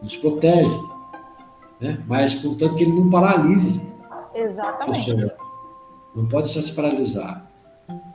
nos 0.02 0.16
protege, 0.16 0.78
né? 1.80 2.00
mas 2.08 2.36
contanto 2.36 2.76
que 2.76 2.84
ele 2.84 2.94
não 2.94 3.10
paralise. 3.10 3.90
Exatamente. 4.36 5.32
Não 6.16 6.28
pode 6.28 6.50
só 6.50 6.62
se 6.62 6.74
paralisar. 6.74 7.47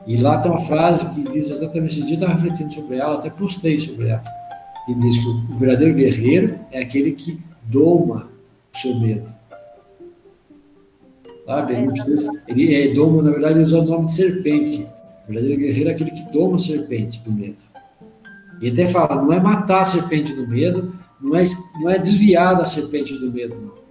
E 0.05 0.17
lá 0.17 0.37
tem 0.37 0.51
uma 0.51 0.59
frase 0.59 1.13
que 1.13 1.23
diz 1.29 1.49
exatamente 1.49 1.99
esse 1.99 2.01
dia, 2.01 2.15
eu 2.15 2.21
estava 2.21 2.33
refletindo 2.33 2.73
sobre 2.73 2.97
ela, 2.97 3.15
até 3.15 3.29
postei 3.29 3.79
sobre 3.79 4.09
ela. 4.09 4.23
E 4.87 4.93
diz 4.95 5.17
que 5.17 5.27
o 5.27 5.57
verdadeiro 5.57 5.95
guerreiro 5.95 6.59
é 6.71 6.81
aquele 6.81 7.13
que 7.13 7.39
doma 7.63 8.29
o 8.73 8.77
seu 8.77 8.99
medo. 8.99 9.27
Sabe? 11.45 11.73
Ele, 11.73 11.87
precisa, 11.87 12.31
ele 12.47 12.75
é, 12.75 12.93
doma, 12.93 13.21
na 13.21 13.31
verdade, 13.31 13.55
ele 13.55 13.63
usa 13.63 13.79
o 13.79 13.85
nome 13.85 14.05
de 14.05 14.11
serpente. 14.11 14.87
O 15.23 15.27
verdadeiro 15.27 15.61
guerreiro 15.61 15.89
é 15.89 15.93
aquele 15.93 16.11
que 16.11 16.31
doma 16.31 16.55
a 16.55 16.59
serpente 16.59 17.23
do 17.23 17.31
medo. 17.31 17.61
E 18.61 18.69
até 18.69 18.87
fala, 18.87 19.21
não 19.21 19.31
é 19.31 19.39
matar 19.39 19.81
a 19.81 19.85
serpente 19.85 20.33
do 20.33 20.47
medo, 20.47 20.93
não 21.21 21.35
é, 21.35 21.43
não 21.81 21.89
é 21.89 21.97
desviar 21.97 22.57
da 22.57 22.65
serpente 22.65 23.13
do 23.17 23.31
medo, 23.31 23.55
não. 23.55 23.83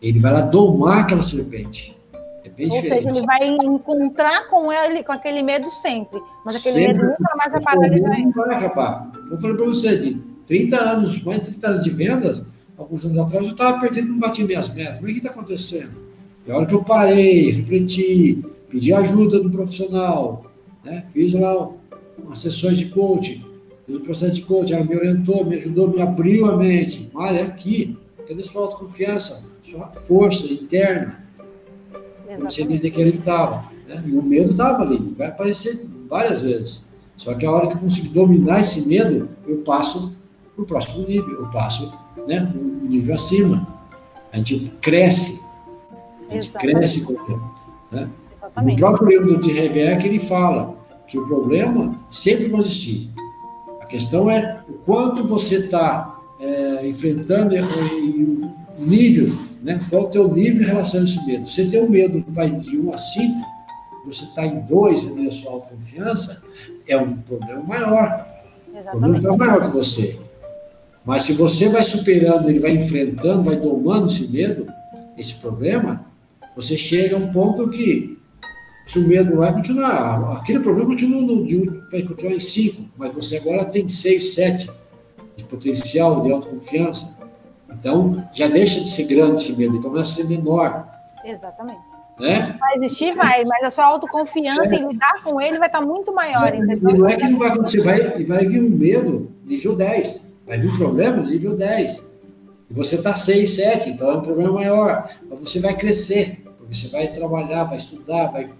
Ele 0.00 0.20
vai 0.20 0.32
lá 0.32 0.42
domar 0.42 1.00
aquela 1.00 1.22
serpente. 1.22 1.95
É 2.56 2.66
Ou 2.66 2.80
seja, 2.82 3.10
ele 3.10 3.26
vai 3.26 3.46
encontrar 3.46 4.48
com 4.48 4.72
ele, 4.72 5.02
com 5.02 5.12
aquele 5.12 5.42
medo 5.42 5.70
sempre. 5.70 6.20
Mas 6.44 6.56
aquele 6.56 6.74
Sempre. 6.76 7.02
medo 7.02 7.06
nunca 7.18 7.36
mais 7.36 7.52
vai 7.52 7.62
paralisar 7.62 8.18
ele. 8.18 8.30
vai 8.32 8.54
acabar. 8.54 9.10
Eu 9.30 9.38
falei 9.38 9.56
para 9.56 9.66
você, 9.66 9.98
de 9.98 10.14
30 10.46 10.76
anos, 10.76 11.22
mais 11.22 11.40
de 11.40 11.50
30 11.50 11.68
anos 11.68 11.84
de 11.84 11.90
vendas, 11.90 12.46
alguns 12.78 13.04
anos 13.04 13.18
atrás 13.18 13.44
eu 13.44 13.50
estava 13.50 13.80
perdendo, 13.80 14.08
não 14.08 14.18
bati 14.18 14.44
minhas 14.44 14.72
metas. 14.72 15.00
Mas 15.00 15.10
o 15.10 15.12
que 15.12 15.18
está 15.18 15.30
acontecendo? 15.30 16.06
A 16.48 16.56
hora 16.56 16.66
que 16.66 16.74
eu 16.74 16.84
parei, 16.84 17.50
refleti, 17.50 18.44
pedi 18.68 18.92
ajuda 18.94 19.42
do 19.42 19.50
profissional, 19.50 20.46
né? 20.84 21.02
fiz 21.12 21.32
lá 21.32 21.70
umas 22.16 22.38
sessões 22.38 22.78
de 22.78 22.86
coaching, 22.86 23.44
fiz 23.84 23.96
o 23.96 24.00
processo 24.00 24.34
de 24.34 24.42
coaching, 24.42 24.74
ela 24.74 24.84
me 24.84 24.96
orientou, 24.96 25.44
me 25.44 25.56
ajudou, 25.56 25.88
me 25.88 26.00
abriu 26.00 26.46
a 26.46 26.56
mente. 26.56 27.10
Olha, 27.12 27.42
aqui, 27.42 27.98
cadê 28.28 28.44
sua 28.44 28.62
autoconfiança, 28.62 29.50
sua 29.62 29.88
força 29.88 30.46
interna? 30.52 31.25
Exatamente. 32.44 32.62
entender 32.62 32.90
que 32.90 33.00
ele 33.00 33.10
estava. 33.10 33.64
Né? 33.86 34.02
E 34.06 34.16
o 34.16 34.22
medo 34.22 34.50
estava 34.50 34.82
ali, 34.82 35.14
vai 35.16 35.28
aparecer 35.28 35.88
várias 36.08 36.42
vezes. 36.42 36.94
Só 37.16 37.34
que 37.34 37.46
a 37.46 37.50
hora 37.50 37.66
que 37.66 37.74
eu 37.74 37.78
consigo 37.78 38.08
dominar 38.08 38.60
esse 38.60 38.86
medo, 38.88 39.28
eu 39.46 39.58
passo 39.58 40.14
para 40.54 40.62
o 40.62 40.66
próximo 40.66 41.06
nível, 41.06 41.42
eu 41.42 41.46
passo 41.46 41.92
né, 42.26 42.52
um 42.54 42.86
nível 42.88 43.14
acima. 43.14 43.66
A 44.32 44.36
gente 44.38 44.72
cresce, 44.80 45.40
a 46.28 46.34
gente 46.34 46.48
Exatamente. 46.48 46.76
cresce 46.76 47.04
com 47.04 47.12
o 47.14 47.26
tempo. 47.26 47.54
Né? 47.90 48.08
No 48.62 48.76
próprio 48.76 49.08
livro 49.08 49.38
do 49.38 49.48
Reveck, 49.52 50.06
ele 50.06 50.18
fala 50.18 50.74
que 51.06 51.18
o 51.18 51.26
problema 51.26 51.98
sempre 52.10 52.48
vai 52.48 52.60
existir. 52.60 53.10
A 53.80 53.86
questão 53.86 54.30
é 54.30 54.60
o 54.68 54.72
quanto 54.72 55.24
você 55.24 55.56
está 55.56 56.16
enfrentando 56.84 57.54
e, 57.54 57.58
e 57.60 58.50
nível, 58.78 59.26
né? 59.62 59.78
qual 59.90 60.04
o 60.04 60.10
teu 60.10 60.32
nível 60.32 60.62
em 60.62 60.66
relação 60.66 61.00
a 61.00 61.04
esse 61.04 61.24
medo. 61.26 61.48
Se 61.48 61.68
teu 61.70 61.88
medo 61.88 62.24
vai 62.28 62.50
de 62.50 62.76
1 62.78 62.92
a 62.92 62.98
5, 62.98 63.34
você 64.04 64.24
está 64.24 64.46
em 64.46 64.60
2 64.62 65.12
ali 65.12 65.28
a 65.28 65.32
sua 65.32 65.52
autoconfiança, 65.52 66.42
é 66.86 66.96
um 66.96 67.16
problema 67.16 67.62
maior. 67.62 68.26
O 68.68 68.90
problema 68.90 69.16
Exatamente. 69.16 69.24
está 69.24 69.36
maior 69.36 69.66
que 69.70 69.76
você. 69.76 70.18
Mas 71.04 71.22
se 71.22 71.32
você 71.34 71.68
vai 71.68 71.84
superando, 71.84 72.48
ele 72.48 72.58
vai 72.58 72.72
enfrentando, 72.72 73.44
vai 73.44 73.56
domando 73.56 74.06
esse 74.06 74.30
medo, 74.32 74.66
esse 75.16 75.34
problema, 75.40 76.04
você 76.54 76.76
chega 76.76 77.16
a 77.16 77.18
um 77.18 77.32
ponto 77.32 77.68
que 77.68 78.16
se 78.84 78.98
o 78.98 79.08
medo 79.08 79.36
vai 79.36 79.52
continuar, 79.52 80.38
aquele 80.38 80.60
problema 80.60 80.90
continua 80.90 81.22
no, 81.22 81.44
de 81.44 81.56
um- 81.58 81.82
vai 81.90 82.02
continuar 82.02 82.34
em 82.34 82.40
5, 82.40 82.88
mas 82.96 83.14
você 83.14 83.36
agora 83.38 83.64
tem 83.64 83.88
6, 83.88 84.34
7 84.34 84.70
de 85.36 85.44
potencial, 85.44 86.22
de 86.22 86.32
autoconfiança. 86.32 87.15
Então, 87.78 88.26
já 88.32 88.48
deixa 88.48 88.80
de 88.80 88.88
ser 88.88 89.04
grande 89.04 89.40
esse 89.40 89.56
medo, 89.56 89.76
ele 89.76 89.82
começa 89.82 90.10
a 90.10 90.24
ser 90.24 90.28
menor, 90.28 90.88
Exatamente. 91.24 91.80
né? 92.18 92.56
Vai 92.58 92.76
existir, 92.76 93.14
vai, 93.14 93.44
mas 93.44 93.64
a 93.64 93.70
sua 93.70 93.84
autoconfiança 93.84 94.74
em 94.74 94.88
lidar 94.88 95.22
com 95.22 95.40
ele 95.40 95.58
vai 95.58 95.68
estar 95.68 95.80
muito 95.82 96.12
maior, 96.14 96.54
E 96.54 96.58
não 96.58 97.08
é 97.08 97.16
que 97.16 97.28
não 97.28 97.38
vai 97.38 97.48
acontecer, 97.48 97.82
vai, 97.82 98.24
vai 98.24 98.46
vir 98.46 98.62
um 98.62 98.70
medo 98.70 99.30
nível 99.44 99.76
10, 99.76 100.32
vai 100.46 100.58
vir 100.58 100.70
um 100.70 100.78
problema 100.78 101.22
nível 101.22 101.56
10. 101.56 102.16
E 102.70 102.74
você 102.74 102.96
está 102.96 103.14
6, 103.14 103.50
7, 103.50 103.90
então 103.90 104.10
é 104.10 104.16
um 104.16 104.22
problema 104.22 104.52
maior. 104.54 105.08
Mas 105.28 105.38
você 105.38 105.60
vai 105.60 105.76
crescer, 105.76 106.42
porque 106.58 106.74
você 106.74 106.88
vai 106.88 107.08
trabalhar, 107.08 107.64
vai 107.64 107.76
estudar, 107.76 108.28
vai 108.28 108.50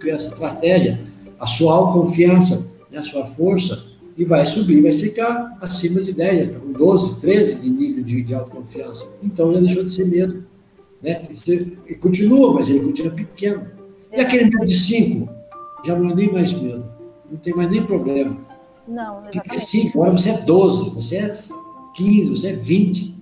criar 0.00 0.14
essa 0.14 0.32
estratégia, 0.32 0.98
a 1.38 1.46
sua 1.46 1.72
autoconfiança, 1.74 2.74
né, 2.90 2.98
a 2.98 3.02
sua 3.02 3.24
força, 3.26 3.95
e 4.16 4.24
vai 4.24 4.46
subir, 4.46 4.80
vai 4.82 4.92
ficar 4.92 5.58
acima 5.60 6.00
de 6.00 6.12
10, 6.12 6.36
vai 6.36 6.46
ficar 6.46 6.60
com 6.60 6.72
12, 6.72 7.20
13 7.20 7.60
de 7.60 7.70
nível 7.70 8.04
de, 8.04 8.22
de 8.22 8.34
autoconfiança. 8.34 9.16
Então 9.22 9.52
já 9.52 9.60
deixou 9.60 9.84
de 9.84 9.92
ser 9.92 10.06
medo. 10.06 10.44
Né? 11.02 11.28
Ele, 11.46 11.78
ele 11.86 11.94
continua, 11.96 12.54
mas 12.54 12.70
ele 12.70 12.80
continua 12.80 13.12
pequeno. 13.12 13.66
E 14.12 14.20
aquele 14.20 14.44
medo 14.44 14.64
de 14.64 14.74
5? 14.74 15.28
Já 15.84 15.96
não 15.96 16.10
é 16.10 16.14
nem 16.14 16.32
mais 16.32 16.52
medo. 16.54 16.84
Não 17.30 17.38
tem 17.38 17.54
mais 17.54 17.70
nem 17.70 17.82
problema. 17.82 18.36
Não, 18.88 19.22
Porque 19.22 19.38
é 19.38 19.54
exatamente. 19.56 19.66
5, 19.66 20.02
agora 20.02 20.12
você 20.12 20.30
é 20.30 20.38
12, 20.38 20.90
você 20.94 21.16
é 21.16 21.28
15, 21.94 22.30
você 22.30 22.48
é 22.48 22.52
20. 22.52 23.16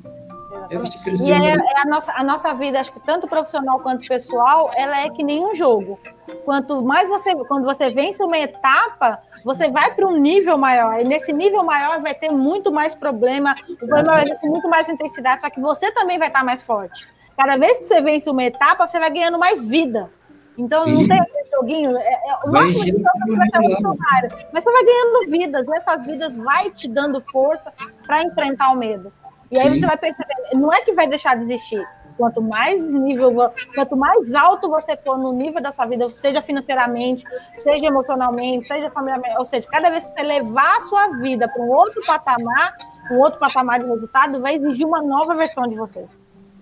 E 0.71 1.33
é, 1.33 1.55
é 1.55 1.81
a, 1.81 1.85
nossa, 1.87 2.13
a 2.15 2.25
nossa 2.25 2.55
vida, 2.55 2.81
acho 2.81 2.93
que 2.93 3.01
tanto 3.01 3.27
profissional 3.27 3.81
quanto 3.81 4.07
pessoal, 4.07 4.71
ela 4.75 5.01
é 5.01 5.11
que 5.11 5.23
nem 5.23 5.45
um 5.45 5.55
jogo. 5.55 5.99
Quanto 6.45 6.83
mais 6.83 7.09
você, 7.09 7.35
quando 7.47 7.65
você 7.65 7.91
vence 7.91 8.23
uma 8.23 8.39
etapa, 8.39 9.21
você 9.45 9.71
vai 9.71 9.95
para 9.95 10.07
um 10.07 10.17
nível 10.17 10.57
maior. 10.57 11.01
E 11.01 11.05
nesse 11.05 11.33
nível 11.33 11.63
maior 11.65 12.01
vai 12.01 12.15
ter 12.15 12.31
muito 12.31 12.73
mais 12.73 12.95
problema, 12.95 13.55
o 13.69 13.77
problema 13.77 14.13
vai 14.13 14.37
com 14.37 14.49
muito 14.49 14.69
mais 14.69 14.89
intensidade, 14.89 15.43
só 15.43 15.51
que 15.51 15.61
você 15.61 15.93
também 15.93 16.19
vai 16.19 16.29
estar 16.29 16.45
mais 16.45 16.63
forte. 16.63 17.07
Cada 17.37 17.57
vez 17.57 17.79
que 17.79 17.85
você 17.85 18.01
vence 18.01 18.31
uma 18.31 18.45
etapa, 18.45 18.87
você 18.87 18.99
vai 18.99 19.11
ganhando 19.11 19.39
mais 19.39 19.67
vida. 19.67 20.11
Então 20.57 20.87
não 20.87 20.99
Sim. 20.99 21.09
tem 21.09 21.21
aquele 21.21 21.49
joguinho. 21.51 21.97
É, 21.97 22.13
é, 22.13 22.39
o 22.45 22.51
Vai 22.51 22.69
máximo 22.69 22.99
que 23.27 23.37
vai 23.37 23.49
ter 23.51 23.59
nível 23.59 23.77
lá. 23.83 23.89
funcionário. 23.91 24.31
Mas 24.53 24.65
você 24.65 24.73
vai 24.73 24.85
ganhando 24.85 25.31
vidas, 25.31 25.67
e 25.67 25.79
essas 25.79 26.07
vidas 26.07 26.35
vai 26.35 26.71
te 26.71 26.89
dando 26.89 27.21
força 27.31 27.73
para 28.07 28.23
enfrentar 28.23 28.71
o 28.71 28.77
medo. 28.77 29.13
E 29.51 29.59
aí 29.59 29.71
Sim. 29.71 29.81
você 29.81 29.87
vai 29.87 29.97
perceber, 29.97 30.35
não 30.55 30.73
é 30.73 30.81
que 30.81 30.93
vai 30.93 31.07
deixar 31.07 31.37
de 31.37 31.43
existir. 31.43 31.87
Quanto 32.17 32.41
mais 32.41 32.81
nível, 32.81 33.35
quanto 33.75 33.97
mais 33.97 34.35
alto 34.35 34.69
você 34.69 34.97
for 34.97 35.19
no 35.19 35.33
nível 35.33 35.61
da 35.61 35.73
sua 35.73 35.85
vida, 35.85 36.09
seja 36.11 36.41
financeiramente, 36.41 37.25
seja 37.57 37.87
emocionalmente, 37.87 38.69
seja 38.69 38.89
familiarmente, 38.91 39.37
ou 39.37 39.45
seja, 39.45 39.67
cada 39.69 39.91
vez 39.91 40.05
que 40.05 40.13
você 40.13 40.23
levar 40.23 40.77
a 40.77 40.81
sua 40.83 41.09
vida 41.19 41.49
para 41.49 41.61
um 41.61 41.71
outro 41.71 42.01
patamar, 42.07 42.77
um 43.11 43.19
outro 43.19 43.41
patamar 43.41 43.81
de 43.81 43.87
resultado, 43.87 44.41
vai 44.41 44.55
exigir 44.55 44.87
uma 44.87 45.03
nova 45.03 45.35
versão 45.35 45.67
de 45.67 45.75
você. 45.75 46.07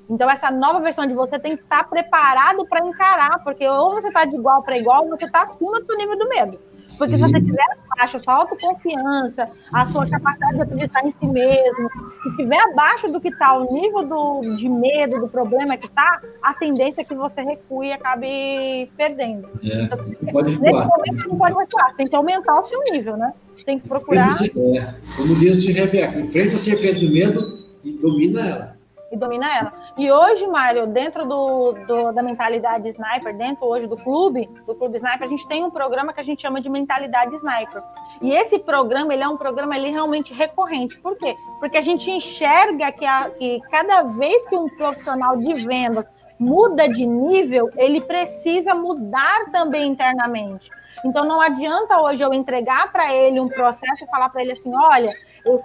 Então, 0.09 0.29
essa 0.31 0.51
nova 0.51 0.81
versão 0.81 1.07
de 1.07 1.15
você 1.15 1.39
tem 1.39 1.57
que 1.57 1.63
estar 1.63 1.89
preparado 1.89 2.67
para 2.67 2.87
encarar, 2.87 3.43
porque 3.45 3.67
ou 3.69 3.95
você 3.95 4.09
está 4.09 4.25
de 4.25 4.37
igual 4.37 4.63
para 4.63 4.77
igual, 4.77 5.05
ou 5.05 5.11
você 5.11 5.27
está 5.27 5.43
acima 5.43 5.81
do 5.81 5.87
seu 5.87 5.97
nível 5.97 6.19
do 6.19 6.29
medo. 6.29 6.59
Porque 6.99 7.17
se 7.17 7.25
Sim. 7.25 7.33
você 7.33 7.41
tiver 7.41 7.67
abaixo 7.91 8.17
a 8.17 8.21
sua 8.21 8.35
autoconfiança, 8.35 9.49
a 9.73 9.85
sua 9.85 10.09
capacidade 10.09 10.55
de 10.55 10.63
acreditar 10.63 11.07
em 11.07 11.13
si 11.13 11.27
mesmo, 11.27 11.91
se 12.23 12.37
tiver 12.37 12.61
abaixo 12.61 13.11
do 13.11 13.21
que 13.21 13.29
está 13.29 13.55
o 13.55 13.73
nível 13.73 14.07
do, 14.07 14.57
de 14.57 14.69
medo, 14.69 15.21
do 15.21 15.29
problema 15.29 15.77
que 15.77 15.87
está, 15.87 16.21
a 16.43 16.55
tendência 16.55 17.03
é 17.03 17.05
que 17.05 17.15
você 17.15 17.43
recue 17.43 17.89
e 17.89 17.93
acabe 17.93 18.91
perdendo. 18.97 19.49
É, 19.63 19.87
pode 20.33 20.51
Nesse 20.51 20.63
recuar. 20.63 20.89
momento, 20.89 21.23
você 21.23 21.29
não 21.29 21.39
pode 21.39 21.57
recuar, 21.57 21.91
você 21.91 21.97
tem 21.97 22.07
que 22.07 22.17
aumentar 22.17 22.61
o 22.61 22.65
seu 22.65 22.83
nível, 22.91 23.17
né? 23.17 23.33
Tem 23.65 23.79
que 23.79 23.89
procurar 23.89 24.27
Enfrenta 24.27 24.59
é, 24.59 24.95
como 25.17 25.39
diz 25.39 25.63
de 25.63 25.73
Rebeca, 25.73 26.19
enfrenta 26.19 26.57
a 26.57 26.59
serpente 26.59 27.07
do 27.07 27.13
medo 27.13 27.59
e 27.85 27.93
domina 27.93 28.41
ela. 28.41 28.82
E 29.13 29.17
dominar 29.17 29.57
ela. 29.59 29.73
E 29.97 30.11
hoje, 30.11 30.47
Mário, 30.47 30.87
dentro 30.87 31.27
do, 31.27 31.73
do- 31.87 32.13
da 32.13 32.23
mentalidade 32.23 32.89
sniper, 32.89 33.37
dentro 33.37 33.67
hoje 33.67 33.87
do 33.87 33.97
clube, 33.97 34.49
do 34.67 34.75
clube 34.75 34.97
sniper, 34.97 35.23
a 35.25 35.27
gente 35.29 35.47
tem 35.47 35.63
um 35.63 35.71
programa 35.71 36.13
que 36.13 36.21
a 36.21 36.23
gente 36.23 36.41
chama 36.43 36.61
de 36.61 36.69
mentalidade 36.71 37.35
sniper. 37.37 37.83
E 38.23 38.33
esse 38.33 38.59
programa, 38.59 39.13
ele 39.13 39.23
é 39.23 39.29
um 39.29 39.37
programa 39.37 39.77
ele 39.77 39.91
realmente 39.91 40.33
recorrente. 40.33 40.99
Por 40.99 41.17
quê? 41.17 41.37
Porque 41.61 41.77
a 41.77 41.83
gente 41.83 42.11
enxerga 42.11 42.91
que, 42.91 43.05
a- 43.05 43.31
que 43.31 43.61
cada 43.71 44.03
vez 44.03 44.47
que 44.47 44.57
um 44.57 44.69
profissional 44.69 45.37
de 45.37 45.53
vendas 45.67 46.05
muda 46.43 46.89
de 46.89 47.07
nível, 47.07 47.71
ele 47.77 48.01
precisa 48.01 48.75
mudar 48.75 49.51
também 49.53 49.87
internamente. 49.87 50.71
Então 51.05 51.25
não 51.25 51.41
adianta 51.41 52.01
hoje 52.01 52.23
eu 52.23 52.35
entregar 52.35 52.91
para 52.91 53.15
ele 53.15 53.39
um 53.39 53.49
processo 53.49 54.05
e 54.05 54.09
falar 54.09 54.29
para 54.29 54.43
ele 54.43 54.53
assim, 54.53 54.73
olha, 54.75 55.11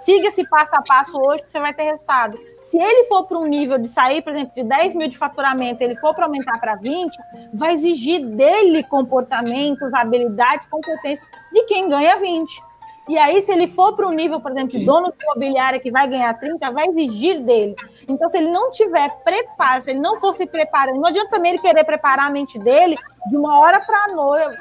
siga 0.04 0.28
esse 0.28 0.48
passo 0.48 0.76
a 0.76 0.82
passo 0.82 1.18
hoje 1.20 1.42
que 1.42 1.50
você 1.50 1.58
vai 1.58 1.74
ter 1.74 1.82
resultado. 1.82 2.38
Se 2.60 2.78
ele 2.78 3.04
for 3.08 3.24
para 3.24 3.38
um 3.38 3.44
nível 3.44 3.76
de 3.76 3.88
sair, 3.88 4.22
por 4.22 4.32
exemplo, 4.32 4.54
de 4.54 4.62
10 4.62 4.94
mil 4.94 5.08
de 5.08 5.18
faturamento, 5.18 5.82
ele 5.82 5.96
for 5.96 6.14
para 6.14 6.26
aumentar 6.26 6.58
para 6.60 6.76
20, 6.76 7.16
vai 7.52 7.74
exigir 7.74 8.24
dele 8.24 8.84
comportamentos, 8.84 9.92
habilidades, 9.92 10.68
competências 10.68 11.28
de 11.52 11.64
quem 11.64 11.88
ganha 11.88 12.16
20. 12.18 12.67
E 13.08 13.16
aí, 13.16 13.40
se 13.40 13.50
ele 13.50 13.66
for 13.66 13.94
para 13.94 14.06
um 14.06 14.12
nível, 14.12 14.38
por 14.38 14.52
exemplo, 14.52 14.68
de 14.68 14.84
dono 14.84 15.10
de 15.10 15.24
imobiliária 15.24 15.80
que 15.80 15.90
vai 15.90 16.06
ganhar 16.06 16.32
30, 16.38 16.70
vai 16.70 16.86
exigir 16.88 17.42
dele. 17.42 17.74
Então, 18.06 18.28
se 18.28 18.36
ele 18.36 18.50
não 18.50 18.70
tiver 18.70 19.08
preparo, 19.24 19.82
se 19.82 19.90
ele 19.90 19.98
não 19.98 20.20
for 20.20 20.34
se 20.34 20.46
preparando, 20.46 21.00
não 21.00 21.08
adianta 21.08 21.30
também 21.30 21.52
ele 21.52 21.60
querer 21.60 21.84
preparar 21.84 22.26
a 22.26 22.30
mente 22.30 22.58
dele 22.58 22.96
de 23.30 23.36
uma 23.36 23.58
hora 23.58 23.80
para 23.80 24.14
noite, 24.14 24.58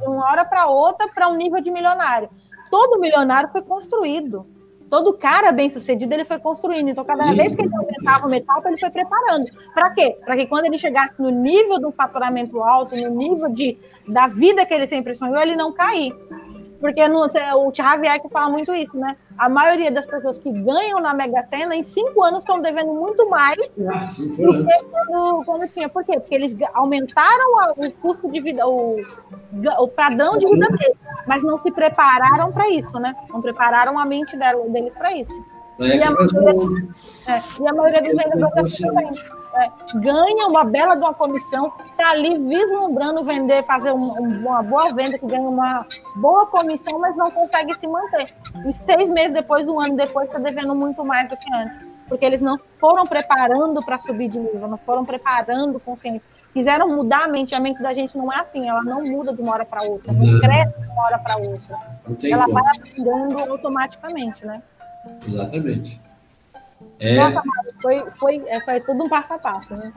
de 0.00 0.08
uma 0.08 0.24
hora 0.30 0.44
para 0.44 0.66
outra, 0.66 1.08
para 1.08 1.28
um 1.28 1.34
nível 1.34 1.60
de 1.60 1.70
milionário. 1.70 2.30
Todo 2.70 3.00
milionário 3.00 3.48
foi 3.50 3.62
construído. 3.62 4.46
Todo 4.88 5.14
cara 5.14 5.50
bem 5.50 5.68
sucedido 5.68 6.14
ele 6.14 6.24
foi 6.24 6.38
construindo. 6.38 6.88
Então, 6.88 7.04
cada 7.04 7.32
vez 7.32 7.56
que 7.56 7.62
ele 7.62 7.74
aumentava 7.74 8.26
uma 8.26 8.36
etapa, 8.36 8.68
ele 8.68 8.78
foi 8.78 8.90
preparando. 8.90 9.46
Para 9.74 9.90
quê? 9.90 10.16
Para 10.24 10.36
que 10.36 10.46
quando 10.46 10.66
ele 10.66 10.78
chegasse 10.78 11.14
no 11.18 11.30
nível 11.30 11.78
de 11.78 11.86
um 11.86 11.92
faturamento 11.92 12.62
alto, 12.62 12.94
no 12.94 13.10
nível 13.10 13.48
de, 13.48 13.76
da 14.06 14.28
vida 14.28 14.64
que 14.64 14.72
ele 14.72 14.86
sempre 14.86 15.14
sonhou, 15.14 15.40
ele 15.40 15.56
não 15.56 15.72
cair. 15.72 16.14
Porque 16.80 17.08
no, 17.08 17.26
o 17.26 17.74
Xavier 17.74 18.20
que 18.20 18.28
fala 18.28 18.50
muito 18.50 18.72
isso, 18.74 18.96
né? 18.96 19.16
A 19.38 19.48
maioria 19.48 19.90
das 19.90 20.06
pessoas 20.06 20.38
que 20.38 20.50
ganham 20.50 20.98
na 21.00 21.12
Mega 21.14 21.42
Sena, 21.44 21.74
em 21.74 21.82
cinco 21.82 22.22
anos, 22.24 22.40
estão 22.40 22.60
devendo 22.60 22.92
muito 22.92 23.28
mais 23.30 23.56
Ah, 23.80 24.04
do 24.42 24.64
que 24.66 24.84
quando, 24.84 25.44
quando 25.44 25.68
tinha. 25.68 25.88
Por 25.88 26.04
quê? 26.04 26.18
Porque 26.18 26.34
eles 26.34 26.54
aumentaram 26.74 27.58
a- 27.60 27.72
o 27.76 27.90
custo 27.92 28.30
de 28.30 28.40
vida, 28.40 28.66
o, 28.66 28.96
o 29.80 29.88
padrão 29.88 30.38
de 30.38 30.46
vida 30.48 30.66
deles, 30.68 30.96
mas 31.26 31.42
não 31.42 31.58
se 31.58 31.70
prepararam 31.72 32.52
para 32.52 32.68
isso, 32.70 32.98
né? 32.98 33.14
Não 33.30 33.40
prepararam 33.40 33.98
a 33.98 34.04
mente 34.04 34.36
deles 34.36 34.92
para 34.94 35.12
isso. 35.12 35.32
E 35.78 36.02
a, 36.02 36.10
maioria, 36.10 36.86
é, 37.28 37.62
e 37.62 37.68
a 37.68 37.72
maioria 37.72 38.02
dos 38.02 38.24
vendedores 38.24 38.78
também 38.78 39.08
é, 39.54 39.68
ganha 39.96 40.46
uma 40.46 40.64
bela 40.64 40.94
de 40.94 41.02
uma 41.02 41.12
comissão, 41.12 41.70
está 41.90 42.12
ali 42.12 42.38
vislumbrando 42.38 43.22
vender, 43.22 43.62
fazer 43.62 43.92
um, 43.92 44.12
uma 44.12 44.62
boa 44.62 44.94
venda, 44.94 45.18
que 45.18 45.26
ganha 45.26 45.46
uma 45.46 45.86
boa 46.14 46.46
comissão, 46.46 46.98
mas 46.98 47.14
não 47.14 47.30
consegue 47.30 47.74
se 47.74 47.86
manter. 47.86 48.34
E 48.64 48.72
seis 48.72 49.10
meses 49.10 49.32
depois, 49.32 49.68
um 49.68 49.78
ano 49.78 49.96
depois, 49.96 50.28
está 50.28 50.38
devendo 50.38 50.74
muito 50.74 51.04
mais 51.04 51.28
do 51.28 51.36
que 51.36 51.54
antes. 51.54 51.86
Porque 52.08 52.24
eles 52.24 52.40
não 52.40 52.58
foram 52.80 53.06
preparando 53.06 53.84
para 53.84 53.98
subir 53.98 54.28
de 54.28 54.38
nível, 54.38 54.68
não 54.68 54.78
foram 54.78 55.04
preparando 55.04 55.78
consciente. 55.78 56.22
Quiseram 56.54 56.88
mudar 56.88 57.24
a 57.24 57.28
mente, 57.28 57.54
a 57.54 57.60
mente 57.60 57.82
da 57.82 57.92
gente 57.92 58.16
não 58.16 58.32
é 58.32 58.40
assim, 58.40 58.66
ela 58.66 58.82
não 58.82 59.04
muda 59.04 59.34
de 59.34 59.42
uma 59.42 59.52
hora 59.52 59.66
para 59.66 59.82
outra, 59.82 60.10
não, 60.10 60.24
não 60.24 60.40
cresce 60.40 60.80
de 60.80 60.86
uma 60.86 61.04
hora 61.04 61.18
para 61.18 61.36
outra. 61.36 61.76
Ela 62.24 62.44
como. 62.44 62.54
vai 62.54 62.76
aprendendo 62.76 63.52
automaticamente, 63.52 64.46
né? 64.46 64.62
Exatamente. 65.22 66.00
É... 66.98 67.16
Nossa, 67.16 67.42
foi, 67.80 68.10
foi, 68.12 68.42
é, 68.46 68.60
foi 68.60 68.80
tudo 68.80 69.04
um 69.04 69.08
passo 69.08 69.34
a 69.34 69.38
passo, 69.38 69.74
né? 69.74 69.92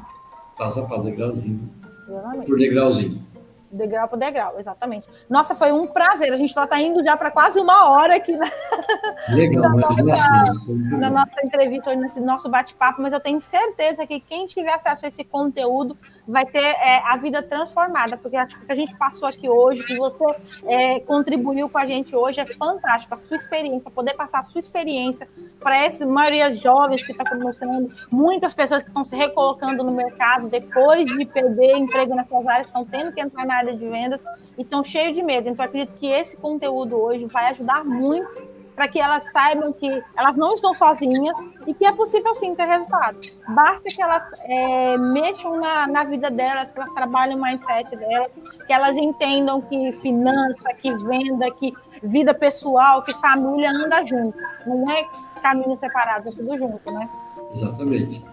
Passo 0.58 0.82
a 0.82 0.86
passo, 0.86 1.04
degrauzinho. 1.04 1.70
Exatamente. 2.08 2.48
Por 2.48 2.58
degrauzinho. 2.58 3.30
Degrau 3.72 4.08
por 4.08 4.18
degrau, 4.18 4.60
exatamente. 4.60 5.08
Nossa, 5.30 5.54
foi 5.54 5.72
um 5.72 5.86
prazer. 5.86 6.34
A 6.34 6.38
gente 6.38 6.50
está 6.50 6.82
indo 6.82 7.04
já 7.04 7.16
para 7.16 7.30
quase 7.30 7.60
uma 7.60 7.92
hora 7.92 8.16
aqui 8.16 8.36
na, 8.36 8.48
Legal, 9.30 9.62
na, 9.62 9.70
nossa, 9.70 10.02
assim, 10.12 10.74
na 10.98 11.10
nossa 11.12 11.46
entrevista, 11.46 11.96
nesse 11.96 12.20
nosso 12.20 12.50
bate-papo, 12.50 13.00
mas 13.00 13.14
eu 13.14 13.20
tenho 13.20 13.40
certeza 13.40 14.08
que 14.08 14.20
quem 14.20 14.48
tiver 14.48 14.74
acesso 14.74 15.06
a 15.06 15.08
esse 15.08 15.24
conteúdo 15.24 15.96
vai 16.30 16.46
ter 16.46 16.64
é, 16.64 17.02
a 17.06 17.18
vida 17.18 17.42
transformada, 17.42 18.16
porque 18.16 18.38
acho 18.38 18.56
que 18.56 18.64
o 18.64 18.66
que 18.68 18.72
a 18.72 18.76
gente 18.76 18.96
passou 18.96 19.28
aqui 19.28 19.50
hoje, 19.50 19.84
que 19.84 19.98
você 19.98 20.18
é, 20.66 21.00
contribuiu 21.00 21.68
com 21.68 21.78
a 21.80 21.88
gente 21.88 22.16
hoje, 22.16 22.40
é 22.40 22.46
fantástico. 22.46 23.16
A 23.16 23.18
sua 23.18 23.36
experiência, 23.36 23.90
poder 23.90 24.14
passar 24.14 24.40
a 24.40 24.44
sua 24.44 24.60
experiência 24.60 25.28
para 25.60 25.76
essa 25.78 26.06
maioria 26.06 26.54
jovens 26.54 27.04
que 27.04 27.12
está 27.12 27.28
começando, 27.28 27.92
muitas 28.12 28.54
pessoas 28.54 28.84
que 28.84 28.90
estão 28.90 29.04
se 29.04 29.16
recolocando 29.16 29.84
no 29.84 29.92
mercado 29.92 30.48
depois 30.48 31.06
de 31.06 31.26
perder 31.26 31.76
emprego 31.78 32.14
nessas 32.14 32.48
áreas, 32.48 32.68
estão 32.68 32.86
tendo 32.86 33.12
que 33.12 33.20
entrar 33.20 33.46
na 33.46 33.56
área 33.56 33.76
de 33.76 33.88
vendas 33.88 34.22
e 34.58 34.62
estão 34.62 34.84
cheios 34.84 35.16
de 35.16 35.24
medo. 35.24 35.50
Então, 35.50 35.66
acredito 35.66 35.98
que 35.98 36.08
esse 36.08 36.38
conteúdo 36.38 36.96
hoje 36.96 37.26
vai 37.26 37.50
ajudar 37.50 37.84
muito 37.84 38.49
para 38.80 38.88
que 38.88 38.98
elas 38.98 39.30
saibam 39.34 39.74
que 39.74 40.02
elas 40.18 40.38
não 40.38 40.54
estão 40.54 40.74
sozinhas 40.74 41.36
e 41.68 41.74
que 41.74 41.86
é 41.86 41.92
possível 41.92 42.34
sim 42.34 42.56
ter 42.56 42.64
resultados. 42.64 43.30
Basta 43.54 43.90
que 43.90 44.02
elas 44.02 44.24
é, 44.46 44.98
mexam 44.98 45.60
na, 45.60 45.86
na 45.86 46.06
vida 46.06 46.32
delas, 46.32 46.72
que 46.72 46.80
elas 46.80 46.94
trabalhem 46.94 47.36
o 47.36 47.42
mindset 47.42 47.94
delas, 47.94 48.32
que 48.66 48.72
elas 48.72 48.96
entendam 48.96 49.60
que 49.60 49.92
finança, 50.02 50.74
que 50.82 50.94
venda, 50.96 51.52
que 51.52 51.74
vida 52.02 52.34
pessoal, 52.34 53.04
que 53.04 53.14
família 53.16 53.70
anda 53.70 54.02
junto. 54.06 54.38
Não 54.66 54.90
é 54.90 55.06
caminhos 55.42 55.78
separados, 55.82 56.28
é 56.28 56.32
tudo 56.38 56.58
junto, 56.58 56.90
né? 56.90 57.10
Exatamente. 57.54 58.24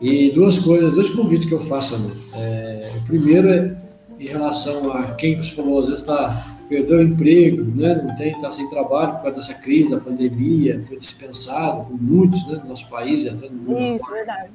E 0.00 0.30
duas 0.30 0.58
coisas, 0.60 0.94
dois 0.94 1.10
convites 1.10 1.46
que 1.46 1.54
eu 1.54 1.60
faço, 1.60 1.96
Ana. 1.96 2.10
É, 2.36 2.90
o 2.96 3.04
primeiro 3.04 3.50
é 3.50 3.76
em 4.18 4.28
relação 4.28 4.92
a 4.92 5.14
quem 5.16 5.36
você 5.36 5.54
falou, 5.54 5.80
às 5.80 5.88
vezes 5.88 6.00
está 6.00 6.59
perdeu 6.70 6.98
o 6.98 7.02
emprego, 7.02 7.64
né? 7.74 8.00
não 8.00 8.14
tem, 8.14 8.30
está 8.30 8.48
sem 8.48 8.70
trabalho 8.70 9.14
por 9.14 9.22
causa 9.24 9.40
dessa 9.40 9.54
crise 9.54 9.90
da 9.90 9.98
pandemia, 9.98 10.80
foi 10.86 10.96
dispensado 10.96 11.84
por 11.84 12.00
muitos 12.00 12.46
né, 12.46 12.60
no 12.62 12.70
nosso 12.70 12.88
país 12.88 13.24
e 13.24 13.28
até 13.28 13.48
no 13.48 13.56
mundo. 13.56 13.96
Isso, 13.96 14.10
verdade. 14.10 14.50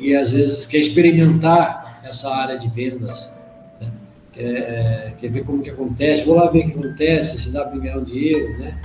E 0.00 0.16
às 0.16 0.32
vezes 0.32 0.66
quer 0.66 0.78
experimentar 0.78 1.84
essa 2.04 2.34
área 2.34 2.58
de 2.58 2.68
vendas, 2.68 3.32
né? 3.80 3.88
quer, 4.32 5.14
quer 5.20 5.30
ver 5.30 5.44
como 5.44 5.62
que 5.62 5.70
acontece, 5.70 6.24
vou 6.24 6.34
lá 6.34 6.50
ver 6.50 6.58
o 6.58 6.64
que 6.64 6.72
acontece, 6.72 7.38
se 7.38 7.52
dá 7.52 7.64
para 7.64 7.78
ganhar 7.78 8.00
dinheiro, 8.00 8.58
né? 8.58 8.76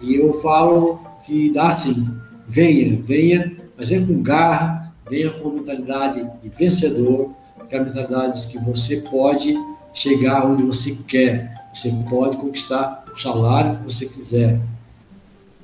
E 0.00 0.16
eu 0.16 0.34
falo 0.34 1.00
que 1.24 1.52
dá 1.52 1.70
sim, 1.70 2.08
venha, 2.48 3.00
venha, 3.00 3.56
mas 3.76 3.90
venha 3.90 4.04
com 4.04 4.20
garra, 4.22 4.92
venha 5.08 5.30
com 5.30 5.50
mentalidade 5.50 6.28
de 6.42 6.48
vencedor, 6.48 7.30
que 7.68 7.76
é 7.76 7.78
a 7.78 7.84
mentalidade 7.84 8.42
de 8.42 8.48
que 8.48 8.58
você 8.58 9.02
pode 9.02 9.54
chegar 9.92 10.46
onde 10.46 10.64
você 10.64 10.96
quer, 11.06 11.57
você 11.78 11.94
pode 12.10 12.36
conquistar 12.38 13.04
o 13.12 13.16
salário 13.16 13.78
que 13.78 13.84
você 13.84 14.06
quiser. 14.06 14.60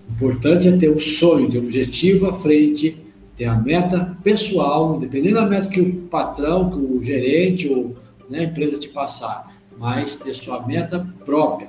O 0.08 0.12
importante 0.12 0.68
é 0.68 0.76
ter 0.76 0.88
o 0.88 0.98
sonho, 0.98 1.50
ter 1.50 1.58
o 1.58 1.62
objetivo 1.62 2.28
à 2.28 2.32
frente, 2.32 2.96
ter 3.34 3.46
a 3.46 3.56
meta 3.56 4.16
pessoal, 4.22 4.94
independente 4.94 5.34
da 5.34 5.44
meta 5.44 5.68
que 5.68 5.80
o 5.80 5.92
patrão, 6.02 6.70
que 6.70 6.76
o 6.76 7.02
gerente 7.02 7.68
ou 7.68 7.96
né, 8.30 8.40
a 8.40 8.44
empresa 8.44 8.78
te 8.78 8.88
passar, 8.88 9.52
mas 9.76 10.14
ter 10.14 10.34
sua 10.34 10.64
meta 10.64 11.04
própria. 11.24 11.68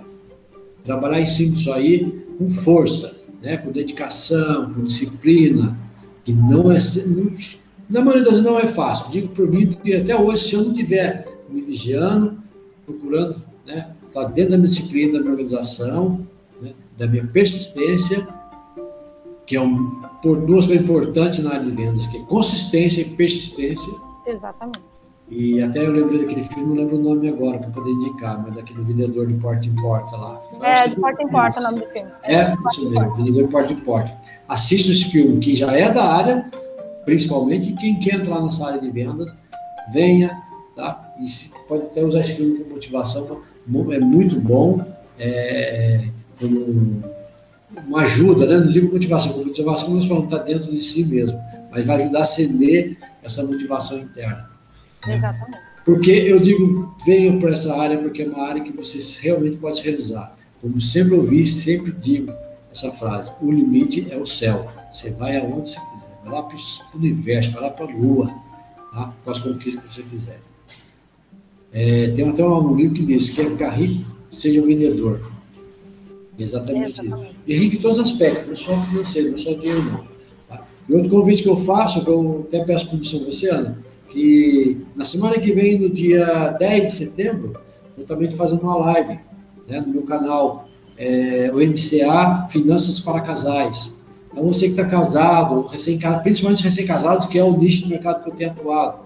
Trabalhar 0.84 1.22
em 1.22 1.28
cima 1.28 1.56
disso 1.56 1.74
aí 1.74 2.24
com 2.38 2.48
força, 2.48 3.20
né, 3.42 3.58
com 3.58 3.72
dedicação, 3.72 4.72
com 4.72 4.84
disciplina, 4.84 5.76
que 6.24 6.32
não 6.32 6.72
é. 6.72 6.78
Na 7.90 8.02
maioria 8.02 8.24
das 8.24 8.34
vezes 8.34 8.46
não 8.46 8.60
é 8.60 8.68
fácil. 8.68 9.10
Digo 9.10 9.30
por 9.30 9.50
mim, 9.50 9.68
porque 9.68 9.96
até 9.96 10.16
hoje, 10.16 10.44
se 10.44 10.54
eu 10.54 10.62
não 10.62 10.72
estiver 10.72 11.28
me 11.50 11.62
vigiando, 11.62 12.38
procurando 12.86 13.38
né, 13.66 13.95
estar 14.16 14.32
dentro 14.32 14.52
da 14.52 14.58
minha 14.58 14.70
disciplina, 14.70 15.14
da 15.14 15.20
minha 15.20 15.32
organização, 15.32 16.26
né, 16.62 16.72
da 16.98 17.06
minha 17.06 17.28
persistência, 17.28 18.26
que 19.46 19.56
é 19.56 19.62
um, 19.62 20.02
por 20.24 20.38
duas 20.42 20.66
coisas 20.66 20.84
importantes 20.84 21.40
na 21.40 21.52
área 21.52 21.66
de 21.66 21.72
vendas, 21.72 22.08
que 22.08 22.18
é 22.18 22.22
consistência 22.22 23.02
e 23.02 23.06
persistência. 23.16 23.94
Exatamente. 24.26 24.80
E 25.30 25.62
até 25.62 25.86
eu 25.86 25.92
lembrei 25.92 26.20
daquele 26.20 26.44
filme, 26.44 26.68
não 26.68 26.76
lembro 26.76 26.98
o 26.98 27.02
nome 27.02 27.28
agora 27.28 27.58
para 27.58 27.70
poder 27.72 27.92
indicar, 27.92 28.42
mas 28.44 28.56
daquele 28.56 28.82
vendedor 28.84 29.26
de 29.26 29.34
porta 29.36 29.66
em 29.66 29.76
porta 29.76 30.16
lá. 30.16 30.42
é, 30.62 30.88
de 30.88 30.96
porta 30.96 31.24
em 31.24 31.28
porta 31.28 31.60
é 31.60 31.62
o 31.62 31.64
nome 31.64 31.80
do 31.80 31.92
filme. 31.92 32.12
É, 32.24 32.36
é 32.36 32.56
isso 32.72 32.90
mesmo, 32.90 33.16
vendedor 33.16 33.44
de 33.44 33.50
porta 33.50 33.74
em 33.74 33.80
porta. 33.80 34.12
Assista 34.48 34.92
esse 34.92 35.06
filme, 35.06 35.40
quem 35.40 35.56
já 35.56 35.72
é 35.72 35.90
da 35.90 36.04
área, 36.04 36.52
principalmente, 37.06 37.72
e 37.72 37.76
quem 37.76 38.00
quer 38.00 38.16
entrar 38.16 38.40
nessa 38.40 38.68
área 38.68 38.80
de 38.80 38.90
vendas, 38.92 39.36
venha, 39.92 40.40
tá? 40.76 41.16
E 41.20 41.26
pode 41.68 41.88
até 41.88 42.04
usar 42.04 42.20
esse 42.20 42.36
filme 42.36 42.60
como 42.60 42.76
motivação, 42.76 43.42
é 43.92 44.00
muito 44.00 44.40
bom, 44.40 44.86
é, 45.18 46.06
como 46.40 47.04
uma 47.88 48.02
ajuda, 48.02 48.46
né? 48.46 48.58
não 48.58 48.72
digo 48.72 48.92
motivação, 48.92 49.34
porque 49.34 49.50
motivação, 49.50 49.86
como 49.86 49.98
nós 49.98 50.08
falamos, 50.08 50.32
está 50.32 50.44
dentro 50.44 50.72
de 50.72 50.82
si 50.82 51.06
mesmo, 51.06 51.40
mas 51.72 51.86
vai 51.86 51.98
ajudar 51.98 52.20
a 52.20 52.22
acender 52.22 52.98
essa 53.24 53.44
motivação 53.44 53.98
interna. 53.98 54.50
Exatamente. 55.08 55.66
Porque 55.84 56.12
eu 56.12 56.40
digo, 56.40 56.96
venham 57.06 57.40
para 57.40 57.52
essa 57.52 57.80
área, 57.80 57.98
porque 57.98 58.24
é 58.24 58.28
uma 58.28 58.48
área 58.48 58.62
que 58.62 58.76
você 58.76 58.98
realmente 59.22 59.58
pode 59.58 59.82
realizar. 59.82 60.36
Como 60.60 60.82
sempre 60.82 61.14
ouvi, 61.14 61.46
sempre 61.46 61.92
digo 61.92 62.34
essa 62.72 62.92
frase: 62.92 63.32
o 63.40 63.52
limite 63.52 64.08
é 64.10 64.18
o 64.18 64.26
céu. 64.26 64.68
Você 64.92 65.12
vai 65.12 65.38
aonde 65.38 65.70
você 65.70 65.80
quiser, 65.92 66.18
vai 66.24 66.34
lá 66.34 66.42
para 66.42 66.58
o 66.58 66.98
universo, 66.98 67.52
vai 67.52 67.62
lá 67.62 67.70
para 67.70 67.86
a 67.86 67.90
lua, 67.90 68.34
tá? 68.92 69.14
com 69.24 69.30
as 69.30 69.38
conquistas 69.38 69.84
que 69.86 69.94
você 69.94 70.04
quiser. 70.04 70.40
É, 71.76 72.08
tem 72.12 72.30
até 72.30 72.42
um 72.42 72.74
livro 72.74 72.96
que 72.96 73.04
diz: 73.04 73.30
quer 73.32 73.50
ficar 73.50 73.72
rico, 73.72 74.10
seja 74.30 74.62
um 74.62 74.66
vendedor. 74.66 75.20
Exatamente, 76.40 77.02
Exatamente. 77.02 77.32
isso. 77.32 77.36
E 77.46 77.58
rico 77.58 77.76
em 77.76 77.80
todos 77.80 78.00
os 78.00 78.12
aspectos, 78.12 78.48
não 78.48 78.56
só 78.56 78.74
financeiro, 78.74 79.32
não 79.32 79.38
só 79.38 79.54
dinheiro, 79.54 79.84
não. 79.92 80.04
Tá? 80.48 80.66
E 80.88 80.94
outro 80.94 81.10
convite 81.10 81.44
que 81.44 81.50
eu 81.50 81.58
faço, 81.58 82.04
que 82.04 82.10
eu 82.10 82.46
até 82.48 82.64
peço 82.64 82.90
permissão 82.90 83.22
a 83.22 83.26
você, 83.26 83.50
Ana, 83.50 83.78
que 84.08 84.78
na 84.96 85.04
semana 85.04 85.38
que 85.38 85.52
vem, 85.52 85.78
no 85.78 85.90
dia 85.90 86.52
10 86.52 86.84
de 86.86 86.92
setembro, 86.96 87.58
eu 87.98 88.06
também 88.06 88.28
estou 88.28 88.46
fazendo 88.46 88.62
uma 88.62 88.78
live 88.78 89.20
né, 89.68 89.82
no 89.82 89.92
meu 89.92 90.04
canal, 90.04 90.70
é, 90.98 91.52
o 91.54 91.58
MCA 91.58 92.48
Finanças 92.48 93.02
para 93.02 93.20
Casais. 93.20 94.06
Então, 94.32 94.46
você 94.46 94.68
que 94.68 94.72
está 94.72 94.86
casado, 94.86 95.66
recém, 95.66 96.00
principalmente 96.24 96.64
recém-casados, 96.64 97.26
que 97.26 97.38
é 97.38 97.44
o 97.44 97.58
nicho 97.58 97.84
do 97.84 97.90
mercado 97.90 98.24
que 98.24 98.30
eu 98.30 98.34
tenho 98.34 98.52
atuado, 98.52 99.00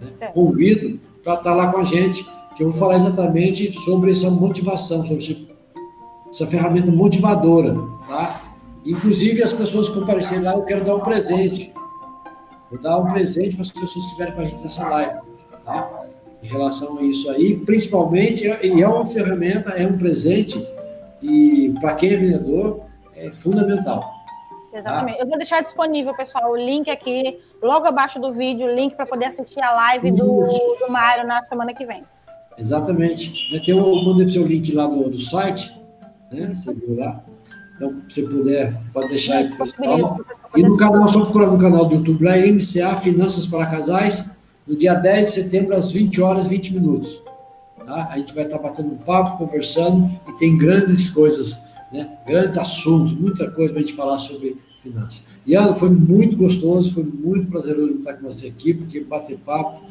né, 0.00 0.28
convido 0.34 1.00
para 1.22 1.34
estar 1.34 1.50
tá 1.50 1.54
lá 1.54 1.72
com 1.72 1.78
a 1.78 1.84
gente, 1.84 2.24
que 2.56 2.62
eu 2.62 2.70
vou 2.70 2.78
falar 2.78 2.96
exatamente 2.96 3.72
sobre 3.84 4.10
essa 4.10 4.30
motivação, 4.30 5.04
sobre 5.04 5.48
essa 6.28 6.46
ferramenta 6.46 6.90
motivadora, 6.90 7.74
tá? 8.08 8.50
Inclusive, 8.84 9.42
as 9.42 9.52
pessoas 9.52 9.88
que 9.88 9.98
comparecerem 9.98 10.44
lá, 10.44 10.54
eu 10.54 10.62
quero 10.62 10.84
dar 10.84 10.96
um 10.96 11.00
presente. 11.00 11.72
Vou 12.70 12.80
dar 12.80 12.98
um 12.98 13.08
presente 13.08 13.54
para 13.54 13.62
as 13.62 13.70
pessoas 13.70 13.92
que 13.92 13.98
estiverem 13.98 14.34
com 14.34 14.40
a 14.40 14.44
gente 14.44 14.62
nessa 14.62 14.88
live, 14.88 15.20
tá? 15.64 15.90
Em 16.42 16.48
relação 16.48 16.98
a 16.98 17.02
isso 17.02 17.30
aí, 17.30 17.56
principalmente, 17.56 18.44
e 18.44 18.82
é 18.82 18.88
uma 18.88 19.04
ferramenta, 19.04 19.70
é 19.70 19.86
um 19.86 19.98
presente, 19.98 20.66
e 21.20 21.74
para 21.80 21.94
quem 21.94 22.14
é 22.14 22.16
vendedor, 22.16 22.80
é 23.14 23.30
fundamental. 23.30 24.19
Exatamente. 24.72 25.18
Tá? 25.18 25.24
Eu 25.24 25.28
vou 25.28 25.38
deixar 25.38 25.62
disponível, 25.62 26.14
pessoal, 26.14 26.52
o 26.52 26.56
link 26.56 26.90
aqui, 26.90 27.38
logo 27.62 27.86
abaixo 27.86 28.20
do 28.20 28.32
vídeo, 28.32 28.66
o 28.66 28.74
link 28.74 28.94
para 28.94 29.06
poder 29.06 29.26
assistir 29.26 29.60
a 29.60 29.72
live 29.72 30.10
do, 30.12 30.44
do 30.44 30.90
Mário 30.90 31.26
na 31.26 31.42
semana 31.44 31.74
que 31.74 31.84
vem. 31.84 32.04
Exatamente. 32.56 33.32
Tem 33.64 33.74
o, 33.74 34.04
mandei 34.04 34.30
para 34.30 34.42
o 34.42 34.46
link 34.46 34.72
lá 34.72 34.86
do, 34.86 35.08
do 35.08 35.18
site, 35.18 35.74
né? 36.30 36.52
Você 36.54 36.74
viu 36.74 36.96
lá. 36.96 37.22
Então, 37.76 38.02
se 38.10 38.28
puder, 38.28 38.76
pode 38.92 39.08
deixar 39.08 39.38
aí 39.38 39.48
para 39.48 39.66
pessoal. 39.66 40.20
E 40.54 40.62
no 40.62 40.76
canal, 40.76 41.10
só 41.10 41.20
procurar 41.20 41.46
no 41.46 41.58
canal 41.58 41.86
do 41.86 41.94
YouTube 41.94 42.24
lá, 42.24 42.36
MCA 42.36 42.96
Finanças 42.96 43.46
para 43.46 43.66
Casais, 43.66 44.36
no 44.66 44.76
dia 44.76 44.94
10 44.94 45.26
de 45.26 45.42
setembro, 45.42 45.74
às 45.74 45.90
20 45.90 46.20
horas 46.20 46.46
e 46.46 46.50
20 46.50 46.74
minutos. 46.74 47.22
Tá? 47.86 48.08
A 48.10 48.18
gente 48.18 48.34
vai 48.34 48.44
estar 48.44 48.58
batendo 48.58 48.96
papo, 49.06 49.38
conversando, 49.38 50.10
e 50.28 50.32
tem 50.38 50.58
grandes 50.58 51.08
coisas 51.08 51.69
né? 51.92 52.18
grandes 52.26 52.58
assuntos, 52.58 53.12
muita 53.12 53.50
coisa 53.50 53.72
para 53.72 53.82
a 53.82 53.84
gente 53.84 53.94
falar 53.94 54.18
sobre 54.18 54.56
finanças. 54.82 55.24
E 55.46 55.54
Ana, 55.54 55.74
foi 55.74 55.90
muito 55.90 56.36
gostoso, 56.36 56.94
foi 56.94 57.04
muito 57.04 57.50
prazeroso 57.50 57.94
estar 57.94 58.14
com 58.14 58.26
você 58.26 58.48
aqui, 58.48 58.74
porque 58.74 59.00
bater 59.00 59.38
papo 59.38 59.82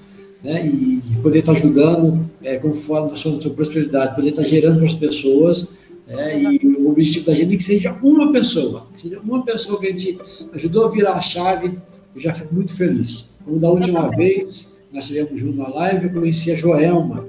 né, 0.44 0.66
e 0.66 1.02
poder 1.22 1.40
estar 1.40 1.52
ajudando, 1.52 2.30
é, 2.42 2.58
conforme 2.58 3.10
nós 3.10 3.20
somos 3.20 3.44
de 3.44 3.50
prosperidade, 3.50 4.16
poder 4.16 4.30
estar 4.30 4.44
gerando 4.44 4.78
para 4.78 4.88
as 4.88 4.96
pessoas, 4.96 5.78
é, 6.08 6.42
e 6.42 6.60
o 6.80 6.90
objetivo 6.90 7.26
da 7.28 7.36
gente 7.36 7.54
é 7.54 7.58
que 7.58 7.64
seja 7.64 8.00
uma 8.02 8.32
pessoa, 8.32 8.88
que 8.94 9.02
seja 9.02 9.20
uma 9.20 9.44
pessoa 9.44 9.80
que 9.80 9.88
a 9.88 9.92
gente 9.92 10.18
ajudou 10.54 10.86
a 10.86 10.90
virar 10.90 11.14
a 11.14 11.22
chave, 11.22 11.78
eu 12.16 12.22
já 12.22 12.34
fico 12.34 12.56
muito 12.56 12.74
feliz. 12.74 13.38
Como 13.46 13.60
da 13.60 13.70
última 13.70 14.10
vez, 14.10 14.80
nós 14.92 15.04
estivemos 15.04 15.40
juntos 15.40 15.58
na 15.58 15.68
live, 15.68 16.08
eu 16.08 16.14
conheci 16.14 16.52
a 16.52 16.56
Joelma, 16.56 17.28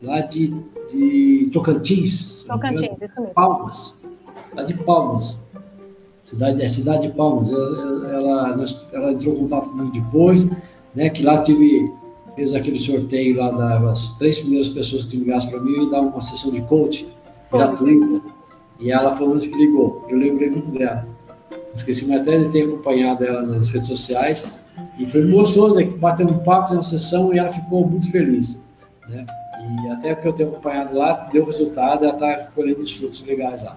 lá 0.00 0.20
de, 0.20 0.50
de 0.92 1.50
Tocantins. 1.52 2.44
Tocantins, 2.44 2.90
isso 3.02 3.20
mesmo. 3.20 3.34
Palmas, 3.34 4.01
lá 4.54 4.62
de 4.62 4.74
Palmas. 4.74 5.42
Cidade, 6.22 6.62
é 6.62 6.68
Cidade 6.68 7.08
de 7.08 7.14
Palmas. 7.14 7.50
Ela, 7.50 8.08
ela, 8.12 8.64
ela 8.92 9.12
entrou 9.12 9.34
em 9.34 9.38
contato 9.38 9.70
comigo 9.70 9.92
depois, 9.92 10.50
né, 10.94 11.08
que 11.10 11.22
lá 11.22 11.42
tive 11.42 11.90
fez 12.34 12.54
aquele 12.54 12.78
sorteio 12.78 13.36
lá 13.36 13.78
das 13.78 14.16
três 14.18 14.38
primeiras 14.38 14.68
pessoas 14.68 15.04
que 15.04 15.16
ligassem 15.16 15.50
para 15.50 15.60
mim 15.60 15.86
e 15.86 15.90
dar 15.90 16.00
uma 16.00 16.20
sessão 16.20 16.50
de 16.50 16.62
coaching 16.62 17.08
gratuita. 17.50 18.22
E 18.80 18.90
ela 18.90 19.14
foi 19.14 19.26
uma 19.26 19.38
que 19.38 19.54
ligou. 19.54 20.06
Eu 20.08 20.18
lembrei 20.18 20.50
muito 20.50 20.70
dela. 20.72 21.06
Esqueci 21.74 22.06
mais 22.06 22.22
até 22.22 22.38
de 22.38 22.48
ter 22.48 22.64
acompanhado 22.64 23.24
ela 23.24 23.42
nas 23.42 23.70
redes 23.70 23.86
sociais. 23.86 24.46
E 24.98 25.06
foi 25.06 25.30
gostoso, 25.30 25.80
é 25.80 25.84
bater 25.84 26.26
um 26.26 26.38
papo 26.38 26.74
na 26.74 26.82
sessão 26.82 27.32
e 27.32 27.38
ela 27.38 27.50
ficou 27.50 27.86
muito 27.86 28.10
feliz. 28.10 28.66
Né? 29.08 29.26
E 29.84 29.88
até 29.90 30.14
que 30.14 30.26
eu 30.26 30.32
tenho 30.32 30.48
acompanhado 30.50 30.96
lá, 30.96 31.28
deu 31.32 31.44
resultado, 31.44 32.04
ela 32.04 32.14
está 32.14 32.50
colhendo 32.54 32.80
os 32.80 32.92
frutos 32.92 33.24
legais 33.26 33.62
lá. 33.62 33.76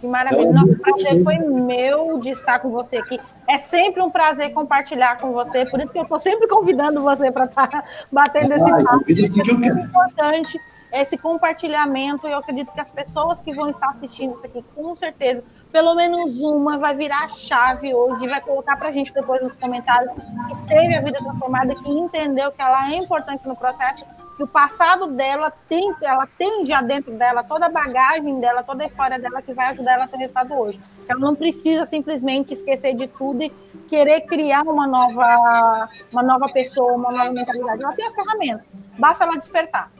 Que 0.00 0.06
maravilha. 0.06 0.52
Nosso 0.52 0.76
prazer 0.78 1.24
foi 1.24 1.38
meu 1.38 2.18
de 2.20 2.30
estar 2.30 2.60
com 2.60 2.70
você 2.70 2.98
aqui. 2.98 3.20
É 3.48 3.58
sempre 3.58 4.02
um 4.02 4.10
prazer 4.10 4.52
compartilhar 4.52 5.18
com 5.18 5.32
você, 5.32 5.66
por 5.66 5.80
isso 5.80 5.90
que 5.90 5.98
eu 5.98 6.02
estou 6.02 6.20
sempre 6.20 6.46
convidando 6.46 7.02
você 7.02 7.32
para 7.32 7.46
estar 7.46 7.66
tá 7.66 7.84
batendo 8.10 8.52
esse 8.52 8.70
papo. 8.70 9.04
É 9.10 9.52
muito 9.52 9.80
importante 9.80 10.60
esse 10.92 11.18
compartilhamento. 11.18 12.26
Eu 12.26 12.38
acredito 12.38 12.72
que 12.72 12.80
as 12.80 12.90
pessoas 12.90 13.40
que 13.40 13.52
vão 13.52 13.68
estar 13.68 13.90
assistindo 13.90 14.34
isso 14.34 14.46
aqui, 14.46 14.64
com 14.74 14.94
certeza, 14.94 15.42
pelo 15.72 15.94
menos 15.94 16.38
uma 16.38 16.78
vai 16.78 16.94
virar 16.94 17.24
a 17.24 17.28
chave 17.28 17.92
hoje 17.92 18.26
vai 18.26 18.40
colocar 18.40 18.76
para 18.76 18.88
a 18.88 18.92
gente 18.92 19.12
depois 19.12 19.42
nos 19.42 19.54
comentários 19.54 20.12
que 20.12 20.68
teve 20.68 20.94
a 20.94 21.00
vida 21.00 21.18
transformada, 21.18 21.74
que 21.74 21.90
entendeu 21.90 22.52
que 22.52 22.62
ela 22.62 22.92
é 22.92 22.96
importante 22.96 23.46
no 23.46 23.56
processo 23.56 24.04
que 24.38 24.44
o 24.44 24.46
passado 24.46 25.08
dela 25.08 25.52
tem, 25.68 25.92
ela 26.00 26.24
tem 26.38 26.64
já 26.64 26.80
dentro 26.80 27.12
dela 27.12 27.42
toda 27.42 27.66
a 27.66 27.68
bagagem 27.68 28.38
dela, 28.38 28.62
toda 28.62 28.84
a 28.84 28.86
história 28.86 29.18
dela 29.18 29.42
que 29.42 29.52
vai 29.52 29.70
ajudar 29.70 29.94
ela 29.94 30.04
a 30.04 30.08
ter 30.08 30.16
resultado 30.16 30.54
hoje. 30.54 30.78
Ela 31.08 31.18
não 31.18 31.34
precisa 31.34 31.84
simplesmente 31.84 32.54
esquecer 32.54 32.94
de 32.94 33.08
tudo 33.08 33.42
e 33.42 33.50
querer 33.88 34.20
criar 34.20 34.62
uma 34.62 34.86
nova, 34.86 35.88
uma 36.12 36.22
nova 36.22 36.46
pessoa, 36.52 36.92
uma 36.92 37.10
nova 37.10 37.32
mentalidade. 37.32 37.82
Ela 37.82 37.92
tem 37.92 38.06
as 38.06 38.14
ferramentas, 38.14 38.70
basta 38.96 39.24
ela 39.24 39.36
despertar. 39.36 39.90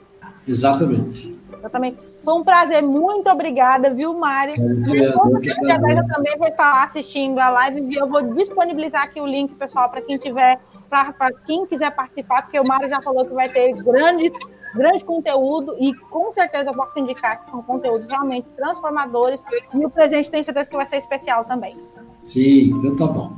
Exatamente. 0.46 1.36
Exatamente. 1.58 1.98
Foi 2.22 2.34
um 2.34 2.44
prazer, 2.44 2.80
muito 2.80 3.28
obrigada, 3.28 3.90
viu, 3.90 4.14
Mari? 4.14 4.54
Eu 4.56 6.06
também 6.06 6.38
vou 6.38 6.46
estar 6.46 6.84
assistindo 6.84 7.40
a 7.40 7.50
live 7.50 7.80
e 7.80 7.96
eu 7.96 8.06
vou 8.06 8.22
disponibilizar 8.22 9.02
aqui 9.02 9.20
o 9.20 9.26
link, 9.26 9.56
pessoal, 9.56 9.88
para 9.88 10.00
quem 10.00 10.16
tiver 10.16 10.60
para 10.88 11.32
quem 11.46 11.66
quiser 11.66 11.90
participar, 11.94 12.42
porque 12.42 12.58
o 12.58 12.66
Mário 12.66 12.88
já 12.88 13.00
falou 13.02 13.24
que 13.24 13.34
vai 13.34 13.48
ter 13.48 13.72
grande, 13.82 14.32
grande 14.74 15.04
conteúdo 15.04 15.76
e 15.78 15.94
com 15.94 16.32
certeza 16.32 16.70
eu 16.70 16.74
posso 16.74 16.98
indicar 16.98 17.42
que 17.42 17.50
são 17.50 17.62
conteúdos 17.62 18.08
realmente 18.08 18.48
transformadores 18.56 19.40
e 19.74 19.84
o 19.84 19.90
presente 19.90 20.30
tem 20.30 20.42
certeza 20.42 20.68
que 20.68 20.76
vai 20.76 20.86
ser 20.86 20.96
especial 20.96 21.44
também. 21.44 21.76
Sim, 22.22 22.70
então 22.78 22.96
tá 22.96 23.06
bom. 23.06 23.32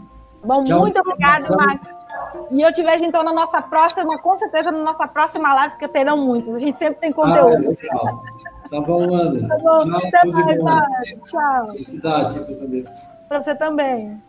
Bom, 0.44 0.64
Tchau. 0.64 0.80
muito 0.80 0.98
obrigada, 1.00 1.54
Mário. 1.56 1.80
E 2.50 2.62
eu 2.62 2.72
te 2.72 2.82
vejo 2.82 3.04
então 3.04 3.22
na 3.22 3.32
nossa 3.32 3.60
próxima, 3.60 4.18
com 4.18 4.36
certeza 4.36 4.70
na 4.70 4.78
nossa 4.78 5.06
próxima 5.06 5.52
live, 5.54 5.74
porque 5.74 5.88
terão 5.88 6.16
muitos. 6.16 6.54
A 6.54 6.58
gente 6.58 6.78
sempre 6.78 7.00
tem 7.00 7.12
conteúdo. 7.12 7.76
Ah, 7.92 8.68
tá 8.68 8.80
bom, 8.80 9.14
Ana. 9.14 9.48
Tá 9.48 9.58
bom. 9.58 9.78
Tchau, 9.78 9.96
Até 9.96 10.26
mais, 10.26 11.08
Tchau. 11.24 11.72
Felicidade, 11.72 12.30
sempre 12.32 12.84
Para 13.28 13.42
você 13.42 13.54
também. 13.54 14.22